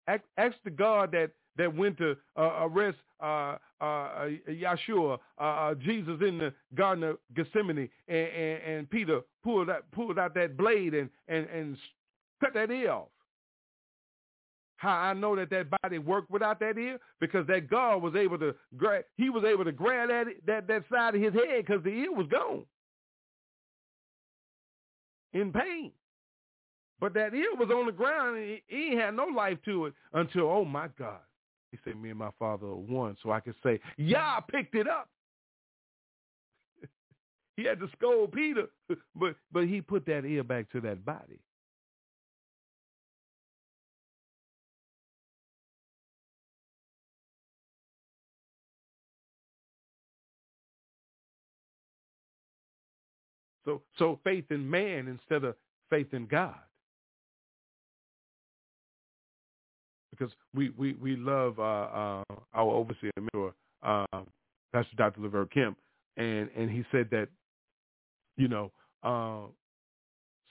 Ask, 0.08 0.24
ask 0.38 0.56
the 0.64 0.72
God 0.72 1.12
that, 1.12 1.32
that 1.57 1.76
went 1.76 1.98
to 1.98 2.15
uh, 2.38 2.68
arrest 2.68 2.98
uh, 3.22 3.57
uh, 3.80 4.28
Yeshua, 4.49 5.18
uh, 5.40 5.44
uh, 5.44 5.76
Jesus 5.76 6.19
in 6.22 6.38
the 6.38 6.53
Garden 6.76 7.03
of 7.03 7.18
Gethsemane, 7.36 7.90
and, 8.07 8.18
and, 8.18 8.64
and 8.64 8.90
Peter 8.90 9.22
pulled 9.44 9.69
out, 9.69 9.84
pulled 9.91 10.18
out 10.18 10.34
that 10.36 10.57
blade 10.57 10.94
and, 10.94 11.10
and, 11.28 11.48
and 11.48 11.78
cut 12.40 12.53
that 12.53 12.72
ear 12.72 12.91
off. 12.91 13.07
How 14.78 14.95
I 14.95 15.14
know 15.14 15.36
that 15.36 15.52
that 15.52 15.68
body 15.84 15.99
worked 15.99 16.32
without 16.32 16.60
that 16.60 16.76
ear? 16.78 16.99
Because 17.19 17.45
that 17.48 17.69
God 17.69 18.02
was 18.02 18.15
able 18.15 18.40
to 18.40 18.56
grab, 18.78 19.03
he 19.15 19.30
was 19.30 19.44
able 19.44 19.64
to 19.64 19.72
grab 19.72 20.10
that, 20.10 20.26
that, 20.48 20.68
that 20.68 20.84
side 20.91 21.14
of 21.14 21.22
his 21.22 21.34
head 21.34 21.65
because 21.65 21.84
the 21.84 21.91
ear 21.91 22.11
was 22.11 22.26
gone 22.28 22.64
in 25.34 25.52
pain. 25.52 25.91
But 26.99 27.14
that 27.14 27.34
ear 27.34 27.56
was 27.57 27.69
on 27.69 27.86
the 27.86 27.91
ground 27.91 28.38
and 28.38 28.60
he 28.68 28.95
had 28.95 29.15
no 29.15 29.26
life 29.26 29.57
to 29.65 29.88
it 29.88 29.94
until, 30.14 30.49
oh 30.49 30.65
my 30.65 30.88
God. 30.98 31.19
He 31.72 31.77
said, 31.84 31.99
me 32.02 32.10
and 32.10 32.19
my 32.19 32.31
father 32.38 32.68
are 32.68 32.76
one. 32.76 33.15
So 33.23 33.31
I 33.31 33.39
could 33.39 33.56
say, 33.64 33.80
yeah, 33.98 34.38
I 34.38 34.39
picked 34.49 34.76
it 34.76 34.88
up. 34.88 35.10
he 37.57 37.64
had 37.64 37.80
to 37.80 37.88
scold 37.98 38.34
Peter, 38.34 38.68
but, 39.15 39.35
but 39.52 39.68
he 39.68 39.81
put 39.81 40.06
that 40.07 40.26
ear 40.26 40.43
back 40.43 40.69
to 40.72 40.81
that 40.81 41.06
body. 41.06 41.39
So, 53.64 53.84
so 53.98 54.19
faith 54.23 54.45
in 54.49 54.69
man 54.69 55.07
instead 55.07 55.43
of 55.43 55.56
faith 55.89 56.14
in 56.14 56.26
God. 56.26 56.56
Because 60.22 60.35
we, 60.53 60.69
we, 60.77 60.93
we 61.02 61.15
love 61.15 61.57
uh, 61.57 61.64
uh, 61.64 62.23
our 62.53 62.72
overseer 62.73 63.10
mentor, 63.18 63.56
uh, 63.81 64.06
Pastor 64.72 64.95
Dr. 64.95 65.22
Laverne 65.22 65.49
Kemp, 65.52 65.77
and, 66.15 66.48
and 66.56 66.69
he 66.69 66.84
said 66.91 67.07
that, 67.10 67.27
you 68.38 68.48
know, 68.48 68.72
uh, 69.02 69.48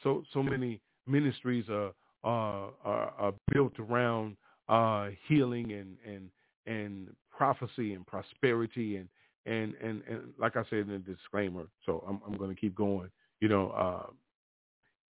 so 0.03 0.25
so 0.33 0.43
many 0.43 0.81
ministries 1.07 1.67
are 1.69 1.93
are, 2.25 2.73
are 2.85 3.33
built 3.53 3.75
around 3.79 4.37
uh, 4.69 5.11
healing 5.29 5.73
and 5.73 5.97
and 6.05 6.31
and 6.67 7.09
prophecy 7.31 7.95
and 7.95 8.05
prosperity 8.07 8.97
and 8.97 9.09
and 9.47 9.75
and 9.81 10.03
and 10.09 10.21
like 10.39 10.57
I 10.57 10.65
said 10.69 10.81
in 10.81 10.89
the 10.89 10.99
disclaimer, 10.99 11.67
so 11.87 12.05
I'm 12.09 12.21
I'm 12.27 12.37
going 12.37 12.53
to 12.53 12.61
keep 12.61 12.75
going. 12.75 13.11
You 13.41 13.49
know, 13.49 13.71
uh, 13.71 14.11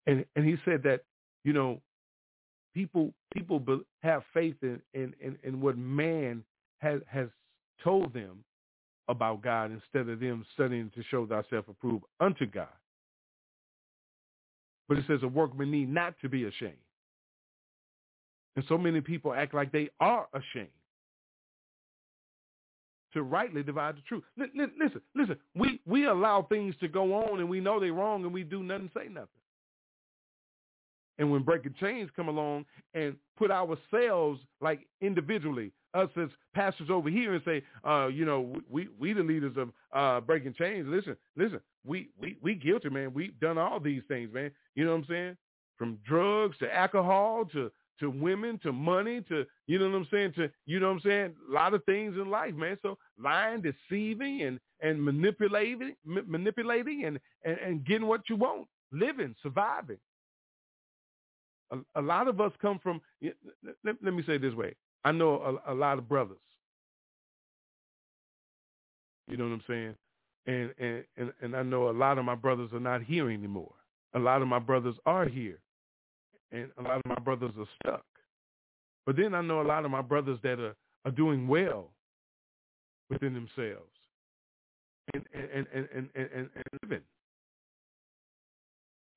and 0.06 0.26
and 0.36 0.46
he 0.46 0.58
said 0.66 0.84
that 0.84 1.02
you 1.46 1.54
know 1.54 1.80
people 2.74 3.14
people 3.34 3.62
have 4.04 4.24
faith 4.34 4.56
in, 4.62 4.82
in 4.94 5.14
in 5.22 5.38
in 5.44 5.62
what 5.62 5.78
man 5.78 6.44
has 6.80 7.02
has 7.08 7.28
told 7.84 8.14
them 8.14 8.44
about 9.08 9.42
God 9.42 9.72
instead 9.72 10.08
of 10.08 10.20
them 10.20 10.46
studying 10.54 10.92
to 10.96 11.04
show 11.10 11.26
thyself 11.26 11.66
approved 11.68 12.06
unto 12.20 12.46
God. 12.46 12.68
But 14.88 14.98
it 14.98 15.06
says 15.08 15.20
a 15.24 15.28
workman 15.28 15.72
need 15.72 15.90
not 15.90 16.16
to 16.22 16.30
be 16.30 16.46
ashamed. 16.46 16.74
And 18.56 18.66
so 18.68 18.78
many 18.78 19.02
people 19.02 19.34
act 19.34 19.54
like 19.54 19.72
they 19.72 19.90
are 20.00 20.28
ashamed 20.34 20.70
to 23.14 23.24
rightly 23.24 23.64
divide 23.64 23.98
the 23.98 24.02
truth. 24.02 24.24
L- 24.40 24.48
listen, 24.78 25.02
listen. 25.16 25.38
We 25.56 25.80
we 25.86 26.06
allow 26.06 26.44
things 26.44 26.76
to 26.80 26.88
go 26.88 27.14
on 27.14 27.40
and 27.40 27.50
we 27.50 27.60
know 27.60 27.80
they're 27.80 27.94
wrong 27.94 28.24
and 28.24 28.34
we 28.34 28.44
do 28.44 28.64
nothing, 28.64 28.92
say 28.96 29.08
nothing. 29.08 29.28
And 31.20 31.30
when 31.30 31.44
breaking 31.44 31.76
chains 31.80 32.10
come 32.16 32.30
along 32.30 32.66
and 32.94 33.16
put 33.38 33.52
ourselves 33.52 34.40
like 34.62 34.88
individually, 35.02 35.72
us 35.94 36.10
as 36.18 36.30
pastors 36.54 36.90
over 36.90 37.10
here 37.10 37.34
and 37.34 37.44
say, 37.44 37.62
uh, 37.88 38.08
you 38.08 38.26
know, 38.26 38.56
we 38.70 38.88
we 39.00 39.14
the 39.14 39.22
leaders 39.24 39.56
of 39.58 39.70
uh, 39.94 40.22
breaking 40.22 40.54
chains. 40.54 40.88
Listen, 40.88 41.16
listen, 41.36 41.60
we 41.86 42.10
we 42.20 42.38
we 42.42 42.56
guilty, 42.56 42.90
man. 42.90 43.14
We've 43.14 43.38
done 43.40 43.58
all 43.58 43.80
these 43.80 44.02
things, 44.08 44.34
man. 44.34 44.52
You 44.76 44.86
know 44.86 44.92
what 44.92 45.00
I'm 45.00 45.06
saying? 45.10 45.38
From 45.78 46.00
drugs 46.08 46.58
to 46.60 46.74
alcohol 46.74 47.46
to 47.54 47.72
to 48.00 48.10
women, 48.10 48.60
to 48.64 48.72
money, 48.72 49.22
to 49.28 49.46
you 49.68 49.78
know 49.78 49.90
what 49.90 49.98
I'm 49.98 50.08
saying, 50.12 50.34
to 50.38 50.50
you 50.66 50.80
know 50.80 50.88
what 50.88 50.94
I'm 50.94 51.02
saying, 51.02 51.36
a 51.50 51.54
lot 51.54 51.74
of 51.74 51.84
things 51.84 52.16
in 52.16 52.30
life, 52.30 52.54
man. 52.54 52.78
So 52.82 52.98
lying, 53.22 53.62
deceiving, 53.62 54.44
and 54.44 54.60
and 54.82 55.04
manipulating, 55.04 55.96
manipulating, 56.06 57.06
and, 57.06 57.20
and 57.44 57.58
and 57.58 57.86
getting 57.86 58.08
what 58.08 58.22
you 58.30 58.36
want, 58.36 58.68
living, 58.92 59.36
surviving. 59.44 59.98
A, 61.72 61.78
a 61.96 62.02
lot 62.02 62.28
of 62.28 62.42
us 62.42 62.52
come 62.62 62.80
from. 62.80 63.02
Let, 63.84 63.96
let 64.04 64.14
me 64.14 64.24
say 64.26 64.36
it 64.36 64.42
this 64.42 64.54
way: 64.54 64.76
I 65.04 65.12
know 65.12 65.60
a, 65.66 65.74
a 65.74 65.76
lot 65.76 65.98
of 65.98 66.10
brothers. 66.10 66.38
You 69.28 69.38
know 69.38 69.46
what 69.46 69.54
I'm 69.54 69.64
saying, 69.68 69.96
and 70.48 70.74
and 70.80 71.04
and 71.18 71.34
and 71.42 71.56
I 71.56 71.64
know 71.64 71.90
a 71.90 71.92
lot 71.92 72.18
of 72.18 72.26
my 72.26 72.36
brothers 72.36 72.72
are 72.74 72.80
not 72.80 73.04
here 73.04 73.30
anymore. 73.30 73.74
A 74.16 74.20
lot 74.20 74.42
of 74.42 74.48
my 74.48 74.60
brothers 74.60 74.96
are 75.06 75.28
here 75.28 75.60
and 76.52 76.70
a 76.78 76.82
lot 76.82 76.98
of 76.98 77.06
my 77.06 77.16
brothers 77.16 77.52
are 77.58 77.68
stuck. 77.82 78.06
But 79.06 79.16
then 79.16 79.34
I 79.34 79.42
know 79.42 79.62
a 79.62 79.64
lot 79.64 79.86
of 79.86 79.92
my 79.92 80.02
brothers 80.02 80.40
that 80.44 80.60
are, 80.60 80.76
are 81.06 81.12
doing 81.12 81.48
well 81.48 81.92
within 83.10 83.34
themselves 83.34 83.90
and 85.14 85.24
and 85.34 85.68
and 85.74 85.88
and, 85.94 86.10
and, 86.16 86.30
and, 86.36 86.50
and 86.56 86.64
living. 86.84 87.04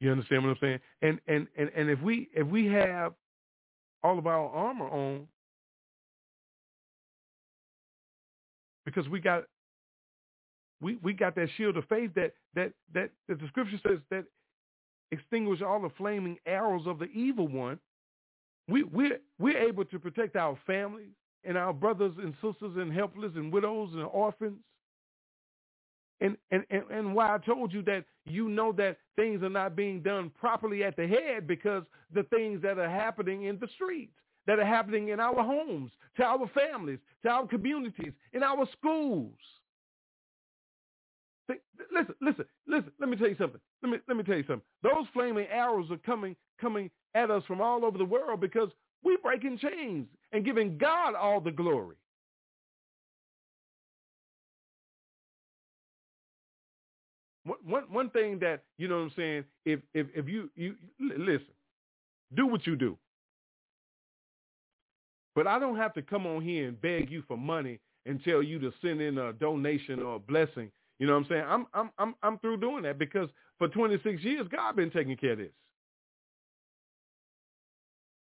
You 0.03 0.11
understand 0.11 0.43
what 0.43 0.51
I'm 0.51 0.57
saying? 0.61 0.81
And, 1.03 1.20
and 1.29 1.47
and 1.57 1.70
and 1.77 1.89
if 1.89 2.01
we 2.01 2.29
if 2.35 2.45
we 2.49 2.66
have 2.66 3.12
all 4.03 4.19
of 4.19 4.27
our 4.27 4.49
armor 4.49 4.89
on 4.89 5.29
because 8.85 9.09
we 9.09 9.20
got 9.20 9.45
we 10.81 10.97
we 11.05 11.12
got 11.12 11.37
that 11.37 11.49
shield 11.57 11.77
of 11.77 11.85
faith 11.85 12.11
that 12.16 12.33
that 12.57 12.73
that, 12.93 13.11
that 13.29 13.41
the 13.41 13.47
scripture 13.47 13.79
says 13.87 13.99
that 14.11 14.24
extinguish 15.12 15.62
all 15.62 15.81
the 15.81 15.91
flaming 15.91 16.37
arrows 16.47 16.89
of 16.89 16.99
the 16.99 17.05
evil 17.12 17.47
one, 17.47 17.79
we, 18.66 18.83
we're, 18.83 19.20
we're 19.39 19.59
able 19.59 19.85
to 19.85 19.99
protect 19.99 20.35
our 20.35 20.59
families 20.66 21.12
and 21.45 21.57
our 21.57 21.73
brothers 21.73 22.15
and 22.19 22.35
sisters 22.43 22.73
and 22.77 22.93
helpless 22.93 23.33
and 23.37 23.53
widows 23.53 23.91
and 23.93 24.03
orphans. 24.05 24.59
And, 26.20 26.36
and, 26.51 26.64
and, 26.70 26.84
and 26.90 27.14
why 27.14 27.34
I 27.34 27.39
told 27.39 27.72
you 27.72 27.82
that 27.82 28.05
you 28.26 28.48
know 28.48 28.72
that 28.72 28.98
things 29.16 29.43
are 29.43 29.48
not 29.48 29.74
being 29.74 30.02
done 30.02 30.30
properly 30.39 30.84
at 30.84 30.97
the 30.97 31.06
head 31.06 31.47
because 31.47 31.82
the 32.14 32.22
things 32.24 32.62
that 32.62 32.78
are 32.78 32.89
happening 32.89 33.44
in 33.44 33.59
the 33.59 33.68
streets, 33.74 34.12
that 34.47 34.59
are 34.59 34.66
happening 34.66 35.09
in 35.09 35.18
our 35.18 35.43
homes, 35.43 35.90
to 36.16 36.24
our 36.24 36.48
families, 36.55 36.98
to 37.22 37.28
our 37.28 37.47
communities, 37.47 38.12
in 38.32 38.43
our 38.43 38.66
schools. 38.78 39.34
Listen, 41.93 42.14
listen, 42.20 42.44
listen. 42.66 42.93
Let 42.98 43.09
me 43.09 43.16
tell 43.16 43.28
you 43.28 43.36
something. 43.39 43.60
Let 43.82 43.93
me 43.93 43.98
let 44.09 44.16
me 44.16 44.22
tell 44.22 44.36
you 44.36 44.44
something. 44.44 44.62
Those 44.82 45.06
flaming 45.12 45.47
arrows 45.48 45.90
are 45.90 45.98
coming 45.98 46.36
coming 46.60 46.90
at 47.14 47.30
us 47.30 47.43
from 47.47 47.60
all 47.60 47.84
over 47.84 47.98
the 47.98 48.05
world 48.05 48.40
because 48.40 48.70
we're 49.02 49.18
breaking 49.18 49.59
chains 49.59 50.06
and 50.32 50.44
giving 50.44 50.78
God 50.78 51.14
all 51.14 51.40
the 51.40 51.51
glory. 51.51 51.97
One 57.44 57.85
one 57.90 58.10
thing 58.10 58.39
that 58.40 58.62
you 58.78 58.89
know 58.89 58.97
what 58.97 59.05
I'm 59.05 59.12
saying. 59.16 59.44
If 59.64 59.81
if 59.94 60.06
if 60.14 60.28
you 60.28 60.51
you 60.55 60.77
listen, 61.01 61.47
do 62.35 62.47
what 62.47 62.66
you 62.66 62.77
do. 62.77 62.97
But 65.35 65.47
I 65.47 65.59
don't 65.59 65.77
have 65.77 65.94
to 65.94 66.02
come 66.02 66.27
on 66.27 66.43
here 66.43 66.69
and 66.69 66.81
beg 66.81 67.10
you 67.10 67.23
for 67.27 67.36
money 67.36 67.81
and 68.05 68.23
tell 68.23 68.43
you 68.43 68.59
to 68.59 68.73
send 68.82 69.01
in 69.01 69.19
a 69.19 69.32
donation 69.32 70.01
or 70.01 70.16
a 70.16 70.19
blessing 70.19 70.70
you 71.02 71.09
know 71.09 71.14
what 71.14 71.24
I'm 71.24 71.28
saying? 71.31 71.44
I'm 71.48 71.66
I'm 71.74 71.90
I'm 71.98 72.14
I'm 72.23 72.39
through 72.39 72.59
doing 72.59 72.85
that 72.85 72.97
because 72.97 73.28
for 73.59 73.66
26 73.66 74.23
years 74.23 74.47
God 74.48 74.77
been 74.77 74.89
taking 74.89 75.16
care 75.16 75.32
of 75.32 75.39
this. 75.39 75.51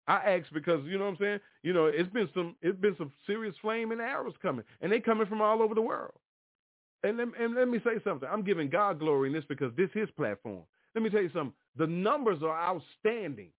I 0.06 0.18
ask 0.18 0.46
because 0.52 0.84
you 0.86 0.96
know 0.96 1.06
what 1.06 1.10
I'm 1.10 1.16
saying. 1.18 1.40
You 1.64 1.72
know, 1.72 1.86
it's 1.86 2.08
been 2.10 2.28
some 2.32 2.54
it's 2.62 2.78
been 2.78 2.94
some 2.96 3.10
serious 3.26 3.56
flame 3.60 3.90
and 3.90 4.00
arrows 4.00 4.34
coming, 4.40 4.64
and 4.80 4.92
they 4.92 5.00
coming 5.00 5.26
from 5.26 5.40
all 5.40 5.62
over 5.62 5.74
the 5.74 5.82
world. 5.82 6.14
And 7.02 7.16
let, 7.16 7.28
and 7.38 7.54
let 7.54 7.68
me 7.68 7.78
say 7.84 8.02
something. 8.04 8.28
I'm 8.30 8.42
giving 8.42 8.68
God 8.68 8.98
glory 8.98 9.28
in 9.28 9.34
this 9.34 9.44
because 9.48 9.72
this 9.76 9.88
is 9.94 10.02
his 10.02 10.10
platform. 10.16 10.62
Let 10.94 11.02
me 11.02 11.10
tell 11.10 11.22
you 11.22 11.30
something. 11.32 11.54
The 11.76 11.86
numbers 11.86 12.42
are 12.42 12.58
outstanding. 12.58 13.50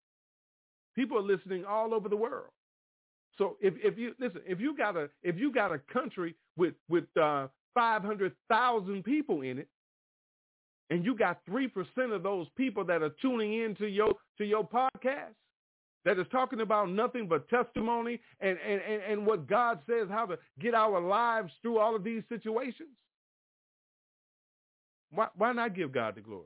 People 0.96 1.18
are 1.18 1.24
listening 1.24 1.66
all 1.66 1.94
over 1.94 2.10
the 2.10 2.16
world. 2.16 2.52
So 3.38 3.58
if, 3.62 3.74
if 3.78 3.98
you 3.98 4.14
listen, 4.20 4.42
if 4.46 4.60
you 4.60 4.76
got 4.78 4.98
a 4.98 5.10
if 5.24 5.38
you 5.38 5.54
got 5.54 5.72
a 5.72 5.80
country 5.92 6.36
with 6.58 6.74
with 6.90 7.06
uh, 7.20 7.48
500,000 7.74 9.04
people 9.04 9.42
in 9.42 9.58
it, 9.58 9.68
and 10.90 11.06
you 11.06 11.16
got 11.16 11.40
3% 11.50 11.72
of 12.14 12.22
those 12.22 12.48
people 12.58 12.84
that 12.86 13.02
are 13.02 13.12
tuning 13.22 13.62
in 13.62 13.76
to 13.76 13.88
your, 13.88 14.14
to 14.38 14.44
your 14.44 14.68
podcast, 14.68 15.34
that 16.04 16.20
is 16.20 16.26
talking 16.32 16.62
about 16.62 16.90
nothing 16.90 17.28
but 17.28 17.48
testimony 17.48 18.20
and, 18.42 18.58
and, 18.68 18.82
and, 18.82 19.02
and 19.04 19.26
what 19.26 19.48
God 19.48 19.80
says 19.88 20.08
how 20.10 20.26
to 20.26 20.38
get 20.60 20.74
our 20.74 21.00
lives 21.00 21.52
through 21.62 21.78
all 21.78 21.96
of 21.96 22.04
these 22.04 22.24
situations? 22.28 22.90
Why, 25.12 25.28
why 25.36 25.52
not 25.52 25.76
give 25.76 25.92
God 25.92 26.16
the 26.16 26.22
glory? 26.22 26.46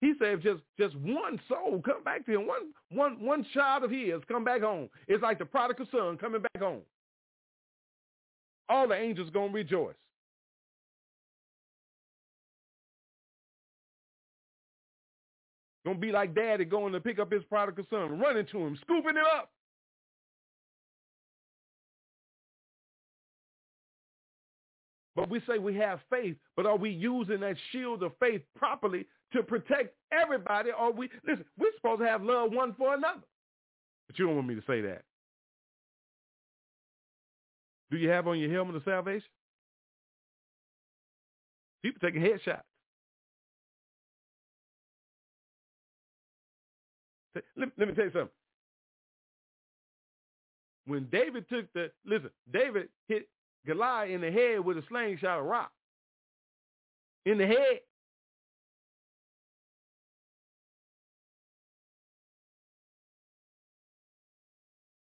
He 0.00 0.14
said 0.18 0.34
if 0.34 0.42
just, 0.42 0.62
just 0.76 0.96
one 0.96 1.40
soul 1.48 1.80
come 1.84 2.02
back 2.02 2.26
to 2.26 2.32
him, 2.32 2.46
one, 2.48 2.72
one, 2.90 3.24
one 3.24 3.46
child 3.54 3.84
of 3.84 3.90
his 3.90 4.20
come 4.26 4.42
back 4.42 4.60
home. 4.60 4.88
It's 5.06 5.22
like 5.22 5.38
the 5.38 5.44
prodigal 5.44 5.86
son 5.92 6.18
coming 6.18 6.42
back 6.42 6.60
home. 6.60 6.82
All 8.68 8.88
the 8.88 8.96
angels 8.96 9.30
to 9.30 9.52
rejoice. 9.52 9.94
Gonna 15.84 15.98
be 15.98 16.12
like 16.12 16.34
daddy 16.34 16.64
going 16.64 16.92
to 16.92 17.00
pick 17.00 17.18
up 17.18 17.32
his 17.32 17.42
prodigal 17.44 17.84
son, 17.90 18.18
running 18.18 18.46
to 18.46 18.58
him, 18.58 18.78
scooping 18.82 19.16
it 19.16 19.24
up. 19.36 19.50
But 25.14 25.28
we 25.28 25.40
say 25.46 25.58
we 25.58 25.74
have 25.76 26.00
faith, 26.08 26.36
but 26.56 26.64
are 26.64 26.76
we 26.76 26.90
using 26.90 27.40
that 27.40 27.56
shield 27.70 28.02
of 28.02 28.12
faith 28.18 28.40
properly 28.56 29.06
to 29.32 29.42
protect 29.42 29.94
everybody? 30.10 30.70
Or 30.70 30.90
we 30.92 31.10
listen, 31.26 31.44
we're 31.58 31.72
supposed 31.76 32.00
to 32.00 32.06
have 32.06 32.22
love 32.22 32.52
one 32.52 32.74
for 32.78 32.94
another. 32.94 33.20
But 34.06 34.18
you 34.18 34.26
don't 34.26 34.36
want 34.36 34.48
me 34.48 34.54
to 34.54 34.62
say 34.66 34.80
that. 34.82 35.02
Do 37.90 37.98
you 37.98 38.08
have 38.08 38.26
on 38.26 38.38
your 38.38 38.50
helmet 38.50 38.76
of 38.76 38.82
salvation? 38.84 39.28
People 41.82 42.00
taking 42.00 42.22
headshots. 42.22 42.62
Let, 47.56 47.68
let 47.76 47.88
me 47.88 47.94
tell 47.94 48.04
you 48.04 48.12
something. 48.12 48.28
When 50.86 51.06
David 51.12 51.48
took 51.48 51.72
the, 51.74 51.90
listen, 52.04 52.30
David 52.52 52.88
hit 53.08 53.28
Goliath 53.66 54.10
in 54.10 54.20
the 54.20 54.30
head 54.30 54.60
with 54.64 54.78
a 54.78 54.82
slingshot 54.88 55.38
of 55.38 55.44
rock. 55.44 55.70
In 57.24 57.38
the 57.38 57.46
head. 57.46 57.80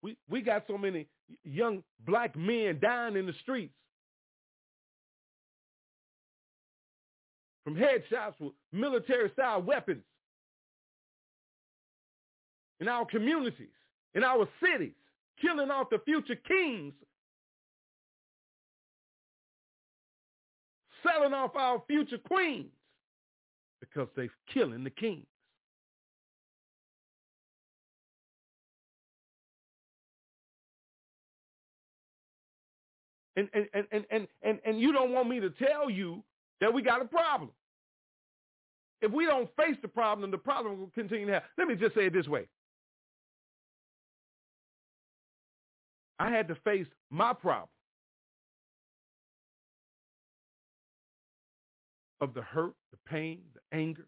We, 0.03 0.17
we 0.29 0.41
got 0.43 0.65
so 0.67 0.79
many 0.79 1.07
young 1.45 1.83
black 2.07 2.37
men 2.37 2.79
dying 2.81 3.17
in 3.17 3.27
the 3.27 3.35
streets 3.43 3.75
from 7.65 7.77
headshots 7.77 8.35
with 8.41 8.53
military-style 8.73 9.63
weapons 9.63 10.03
in 12.81 12.89
our 12.89 13.05
communities, 13.05 13.69
in 14.15 14.25
our 14.25 14.49
cities, 14.63 14.95
killing 15.41 15.71
off 15.71 15.91
the 15.91 15.99
future 16.05 16.37
kings, 16.49 16.95
selling 21.03 21.35
off 21.35 21.57
our 21.57 21.83
future 21.87 22.19
queens 22.19 22.71
because 23.81 24.09
they're 24.15 24.31
killing 24.53 24.85
the 24.85 24.91
kings. 24.91 25.27
And, 33.37 33.49
and, 33.55 33.67
and, 33.73 34.05
and, 34.11 34.29
and, 34.43 34.59
and 34.67 34.81
you 34.81 34.93
don't 34.93 35.13
want 35.13 35.29
me 35.29 35.41
to 35.41 35.51
tell 35.51 35.89
you 35.89 36.23
that 36.61 36.73
we 36.73 36.83
got 36.83 37.01
a 37.01 37.07
problem. 37.07 37.51
If 39.01 39.11
we 39.13 39.25
don't 39.25 39.49
face 39.57 39.77
the 39.81 39.89
problem, 39.89 40.31
the 40.31 40.37
problem 40.37 40.79
will 40.79 40.91
continue 40.95 41.27
to 41.27 41.33
happen. 41.33 41.49
Let 41.57 41.69
me 41.69 41.75
just 41.75 41.95
say 41.95 42.07
it 42.07 42.13
this 42.13 42.29
way. 42.29 42.47
I 46.19 46.31
had 46.31 46.49
to 46.49 46.55
face 46.57 46.87
my 47.09 47.33
problem 47.33 47.71
of 52.21 52.35
the 52.35 52.43
hurt, 52.43 52.75
the 52.91 52.99
pain, 53.09 53.41
the 53.55 53.77
anger, 53.77 54.07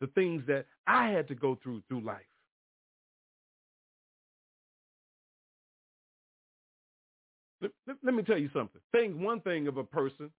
the 0.00 0.06
things 0.08 0.42
that 0.46 0.66
I 0.86 1.08
had 1.08 1.28
to 1.28 1.34
go 1.34 1.58
through 1.62 1.82
through 1.88 2.00
life. 2.02 2.20
Let, 7.60 7.72
let, 8.02 8.14
me 8.14 8.22
tell 8.22 8.38
you 8.38 8.48
something. 8.54 8.80
Think 8.90 9.20
one 9.20 9.40
thing 9.40 9.68
of 9.68 9.76
a 9.76 9.84
person 9.84 10.30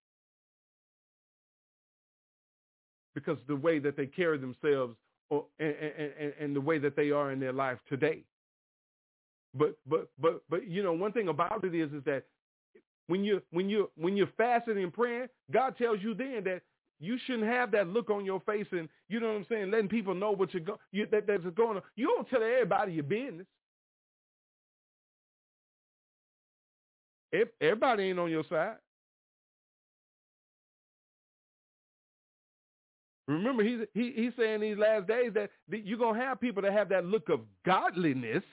because 3.14 3.38
the 3.48 3.56
way 3.56 3.78
that 3.80 3.96
they 3.96 4.08
carry 4.08 4.38
themselves 4.38 4.96
or, 5.30 5.46
and, 5.60 5.76
and, 5.76 6.34
and 6.40 6.56
the 6.56 6.62
way 6.62 6.80
that 6.80 6.96
they 6.96 7.12
are 7.12 7.32
in 7.32 7.40
their 7.40 7.54
life 7.54 7.78
today. 7.88 8.24
But 9.54 9.78
but 9.86 10.10
but 10.20 10.42
but 10.50 10.68
you 10.68 10.82
know 10.82 10.94
one 10.94 11.12
thing 11.12 11.28
about 11.28 11.64
it 11.66 11.76
is 11.76 11.92
is 11.92 12.04
that 12.06 12.24
when 13.08 13.24
you 13.24 13.42
when 13.52 13.70
you 13.70 13.90
when 13.98 14.16
you're 14.16 14.30
fasting 14.38 14.82
and 14.82 14.94
praying, 14.94 15.28
God 15.52 15.78
tells 15.78 16.00
you 16.02 16.14
then 16.14 16.44
that 16.46 16.62
you 17.02 17.18
shouldn't 17.26 17.48
have 17.48 17.72
that 17.72 17.88
look 17.88 18.10
on 18.10 18.24
your 18.24 18.40
face 18.42 18.68
and 18.72 18.88
you 19.10 19.20
know 19.20 19.28
what 19.28 19.38
I'm 19.38 19.46
saying, 19.50 19.72
letting 19.72 19.90
people 19.90 20.14
know 20.14 20.32
what 20.32 20.54
you're 20.54 20.64
go 20.64 20.80
you, 20.92 21.08
that 21.12 21.28
that's 21.28 21.44
going 21.56 21.78
on. 21.78 21.84
You 21.96 22.08
don't 22.08 22.30
tell 22.30 22.44
everybody 22.44 22.94
your 22.94 23.04
business. 23.04 23.48
If 27.32 27.50
Everybody 27.60 28.04
ain't 28.04 28.20
on 28.20 28.30
your 28.30 28.44
side. 28.50 28.76
Remember, 33.28 33.64
he's 33.64 33.80
he, 33.94 34.12
he's 34.16 34.34
saying 34.38 34.62
these 34.62 34.78
last 34.78 35.08
days 35.08 35.32
that, 35.34 35.50
that 35.70 35.86
you're 35.86 35.98
gonna 35.98 36.20
have 36.20 36.40
people 36.40 36.62
that 36.62 36.74
have 36.74 36.90
that 36.90 37.06
look 37.06 37.30
of 37.30 37.40
godliness 37.66 38.44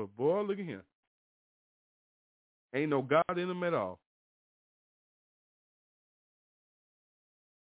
But 0.00 0.16
boy, 0.16 0.40
look 0.42 0.58
at 0.58 0.64
him. 0.64 0.82
Ain't 2.74 2.88
no 2.88 3.02
God 3.02 3.22
in 3.36 3.50
him 3.50 3.62
at 3.64 3.74
all. 3.74 3.98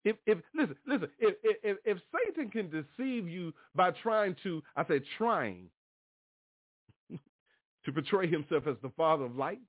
If 0.05 0.17
if 0.27 0.39
listen 0.55 0.77
listen 0.87 1.09
if 1.19 1.35
if 1.63 1.79
if 1.85 1.99
Satan 2.13 2.51
can 2.51 2.71
deceive 2.71 3.29
you 3.29 3.53
by 3.75 3.91
trying 3.91 4.35
to 4.43 4.63
I 4.77 4.85
say 4.87 5.01
trying 5.17 5.69
to 7.11 7.93
portray 7.93 8.27
himself 8.27 8.67
as 8.67 8.77
the 8.83 8.91
father 8.97 9.25
of 9.25 9.37
lights, 9.37 9.61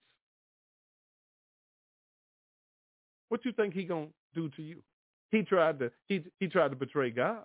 what 3.30 3.46
you 3.46 3.52
think 3.52 3.74
he 3.74 3.84
gonna 3.84 4.08
do 4.34 4.50
to 4.50 4.64
you? 4.64 4.82
He 5.32 5.44
tried 5.44 5.80
to 5.80 5.92
he 6.08 6.24
he 6.40 6.48
tried 6.48 6.70
to 6.70 6.76
betray 6.76 7.12
God. 7.12 7.44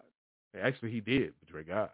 Actually, 0.59 0.90
he 0.93 1.01
did 1.01 1.35
betray 1.40 1.65
God. 1.65 1.90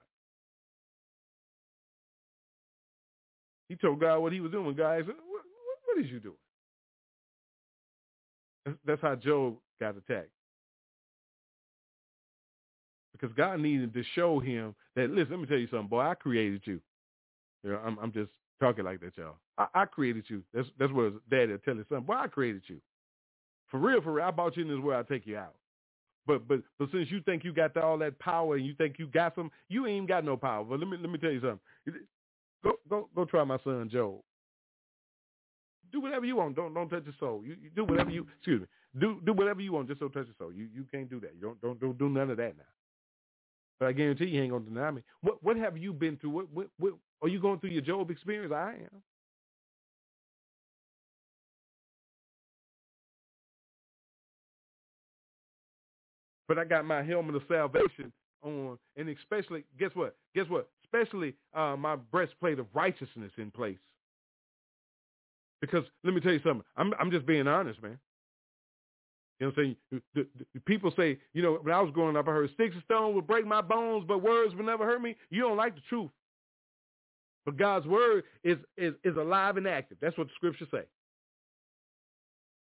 He 3.68 3.76
told 3.76 4.00
God 4.00 4.18
what 4.18 4.32
he 4.32 4.40
was 4.40 4.52
doing. 4.52 4.76
God 4.76 4.98
said, 4.98 5.06
what, 5.06 5.16
what, 5.16 5.96
what 5.96 6.04
is 6.04 6.10
you 6.10 6.20
doing? 6.20 6.36
That's 8.86 9.02
how 9.02 9.14
Job 9.16 9.56
got 9.80 9.96
attacked. 9.96 10.30
Because 13.14 13.34
God 13.36 13.60
needed 13.60 13.94
to 13.94 14.04
show 14.16 14.40
him 14.40 14.74
that, 14.96 15.10
listen, 15.10 15.32
let 15.32 15.40
me 15.40 15.46
tell 15.46 15.58
you 15.58 15.68
something, 15.68 15.88
boy, 15.88 16.00
I 16.00 16.14
created 16.14 16.62
you. 16.66 16.80
you 17.62 17.70
know, 17.70 17.80
I'm, 17.86 17.98
I'm 18.00 18.12
just 18.12 18.30
talking 18.60 18.84
like 18.84 19.00
that, 19.00 19.16
y'all. 19.16 19.36
I, 19.56 19.68
I 19.74 19.84
created 19.86 20.24
you. 20.28 20.42
That's 20.52 20.68
that's 20.78 20.92
what 20.92 21.06
his 21.12 21.14
daddy 21.30 21.52
will 21.52 21.58
tell 21.58 21.76
his 21.76 21.86
son. 21.88 22.02
Boy, 22.02 22.14
I 22.14 22.26
created 22.26 22.62
you. 22.66 22.80
For 23.70 23.78
real, 23.78 24.02
for 24.02 24.12
real, 24.12 24.26
I 24.26 24.32
bought 24.32 24.56
you 24.56 24.64
in 24.64 24.68
this 24.68 24.80
world, 24.80 24.98
I'll 24.98 25.16
take 25.16 25.26
you 25.26 25.38
out. 25.38 25.54
But 26.26 26.48
but 26.48 26.60
but 26.78 26.90
since 26.92 27.10
you 27.10 27.20
think 27.22 27.44
you 27.44 27.52
got 27.52 27.76
all 27.76 27.98
that 27.98 28.18
power 28.18 28.56
and 28.56 28.66
you 28.66 28.74
think 28.74 28.96
you 28.98 29.06
got 29.08 29.34
some, 29.36 29.50
you 29.68 29.86
ain't 29.86 30.08
got 30.08 30.24
no 30.24 30.36
power. 30.36 30.64
But 30.64 30.80
let 30.80 30.88
me 30.88 30.96
let 31.00 31.10
me 31.10 31.18
tell 31.18 31.30
you 31.32 31.40
something. 31.40 31.60
Go 32.64 32.74
go 32.88 33.08
go 33.14 33.24
try 33.26 33.44
my 33.44 33.58
son 33.64 33.90
Job. 33.92 34.20
Do 35.92 36.00
whatever 36.00 36.26
you 36.26 36.36
want. 36.36 36.56
Don't 36.56 36.74
don't 36.74 36.88
touch 36.88 37.06
his 37.06 37.14
soul. 37.20 37.42
You, 37.46 37.56
you 37.62 37.70
do 37.76 37.84
whatever 37.84 38.10
you 38.10 38.26
excuse 38.38 38.62
me. 38.62 38.66
Do 39.00 39.20
do 39.24 39.32
whatever 39.32 39.60
you 39.60 39.72
want. 39.72 39.88
Just 39.88 40.00
don't 40.00 40.12
touch 40.12 40.26
his 40.26 40.36
soul. 40.38 40.52
You 40.52 40.68
you 40.74 40.84
can't 40.92 41.10
do 41.10 41.20
that. 41.20 41.32
You 41.36 41.42
don't 41.42 41.60
don't 41.62 41.80
don't 41.80 41.98
do 41.98 42.08
none 42.08 42.30
of 42.30 42.36
that 42.38 42.56
now. 42.56 42.64
But 43.80 43.88
I 43.88 43.92
guarantee 43.92 44.26
you 44.26 44.42
ain't 44.42 44.52
gonna 44.52 44.64
deny 44.64 44.90
me. 44.90 45.02
What 45.22 45.42
what 45.42 45.56
have 45.56 45.76
you 45.76 45.92
been 45.92 46.16
through? 46.16 46.30
What 46.30 46.46
what, 46.52 46.68
what 46.78 46.94
are 47.22 47.28
you 47.28 47.40
going 47.40 47.60
through 47.60 47.70
your 47.70 47.82
Job 47.82 48.10
experience? 48.10 48.52
I 48.54 48.72
am. 48.72 49.02
But 56.48 56.58
I 56.58 56.64
got 56.64 56.84
my 56.84 57.02
helmet 57.02 57.36
of 57.36 57.42
salvation 57.48 58.12
on, 58.42 58.78
and 58.96 59.08
especially, 59.08 59.64
guess 59.78 59.90
what? 59.94 60.16
Guess 60.34 60.46
what? 60.48 60.68
Especially 60.84 61.34
uh, 61.54 61.76
my 61.76 61.96
breastplate 61.96 62.58
of 62.58 62.66
righteousness 62.74 63.32
in 63.38 63.50
place. 63.50 63.78
Because 65.60 65.84
let 66.04 66.14
me 66.14 66.20
tell 66.20 66.32
you 66.32 66.40
something. 66.44 66.64
I'm 66.76 66.92
I'm 67.00 67.10
just 67.10 67.26
being 67.26 67.48
honest, 67.48 67.82
man. 67.82 67.98
You 69.40 69.46
know 69.46 69.52
what 69.56 69.64
I'm 69.64 69.76
saying? 69.92 70.02
The, 70.14 70.22
the, 70.22 70.46
the 70.54 70.60
people 70.60 70.92
say, 70.96 71.18
you 71.32 71.42
know, 71.42 71.58
when 71.62 71.74
I 71.74 71.80
was 71.80 71.92
growing 71.92 72.16
up, 72.16 72.28
I 72.28 72.32
heard 72.32 72.50
sticks 72.54 72.74
and 72.74 72.84
stones 72.84 73.14
would 73.14 73.26
break 73.26 73.46
my 73.46 73.62
bones, 73.62 74.04
but 74.08 74.22
words 74.22 74.54
would 74.54 74.66
never 74.66 74.84
hurt 74.86 75.02
me. 75.02 75.16
You 75.30 75.42
don't 75.42 75.56
like 75.56 75.74
the 75.74 75.82
truth. 75.88 76.10
But 77.46 77.56
God's 77.56 77.86
word 77.86 78.24
is, 78.44 78.58
is, 78.76 78.94
is 79.04 79.16
alive 79.16 79.56
and 79.56 79.66
active. 79.68 79.98
That's 80.00 80.16
what 80.18 80.28
the 80.28 80.32
scriptures 80.36 80.68
say. 80.72 80.84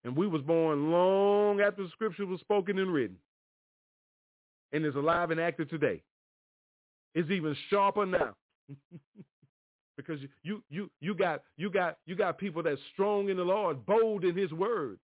And 0.04 0.16
we 0.16 0.26
was 0.26 0.42
born 0.42 0.90
long 0.92 1.60
after 1.60 1.82
the 1.82 1.88
scripture 1.90 2.26
was 2.26 2.40
spoken 2.40 2.78
and 2.78 2.92
written. 2.92 3.16
and 4.72 4.84
is 4.84 4.94
alive 4.94 5.30
and 5.30 5.40
active 5.40 5.68
today. 5.70 6.02
It's 7.14 7.30
even 7.30 7.56
sharper 7.70 8.06
now. 8.06 8.34
because 9.96 10.20
you, 10.42 10.62
you 10.68 10.90
you 11.00 11.14
got 11.14 11.42
you 11.56 11.70
got 11.70 11.98
you 12.06 12.14
got 12.14 12.38
people 12.38 12.62
that's 12.62 12.80
strong 12.92 13.30
in 13.30 13.36
the 13.38 13.44
Lord, 13.44 13.86
bold 13.86 14.24
in 14.24 14.36
his 14.36 14.52
word. 14.52 14.98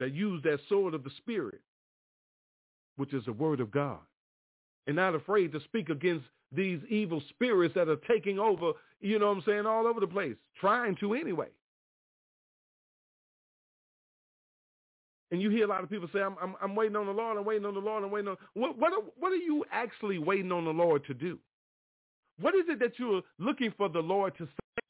That 0.00 0.14
use 0.14 0.42
that 0.44 0.60
sword 0.68 0.94
of 0.94 1.02
the 1.02 1.10
spirit, 1.18 1.60
which 2.96 3.12
is 3.12 3.24
the 3.24 3.32
word 3.32 3.60
of 3.60 3.70
God. 3.70 3.98
And 4.86 4.96
not 4.96 5.14
afraid 5.14 5.52
to 5.52 5.60
speak 5.64 5.88
against 5.88 6.24
these 6.52 6.80
evil 6.88 7.22
spirits 7.30 7.74
that 7.74 7.88
are 7.88 7.98
taking 8.08 8.38
over, 8.38 8.72
you 9.00 9.18
know 9.18 9.28
what 9.28 9.38
I'm 9.38 9.42
saying, 9.44 9.66
all 9.66 9.86
over 9.86 10.00
the 10.00 10.06
place, 10.06 10.36
trying 10.60 10.96
to 10.96 11.14
anyway. 11.14 11.48
And 15.30 15.42
you 15.42 15.50
hear 15.50 15.64
a 15.64 15.68
lot 15.68 15.82
of 15.82 15.90
people 15.90 16.08
say, 16.12 16.20
I'm, 16.22 16.36
I'm, 16.40 16.54
I'm 16.62 16.74
waiting 16.74 16.96
on 16.96 17.06
the 17.06 17.12
Lord, 17.12 17.36
I'm 17.36 17.44
waiting 17.44 17.66
on 17.66 17.74
the 17.74 17.80
Lord, 17.80 18.02
I'm 18.02 18.10
waiting 18.10 18.28
on. 18.28 18.36
What, 18.54 18.78
what, 18.78 18.92
are, 18.94 19.02
what 19.18 19.30
are 19.32 19.36
you 19.36 19.64
actually 19.70 20.18
waiting 20.18 20.52
on 20.52 20.64
the 20.64 20.70
Lord 20.70 21.04
to 21.06 21.14
do? 21.14 21.38
What 22.40 22.54
is 22.54 22.64
it 22.68 22.78
that 22.78 22.98
you're 22.98 23.22
looking 23.38 23.74
for 23.76 23.88
the 23.88 24.00
Lord 24.00 24.36
to 24.38 24.46
say 24.46 24.87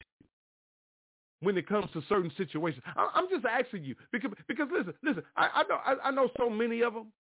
when 1.41 1.57
it 1.57 1.69
comes 1.69 1.91
to 1.93 2.03
certain 2.09 2.31
situations? 2.37 2.83
I, 2.97 3.11
I'm 3.15 3.29
just 3.31 3.45
asking 3.45 3.85
you 3.85 3.95
because, 4.13 4.31
because 4.47 4.69
listen, 4.73 4.95
listen, 5.03 5.23
I, 5.37 5.49
I 5.55 5.63
know, 5.65 5.79
I, 5.85 6.09
I 6.09 6.11
know 6.11 6.29
so 6.39 6.51
many 6.51 6.83
of 6.83 6.95
them. 6.95 7.13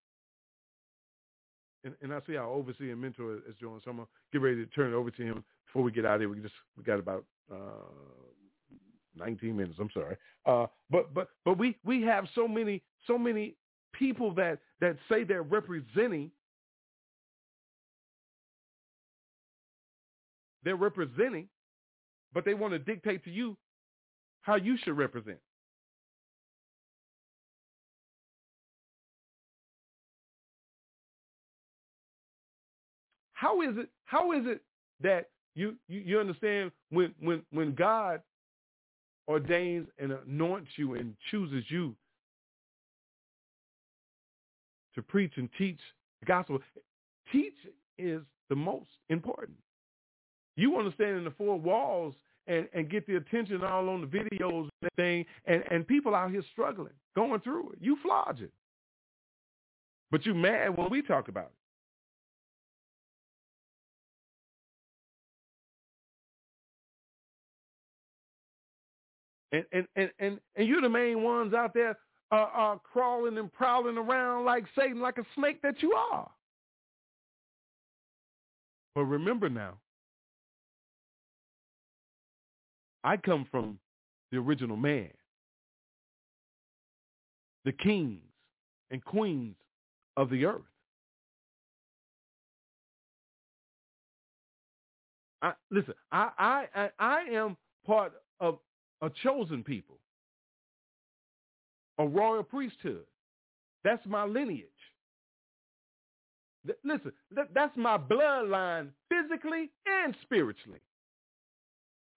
And, 1.84 1.94
and 2.02 2.12
I 2.12 2.18
see 2.26 2.36
our 2.36 2.46
overseer 2.46 2.92
and 2.92 3.00
mentor 3.00 3.36
is 3.48 3.54
joining, 3.60 3.80
so 3.84 4.08
get 4.32 4.40
ready 4.40 4.56
to 4.56 4.66
turn 4.72 4.92
it 4.92 4.96
over 4.96 5.10
to 5.12 5.22
him 5.22 5.44
before 5.66 5.82
we 5.82 5.92
get 5.92 6.04
out 6.04 6.16
of 6.16 6.20
here. 6.22 6.28
We 6.28 6.40
just 6.40 6.54
we 6.76 6.82
got 6.82 6.98
about 6.98 7.24
uh, 7.52 7.86
19 9.16 9.56
minutes. 9.56 9.78
I'm 9.80 9.90
sorry. 9.94 10.16
Uh, 10.44 10.66
but 10.90 11.14
but 11.14 11.28
but 11.44 11.56
we 11.56 11.76
we 11.84 12.02
have 12.02 12.26
so 12.34 12.48
many 12.48 12.82
so 13.06 13.16
many 13.16 13.54
people 13.92 14.34
that 14.34 14.58
that 14.80 14.96
say 15.08 15.22
they're 15.22 15.42
representing 15.42 16.30
they're 20.64 20.76
representing, 20.76 21.48
but 22.34 22.44
they 22.44 22.54
want 22.54 22.72
to 22.72 22.78
dictate 22.78 23.24
to 23.24 23.30
you 23.30 23.56
how 24.48 24.56
you 24.56 24.78
should 24.82 24.96
represent. 24.96 25.36
How 33.34 33.60
is 33.60 33.76
it? 33.76 33.90
How 34.06 34.32
is 34.32 34.46
it 34.46 34.62
that 35.02 35.28
you, 35.54 35.76
you, 35.86 36.00
you 36.00 36.18
understand 36.18 36.72
when 36.88 37.14
when 37.20 37.42
when 37.52 37.74
God 37.74 38.22
ordains 39.28 39.86
and 39.98 40.12
anoints 40.12 40.70
you 40.76 40.94
and 40.94 41.14
chooses 41.30 41.64
you 41.68 41.94
to 44.94 45.02
preach 45.02 45.32
and 45.36 45.50
teach 45.58 45.78
the 46.20 46.26
gospel? 46.26 46.58
Teach 47.30 47.52
is 47.98 48.22
the 48.48 48.56
most 48.56 48.88
important. 49.10 49.58
You 50.56 50.70
want 50.70 50.88
to 50.88 50.94
stand 50.94 51.18
in 51.18 51.24
the 51.24 51.32
four 51.32 51.60
walls 51.60 52.14
and, 52.48 52.66
and 52.72 52.90
get 52.90 53.06
the 53.06 53.16
attention 53.16 53.62
all 53.62 53.88
on 53.88 54.00
the 54.00 54.06
videos 54.06 54.68
and 54.82 54.90
thing, 54.96 55.24
and, 55.44 55.62
and 55.70 55.86
people 55.86 56.14
out 56.14 56.30
here 56.30 56.42
struggling, 56.50 56.92
going 57.14 57.40
through 57.40 57.70
it. 57.72 57.78
You 57.80 57.96
flodge 58.04 58.40
it. 58.40 58.52
But 60.10 60.24
you 60.24 60.34
mad 60.34 60.76
when 60.76 60.90
we 60.90 61.02
talk 61.02 61.28
about 61.28 61.44
it. 61.44 61.52
And 69.50 69.64
and 69.72 69.86
and 69.96 70.10
and, 70.18 70.40
and 70.56 70.68
you're 70.68 70.82
the 70.82 70.90
main 70.90 71.22
ones 71.22 71.54
out 71.54 71.72
there 71.72 71.96
uh, 72.30 72.46
uh, 72.54 72.76
crawling 72.76 73.38
and 73.38 73.50
prowling 73.50 73.96
around 73.96 74.44
like 74.44 74.64
Satan, 74.76 75.00
like 75.00 75.16
a 75.16 75.24
snake 75.34 75.62
that 75.62 75.82
you 75.82 75.92
are. 75.92 76.30
But 78.94 79.04
remember 79.04 79.48
now, 79.48 79.74
I 83.08 83.16
come 83.16 83.46
from 83.50 83.78
the 84.30 84.36
original 84.36 84.76
man, 84.76 85.08
the 87.64 87.72
kings 87.72 88.20
and 88.90 89.02
queens 89.02 89.56
of 90.18 90.28
the 90.28 90.44
earth. 90.44 90.60
I, 95.40 95.54
listen, 95.70 95.94
I, 96.12 96.66
I, 96.74 96.90
I, 96.98 97.20
am 97.32 97.56
part 97.86 98.12
of 98.40 98.58
a 99.00 99.08
chosen 99.22 99.64
people, 99.64 99.96
a 101.98 102.06
royal 102.06 102.42
priesthood. 102.42 103.06
That's 103.84 104.04
my 104.04 104.24
lineage. 104.24 104.68
Listen, 106.84 107.12
th- 107.34 107.48
that's 107.54 107.74
my 107.74 107.96
bloodline 107.96 108.88
physically 109.08 109.70
and 109.86 110.14
spiritually. 110.20 110.80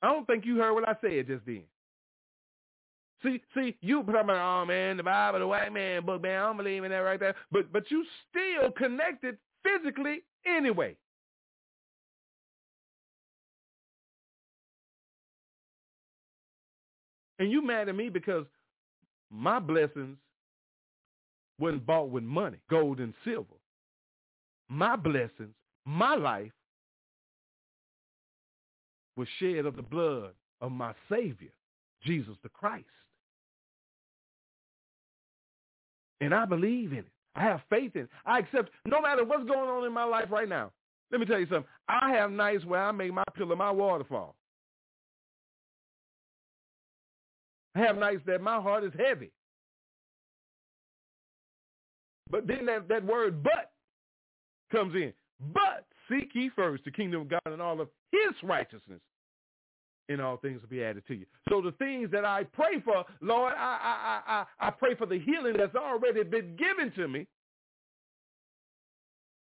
I 0.02 0.12
don't 0.12 0.26
think 0.26 0.46
you 0.46 0.58
heard 0.58 0.74
what 0.74 0.88
I 0.88 0.96
said 1.02 1.28
just 1.28 1.46
then. 1.46 1.64
See, 3.24 3.42
see, 3.54 3.78
you 3.82 4.00
up, 4.00 4.08
oh 4.30 4.66
man, 4.66 4.98
the 4.98 5.04
Bible, 5.04 5.40
the 5.40 5.48
white 5.48 5.72
man 5.72 6.04
book, 6.06 6.24
man, 6.24 6.42
I 6.42 6.48
don't 6.48 6.58
believe 6.58 6.84
in 6.84 6.90
that 6.90 6.98
right 6.98 7.20
there. 7.20 7.36
But 7.52 7.72
but 7.72 7.84
you 7.92 8.04
still 8.30 8.72
connected 8.72 9.38
physically 9.64 10.24
anyway. 10.46 10.96
And 17.38 17.52
you 17.52 17.66
mad 17.66 17.90
at 17.90 17.96
me 17.96 18.10
because 18.10 18.46
my 19.32 19.60
blessings 19.60 20.18
wasn't 21.60 21.86
bought 21.86 22.10
with 22.10 22.24
money, 22.24 22.58
gold 22.70 23.00
and 23.00 23.14
silver. 23.24 23.56
My 24.70 24.96
blessings, 24.96 25.54
my 25.86 26.16
life 26.16 26.52
was 29.22 29.28
shed 29.38 29.68
of 29.68 29.76
the 29.76 29.84
blood 29.84 30.32
of 30.62 30.72
my 30.72 30.94
Savior, 31.08 31.52
Jesus 32.04 32.34
the 32.42 32.50
Christ. 32.50 32.86
And 36.22 36.34
I 36.34 36.46
believe 36.46 36.92
in 36.92 37.00
it. 37.00 37.12
I 37.36 37.42
have 37.42 37.62
faith 37.70 37.96
in 37.96 38.02
it. 38.02 38.10
I 38.26 38.40
accept 38.40 38.72
no 38.88 39.00
matter 39.00 39.24
what's 39.24 39.48
going 39.48 39.70
on 39.70 39.86
in 39.86 39.94
my 39.94 40.06
life 40.06 40.32
right 40.32 40.50
now. 40.50 40.72
Let 41.12 41.20
me 41.20 41.28
tell 41.28 41.40
you 41.40 41.46
something. 41.46 41.70
I 41.88 42.14
have 42.14 42.32
nights 42.32 42.66
where 42.66 42.84
I 42.84 42.92
make 42.92 43.14
my 43.14 43.24
pillow 43.36 43.56
my 43.56 43.70
waterfall. 43.70 44.36
I 47.76 47.80
have 47.82 47.98
nights 47.98 48.24
that 48.26 48.42
my 48.42 48.60
heart 48.60 48.84
is 48.84 48.94
heavy. 48.98 49.30
But 52.32 52.48
then 52.48 52.66
that, 52.66 52.88
that 52.88 53.06
word 53.06 53.44
but 53.44 53.72
comes 54.72 54.96
in. 54.96 55.14
But 55.54 55.86
seek 56.10 56.32
ye 56.34 56.50
first 56.56 56.86
the 56.86 56.92
kingdom 56.92 57.22
of 57.22 57.30
God 57.30 57.54
and 57.54 57.62
all 57.62 57.80
of 57.80 57.88
his 58.12 58.34
righteousness, 58.42 59.00
and 60.14 60.22
all 60.22 60.38
things 60.38 60.62
will 60.62 60.70
be 60.70 60.84
added 60.84 61.04
to 61.08 61.16
you. 61.16 61.26
So 61.50 61.62
the 61.62 61.72
things 61.74 62.10
that 62.12 62.26
I 62.26 62.44
pray 62.44 62.80
for, 62.84 63.04
Lord, 63.22 63.54
I, 63.58 64.22
I, 64.28 64.34
I, 64.34 64.68
I 64.68 64.72
pray 64.72 64.96
for 64.96 65.06
the 65.06 65.20
healing 65.20 65.56
that's 65.58 65.76
already 65.76 66.24
been 66.24 66.56
given 66.56 66.92
to 66.96 67.08
me. 67.08 67.28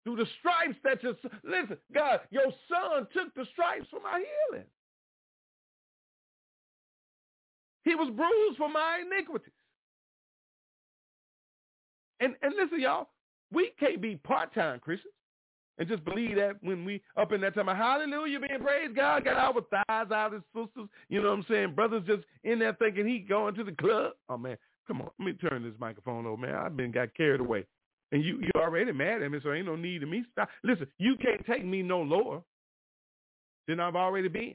Through 0.03 0.15
the 0.15 0.25
stripes 0.39 0.79
that 0.83 1.03
you, 1.03 1.15
listen, 1.43 1.77
God, 1.93 2.21
your 2.31 2.51
son 2.67 3.07
took 3.13 3.33
the 3.35 3.45
stripes 3.53 3.85
for 3.91 3.99
my 4.01 4.23
healing. 4.49 4.65
He 7.83 7.93
was 7.93 8.09
bruised 8.09 8.57
for 8.57 8.69
my 8.69 9.03
iniquities. 9.05 9.53
And 12.19 12.35
and 12.41 12.53
listen, 12.55 12.79
y'all, 12.79 13.09
we 13.51 13.71
can't 13.79 14.01
be 14.01 14.15
part-time 14.15 14.79
Christians 14.79 15.13
and 15.81 15.89
just 15.89 16.05
believe 16.05 16.35
that 16.35 16.57
when 16.61 16.85
we 16.85 17.01
up 17.17 17.31
in 17.31 17.41
that 17.41 17.55
time, 17.55 17.67
of 17.67 17.75
hallelujah, 17.75 18.39
being 18.39 18.61
praised 18.61 18.95
God, 18.95 19.25
got 19.25 19.35
our 19.35 19.61
thighs 19.61 20.11
out, 20.11 20.31
his 20.31 20.43
sisters, 20.55 20.87
you 21.09 21.23
know 21.23 21.29
what 21.29 21.39
I'm 21.39 21.45
saying? 21.49 21.73
Brothers 21.73 22.03
just 22.05 22.21
in 22.43 22.59
there 22.59 22.73
thinking 22.73 23.07
he 23.07 23.17
going 23.17 23.55
to 23.55 23.63
the 23.63 23.71
club. 23.71 24.11
Oh 24.29 24.37
man, 24.37 24.57
come 24.87 25.01
on, 25.01 25.09
let 25.17 25.25
me 25.25 25.33
turn 25.33 25.63
this 25.63 25.73
microphone 25.79 26.27
over, 26.27 26.39
man. 26.39 26.53
I've 26.53 26.77
been 26.77 26.91
got 26.91 27.15
carried 27.15 27.41
away. 27.41 27.65
And 28.11 28.23
you 28.23 28.39
you 28.41 28.51
already 28.57 28.91
mad 28.91 29.23
at 29.23 29.31
me, 29.31 29.39
so 29.41 29.53
ain't 29.53 29.65
no 29.65 29.75
need 29.75 30.03
of 30.03 30.09
me 30.09 30.23
stop. 30.31 30.49
Listen, 30.63 30.85
you 30.99 31.15
can't 31.15 31.43
take 31.47 31.65
me 31.65 31.81
no 31.81 31.99
lower 32.03 32.43
than 33.67 33.79
I've 33.79 33.95
already 33.95 34.27
been. 34.27 34.53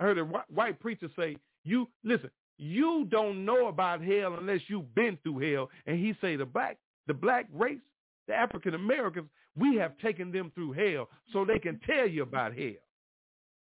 I 0.00 0.02
heard 0.02 0.18
a 0.18 0.24
white 0.24 0.80
preacher 0.80 1.08
say, 1.16 1.36
you 1.62 1.88
listen, 2.02 2.30
you 2.58 3.06
don't 3.08 3.44
know 3.44 3.68
about 3.68 4.02
hell 4.02 4.34
unless 4.36 4.62
you've 4.66 4.92
been 4.96 5.16
through 5.22 5.52
hell. 5.52 5.70
And 5.86 5.96
he 5.96 6.14
say 6.20 6.34
the 6.34 6.44
black, 6.44 6.78
the 7.06 7.14
black 7.14 7.46
race, 7.52 7.78
the 8.26 8.34
African 8.34 8.74
Americans, 8.74 9.28
we 9.56 9.76
have 9.76 9.96
taken 9.98 10.32
them 10.32 10.50
through 10.54 10.72
hell 10.72 11.08
so 11.32 11.44
they 11.44 11.58
can 11.58 11.80
tell 11.86 12.08
you 12.08 12.22
about 12.22 12.56
hell. 12.56 12.72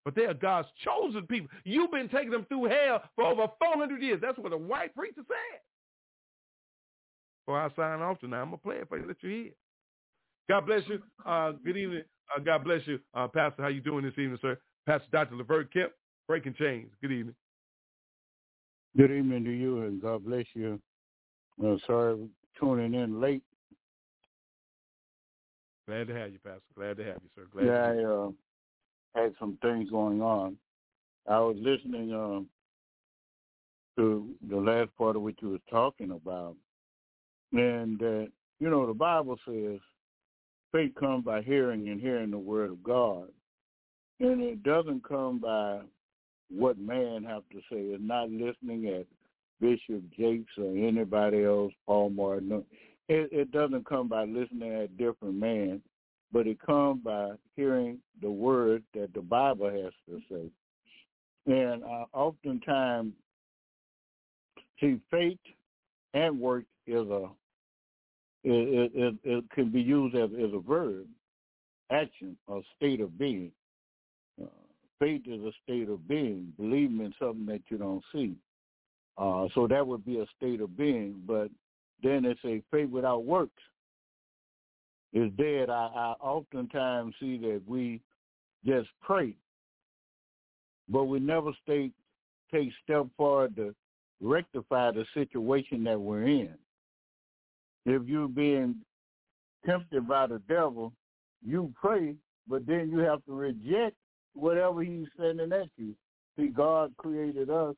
But 0.03 0.15
they 0.15 0.25
are 0.25 0.33
God's 0.33 0.69
chosen 0.83 1.27
people. 1.27 1.49
You've 1.65 1.91
been 1.91 2.09
taking 2.09 2.31
them 2.31 2.45
through 2.47 2.65
hell 2.65 3.03
for 3.15 3.25
over 3.25 3.47
400 3.59 4.01
years. 4.01 4.19
That's 4.21 4.37
what 4.37 4.53
a 4.53 4.57
white 4.57 4.95
preacher 4.95 5.21
said. 5.27 5.59
Before 7.45 7.61
I 7.61 7.69
sign 7.75 8.01
off 8.01 8.19
tonight, 8.19 8.41
I'm 8.41 8.49
going 8.49 8.57
to 8.57 8.63
play 8.63 8.75
it 8.77 8.89
for 8.89 8.97
you. 8.97 9.07
Let 9.07 9.17
you 9.21 9.29
hear. 9.29 9.51
God 10.49 10.65
bless 10.65 10.81
you. 10.87 11.01
Uh, 11.25 11.53
good 11.63 11.77
evening. 11.77 12.03
Uh, 12.35 12.39
God 12.39 12.63
bless 12.63 12.81
you. 12.85 12.99
Uh, 13.13 13.27
Pastor, 13.27 13.61
how 13.61 13.67
you 13.67 13.81
doing 13.81 14.03
this 14.03 14.13
evening, 14.13 14.37
sir? 14.41 14.57
Pastor 14.85 15.07
Dr. 15.11 15.35
Levert 15.35 15.73
Kemp, 15.73 15.91
Breaking 16.27 16.53
Chains. 16.53 16.89
Good 17.01 17.11
evening. 17.11 17.35
Good 18.95 19.11
evening 19.11 19.43
to 19.43 19.51
you, 19.51 19.81
and 19.81 20.01
God 20.01 20.25
bless 20.25 20.45
you. 20.53 20.79
Uh, 21.63 21.75
sorry 21.85 22.17
tuning 22.59 22.93
in 22.93 23.19
late. 23.19 23.43
Glad 25.87 26.07
to 26.07 26.15
have 26.15 26.31
you, 26.31 26.39
Pastor. 26.43 26.61
Glad 26.75 26.97
to 26.97 27.03
have 27.05 27.17
you, 27.23 27.29
sir. 27.35 27.47
Glad 27.51 27.65
yeah, 27.65 27.93
to 27.93 28.33
I 29.15 29.21
uh, 29.21 29.23
had 29.23 29.33
some 29.39 29.57
things 29.61 29.89
going 29.89 30.21
on. 30.21 30.57
I 31.27 31.39
was 31.39 31.55
listening 31.59 32.13
um, 32.13 32.47
to 33.97 34.29
the 34.49 34.57
last 34.57 34.89
part 34.97 35.15
of 35.15 35.21
what 35.21 35.41
you 35.41 35.49
was 35.49 35.61
talking 35.69 36.11
about, 36.11 36.55
and 37.53 38.01
uh, 38.01 38.29
you 38.59 38.69
know 38.69 38.85
the 38.85 38.93
Bible 38.93 39.37
says 39.45 39.79
faith 40.73 40.93
comes 40.99 41.23
by 41.23 41.41
hearing, 41.41 41.87
and 41.87 42.01
hearing 42.01 42.31
the 42.31 42.37
word 42.37 42.69
of 42.69 42.83
God, 42.83 43.29
and 44.19 44.41
it 44.41 44.63
doesn't 44.63 45.07
come 45.07 45.39
by 45.39 45.79
what 46.49 46.77
man 46.77 47.23
have 47.23 47.43
to 47.51 47.59
say. 47.71 47.77
It's 47.77 48.03
not 48.03 48.29
listening 48.29 48.87
at 48.87 49.05
Bishop 49.61 50.03
Jakes 50.17 50.51
or 50.57 50.75
anybody 50.75 51.43
else, 51.43 51.73
Paul 51.85 52.09
Martin. 52.09 52.63
It, 53.09 53.29
it 53.31 53.51
doesn't 53.51 53.85
come 53.85 54.07
by 54.07 54.25
listening 54.25 54.73
at 54.73 54.97
different 54.97 55.35
men, 55.35 55.81
but 56.31 56.47
it 56.47 56.59
comes 56.59 57.03
by 57.03 57.31
hearing 57.55 57.99
the 58.21 58.29
word 58.29 58.83
that 58.93 59.13
the 59.13 59.21
Bible 59.21 59.69
has 59.69 59.93
to 60.09 60.21
say. 60.29 60.49
And 61.45 61.83
uh, 61.83 62.05
oftentimes, 62.13 63.13
see, 64.79 64.99
faith 65.09 65.39
and 66.13 66.39
work 66.39 66.65
is 66.85 67.07
a 67.07 67.29
it, 68.43 68.91
it, 68.93 69.15
it 69.23 69.49
can 69.51 69.71
be 69.71 69.81
used 69.81 70.15
as, 70.15 70.29
as 70.33 70.53
a 70.53 70.59
verb, 70.59 71.05
action, 71.91 72.37
or 72.47 72.61
state 72.77 73.01
of 73.01 73.17
being. 73.17 73.51
Uh, 74.41 74.47
faith 74.99 75.23
is 75.25 75.41
a 75.41 75.51
state 75.63 75.89
of 75.89 76.07
being, 76.07 76.53
believing 76.57 77.01
in 77.01 77.13
something 77.19 77.45
that 77.47 77.61
you 77.69 77.77
don't 77.77 78.03
see. 78.13 78.35
Uh, 79.17 79.47
so 79.53 79.67
that 79.67 79.85
would 79.85 80.05
be 80.05 80.19
a 80.19 80.25
state 80.37 80.61
of 80.61 80.77
being. 80.77 81.21
But 81.25 81.49
then 82.03 82.25
it's 82.25 82.39
a 82.45 82.61
faith 82.71 82.89
without 82.89 83.25
works 83.25 83.61
is 85.13 85.31
dead. 85.37 85.69
I, 85.69 85.89
I 85.95 86.13
oftentimes 86.21 87.15
see 87.19 87.37
that 87.37 87.61
we 87.65 88.01
just 88.65 88.89
pray, 89.01 89.35
but 90.89 91.05
we 91.05 91.19
never 91.19 91.51
stay, 91.63 91.91
take 92.53 92.69
step 92.83 93.07
forward 93.15 93.55
to 93.55 93.73
rectify 94.21 94.91
the 94.91 95.05
situation 95.13 95.83
that 95.85 95.99
we're 95.99 96.27
in. 96.27 96.53
If 97.85 98.07
you're 98.07 98.27
being 98.27 98.75
tempted 99.65 100.07
by 100.07 100.27
the 100.27 100.41
devil, 100.47 100.91
you 101.45 101.73
pray, 101.79 102.15
but 102.47 102.65
then 102.65 102.89
you 102.91 102.99
have 102.99 103.23
to 103.25 103.33
reject 103.33 103.95
whatever 104.33 104.81
he's 104.81 105.07
sending 105.19 105.51
at 105.53 105.69
you. 105.77 105.93
See, 106.37 106.47
God 106.47 106.93
created 106.97 107.49
us 107.49 107.75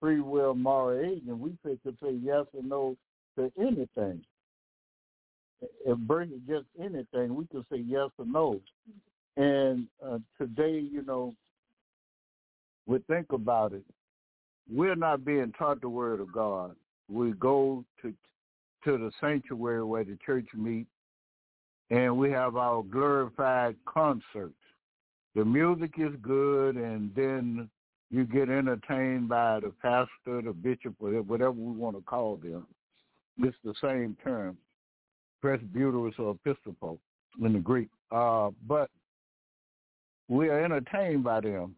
free 0.00 0.20
will 0.20 0.54
moral 0.54 1.00
agent. 1.00 1.38
We 1.38 1.56
could 1.62 1.80
say 1.84 2.12
yes 2.22 2.46
or 2.52 2.62
no 2.62 2.96
to 3.38 3.52
anything. 3.58 4.22
If 5.84 5.98
bring 5.98 6.40
just 6.48 6.66
anything, 6.78 7.34
we 7.34 7.46
can 7.46 7.64
say 7.70 7.78
yes 7.78 8.10
or 8.18 8.26
no. 8.26 8.60
And 9.36 9.86
uh, 10.04 10.18
today, 10.36 10.78
you 10.78 11.02
know, 11.02 11.34
we 12.86 12.98
think 13.08 13.32
about 13.32 13.72
it. 13.72 13.84
We're 14.70 14.96
not 14.96 15.24
being 15.24 15.52
taught 15.58 15.80
the 15.80 15.88
word 15.88 16.20
of 16.20 16.32
God. 16.32 16.76
We 17.08 17.32
go 17.32 17.84
to 18.02 18.12
to 18.84 18.96
the 18.96 19.10
sanctuary 19.20 19.82
where 19.82 20.04
the 20.04 20.16
church 20.24 20.46
meets, 20.54 20.90
and 21.90 22.16
we 22.16 22.30
have 22.30 22.56
our 22.56 22.82
glorified 22.82 23.74
concerts. 23.86 24.54
The 25.34 25.44
music 25.44 25.94
is 25.98 26.14
good, 26.22 26.76
and 26.76 27.10
then 27.16 27.68
you 28.10 28.24
get 28.24 28.48
entertained 28.48 29.28
by 29.28 29.60
the 29.60 29.72
pastor, 29.82 30.42
the 30.42 30.52
bishop, 30.52 30.94
whatever 30.98 31.50
we 31.50 31.72
want 31.72 31.96
to 31.96 32.02
call 32.02 32.36
them. 32.36 32.66
It's 33.38 33.56
the 33.64 33.74
same 33.80 34.16
term, 34.22 34.56
presbyteros 35.42 36.18
or 36.18 36.36
episcopal 36.44 36.98
in 37.42 37.52
the 37.52 37.58
Greek. 37.58 37.88
Uh, 38.10 38.50
but 38.66 38.90
we 40.28 40.48
are 40.48 40.64
entertained 40.64 41.24
by 41.24 41.40
them. 41.40 41.76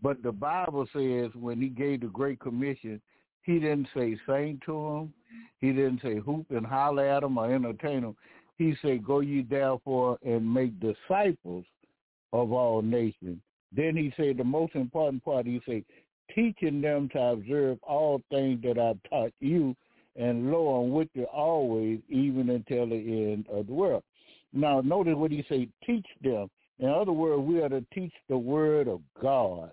But 0.00 0.22
the 0.22 0.32
Bible 0.32 0.86
says 0.92 1.30
when 1.34 1.60
he 1.60 1.68
gave 1.68 2.02
the 2.02 2.06
Great 2.06 2.38
Commission, 2.38 3.00
he 3.42 3.58
didn't 3.58 3.88
say 3.94 4.16
sing 4.26 4.60
to 4.66 4.72
them. 4.72 5.14
He 5.60 5.72
didn't 5.72 6.02
say 6.02 6.18
hoop 6.18 6.46
and 6.50 6.66
holler 6.66 7.06
at 7.06 7.22
them 7.22 7.38
or 7.38 7.52
entertain 7.52 8.02
them. 8.02 8.16
He 8.58 8.74
said, 8.82 9.04
go 9.04 9.20
ye 9.20 9.42
therefore 9.42 10.18
and 10.24 10.52
make 10.52 10.78
disciples 10.80 11.64
of 12.32 12.52
all 12.52 12.82
nations. 12.82 13.40
Then 13.72 13.96
he 13.96 14.12
said 14.16 14.36
the 14.36 14.44
most 14.44 14.74
important 14.74 15.24
part, 15.24 15.46
he 15.46 15.60
said, 15.66 15.84
teaching 16.34 16.80
them 16.80 17.08
to 17.10 17.20
observe 17.20 17.78
all 17.82 18.22
things 18.30 18.62
that 18.62 18.78
I've 18.78 19.02
taught 19.10 19.32
you, 19.40 19.74
and 20.16 20.50
lo, 20.50 20.82
I'm 20.82 20.90
with 20.90 21.08
you 21.14 21.24
always, 21.24 22.00
even 22.08 22.50
until 22.50 22.88
the 22.88 22.96
end 22.96 23.46
of 23.50 23.66
the 23.66 23.72
world. 23.72 24.02
Now, 24.52 24.80
notice 24.80 25.14
what 25.14 25.30
he 25.30 25.44
said, 25.48 25.68
teach 25.84 26.06
them. 26.22 26.48
In 26.78 26.88
other 26.88 27.12
words, 27.12 27.42
we 27.42 27.60
are 27.60 27.68
to 27.68 27.84
teach 27.92 28.12
the 28.28 28.38
word 28.38 28.88
of 28.88 29.00
God. 29.20 29.70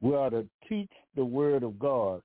We 0.00 0.14
are 0.14 0.30
to 0.30 0.46
teach 0.68 0.90
the 1.16 1.24
word 1.24 1.62
of 1.62 1.78
God. 1.78 2.22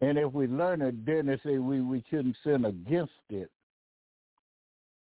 And 0.00 0.18
if 0.18 0.32
we 0.32 0.46
learn 0.46 0.82
it, 0.82 1.06
then 1.06 1.26
they 1.26 1.38
say 1.44 1.58
we, 1.58 1.80
we 1.80 2.04
shouldn't 2.10 2.36
sin 2.44 2.64
against 2.64 3.12
it. 3.30 3.50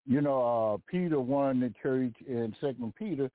You 0.06 0.20
know, 0.20 0.74
uh, 0.74 0.90
Peter 0.90 1.18
warned 1.18 1.62
the 1.62 1.72
church 1.82 2.14
in 2.26 2.54
Second 2.60 2.94
Peter. 2.96 3.30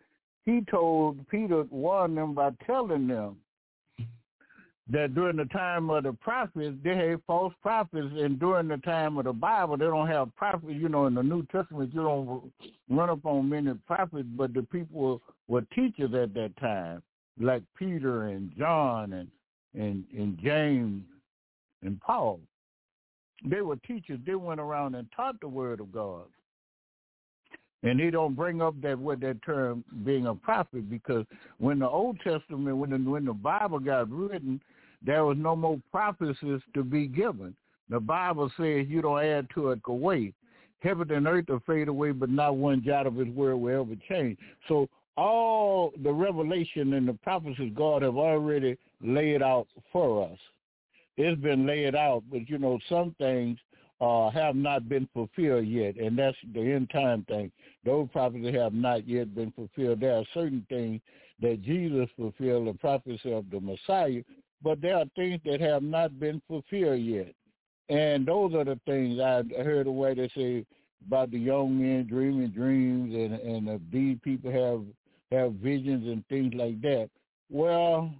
He 0.45 0.61
told 0.69 1.27
Peter 1.27 1.63
warned 1.71 2.17
them 2.17 2.33
by 2.35 2.51
telling 2.65 3.07
them 3.07 3.37
that 4.91 5.13
during 5.13 5.37
the 5.37 5.45
time 5.45 5.89
of 5.89 6.03
the 6.03 6.13
prophets, 6.13 6.75
they 6.83 6.95
had 6.95 7.21
false 7.27 7.53
prophets, 7.61 8.07
and 8.17 8.39
during 8.39 8.67
the 8.67 8.77
time 8.77 9.17
of 9.17 9.25
the 9.25 9.33
Bible, 9.33 9.77
they 9.77 9.85
don't 9.85 10.07
have 10.07 10.35
prophets. 10.35 10.73
You 10.73 10.89
know, 10.89 11.05
in 11.05 11.13
the 11.13 11.23
New 11.23 11.45
Testament, 11.51 11.93
you 11.93 12.01
don't 12.01 12.51
run 12.89 13.09
up 13.09 13.25
on 13.25 13.49
many 13.49 13.73
prophets, 13.85 14.27
but 14.35 14.53
the 14.53 14.63
people 14.63 15.21
were 15.47 15.61
teachers 15.75 16.13
at 16.13 16.33
that 16.33 16.53
time, 16.59 17.03
like 17.39 17.61
Peter 17.77 18.27
and 18.27 18.51
John 18.57 19.13
and 19.13 19.27
and 19.75 20.03
and 20.17 20.39
James 20.43 21.03
and 21.83 21.99
Paul. 22.01 22.39
They 23.45 23.61
were 23.61 23.77
teachers. 23.77 24.19
They 24.25 24.35
went 24.35 24.59
around 24.59 24.95
and 24.95 25.07
taught 25.15 25.39
the 25.39 25.47
word 25.47 25.79
of 25.79 25.91
God. 25.91 26.25
And 27.83 27.97
he 27.99 28.09
don't 28.09 28.35
bring 28.35 28.61
up 28.61 28.75
that 28.81 28.99
what 28.99 29.21
that 29.21 29.41
term 29.43 29.85
being 30.03 30.27
a 30.27 30.35
prophet 30.35 30.89
because 30.89 31.25
when 31.59 31.79
the 31.79 31.87
Old 31.87 32.19
Testament, 32.19 32.75
when 32.75 32.89
the, 32.89 32.97
when 32.97 33.23
the 33.23 33.33
Bible 33.33 33.79
got 33.79 34.11
written, 34.11 34.59
there 35.01 35.25
was 35.25 35.37
no 35.37 35.55
more 35.55 35.79
prophecies 35.91 36.61
to 36.73 36.83
be 36.83 37.07
given. 37.07 37.55
The 37.89 37.99
Bible 37.99 38.51
says 38.57 38.85
you 38.87 39.01
don't 39.01 39.23
add 39.23 39.47
to 39.55 39.71
it 39.71 39.83
go 39.83 39.93
away. 39.93 40.33
Heaven 40.79 41.11
and 41.11 41.27
earth 41.27 41.45
will 41.49 41.61
fade 41.65 41.87
away, 41.87 42.11
but 42.11 42.29
not 42.29 42.55
one 42.55 42.83
jot 42.83 43.07
of 43.07 43.15
his 43.15 43.27
word 43.29 43.57
will 43.57 43.81
ever 43.81 43.95
change. 44.07 44.37
So 44.67 44.87
all 45.17 45.91
the 46.01 46.11
revelation 46.11 46.93
and 46.93 47.07
the 47.07 47.13
prophecies 47.13 47.73
God 47.75 48.01
have 48.01 48.15
already 48.15 48.77
laid 49.01 49.41
out 49.41 49.67
for 49.91 50.29
us. 50.29 50.37
It's 51.17 51.39
been 51.41 51.65
laid 51.65 51.95
out, 51.95 52.23
but 52.31 52.47
you 52.47 52.57
know, 52.57 52.79
some 52.87 53.13
things 53.17 53.57
uh, 53.99 54.29
have 54.29 54.55
not 54.55 54.87
been 54.87 55.09
fulfilled 55.13 55.67
yet, 55.67 55.97
and 55.97 56.17
that's 56.17 56.37
the 56.53 56.61
end 56.61 56.89
time 56.91 57.25
thing. 57.27 57.51
Those 57.83 58.07
prophecies 58.13 58.55
have 58.55 58.73
not 58.73 59.05
yet 59.07 59.35
been 59.35 59.51
fulfilled. 59.51 59.99
There 59.99 60.15
are 60.15 60.23
certain 60.33 60.65
things 60.69 61.01
that 61.41 61.61
Jesus 61.61 62.07
fulfilled, 62.15 62.67
the 62.67 62.73
prophecy 62.73 63.33
of 63.33 63.49
the 63.49 63.59
Messiah, 63.59 64.21
but 64.61 64.81
there 64.81 64.97
are 64.97 65.05
things 65.15 65.39
that 65.45 65.61
have 65.61 65.83
not 65.83 66.19
been 66.19 66.41
fulfilled 66.47 67.01
yet. 67.01 67.33
And 67.89 68.25
those 68.25 68.53
are 68.53 68.65
the 68.65 68.79
things 68.85 69.19
I 69.19 69.43
heard 69.63 69.87
a 69.87 69.91
way 69.91 70.13
they 70.13 70.29
say 70.35 70.65
about 71.07 71.31
the 71.31 71.39
young 71.39 71.79
men 71.79 72.07
dreaming 72.07 72.49
dreams 72.49 73.15
and 73.15 73.33
and 73.33 73.69
uh, 73.69 73.77
these 73.91 74.17
people 74.23 74.51
have 74.51 74.83
have 75.31 75.53
visions 75.53 76.07
and 76.07 76.25
things 76.27 76.53
like 76.53 76.81
that. 76.81 77.09
Well, 77.49 78.11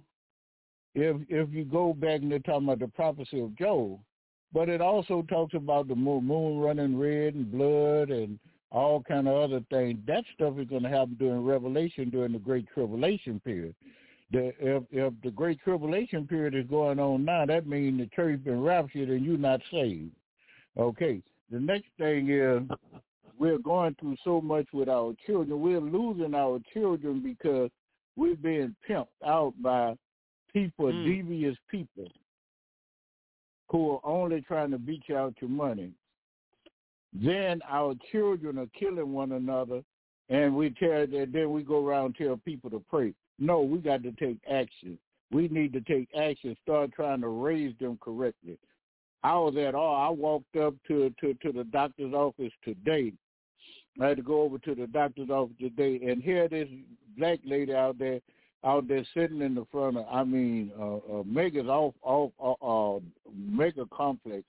if 0.94 1.16
if 1.28 1.52
you 1.52 1.64
go 1.64 1.92
back 1.92 2.20
and 2.22 2.32
they're 2.32 2.40
talking 2.40 2.64
about 2.64 2.80
the 2.80 2.88
prophecy 2.88 3.40
of 3.40 3.56
Job, 3.56 3.98
but 4.52 4.68
it 4.68 4.80
also 4.80 5.22
talks 5.28 5.54
about 5.54 5.88
the 5.88 5.94
moon 5.94 6.58
running 6.58 6.98
red 6.98 7.34
and 7.34 7.52
blood 7.52 8.10
and 8.10 8.38
all 8.72 9.02
kind 9.02 9.28
of 9.28 9.36
other 9.36 9.64
things. 9.70 9.98
That 10.06 10.24
stuff 10.34 10.58
is 10.58 10.68
going 10.68 10.82
to 10.84 10.88
happen 10.88 11.16
during 11.18 11.44
Revelation 11.44 12.10
during 12.10 12.32
the 12.32 12.38
Great 12.38 12.66
Tribulation 12.72 13.40
period. 13.40 13.74
The, 14.32 14.52
if 14.60 14.82
if 14.90 15.12
the 15.24 15.30
Great 15.30 15.58
Tribulation 15.60 16.26
period 16.26 16.54
is 16.54 16.66
going 16.70 17.00
on 17.00 17.24
now, 17.24 17.46
that 17.46 17.66
means 17.66 17.98
the 17.98 18.06
church 18.14 18.44
been 18.44 18.62
raptured 18.62 19.08
and 19.08 19.24
you're 19.24 19.36
not 19.36 19.60
saved. 19.72 20.12
Okay. 20.78 21.20
The 21.50 21.58
next 21.58 21.88
thing 21.98 22.30
is 22.30 22.62
we're 23.38 23.58
going 23.58 23.96
through 23.98 24.16
so 24.22 24.40
much 24.40 24.66
with 24.72 24.88
our 24.88 25.14
children. 25.26 25.60
We're 25.60 25.80
losing 25.80 26.34
our 26.34 26.60
children 26.72 27.20
because 27.22 27.70
we're 28.16 28.36
being 28.36 28.76
pimped 28.88 29.06
out 29.26 29.54
by 29.60 29.96
people, 30.52 30.92
mm. 30.92 31.04
devious 31.04 31.56
people 31.68 32.06
who 33.70 33.92
are 33.92 34.00
only 34.04 34.42
trying 34.42 34.70
to 34.72 34.78
beat 34.78 35.02
you 35.08 35.16
out 35.16 35.34
your 35.40 35.50
money. 35.50 35.92
Then 37.12 37.60
our 37.68 37.94
children 38.12 38.58
are 38.58 38.68
killing 38.78 39.12
one 39.12 39.32
another, 39.32 39.82
and 40.28 40.54
we 40.54 40.70
tell 40.70 41.06
that 41.06 41.30
then 41.32 41.50
we 41.50 41.62
go 41.62 41.84
around 41.84 42.06
and 42.06 42.16
tell 42.16 42.36
people 42.36 42.70
to 42.70 42.82
pray. 42.88 43.14
No, 43.40 43.62
we 43.62 43.78
got 43.78 44.02
to 44.02 44.12
take 44.12 44.38
action. 44.48 44.98
we 45.32 45.48
need 45.48 45.72
to 45.72 45.80
take 45.80 46.08
action, 46.14 46.56
start 46.62 46.92
trying 46.92 47.22
to 47.22 47.28
raise 47.28 47.74
them 47.80 47.98
correctly. 48.02 48.58
I 49.22 49.34
was 49.34 49.56
at 49.56 49.74
all. 49.74 49.96
I 49.96 50.08
walked 50.08 50.56
up 50.56 50.74
to 50.88 51.12
to 51.20 51.34
to 51.34 51.52
the 51.52 51.64
doctor's 51.64 52.14
office 52.14 52.52
today. 52.64 53.12
I 54.00 54.08
had 54.08 54.16
to 54.16 54.22
go 54.22 54.42
over 54.42 54.58
to 54.58 54.74
the 54.74 54.86
doctor's 54.86 55.30
office 55.30 55.56
today, 55.60 56.00
and 56.06 56.22
here 56.22 56.48
this 56.48 56.68
black 57.18 57.40
lady 57.44 57.74
out 57.74 57.98
there, 57.98 58.20
out 58.64 58.88
there 58.88 59.04
sitting 59.14 59.42
in 59.42 59.54
the 59.54 59.66
front 59.70 59.98
of, 59.98 60.06
I 60.10 60.24
mean, 60.24 60.70
uh, 60.78 60.96
uh 60.96 61.22
Mega's 61.24 61.68
off 61.68 61.94
off 62.02 62.32
uh, 62.42 62.96
uh 62.96 63.00
Mega 63.34 63.84
Complex. 63.92 64.44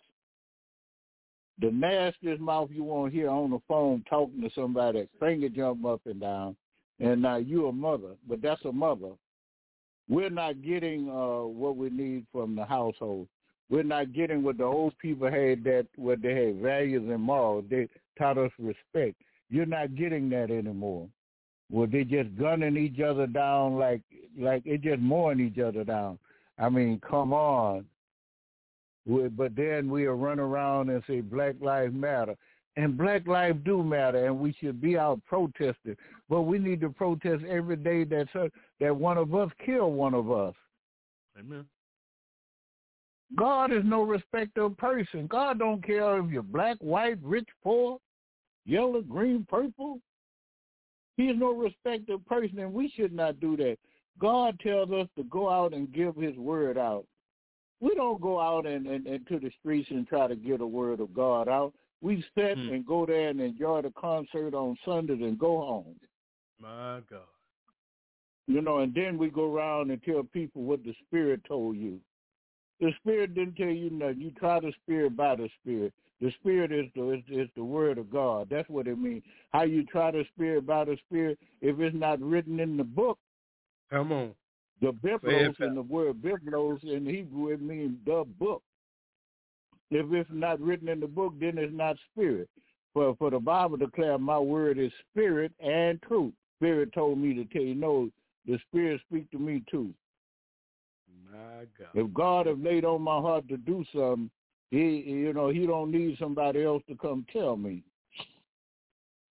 The 1.60 1.70
nastiest 1.70 2.42
mouth 2.42 2.70
you 2.72 2.84
want 2.84 3.12
to 3.12 3.18
hear 3.18 3.30
on 3.30 3.52
the 3.52 3.60
phone 3.68 4.04
talking 4.10 4.42
to 4.42 4.50
somebody, 4.56 5.08
finger 5.20 5.50
jump 5.50 5.86
up 5.86 6.02
and 6.06 6.20
down, 6.20 6.56
and 7.02 7.22
now 7.22 7.38
you 7.38 7.68
a 7.68 7.72
mother, 7.72 8.16
but 8.28 8.42
that's 8.42 8.64
a 8.66 8.72
mother. 8.72 9.12
We're 10.08 10.30
not 10.30 10.62
getting 10.62 11.10
uh 11.10 11.46
what 11.48 11.76
we 11.76 11.90
need 11.90 12.26
from 12.32 12.56
the 12.56 12.66
household 12.66 13.28
we're 13.72 13.84
not 13.84 14.12
getting 14.12 14.44
what 14.44 14.58
the 14.58 14.66
old 14.66 14.96
people 15.00 15.32
had 15.32 15.64
that 15.64 15.88
what 15.96 16.22
they 16.22 16.36
had 16.48 16.58
values 16.58 17.10
and 17.10 17.22
morals. 17.22 17.64
They 17.70 17.88
taught 18.20 18.38
us 18.38 18.52
respect. 18.60 19.16
You're 19.50 19.66
not 19.66 19.96
getting 19.96 20.30
that 20.32 20.52
anymore. 20.52 21.08
Well, 21.72 21.88
they 21.88 22.04
just 22.04 22.38
gunning 22.38 22.76
each 22.76 23.00
other 23.00 23.28
down 23.28 23.78
like 23.80 24.02
like 24.38 24.64
it 24.66 24.82
just 24.82 25.00
mowing 25.00 25.40
each 25.40 25.58
other 25.58 25.86
down. 25.86 26.20
I 26.60 26.68
mean, 26.68 27.00
come 27.10 27.32
on. 27.32 27.86
We, 29.06 29.30
but 29.30 29.56
then 29.56 29.90
we'll 29.90 30.12
run 30.14 30.40
around 30.40 30.90
and 30.90 31.02
say 31.08 31.22
Black 31.22 31.56
Lives 31.62 31.94
Matter. 31.96 32.36
And 32.78 32.98
Black 32.98 33.28
lives 33.28 33.60
do 33.66 33.84
matter, 33.84 34.26
and 34.26 34.40
we 34.40 34.56
should 34.60 34.80
be 34.80 34.98
out 34.98 35.20
protesting. 35.26 35.98
But 36.30 36.44
we 36.44 36.58
need 36.58 36.80
to 36.82 36.90
protest 36.90 37.44
every 37.44 37.76
day 37.76 38.06
that 38.06 38.52
that 38.80 38.96
one 38.96 39.18
of 39.18 39.36
us 39.36 39.50
kill 39.66 39.92
one 39.92 40.14
of 40.14 40.32
us. 40.32 40.56
Amen. 41.38 41.66
God 43.36 43.72
is 43.72 43.84
no 43.86 44.04
respecter 44.04 44.64
of 44.64 44.78
person. 44.78 45.28
God 45.28 45.60
don't 45.60 45.86
care 45.86 46.18
if 46.20 46.30
you're 46.30 46.44
black, 46.44 46.78
white, 46.80 47.18
rich, 47.22 47.48
poor, 47.64 47.98
yellow, 48.66 49.02
green, 49.02 49.46
purple. 49.50 50.00
He 51.18 51.24
is 51.24 51.38
no 51.38 51.54
respecter 51.54 52.14
of 52.14 52.26
person, 52.26 52.60
and 52.60 52.74
we 52.74 52.90
should 52.96 53.14
not 53.14 53.40
do 53.40 53.56
that. 53.58 53.78
God 54.20 54.60
tells 54.60 54.92
us 54.92 55.08
to 55.18 55.24
go 55.26 55.50
out 55.50 55.74
and 55.74 55.94
give 55.94 56.16
his 56.16 56.36
word 56.36 56.78
out. 56.78 57.06
We 57.80 57.96
don't 57.96 58.22
go 58.22 58.40
out 58.40 58.66
and, 58.66 58.86
and, 58.86 59.08
and 59.08 59.28
to 59.28 59.40
the 59.40 59.52
streets 59.60 59.90
and 59.90 60.08
try 60.08 60.28
to 60.28 60.36
get 60.36 60.62
a 60.62 60.68
word 60.68 61.00
of 61.00 61.14
God 61.14 61.48
out. 61.48 61.74
We 62.02 62.24
sit 62.36 62.58
hmm. 62.58 62.74
and 62.74 62.86
go 62.86 63.06
there 63.06 63.30
and 63.30 63.40
enjoy 63.40 63.84
the 63.84 63.92
concert 63.92 64.54
on 64.54 64.78
Sunday 64.84 65.14
and 65.14 65.38
go 65.38 65.62
home. 65.62 65.96
My 66.60 67.00
God. 67.10 67.22
You 68.48 68.62
know, 68.62 68.80
and 68.80 68.94
then 68.94 69.18
we 69.18 69.30
go 69.30 69.54
around 69.54 69.92
and 69.92 70.02
tell 70.04 70.24
people 70.24 70.64
what 70.64 70.84
the 70.84 70.94
Spirit 71.08 71.42
told 71.48 71.78
you. 71.78 72.00
The 72.80 72.92
Spirit 73.00 73.36
didn't 73.36 73.56
tell 73.56 73.68
you 73.68 73.92
nothing. 73.92 74.20
You 74.20 74.32
try 74.32 74.60
the 74.60 74.74
Spirit 74.84 75.16
by 75.16 75.36
the 75.36 75.50
Spirit. 75.62 75.94
The 76.20 76.32
Spirit 76.40 76.72
is 76.72 76.86
the 76.96 77.12
is, 77.12 77.24
is 77.30 77.50
the 77.56 77.64
Word 77.64 77.98
of 77.98 78.12
God. 78.12 78.48
That's 78.50 78.70
what 78.70 78.88
it 78.88 78.98
means. 78.98 79.24
How 79.52 79.64
you 79.64 79.86
try 79.86 80.12
the 80.12 80.26
Spirit 80.34 80.66
by 80.66 80.86
the 80.86 80.98
Spirit 81.08 81.40
if 81.62 81.80
it's 81.80 81.96
not 81.96 82.20
written 82.22 82.60
in 82.60 82.78
the 82.78 82.84
book. 82.84 83.20
Come 83.92 84.12
on. 84.12 84.34
The 84.82 84.92
biblos 84.92 85.60
and 85.60 85.78
the 85.78 85.82
word 85.84 86.22
biblos 86.24 86.84
in 86.84 87.06
Hebrew 87.06 87.50
it 87.50 87.62
means 87.62 87.98
the 88.06 88.26
book. 88.40 88.64
If 89.92 90.12
it's 90.14 90.30
not 90.32 90.62
written 90.62 90.88
in 90.88 91.02
the 91.02 91.08
book, 91.08 91.34
then 91.40 91.58
it's 91.58 91.74
not 91.76 91.98
spirit. 92.12 92.50
For 92.94 93.16
for 93.18 93.30
the 93.30 93.40
Bible 93.40 93.78
declare 93.78 94.18
my 94.18 94.40
word 94.40 94.78
is 94.78 94.92
spirit 95.12 95.52
and 95.60 96.02
truth. 96.02 96.34
Spirit 96.58 96.94
told 96.94 97.18
me 97.18 97.34
to 97.34 97.46
tell 97.46 97.62
you 97.62 97.76
no, 97.76 98.10
the 98.48 98.58
spirit 98.70 99.02
speak 99.08 99.30
to 99.32 99.38
me 99.38 99.64
too. 99.70 99.94
My 101.32 101.66
God. 101.78 101.90
If 101.94 102.14
God 102.14 102.46
have 102.48 102.60
laid 102.60 102.86
on 102.86 103.02
my 103.02 103.20
heart 103.20 103.48
to 103.50 103.58
do 103.58 103.84
something, 103.94 104.30
he 104.72 105.04
you 105.08 105.34
know, 105.34 105.50
he 105.50 105.66
don't 105.66 105.92
need 105.92 106.18
somebody 106.20 106.64
else 106.64 106.84
to 106.90 106.96
come 106.96 107.26
tell 107.32 107.58
me. 107.58 107.84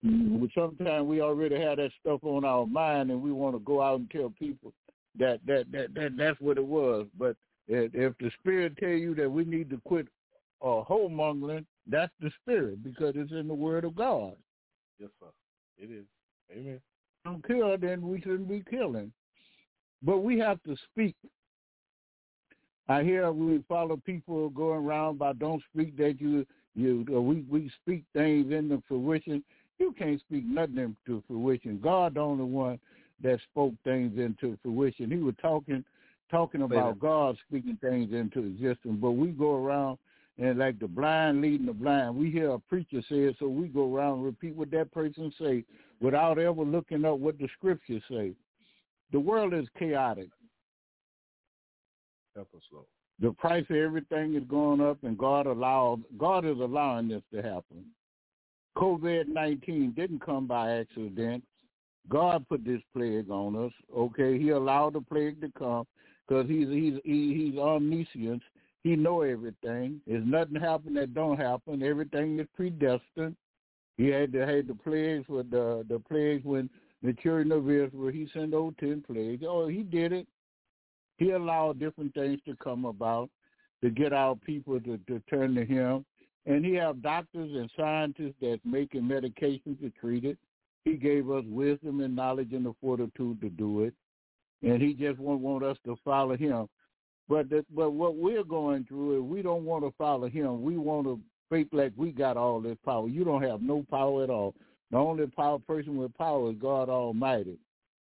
Mm-hmm. 0.04 0.46
Sometimes 0.54 1.06
we 1.06 1.20
already 1.20 1.60
have 1.60 1.76
that 1.76 1.90
stuff 2.00 2.20
on 2.22 2.44
our 2.44 2.66
mind 2.66 3.10
and 3.10 3.22
we 3.22 3.32
want 3.32 3.54
to 3.54 3.60
go 3.60 3.82
out 3.82 4.00
and 4.00 4.10
tell 4.10 4.32
people 4.38 4.72
that 5.18 5.40
that 5.46 5.66
that, 5.72 5.94
that 5.94 6.16
that's 6.16 6.40
what 6.40 6.58
it 6.58 6.66
was. 6.66 7.06
But 7.18 7.36
if 7.68 8.16
the 8.18 8.30
spirit 8.40 8.76
tell 8.78 8.88
you 8.88 9.14
that 9.16 9.30
we 9.30 9.44
need 9.44 9.70
to 9.70 9.80
quit 9.86 10.08
uh, 10.62 10.84
homongering, 10.88 11.64
that's 11.86 12.12
the 12.20 12.30
spirit 12.42 12.82
because 12.82 13.14
it's 13.16 13.32
in 13.32 13.48
the 13.48 13.54
word 13.54 13.84
of 13.84 13.94
God. 13.94 14.34
Yes, 14.98 15.10
sir. 15.18 15.26
It 15.78 15.90
is. 15.90 16.04
Amen. 16.52 16.80
Don't 17.24 17.46
kill, 17.46 17.76
then 17.78 18.02
we 18.02 18.20
shouldn't 18.20 18.48
be 18.48 18.62
killing. 18.70 19.12
But 20.02 20.18
we 20.18 20.38
have 20.38 20.62
to 20.64 20.76
speak 20.90 21.14
I 22.90 23.04
hear 23.04 23.30
we 23.30 23.62
follow 23.68 23.96
people 23.98 24.50
going 24.50 24.84
around 24.84 25.20
by 25.20 25.32
don't 25.34 25.62
speak 25.72 25.96
that 25.98 26.20
you 26.20 26.44
you 26.74 27.04
we 27.08 27.44
we 27.48 27.70
speak 27.82 28.02
things 28.14 28.52
into 28.52 28.82
fruition. 28.88 29.44
You 29.78 29.94
can't 29.96 30.18
speak 30.20 30.44
nothing 30.44 30.96
into 31.06 31.22
fruition. 31.28 31.78
God 31.80 32.14
the 32.14 32.20
only 32.20 32.44
one 32.44 32.80
that 33.22 33.38
spoke 33.48 33.74
things 33.84 34.18
into 34.18 34.58
fruition. 34.60 35.08
He 35.08 35.18
was 35.18 35.36
talking 35.40 35.84
talking 36.32 36.62
about 36.62 36.98
God 36.98 37.36
speaking 37.46 37.78
things 37.80 38.12
into 38.12 38.40
existence, 38.40 38.98
but 39.00 39.12
we 39.12 39.28
go 39.28 39.64
around 39.64 39.98
and 40.40 40.58
like 40.58 40.78
the 40.78 40.88
blind 40.88 41.42
leading 41.42 41.66
the 41.66 41.72
blind. 41.72 42.16
We 42.16 42.30
hear 42.30 42.50
a 42.50 42.58
preacher 42.58 43.02
say 43.08 43.18
it, 43.18 43.36
so 43.38 43.46
we 43.46 43.68
go 43.68 43.94
around 43.94 44.18
and 44.18 44.24
repeat 44.24 44.56
what 44.56 44.70
that 44.70 44.90
person 44.90 45.32
say 45.40 45.64
without 46.00 46.38
ever 46.38 46.62
looking 46.62 47.04
up 47.04 47.18
what 47.18 47.38
the 47.38 47.48
scriptures 47.58 48.02
say. 48.10 48.32
The 49.12 49.20
world 49.20 49.52
is 49.52 49.66
chaotic. 49.78 50.30
Help 52.34 52.48
us, 52.56 52.62
Lord. 52.72 52.86
The 53.20 53.32
price 53.32 53.66
of 53.68 53.76
everything 53.76 54.34
is 54.34 54.44
going 54.48 54.80
up, 54.80 54.96
and 55.02 55.18
God 55.18 55.46
allowed 55.46 56.02
God 56.16 56.46
is 56.46 56.58
allowing 56.58 57.08
this 57.08 57.22
to 57.34 57.42
happen. 57.42 57.84
COVID 58.78 59.28
nineteen 59.28 59.92
didn't 59.94 60.24
come 60.24 60.46
by 60.46 60.78
accident. 60.78 61.44
God 62.08 62.48
put 62.48 62.64
this 62.64 62.80
plague 62.96 63.30
on 63.30 63.56
us. 63.66 63.72
Okay, 63.94 64.38
He 64.38 64.50
allowed 64.50 64.94
the 64.94 65.02
plague 65.02 65.40
to 65.42 65.52
come 65.58 65.86
because 66.26 66.48
He's 66.48 66.68
He's 66.68 66.94
he, 67.04 67.34
He's 67.34 67.58
omniscient. 67.58 68.42
He 68.82 68.96
know 68.96 69.22
everything. 69.22 70.00
There's 70.06 70.24
nothing 70.24 70.54
happen 70.54 70.94
that 70.94 71.14
don't 71.14 71.38
happen. 71.38 71.82
Everything 71.82 72.38
is 72.40 72.46
predestined. 72.54 73.36
He 73.98 74.06
had 74.06 74.32
to 74.32 74.46
had 74.46 74.68
the 74.68 74.74
plagues 74.74 75.28
with 75.28 75.50
the 75.50 75.84
the 75.88 75.98
plagues 75.98 76.44
when 76.44 76.70
the 77.02 77.12
children 77.14 77.52
of 77.52 77.70
Israel. 77.70 78.12
He 78.12 78.28
sent 78.32 78.54
over 78.54 78.74
ten 78.80 79.02
plagues. 79.06 79.44
Oh, 79.46 79.68
he 79.68 79.82
did 79.82 80.12
it. 80.12 80.26
He 81.18 81.32
allowed 81.32 81.78
different 81.78 82.14
things 82.14 82.40
to 82.46 82.56
come 82.56 82.86
about 82.86 83.28
to 83.82 83.90
get 83.90 84.12
our 84.12 84.34
people 84.36 84.80
to, 84.80 84.98
to 85.06 85.20
turn 85.30 85.54
to 85.54 85.64
him. 85.64 86.04
And 86.46 86.64
he 86.64 86.74
have 86.74 87.02
doctors 87.02 87.50
and 87.54 87.70
scientists 87.76 88.34
that's 88.40 88.60
making 88.64 89.02
medications 89.02 89.78
to 89.80 89.90
treat 90.00 90.24
it. 90.24 90.38
He 90.84 90.94
gave 90.94 91.30
us 91.30 91.44
wisdom 91.46 92.00
and 92.00 92.16
knowledge 92.16 92.52
and 92.52 92.64
the 92.64 92.74
fortitude 92.80 93.40
to 93.42 93.50
do 93.50 93.82
it. 93.82 93.94
And 94.62 94.80
he 94.80 94.94
just 94.94 95.18
won't 95.18 95.40
want 95.40 95.64
us 95.64 95.76
to 95.84 95.96
follow 96.04 96.36
him. 96.36 96.68
But 97.30 97.48
the, 97.48 97.64
but 97.72 97.92
what 97.92 98.16
we're 98.16 98.42
going 98.42 98.84
through 98.86 99.18
is 99.18 99.30
we 99.30 99.40
don't 99.40 99.64
want 99.64 99.84
to 99.84 99.94
follow 99.96 100.28
him. 100.28 100.62
We 100.62 100.76
want 100.76 101.06
to 101.06 101.20
fake 101.48 101.68
like 101.70 101.92
we 101.96 102.10
got 102.10 102.36
all 102.36 102.60
this 102.60 102.76
power. 102.84 103.06
You 103.06 103.24
don't 103.24 103.42
have 103.42 103.62
no 103.62 103.86
power 103.88 104.24
at 104.24 104.30
all. 104.30 104.52
The 104.90 104.98
only 104.98 105.28
power 105.28 105.60
person 105.60 105.96
with 105.96 106.12
power 106.18 106.50
is 106.50 106.56
God 106.60 106.88
Almighty. 106.88 107.56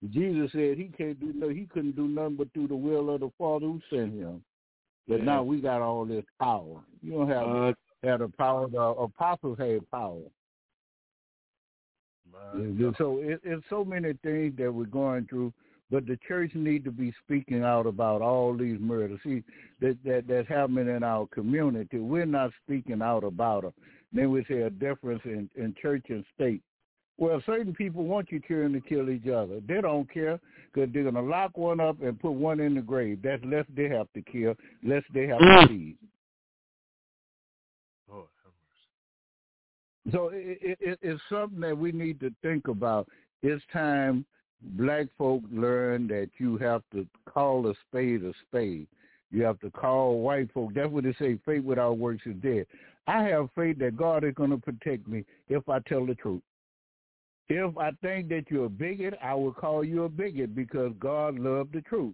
Jesus 0.10 0.52
said 0.52 0.78
he 0.78 0.90
can't 0.98 1.20
do 1.20 1.32
no, 1.36 1.50
he 1.50 1.68
couldn't 1.72 1.96
do 1.96 2.08
nothing 2.08 2.38
but 2.38 2.52
through 2.54 2.70
the 2.70 2.76
will 2.76 3.14
of 3.14 3.20
the 3.20 3.30
Father 3.38 3.68
who 3.68 3.80
sent 3.92 4.14
him. 4.14 4.42
But 5.08 5.20
yeah. 5.20 5.26
now 5.26 5.44
we 5.44 5.62
got 5.62 5.84
all 5.84 6.06
this 6.06 6.26
power. 6.40 6.82
You 7.04 7.12
don't 7.12 7.30
have 7.30 7.48
uh, 7.48 7.74
have 8.04 8.20
the 8.22 8.30
power. 8.30 8.68
The 8.68 8.80
apostles 8.80 9.60
had 9.60 9.90
power. 9.92 10.22
So 12.98 13.20
it, 13.22 13.42
it's 13.44 13.64
so 13.70 13.86
many 13.86 14.14
things 14.24 14.56
that 14.58 14.74
we're 14.74 14.86
going 14.86 15.28
through, 15.28 15.54
but 15.92 16.06
the 16.06 16.18
church 16.28 16.52
need 16.54 16.84
to 16.84 16.92
be 16.92 17.14
speaking 17.24 17.64
out 17.64 17.86
about 17.86 18.22
all 18.22 18.56
these 18.56 18.80
murders. 18.80 19.20
See 19.24 19.44
that 19.82 19.98
that 20.06 20.26
that's 20.28 20.48
happening 20.48 20.88
in 20.88 21.04
our 21.04 21.28
community. 21.28 21.98
We're 21.98 22.26
not 22.26 22.52
speaking 22.64 23.02
out 23.02 23.24
about 23.24 23.64
them. 23.64 23.74
Then 24.14 24.32
we 24.32 24.46
say 24.46 24.62
a 24.62 24.70
difference 24.70 25.22
in, 25.26 25.50
in 25.56 25.76
church 25.82 26.06
and 26.10 26.26
state. 26.36 26.62
Well, 27.18 27.42
certain 27.46 27.74
people 27.74 28.06
want 28.06 28.32
you 28.32 28.40
children 28.40 28.74
to 28.74 28.82
kill 28.82 29.10
each 29.10 29.28
other. 29.28 29.60
They 29.68 29.82
don't 29.82 30.12
care 30.12 30.40
because 30.74 30.90
they're 30.94 31.04
going 31.04 31.16
to 31.16 31.22
lock 31.22 31.58
one 31.58 31.80
up 31.80 32.02
and 32.02 32.20
put 32.20 32.32
one 32.32 32.60
in 32.60 32.76
the 32.76 32.82
grave. 32.82 33.20
That's 33.22 33.44
less 33.44 33.66
they 33.76 33.90
have 33.90 34.08
to 34.14 34.22
kill, 34.22 34.56
less 34.84 35.04
they 35.14 35.28
have 35.28 35.40
to 35.40 35.46
mm. 35.46 35.68
feed. 35.68 35.98
Oh, 38.12 38.28
so 40.12 40.30
it, 40.34 40.78
it, 40.80 41.00
it's 41.02 41.22
something 41.30 41.60
that 41.60 41.78
we 41.78 41.92
need 41.92 42.20
to 42.22 42.34
think 42.42 42.68
about. 42.68 43.08
It's 43.44 43.64
time 43.72 44.26
black 44.62 45.08
folk 45.18 45.42
learn 45.52 46.08
that 46.08 46.30
you 46.38 46.58
have 46.58 46.82
to 46.94 47.08
call 47.26 47.68
a 47.68 47.74
spade 47.88 48.24
a 48.24 48.34
spade. 48.48 48.88
You 49.32 49.44
have 49.44 49.60
to 49.60 49.70
call 49.70 50.20
white 50.22 50.52
folk. 50.54 50.74
That's 50.74 50.90
what 50.90 51.04
they 51.04 51.14
say, 51.20 51.40
faith 51.46 51.64
without 51.64 51.98
works 51.98 52.24
is 52.26 52.36
dead. 52.42 52.66
I 53.08 53.24
have 53.24 53.50
faith 53.56 53.80
that 53.80 53.98
God 53.98 54.24
is 54.24 54.34
going 54.34 54.50
to 54.52 54.58
protect 54.58 55.08
me 55.08 55.26
if 55.48 55.68
I 55.70 55.80
tell 55.80 56.06
the 56.06 56.16
truth. 56.16 56.42
If 57.48 57.78
I 57.78 57.92
think 58.02 58.30
that 58.30 58.46
you're 58.50 58.66
a 58.66 58.70
bigot, 58.70 59.16
I 59.24 59.34
will 59.34 59.54
call 59.54 59.84
you 59.84 60.04
a 60.04 60.10
bigot 60.10 60.56
because 60.56 60.92
God 61.00 61.40
loved 61.40 61.74
the 61.74 61.82
truth. 61.82 62.14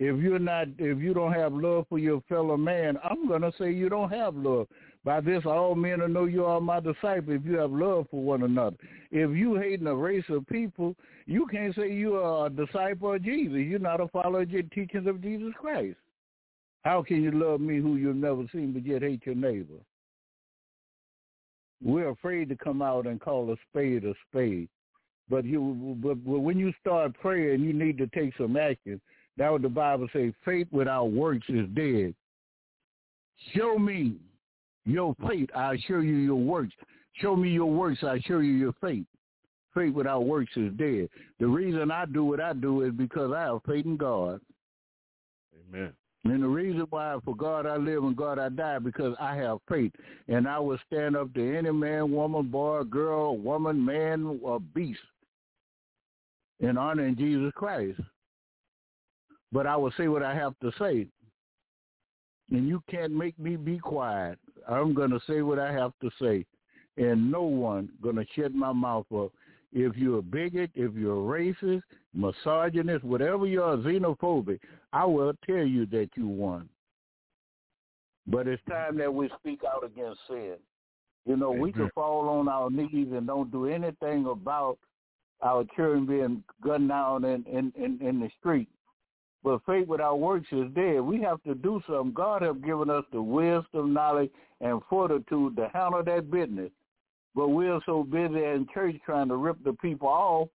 If 0.00 0.20
you're 0.20 0.40
not, 0.40 0.66
if 0.78 0.98
you 0.98 1.14
don't 1.14 1.32
have 1.32 1.52
love 1.52 1.86
for 1.88 2.00
your 2.00 2.20
fellow 2.28 2.56
man, 2.56 2.98
I'm 3.04 3.28
gonna 3.28 3.52
say 3.56 3.70
you 3.70 3.88
don't 3.88 4.10
have 4.10 4.34
love. 4.34 4.66
By 5.04 5.20
this, 5.20 5.44
all 5.44 5.74
men 5.74 6.00
will 6.00 6.08
know 6.08 6.24
you 6.24 6.46
are 6.46 6.60
my 6.60 6.80
disciple 6.80 7.34
if 7.34 7.44
you 7.44 7.58
have 7.58 7.70
love 7.70 8.06
for 8.10 8.22
one 8.22 8.42
another. 8.42 8.76
If 9.10 9.36
you 9.36 9.56
hating 9.56 9.86
a 9.86 9.94
race 9.94 10.24
of 10.30 10.46
people, 10.46 10.96
you 11.26 11.46
can't 11.46 11.74
say 11.74 11.92
you 11.92 12.16
are 12.16 12.46
a 12.46 12.50
disciple 12.50 13.12
of 13.12 13.22
Jesus. 13.22 13.58
You're 13.58 13.78
not 13.78 14.00
a 14.00 14.08
follower 14.08 14.42
of 14.42 14.50
the 14.50 14.62
teachings 14.62 15.06
of 15.06 15.22
Jesus 15.22 15.52
Christ. 15.60 15.96
How 16.84 17.02
can 17.02 17.22
you 17.22 17.32
love 17.32 17.60
me 17.60 17.78
who 17.78 17.96
you've 17.96 18.16
never 18.16 18.44
seen 18.50 18.72
but 18.72 18.86
yet 18.86 19.02
hate 19.02 19.26
your 19.26 19.34
neighbor? 19.34 19.80
We're 21.82 22.10
afraid 22.10 22.48
to 22.48 22.56
come 22.56 22.80
out 22.80 23.06
and 23.06 23.20
call 23.20 23.52
a 23.52 23.56
spade 23.68 24.04
a 24.04 24.14
spade. 24.30 24.68
But 25.28 25.44
you, 25.44 25.96
but 26.02 26.16
when 26.24 26.58
you 26.58 26.72
start 26.80 27.12
praying, 27.20 27.60
you 27.62 27.72
need 27.74 27.98
to 27.98 28.06
take 28.08 28.34
some 28.38 28.56
action. 28.56 29.00
That 29.36 29.50
what 29.50 29.62
the 29.62 29.68
Bible 29.68 30.08
says. 30.12 30.32
Faith 30.44 30.68
without 30.70 31.10
works 31.10 31.46
is 31.48 31.66
dead. 31.74 32.14
Show 33.54 33.78
me 33.78 34.16
your 34.84 35.14
faith, 35.26 35.48
I 35.54 35.76
show 35.86 36.00
you 36.00 36.16
your 36.16 36.36
works. 36.36 36.74
Show 37.14 37.36
me 37.36 37.50
your 37.50 37.70
works, 37.70 38.02
I 38.02 38.20
show 38.26 38.40
you 38.40 38.52
your 38.52 38.74
faith. 38.80 39.06
Faith 39.74 39.94
without 39.94 40.24
works 40.24 40.52
is 40.56 40.72
dead. 40.74 41.08
The 41.40 41.46
reason 41.46 41.90
I 41.90 42.04
do 42.06 42.24
what 42.24 42.40
I 42.40 42.52
do 42.52 42.82
is 42.82 42.92
because 42.92 43.32
I 43.32 43.42
have 43.42 43.60
faith 43.66 43.84
in 43.84 43.96
God. 43.96 44.40
Amen. 45.68 45.92
And 46.24 46.42
the 46.42 46.48
reason 46.48 46.86
why 46.88 47.16
for 47.24 47.36
God 47.36 47.66
I 47.66 47.76
live 47.76 48.02
and 48.04 48.16
God 48.16 48.38
I 48.38 48.48
die 48.48 48.78
because 48.78 49.14
I 49.20 49.36
have 49.36 49.58
faith. 49.68 49.92
And 50.28 50.48
I 50.48 50.58
will 50.58 50.78
stand 50.86 51.16
up 51.16 51.34
to 51.34 51.56
any 51.56 51.70
man, 51.70 52.12
woman, 52.12 52.48
boy, 52.48 52.84
girl, 52.84 53.36
woman, 53.36 53.84
man, 53.84 54.40
or 54.42 54.58
beast 54.58 55.00
in 56.60 56.78
honoring 56.78 57.16
Jesus 57.16 57.52
Christ. 57.54 58.00
But 59.52 59.66
I 59.66 59.76
will 59.76 59.92
say 59.98 60.08
what 60.08 60.22
I 60.22 60.34
have 60.34 60.54
to 60.60 60.72
say. 60.78 61.06
And 62.50 62.68
you 62.68 62.82
can't 62.90 63.12
make 63.12 63.38
me 63.38 63.56
be 63.56 63.78
quiet. 63.78 64.38
I'm 64.68 64.94
going 64.94 65.10
to 65.10 65.20
say 65.26 65.42
what 65.42 65.58
I 65.58 65.72
have 65.72 65.92
to 66.00 66.10
say. 66.20 66.44
And 66.96 67.30
no 67.30 67.42
one 67.42 67.88
going 68.02 68.16
to 68.16 68.26
shut 68.36 68.54
my 68.54 68.72
mouth 68.72 69.06
up. 69.14 69.32
If 69.72 69.96
you're 69.96 70.18
a 70.18 70.22
bigot, 70.22 70.70
if 70.74 70.94
you're 70.94 71.16
a 71.16 71.38
racist, 71.40 71.82
misogynist, 72.14 73.04
whatever 73.04 73.46
you're 73.46 73.76
xenophobic, 73.78 74.60
I 74.92 75.04
will 75.04 75.32
tell 75.44 75.64
you 75.64 75.86
that 75.86 76.10
you 76.16 76.28
won. 76.28 76.68
But 78.26 78.46
it's 78.46 78.62
time 78.68 78.96
that 78.98 79.12
we 79.12 79.28
speak 79.40 79.62
out 79.64 79.84
against 79.84 80.20
sin. 80.28 80.54
You 81.26 81.36
know, 81.36 81.50
we 81.50 81.72
can 81.72 81.90
fall 81.94 82.28
on 82.28 82.48
our 82.48 82.70
knees 82.70 83.08
and 83.12 83.26
don't 83.26 83.50
do 83.50 83.66
anything 83.66 84.26
about 84.26 84.78
our 85.42 85.64
children 85.74 86.06
being 86.06 86.44
gunned 86.62 86.90
down 86.90 87.24
in, 87.24 87.44
in, 87.44 87.72
in, 87.76 87.98
in 88.06 88.20
the 88.20 88.30
street. 88.38 88.68
But 89.44 89.60
faith 89.66 89.86
without 89.86 90.20
works 90.20 90.48
is 90.50 90.70
dead. 90.74 91.00
We 91.00 91.20
have 91.20 91.42
to 91.42 91.54
do 91.54 91.82
something. 91.86 92.14
God 92.14 92.40
have 92.40 92.64
given 92.64 92.88
us 92.88 93.04
the 93.12 93.20
wisdom, 93.20 93.92
knowledge, 93.92 94.30
and 94.62 94.80
fortitude 94.88 95.54
to 95.56 95.68
handle 95.74 96.02
that 96.02 96.30
business. 96.30 96.70
But 97.34 97.48
we're 97.48 97.80
so 97.84 98.04
busy 98.04 98.42
in 98.42 98.66
church 98.72 98.96
trying 99.04 99.28
to 99.28 99.36
rip 99.36 99.62
the 99.62 99.74
people 99.74 100.08
off. 100.08 100.48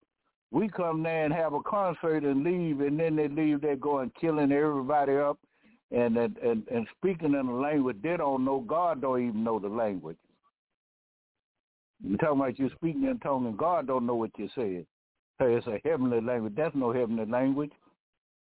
We 0.51 0.67
come 0.69 1.03
there 1.03 1.23
and 1.23 1.33
have 1.33 1.53
a 1.53 1.61
concert 1.61 2.23
and 2.23 2.43
leave, 2.43 2.81
and 2.81 2.99
then 2.99 3.15
they 3.15 3.27
leave 3.27 3.61
there 3.61 3.75
going 3.75 4.11
killing 4.19 4.51
everybody 4.51 5.17
up 5.17 5.37
and 5.91 6.17
and, 6.17 6.37
and, 6.37 6.63
and 6.71 6.87
speaking 6.97 7.33
in 7.33 7.47
a 7.47 7.55
language 7.55 7.97
they 8.01 8.17
don't 8.17 8.43
know. 8.43 8.59
God 8.59 9.01
don't 9.01 9.21
even 9.21 9.43
know 9.43 9.59
the 9.59 9.67
language. 9.67 10.17
You're 12.03 12.17
talking 12.17 12.39
about 12.39 12.59
you 12.59 12.69
speaking 12.75 13.03
in 13.03 13.19
tongue 13.19 13.45
and 13.45 13.57
God 13.57 13.85
don't 13.85 14.05
know 14.05 14.15
what 14.15 14.31
you're 14.37 14.49
saying. 14.55 14.85
Hey, 15.37 15.53
it's 15.53 15.67
a 15.67 15.79
heavenly 15.83 16.21
language. 16.21 16.53
That's 16.55 16.75
no 16.75 16.91
heavenly 16.91 17.25
language. 17.25 17.71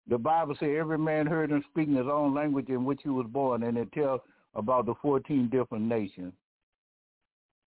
The 0.07 0.17
Bible 0.17 0.55
says 0.59 0.69
every 0.77 0.97
man 0.97 1.25
heard 1.25 1.51
him 1.51 1.63
speaking 1.71 1.95
his 1.95 2.07
own 2.07 2.34
language 2.34 2.69
in 2.69 2.84
which 2.84 3.01
he 3.03 3.09
was 3.09 3.27
born, 3.30 3.63
and 3.63 3.77
it 3.77 3.91
tells 3.93 4.21
about 4.53 4.85
the 4.85 4.95
14 5.01 5.49
different 5.49 5.85
nations. 5.85 6.34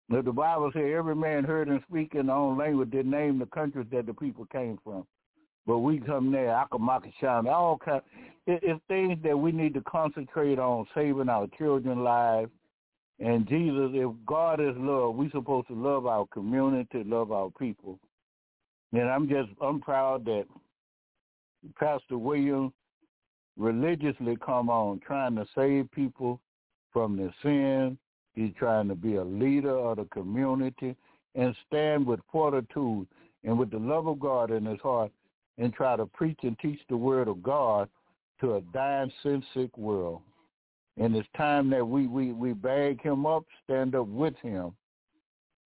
The 0.09 0.23
Bible 0.23 0.71
says 0.73 0.85
every 0.95 1.17
man 1.17 1.45
heard 1.45 1.69
him 1.69 1.83
speak 1.89 2.15
in 2.15 2.27
their 2.27 2.37
own 2.37 2.59
language, 2.59 2.91
did 2.91 3.07
named 3.07 3.41
the 3.41 3.47
countries 3.47 3.87
that 3.93 4.07
the 4.07 4.15
people 4.15 4.47
came 4.47 4.79
from. 4.85 5.07
But 5.67 5.79
we 5.79 5.99
come 5.99 6.31
there, 6.31 6.49
Akamakashan, 6.49 7.51
all 7.51 7.79
kind. 7.79 8.03
It, 8.47 8.61
it's 8.63 8.81
things 8.87 9.19
that 9.25 9.37
we 9.37 9.51
need 9.51 9.75
to 9.75 9.81
concentrate 9.81 10.61
on 10.61 10.87
saving 10.95 11.29
our 11.29 11.49
children's 11.59 11.99
lives. 11.99 12.51
And 13.19 13.49
Jesus, 13.49 13.91
if 13.95 14.11
God 14.27 14.61
is 14.61 14.77
love, 14.77 15.17
we're 15.17 15.31
supposed 15.31 15.69
to 15.69 15.75
love 15.75 16.07
our 16.07 16.27
community, 16.27 17.03
love 17.05 17.33
our 17.33 17.51
people. 17.59 17.99
And 18.93 19.09
I'm 19.09 19.29
just, 19.29 19.49
I'm 19.61 19.81
proud 19.81 20.25
that 20.27 20.45
Pastor 21.79 22.19
William 22.19 22.73
religiously 23.57 24.37
come 24.45 24.69
on 24.69 25.01
trying 25.01 25.35
to 25.37 25.47
save 25.55 25.91
people 25.93 26.41
from 26.93 27.17
their 27.17 27.35
sin. 27.43 27.99
He's 28.35 28.53
trying 28.59 28.89
to 28.89 28.95
be 28.95 29.17
a 29.17 29.25
leader 29.25 29.77
of 29.77 29.97
the 29.97 30.05
community 30.07 30.95
and 31.35 31.55
stand 31.67 32.07
with 32.07 32.21
fortitude 32.31 33.07
and 33.45 33.59
with 33.59 33.71
the 33.71 33.79
love 33.79 34.07
of 34.07 34.21
God 34.21 34.51
in 34.51 34.65
his 34.67 34.81
heart 34.81 35.11
and 35.59 35.73
try 35.73 35.97
to 35.97 36.07
preach 36.07 36.39
and 36.43 36.59
teach 36.59 36.81
the 36.89 36.97
word 36.97 37.29
of 37.29 37.43
God 37.43 37.89
to 38.41 38.57
a 38.57 38.61
dying, 38.73 39.11
sin-sick 39.23 39.77
world. 39.79 40.21
And 40.99 41.15
it's 41.15 41.29
time 41.37 41.71
that 41.71 41.87
we, 41.87 42.07
we, 42.07 42.33
we 42.33 42.53
bag 42.53 43.03
him 43.03 43.27
up, 43.27 43.45
stand 43.65 43.95
up 43.95 44.07
with 44.07 44.35
him 44.43 44.73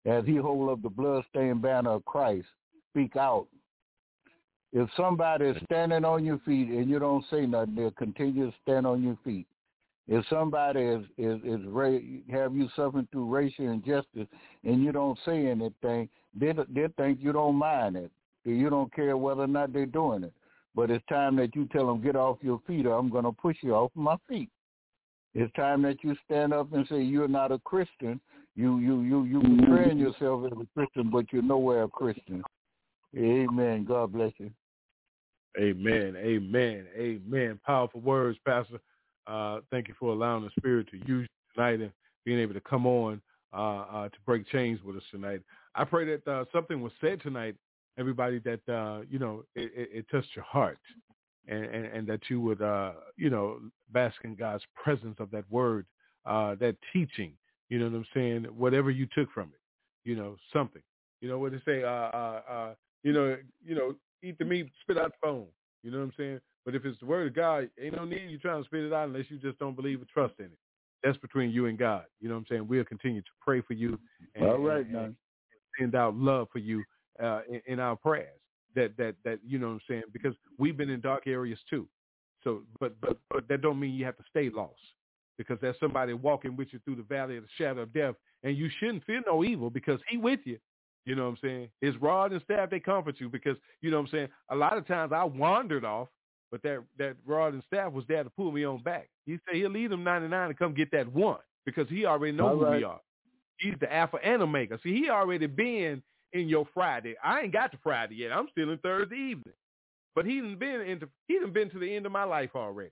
as 0.06 0.24
he 0.24 0.36
hold 0.36 0.70
up 0.70 0.82
the 0.82 0.88
bloodstained 0.88 1.62
banner 1.62 1.90
of 1.90 2.04
Christ. 2.04 2.46
Speak 2.92 3.16
out 3.16 3.46
if 4.72 4.88
somebody 4.96 5.46
is 5.46 5.56
standing 5.64 6.04
on 6.04 6.24
your 6.24 6.38
feet 6.38 6.68
and 6.68 6.88
you 6.88 6.98
don't 6.98 7.24
say 7.30 7.44
nothing, 7.46 7.74
they'll 7.74 7.90
continue 7.90 8.50
to 8.50 8.56
stand 8.62 8.86
on 8.86 9.02
your 9.02 9.18
feet. 9.24 9.46
If 10.06 10.24
somebody 10.28 10.80
is 10.80 11.04
is 11.18 11.40
is 11.44 11.60
ra- 11.66 11.98
have 12.30 12.54
you 12.54 12.68
suffering 12.74 13.06
through 13.12 13.26
racial 13.26 13.70
injustice 13.70 14.26
and 14.64 14.82
you 14.82 14.92
don't 14.92 15.18
say 15.24 15.46
anything, 15.46 16.08
they 16.34 16.52
they 16.68 16.88
think 16.96 17.18
you 17.20 17.32
don't 17.32 17.56
mind 17.56 17.96
it. 17.96 18.10
You 18.44 18.70
don't 18.70 18.92
care 18.92 19.16
whether 19.16 19.42
or 19.42 19.46
not 19.46 19.72
they're 19.72 19.86
doing 19.86 20.24
it. 20.24 20.32
But 20.74 20.90
it's 20.90 21.04
time 21.06 21.36
that 21.36 21.54
you 21.54 21.66
tell 21.66 21.86
them 21.86 22.00
get 22.00 22.16
off 22.16 22.38
your 22.42 22.60
feet, 22.66 22.86
or 22.86 22.94
I'm 22.94 23.10
going 23.10 23.24
to 23.24 23.32
push 23.32 23.56
you 23.60 23.74
off 23.74 23.90
my 23.94 24.16
feet. 24.28 24.48
It's 25.34 25.52
time 25.54 25.82
that 25.82 26.02
you 26.02 26.16
stand 26.24 26.52
up 26.52 26.72
and 26.72 26.86
say 26.88 27.02
you're 27.02 27.28
not 27.28 27.52
a 27.52 27.58
Christian. 27.58 28.20
You 28.56 28.78
you 28.78 29.02
you 29.02 29.24
you 29.24 29.40
portraying 29.40 29.98
yourself 29.98 30.44
as 30.46 30.58
a 30.58 30.66
Christian, 30.74 31.10
but 31.10 31.32
you're 31.32 31.42
nowhere 31.42 31.84
a 31.84 31.88
Christian. 31.88 32.42
Amen. 33.16 33.84
God 33.84 34.12
bless 34.12 34.32
you. 34.38 34.50
Amen. 35.58 36.14
Amen. 36.16 36.86
Amen. 36.96 37.60
Powerful 37.64 38.00
words, 38.00 38.38
Pastor. 38.46 38.78
Uh, 39.26 39.60
thank 39.70 39.88
you 39.88 39.94
for 39.98 40.12
allowing 40.12 40.44
the 40.44 40.50
Spirit 40.58 40.88
to 40.90 40.98
use 41.06 41.28
tonight 41.54 41.80
and 41.80 41.92
being 42.24 42.38
able 42.38 42.54
to 42.54 42.60
come 42.60 42.86
on 42.86 43.20
uh, 43.52 43.56
uh, 43.56 44.08
to 44.08 44.16
break 44.26 44.46
chains 44.48 44.80
with 44.84 44.96
us 44.96 45.02
tonight. 45.10 45.40
I 45.74 45.84
pray 45.84 46.04
that 46.04 46.30
uh, 46.30 46.44
something 46.52 46.80
was 46.80 46.92
said 47.00 47.20
tonight, 47.20 47.56
everybody, 47.98 48.38
that, 48.40 48.60
uh, 48.72 49.02
you 49.10 49.18
know, 49.18 49.44
it, 49.54 49.72
it, 49.74 49.88
it, 49.92 50.06
touched 50.10 50.34
your 50.36 50.44
heart 50.44 50.78
and, 51.48 51.64
and, 51.64 51.84
and 51.86 52.06
that 52.06 52.20
you 52.28 52.40
would, 52.40 52.62
uh, 52.62 52.92
you 53.16 53.30
know, 53.30 53.58
bask 53.92 54.16
in 54.24 54.36
God's 54.36 54.64
presence 54.82 55.16
of 55.18 55.30
that 55.32 55.50
word, 55.50 55.86
that 56.24 56.76
teaching, 56.92 57.32
you 57.68 57.78
know 57.78 57.86
what 57.86 57.94
I'm 57.94 58.06
saying? 58.14 58.44
Whatever 58.56 58.90
you 58.90 59.06
took 59.14 59.30
from 59.32 59.50
it, 59.54 59.60
you 60.08 60.16
know, 60.16 60.36
something. 60.52 60.82
You 61.20 61.28
know 61.28 61.38
what 61.38 61.52
they 61.52 61.58
say, 61.66 61.78
you 63.02 63.12
know, 63.12 63.36
you 63.64 63.74
know, 63.74 63.94
eat 64.22 64.38
the 64.38 64.44
meat, 64.44 64.70
spit 64.82 64.98
out 64.98 65.12
the 65.12 65.26
bone. 65.26 65.46
You 65.82 65.90
know 65.90 65.98
what 65.98 66.04
I'm 66.04 66.12
saying? 66.16 66.40
But 66.64 66.74
if 66.74 66.84
it's 66.84 66.98
the 67.00 67.06
word 67.06 67.26
of 67.28 67.34
God, 67.34 67.70
ain't 67.80 67.96
no 67.96 68.04
need 68.04 68.28
you 68.28 68.38
trying 68.38 68.62
to 68.62 68.66
spit 68.66 68.84
it 68.84 68.92
out 68.92 69.08
unless 69.08 69.26
you 69.30 69.38
just 69.38 69.58
don't 69.58 69.74
believe 69.74 70.02
or 70.02 70.06
trust 70.12 70.34
in 70.38 70.46
it. 70.46 70.58
That's 71.02 71.16
between 71.18 71.50
you 71.50 71.66
and 71.66 71.78
God. 71.78 72.04
You 72.20 72.28
know 72.28 72.34
what 72.34 72.40
I'm 72.40 72.46
saying? 72.50 72.68
We'll 72.68 72.84
continue 72.84 73.22
to 73.22 73.30
pray 73.40 73.62
for 73.62 73.72
you. 73.72 73.98
And, 74.34 74.44
All 74.44 74.58
right, 74.58 74.84
and, 74.86 74.96
and 74.96 75.16
send 75.78 75.94
out 75.94 76.14
love 76.14 76.48
for 76.52 76.58
you 76.58 76.84
uh, 77.22 77.40
in, 77.48 77.62
in 77.66 77.80
our 77.80 77.96
prayers. 77.96 78.38
That 78.76 78.96
that 78.98 79.16
that 79.24 79.40
you 79.44 79.58
know 79.58 79.68
what 79.68 79.74
I'm 79.74 79.80
saying? 79.88 80.02
Because 80.12 80.34
we've 80.58 80.76
been 80.76 80.90
in 80.90 81.00
dark 81.00 81.26
areas 81.26 81.58
too. 81.68 81.88
So, 82.44 82.62
but 82.78 83.00
but 83.00 83.18
but 83.30 83.48
that 83.48 83.62
don't 83.62 83.80
mean 83.80 83.94
you 83.94 84.04
have 84.04 84.16
to 84.18 84.24
stay 84.30 84.50
lost. 84.50 84.78
Because 85.38 85.58
there's 85.62 85.76
somebody 85.80 86.12
walking 86.12 86.54
with 86.54 86.68
you 86.70 86.80
through 86.84 86.96
the 86.96 87.02
valley 87.02 87.38
of 87.38 87.44
the 87.44 87.48
shadow 87.56 87.82
of 87.82 87.94
death, 87.94 88.14
and 88.42 88.56
you 88.56 88.68
shouldn't 88.78 89.04
fear 89.06 89.22
no 89.26 89.42
evil 89.42 89.70
because 89.70 89.98
he 90.08 90.18
with 90.18 90.40
you. 90.44 90.58
You 91.04 91.14
know 91.14 91.24
what 91.24 91.30
I'm 91.30 91.38
saying? 91.42 91.68
His 91.80 91.96
rod 91.96 92.32
and 92.32 92.42
staff, 92.42 92.70
they 92.70 92.80
comfort 92.80 93.16
you 93.18 93.28
because, 93.28 93.56
you 93.80 93.90
know 93.90 93.98
what 93.98 94.08
I'm 94.08 94.12
saying? 94.12 94.28
A 94.50 94.56
lot 94.56 94.76
of 94.76 94.86
times 94.86 95.12
I 95.12 95.24
wandered 95.24 95.84
off, 95.84 96.08
but 96.50 96.62
that, 96.62 96.84
that 96.98 97.16
rod 97.26 97.54
and 97.54 97.62
staff 97.66 97.92
was 97.92 98.04
there 98.08 98.22
to 98.22 98.30
pull 98.30 98.52
me 98.52 98.64
on 98.64 98.82
back. 98.82 99.08
He 99.26 99.38
said 99.46 99.56
he'll 99.56 99.70
leave 99.70 99.90
them 99.90 100.04
99 100.04 100.48
to 100.48 100.54
come 100.54 100.74
get 100.74 100.90
that 100.92 101.10
one 101.12 101.38
because 101.64 101.88
he 101.88 102.04
already 102.04 102.36
knows 102.36 102.58
who 102.58 102.66
right. 102.66 102.78
we 102.78 102.84
are. 102.84 103.00
He's 103.58 103.74
the 103.80 103.92
Alpha 103.92 104.18
and 104.22 104.42
Omega. 104.42 104.78
See, 104.82 104.94
he 104.94 105.10
already 105.10 105.46
been 105.46 106.02
in 106.32 106.48
your 106.48 106.66
Friday. 106.72 107.14
I 107.22 107.42
ain't 107.42 107.52
got 107.52 107.72
to 107.72 107.78
Friday 107.82 108.16
yet. 108.16 108.32
I'm 108.32 108.48
still 108.52 108.70
in 108.70 108.78
Thursday 108.78 109.16
evening. 109.16 109.54
But 110.14 110.26
he 110.26 110.40
done 110.40 110.56
been 110.58 110.80
into 110.80 111.08
he 111.28 111.38
done 111.38 111.52
been 111.52 111.70
to 111.70 111.78
the 111.78 111.94
end 111.94 112.06
of 112.06 112.12
my 112.12 112.24
life 112.24 112.50
already. 112.54 112.90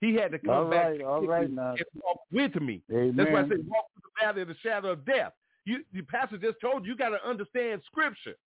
He 0.00 0.14
had 0.14 0.32
to 0.32 0.38
come 0.38 0.54
all 0.54 0.70
back 0.70 0.90
right, 0.90 1.02
all 1.02 1.26
right 1.26 1.50
now. 1.50 1.70
and 1.70 1.84
walk 1.94 2.20
with 2.30 2.54
me. 2.60 2.82
Amen. 2.90 3.16
That's 3.16 3.32
why 3.32 3.40
I 3.40 3.48
said 3.48 3.66
walk 3.66 3.86
through 3.92 4.02
the 4.04 4.24
valley 4.24 4.42
of 4.42 4.48
the 4.48 4.56
shadow 4.62 4.92
of 4.92 5.04
death. 5.04 5.32
You, 5.68 5.84
the 5.92 6.00
pastor 6.00 6.38
just 6.38 6.58
told 6.62 6.86
you, 6.86 6.92
you 6.92 6.96
got 6.96 7.10
to 7.10 7.28
understand 7.28 7.82
scripture. 7.84 8.36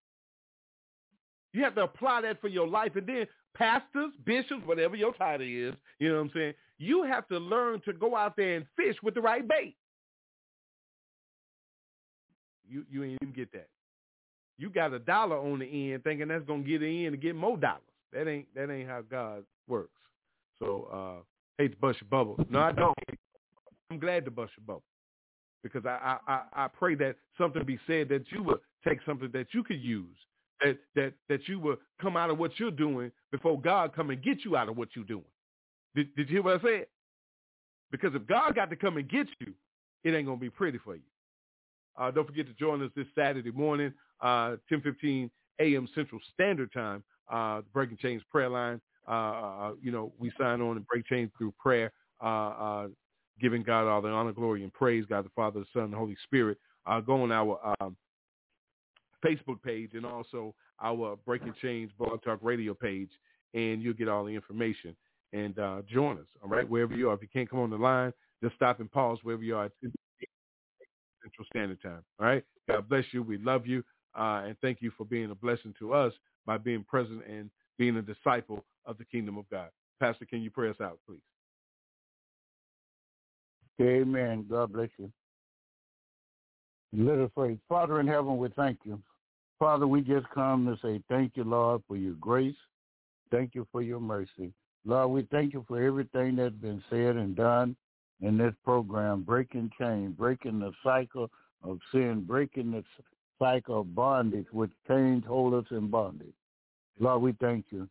You 1.53 1.63
have 1.63 1.77
to 1.77 1.85
apply 1.85 2.23
that 2.23 2.41
for 2.41 2.49
your 2.49 2.67
life. 2.67 2.97
And 2.97 3.07
then 3.07 3.29
pastors, 3.55 4.11
bishops, 4.27 4.63
whatever 4.65 4.97
your 4.97 5.15
title 5.15 5.47
is, 5.47 5.75
you 6.01 6.09
know 6.09 6.17
what 6.17 6.23
I'm 6.23 6.31
saying? 6.35 6.55
You 6.79 7.05
have 7.05 7.29
to 7.29 7.39
learn 7.39 7.81
to 7.85 7.93
go 7.93 8.17
out 8.17 8.35
there 8.37 8.57
and 8.57 8.67
fish 8.77 8.97
with 9.05 9.15
the 9.15 9.21
right 9.21 9.47
bait. 9.47 9.77
You 12.69 12.85
you 12.91 13.05
ain't 13.05 13.19
even 13.23 13.33
get 13.33 13.53
that. 13.53 13.69
You 14.59 14.69
got 14.69 14.93
a 14.93 14.99
dollar 14.99 15.37
on 15.37 15.61
the 15.61 15.93
end 15.93 16.03
thinking 16.03 16.27
that's 16.27 16.45
gonna 16.45 16.65
get 16.65 16.83
in 16.83 17.07
and 17.07 17.21
get 17.21 17.37
more 17.37 17.57
dollars. 17.57 17.83
That 18.13 18.27
ain't 18.27 18.53
that 18.57 18.69
ain't 18.69 18.89
how 18.89 19.03
God 19.03 19.45
works. 19.69 20.01
So 20.59 20.89
uh 20.93 21.23
hate 21.57 21.73
to 21.73 21.77
bust 21.77 22.01
your 22.01 22.09
bubble. 22.09 22.45
No, 22.51 22.61
I 22.61 22.73
don't. 22.73 22.97
I'm 23.93 24.01
glad 24.01 24.25
to 24.25 24.33
bust 24.33 24.53
your 24.59 24.67
bubble. 24.67 24.83
Because 25.63 25.87
I, 25.87 26.19
I, 26.27 26.43
I 26.65 26.69
pray 26.69 26.95
that 26.97 27.17
something 27.39 27.65
be 27.65 27.79
said 27.87 28.09
that 28.11 28.25
you 28.33 28.43
would 28.45 28.61
take 28.87 28.99
something 29.07 29.31
that 29.33 29.49
you 29.55 29.63
could 29.65 29.81
use, 29.81 30.17
that 30.61 30.79
that 30.97 31.15
that 31.29 31.49
you 31.49 31.61
will 31.61 31.77
come 32.01 32.17
out 32.17 32.31
of 32.31 32.39
what 32.39 32.59
you're 32.59 32.71
doing 32.71 33.13
before 33.31 33.61
God 33.61 33.95
come 33.95 34.11
and 34.11 34.23
get 34.23 34.45
you 34.45 34.57
out 34.57 34.69
of 34.69 34.77
what 34.77 34.91
you're 34.97 35.05
doing. 35.05 35.25
Did, 35.95 36.15
did 36.17 36.29
you 36.29 36.37
hear 36.37 36.43
what 36.43 36.61
I 36.61 36.65
said? 36.65 36.87
Because 37.91 38.15
if 38.15 38.27
God 38.27 38.55
got 38.55 38.71
to 38.71 38.77
come 38.77 38.97
and 38.97 39.09
get 39.09 39.29
you, 39.41 39.55
it 40.05 40.15
ain't 40.15 40.27
gonna 40.27 40.39
be 40.39 40.51
pretty 40.51 40.79
for 40.79 40.97
you. 40.97 41.03
Uh, 41.97 42.11
don't 42.11 42.27
forget 42.27 42.47
to 42.47 42.55
join 42.55 42.83
us 42.83 42.91
this 42.97 43.07
Saturday 43.17 43.51
morning, 43.53 43.93
uh, 44.21 44.57
10:15 44.71 45.31
a.m. 45.61 45.89
Central 45.95 46.21
Standard 46.35 46.73
Time, 46.73 47.05
uh, 47.31 47.59
the 47.59 47.67
Breaking 47.73 47.99
Chains 47.99 48.23
prayer 48.31 48.49
line. 48.49 48.81
Uh, 49.09 49.13
uh, 49.13 49.75
you 49.83 49.91
know, 49.93 50.13
we 50.19 50.33
sign 50.39 50.61
on 50.61 50.77
and 50.77 50.87
break 50.87 51.07
chains 51.07 51.31
through 51.37 51.53
prayer, 51.59 51.93
uh, 52.23 52.27
uh, 52.27 52.89
giving 53.41 53.63
God 53.63 53.89
all 53.89 54.03
the 54.03 54.09
honor, 54.09 54.33
glory, 54.33 54.63
and 54.63 54.73
praise. 54.73 55.05
God 55.09 55.25
the 55.25 55.31
Father, 55.35 55.61
the 55.61 55.67
Son, 55.73 55.91
the 55.91 55.97
Holy 55.97 56.17
Spirit. 56.25 56.59
Uh, 56.87 57.01
go 57.01 57.23
on 57.23 57.33
our 57.33 57.77
um, 57.81 57.97
Facebook 59.25 59.63
page 59.63 59.91
and 59.95 60.05
also 60.05 60.55
our 60.83 61.17
Breaking 61.25 61.55
Chains 61.61 61.91
Blog 61.99 62.23
Talk 62.23 62.41
Radio 62.43 62.75
page, 62.75 63.11
and 63.55 63.83
you'll 63.83 63.95
get 63.95 64.09
all 64.09 64.25
the 64.25 64.35
information. 64.35 64.97
And 65.35 65.59
uh, 65.59 65.81
join 65.91 66.19
us, 66.19 66.27
all 66.43 66.51
right, 66.51 66.69
wherever 66.69 66.95
you 66.95 67.09
are. 67.09 67.15
If 67.15 67.23
you 67.23 67.29
can't 67.33 67.49
come 67.49 67.61
on 67.61 67.71
the 67.71 67.77
line, 67.77 68.13
just 68.43 68.55
stop 68.55 68.81
and 68.81 68.93
pause 68.93 69.19
wherever 69.23 69.43
you 69.43 69.57
are 69.57 69.65
at 69.65 69.73
Central 71.23 71.47
Standard 71.47 71.81
Time. 71.81 72.03
All 72.21 72.27
right. 72.27 72.45
God 72.69 72.89
bless 72.89 73.05
you. 73.13 73.23
We 73.23 73.39
love 73.39 73.67
you. 73.67 73.83
Uh, 74.15 74.43
and 74.47 74.57
thank 74.61 74.83
you 74.83 74.93
for 74.97 75.05
being 75.05 75.31
a 75.31 75.35
blessing 75.35 75.75
to 75.79 75.95
us 75.95 76.13
by 76.45 76.59
being 76.59 76.85
present 76.85 77.23
and 77.27 77.51
being 77.79 77.97
a 77.97 78.03
disciple 78.03 78.65
of 78.85 78.99
the 78.99 79.05
kingdom 79.05 79.39
of 79.39 79.49
God. 79.49 79.69
Pastor, 80.01 80.27
can 80.27 80.43
you 80.43 80.51
pray 80.51 80.69
us 80.69 80.81
out, 80.83 80.99
please? 81.07 81.23
Amen. 83.81 84.47
God 84.49 84.73
bless 84.73 84.91
you. 84.99 85.11
Let 86.93 87.19
us 87.19 87.31
pray. 87.35 87.59
Father 87.69 88.01
in 88.01 88.07
heaven, 88.07 88.37
we 88.37 88.49
thank 88.51 88.81
you. 88.85 89.01
Father, 89.59 89.87
we 89.87 90.03
just 90.03 90.29
come 90.35 90.67
to 90.67 90.77
say 90.87 91.03
thank 91.09 91.37
you, 91.37 91.45
Lord, 91.45 91.83
for 91.89 91.97
your 91.97 92.15
grace. 92.15 92.57
Thank 93.31 93.55
you 93.55 93.67
for 93.73 93.81
your 93.81 94.01
mercy. 94.01 94.53
Lord, 94.85 95.11
we 95.11 95.23
thank 95.31 95.55
you 95.55 95.65
for 95.67 95.83
everything 95.83 96.37
that's 96.37 96.55
been 96.57 96.83
said 96.91 97.17
and 97.17 97.35
done 97.35 97.77
in 98.21 98.37
this 98.37 98.55
program, 98.65 99.23
breaking 99.23 99.71
chains, 99.81 100.15
breaking 100.17 100.59
the 100.59 100.73
cycle 100.85 101.31
of 101.63 101.79
sin, 101.93 102.25
breaking 102.27 102.73
the 102.73 102.85
cycle 103.39 103.81
of 103.81 103.95
bondage, 103.95 104.47
which 104.53 104.73
chains 104.87 105.25
hold 105.27 105.55
us 105.55 105.65
in 105.71 105.89
bondage. 105.89 106.35
Lord, 106.99 107.23
we 107.23 107.33
thank 107.41 107.67
you. 107.71 107.89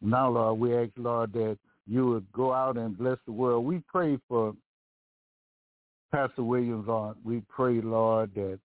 Now, 0.00 0.30
Lord, 0.30 0.58
we 0.58 0.74
ask, 0.76 0.90
Lord, 0.96 1.32
that 1.34 1.58
you 1.86 2.06
would 2.06 2.30
go 2.32 2.52
out 2.52 2.76
and 2.76 2.96
bless 2.96 3.18
the 3.26 3.32
world. 3.32 3.64
We 3.64 3.82
pray 3.88 4.18
for 4.28 4.54
Pastor 6.12 6.42
Williams, 6.42 6.86
Lord. 6.88 7.16
We 7.24 7.42
pray, 7.48 7.80
Lord, 7.80 8.34
that 8.34 8.58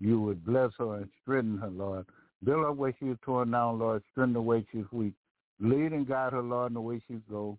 you 0.00 0.20
would 0.20 0.44
bless 0.44 0.70
her 0.78 0.96
and 0.96 1.08
strengthen 1.22 1.58
her, 1.58 1.70
Lord. 1.70 2.06
Build 2.44 2.64
up 2.64 2.76
where 2.76 2.94
she's 3.00 3.16
torn 3.24 3.50
down, 3.50 3.78
Lord. 3.78 4.02
Strengthen 4.12 4.34
the 4.34 4.42
way 4.42 4.64
she's 4.70 4.84
weak. 4.92 5.14
Lead 5.60 5.92
and 5.92 6.06
guide 6.06 6.32
her, 6.32 6.42
Lord, 6.42 6.70
in 6.70 6.74
the 6.74 6.80
way 6.80 7.00
she's 7.08 7.22
go. 7.30 7.58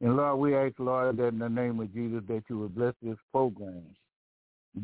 And 0.00 0.16
Lord, 0.16 0.38
we 0.38 0.56
ask, 0.56 0.74
Lord, 0.78 1.16
that 1.18 1.28
in 1.28 1.38
the 1.38 1.48
name 1.48 1.80
of 1.80 1.92
Jesus, 1.94 2.22
that 2.28 2.42
you 2.48 2.58
would 2.58 2.74
bless 2.74 2.94
this 3.02 3.16
program. 3.32 3.84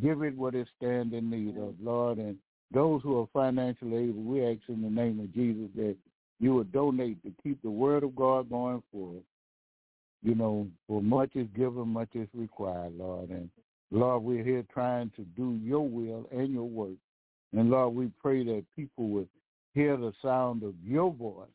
Give 0.00 0.22
it 0.22 0.36
what 0.36 0.54
it 0.54 0.68
stands 0.76 1.12
in 1.12 1.30
need 1.30 1.56
of, 1.58 1.74
Lord. 1.82 2.18
And 2.18 2.36
those 2.72 3.02
who 3.02 3.20
are 3.20 3.28
financially 3.32 4.04
able, 4.10 4.22
we 4.22 4.44
ask 4.44 4.60
in 4.68 4.82
the 4.82 4.88
name 4.88 5.18
of 5.18 5.34
Jesus 5.34 5.68
that 5.74 5.96
you 6.38 6.54
would 6.54 6.72
donate 6.72 7.22
to 7.24 7.32
keep 7.42 7.60
the 7.62 7.70
word 7.70 8.04
of 8.04 8.14
God 8.14 8.48
going 8.48 8.82
forward. 8.92 9.22
You 10.22 10.34
know, 10.34 10.68
for 10.86 11.02
much 11.02 11.30
is 11.34 11.48
given, 11.56 11.88
much 11.88 12.10
is 12.14 12.28
required, 12.34 12.92
Lord. 12.96 13.30
And 13.30 13.48
Lord, 13.90 14.22
we're 14.22 14.44
here 14.44 14.64
trying 14.72 15.10
to 15.16 15.22
do 15.36 15.58
your 15.62 15.86
will 15.88 16.28
and 16.30 16.52
your 16.52 16.68
work. 16.68 16.96
And 17.52 17.70
Lord, 17.70 17.94
we 17.94 18.10
pray 18.22 18.44
that 18.44 18.64
people 18.76 19.08
would 19.08 19.28
hear 19.74 19.96
the 19.96 20.12
sound 20.22 20.62
of 20.62 20.74
your 20.84 21.12
voice 21.12 21.48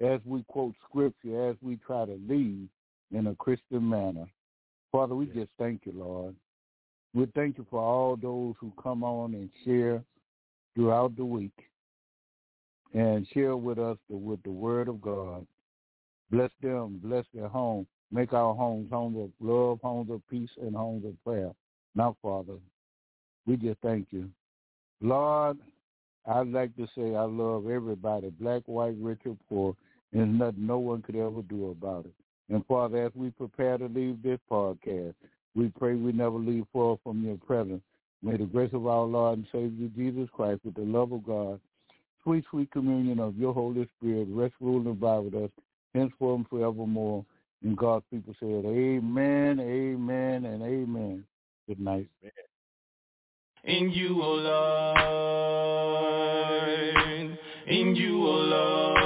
as 0.00 0.20
we 0.24 0.44
quote 0.48 0.74
scripture, 0.88 1.50
as 1.50 1.56
we 1.60 1.76
try 1.76 2.06
to 2.06 2.18
lead 2.28 2.68
in 3.12 3.26
a 3.26 3.34
Christian 3.34 3.88
manner. 3.88 4.26
Father, 4.92 5.14
we 5.14 5.26
just 5.26 5.50
thank 5.58 5.82
you, 5.84 5.92
Lord. 5.94 6.34
We 7.12 7.26
thank 7.34 7.58
you 7.58 7.66
for 7.70 7.80
all 7.80 8.16
those 8.16 8.54
who 8.60 8.72
come 8.82 9.02
on 9.02 9.34
and 9.34 9.50
share 9.64 10.02
throughout 10.74 11.16
the 11.16 11.24
week 11.24 11.52
and 12.94 13.26
share 13.32 13.56
with 13.56 13.78
us 13.78 13.98
the, 14.08 14.16
with 14.16 14.42
the 14.42 14.50
word 14.50 14.88
of 14.88 15.00
God. 15.00 15.46
Bless 16.30 16.50
them, 16.62 17.00
bless 17.02 17.24
their 17.34 17.48
home. 17.48 17.86
Make 18.12 18.32
our 18.32 18.54
homes 18.54 18.90
homes 18.90 19.16
of 19.18 19.30
love, 19.40 19.80
homes 19.82 20.10
of 20.10 20.20
peace, 20.28 20.50
and 20.60 20.74
homes 20.74 21.04
of 21.04 21.22
prayer. 21.24 21.52
Now, 21.94 22.16
Father, 22.22 22.54
we 23.46 23.56
just 23.56 23.80
thank 23.80 24.08
you. 24.10 24.28
Lord, 25.00 25.58
I'd 26.26 26.48
like 26.48 26.76
to 26.76 26.86
say 26.96 27.14
I 27.14 27.22
love 27.22 27.68
everybody, 27.68 28.30
black, 28.30 28.62
white, 28.66 28.96
rich, 29.00 29.20
or 29.26 29.36
poor. 29.48 29.76
There's 30.12 30.28
nothing 30.28 30.66
no 30.66 30.78
one 30.78 31.02
could 31.02 31.16
ever 31.16 31.42
do 31.42 31.70
about 31.70 32.06
it. 32.06 32.14
And 32.52 32.66
Father, 32.66 33.06
as 33.06 33.12
we 33.14 33.30
prepare 33.30 33.78
to 33.78 33.86
leave 33.86 34.22
this 34.22 34.40
podcast, 34.50 35.14
we 35.54 35.68
pray 35.78 35.94
we 35.94 36.12
never 36.12 36.36
leave 36.36 36.66
far 36.72 36.98
from 37.02 37.24
your 37.24 37.36
presence. 37.38 37.82
May 38.22 38.36
the 38.36 38.44
grace 38.44 38.72
of 38.72 38.86
our 38.86 39.04
Lord 39.04 39.38
and 39.38 39.46
Savior 39.50 39.88
Jesus 39.96 40.28
Christ, 40.32 40.60
with 40.64 40.74
the 40.74 40.82
love 40.82 41.12
of 41.12 41.24
God, 41.24 41.60
sweet, 42.22 42.44
sweet 42.50 42.70
communion 42.70 43.18
of 43.18 43.36
your 43.36 43.54
Holy 43.54 43.88
Spirit, 43.96 44.28
rest, 44.30 44.54
rule, 44.60 44.78
and 44.78 44.88
abide 44.88 45.18
with 45.20 45.34
us 45.34 45.50
henceforth 45.94 46.38
and 46.38 46.48
forevermore. 46.48 47.24
And 47.62 47.76
God's 47.76 48.04
people 48.10 48.34
said, 48.40 48.64
Amen, 48.64 49.60
Amen, 49.60 50.44
and 50.46 50.62
Amen. 50.62 51.24
Good 51.68 51.80
night. 51.80 52.08
In 53.64 53.90
you, 53.90 54.22
O 54.22 54.32
Lord, 56.72 57.38
in 57.66 57.94
you, 57.94 58.26
O 58.26 58.30
Lord. 58.30 58.99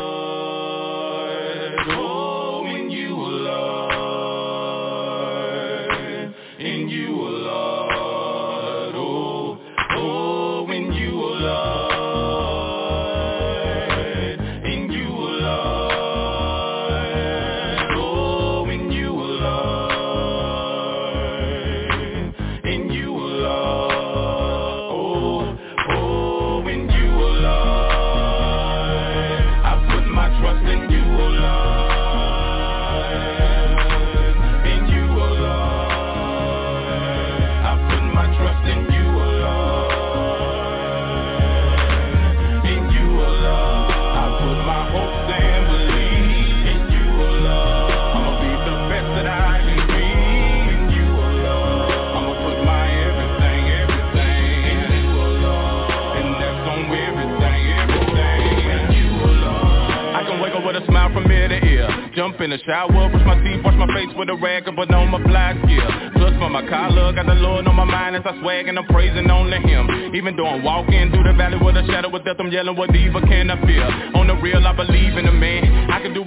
Even 70.14 70.36
though 70.36 70.46
I'm 70.46 70.62
walking 70.62 71.10
through 71.10 71.24
the 71.24 71.32
valley 71.32 71.58
with 71.58 71.76
a 71.76 71.84
shadow 71.86 72.14
of 72.14 72.24
death, 72.24 72.36
I'm 72.38 72.46
yelling, 72.46 72.76
what 72.76 72.94
evil 72.94 73.20
can 73.20 73.50
I 73.50 73.60
fear? 73.66 73.82
On 74.14 74.28
the 74.28 74.36
real, 74.36 74.64
I 74.64 74.72
believe 74.72 75.18
in 75.18 75.26
a 75.26 75.32
man. 75.32 75.73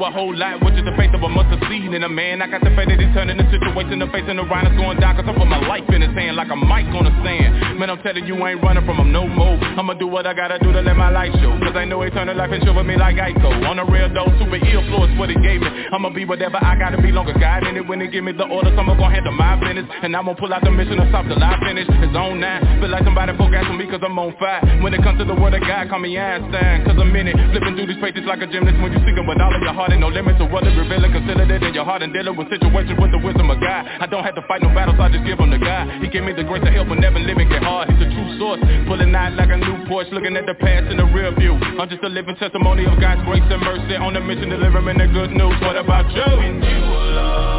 A 0.07 0.09
whole 0.09 0.31
lot, 0.31 0.63
which 0.63 0.79
is 0.79 0.87
the 0.87 0.95
faith 0.95 1.11
of 1.11 1.19
a 1.19 1.27
mustard 1.27 1.59
seed 1.67 1.91
in 1.91 1.99
a 1.99 2.07
man. 2.07 2.39
I 2.39 2.47
got 2.47 2.63
the 2.63 2.71
faith 2.79 2.87
that 2.87 2.95
He's 2.95 3.11
turning 3.11 3.35
the 3.35 3.43
situation, 3.51 3.99
the 3.99 4.07
face 4.07 4.23
and 4.23 4.39
the 4.39 4.47
rhino's 4.47 4.71
going 4.79 5.03
down, 5.03 5.19
cause 5.19 5.27
I 5.27 5.35
put 5.35 5.51
my 5.51 5.59
life 5.59 5.83
in 5.91 5.99
His 5.99 6.15
hand 6.15 6.39
like 6.39 6.47
a 6.47 6.55
mic 6.55 6.87
on 6.95 7.03
the 7.03 7.11
sand. 7.27 7.75
Man, 7.75 7.91
I'm 7.91 7.99
telling 7.99 8.23
you, 8.23 8.39
I 8.39 8.55
ain't 8.55 8.63
running 8.63 8.87
from 8.87 9.03
Him 9.03 9.11
no 9.11 9.27
more. 9.27 9.59
I'ma 9.59 9.99
do 9.99 10.07
what 10.07 10.23
I 10.23 10.31
gotta 10.31 10.63
do 10.63 10.71
to 10.71 10.79
let 10.79 10.95
my 10.95 11.11
light 11.11 11.35
show, 11.43 11.51
cause 11.59 11.75
I 11.75 11.83
know 11.83 11.99
eternal 12.07 12.39
life 12.39 12.55
and 12.55 12.63
with 12.63 12.87
me 12.87 12.95
like 12.95 13.19
Ico. 13.19 13.67
On 13.67 13.75
the 13.75 13.83
real 13.83 14.07
though, 14.07 14.31
super 14.39 14.55
ill 14.55 14.79
flow 14.87 15.11
is 15.11 15.11
what 15.19 15.27
He 15.27 15.35
gave 15.43 15.59
me. 15.59 15.67
I'ma 15.91 16.07
be 16.15 16.23
whatever 16.23 16.55
I 16.55 16.79
gotta 16.79 17.03
be 17.03 17.11
longer 17.11 17.35
God 17.35 17.67
in 17.67 17.75
it 17.75 17.83
when 17.83 17.99
they 17.99 18.07
give 18.07 18.23
me 18.23 18.31
the 18.31 18.47
orders. 18.47 18.79
I'ma 18.79 18.95
gon' 18.95 19.11
handle 19.11 19.35
my 19.35 19.59
business, 19.59 19.91
and 19.91 20.15
I'm 20.15 20.23
gonna 20.23 20.39
pull 20.39 20.55
out 20.55 20.63
the 20.63 20.71
mission 20.71 21.03
and 21.03 21.11
stop 21.11 21.27
till 21.27 21.43
I 21.43 21.59
finish. 21.59 21.83
It's 21.83 22.15
on 22.15 22.39
nine, 22.39 22.63
feel 22.79 22.87
like 22.87 23.03
somebody 23.03 23.35
gas 23.35 23.67
on 23.67 23.75
me 23.75 23.91
cause 23.91 23.99
I'm 23.99 24.15
on 24.15 24.31
fire. 24.39 24.63
When 24.79 24.95
it 24.95 25.03
comes 25.03 25.19
to 25.19 25.25
the 25.27 25.35
word 25.35 25.51
of 25.51 25.67
God, 25.67 25.91
call 25.91 25.99
me 25.99 26.15
Einstein, 26.15 26.87
cause 26.87 26.95
I'm 26.95 27.11
in 27.11 27.27
it. 27.27 27.35
Flipping 27.51 27.75
through 27.75 27.91
these 27.91 27.99
pages 27.99 28.23
like 28.23 28.39
a 28.39 28.47
gymnast 28.47 28.79
when 28.79 28.95
you 28.95 29.03
seeking 29.03 29.27
with 29.27 29.43
all 29.43 29.51
of 29.51 29.59
your 29.59 29.75
heart 29.75 29.96
and 29.97 30.05
no 30.05 30.13
limits 30.13 30.37
to 30.37 30.45
what 30.45 30.61
is 30.69 30.77
revealing. 30.77 31.09
Consider 31.09 31.41
it 31.49 31.63
in 31.65 31.73
your 31.73 31.83
heart 31.83 32.05
and 32.05 32.13
dealing 32.13 32.37
with 32.37 32.45
situations 32.53 32.93
with 33.01 33.09
the 33.09 33.17
wisdom 33.17 33.49
of 33.49 33.57
God. 33.57 33.81
I 33.89 34.05
don't 34.05 34.23
have 34.23 34.37
to 34.37 34.45
fight 34.45 34.61
no 34.61 34.69
battles, 34.69 35.01
I 35.01 35.09
just 35.09 35.25
give 35.25 35.41
them 35.41 35.49
to 35.49 35.57
God. 35.57 35.89
He 36.05 36.07
gave 36.07 36.21
me 36.21 36.37
the 36.37 36.45
grace 36.45 36.61
to 36.63 36.69
help 36.69 36.93
when 36.93 37.01
never 37.01 37.17
living 37.17 37.49
get 37.49 37.65
hard. 37.65 37.89
He's 37.89 38.05
a 38.05 38.09
true 38.13 38.37
source, 38.37 38.61
pulling 38.85 39.09
out 39.17 39.33
like 39.33 39.49
a 39.49 39.57
new 39.57 39.89
Porsche, 39.89 40.13
looking 40.13 40.37
at 40.37 40.45
the 40.45 40.53
past 40.53 40.93
in 40.93 41.01
the 41.01 41.05
rear 41.09 41.33
view. 41.33 41.57
I'm 41.57 41.89
just 41.89 42.03
a 42.05 42.09
living 42.09 42.37
testimony 42.37 42.85
of 42.85 43.01
God's 43.01 43.25
grace 43.25 43.41
and 43.49 43.61
mercy 43.65 43.97
on 43.97 44.15
a 44.15 44.21
mission, 44.21 44.53
delivering 44.53 45.01
the 45.01 45.09
good 45.09 45.33
news. 45.33 45.57
What 45.65 45.75
about 45.75 46.05
you? 46.13 46.29
In 46.45 46.61
you 46.61 46.77
alone. 46.85 47.57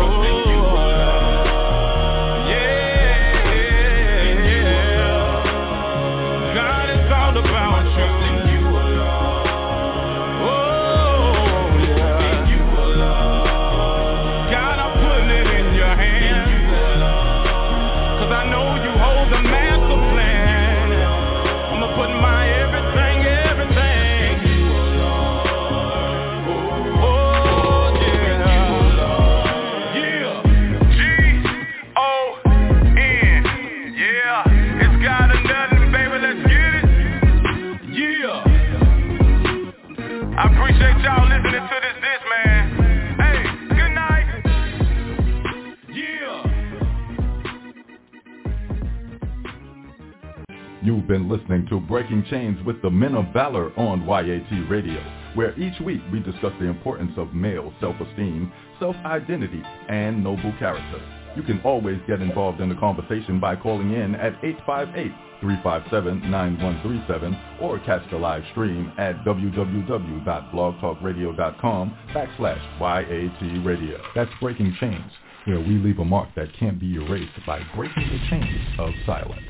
You've 0.00 0.22
been 0.22 0.39
listening 51.50 51.68
to 51.68 51.80
Breaking 51.88 52.24
Chains 52.30 52.64
with 52.64 52.80
the 52.80 52.90
Men 52.90 53.16
of 53.16 53.32
Valor 53.32 53.72
on 53.76 54.06
YAT 54.06 54.70
Radio, 54.70 55.02
where 55.34 55.58
each 55.58 55.80
week 55.80 56.00
we 56.12 56.20
discuss 56.20 56.52
the 56.60 56.66
importance 56.66 57.10
of 57.16 57.34
male 57.34 57.72
self-esteem, 57.80 58.52
self-identity, 58.78 59.60
and 59.88 60.22
noble 60.22 60.54
character. 60.60 61.02
You 61.34 61.42
can 61.42 61.60
always 61.62 61.98
get 62.06 62.22
involved 62.22 62.60
in 62.60 62.68
the 62.68 62.76
conversation 62.76 63.40
by 63.40 63.56
calling 63.56 63.94
in 63.94 64.14
at 64.14 64.40
858-357-9137 65.42 67.60
or 67.60 67.80
catch 67.80 68.08
the 68.12 68.16
live 68.16 68.44
stream 68.52 68.92
at 68.96 69.24
www.blogtalkradio.com 69.24 71.98
backslash 72.14 72.80
YAT 72.80 73.66
Radio. 73.66 74.00
That's 74.14 74.30
Breaking 74.40 74.72
Chains, 74.78 75.10
where 75.46 75.58
we 75.58 75.78
leave 75.78 75.98
a 75.98 76.04
mark 76.04 76.28
that 76.36 76.54
can't 76.60 76.78
be 76.78 76.94
erased 76.94 77.44
by 77.44 77.60
breaking 77.74 78.08
the 78.08 78.20
chains 78.30 78.68
of 78.78 78.92
silence. 79.04 79.49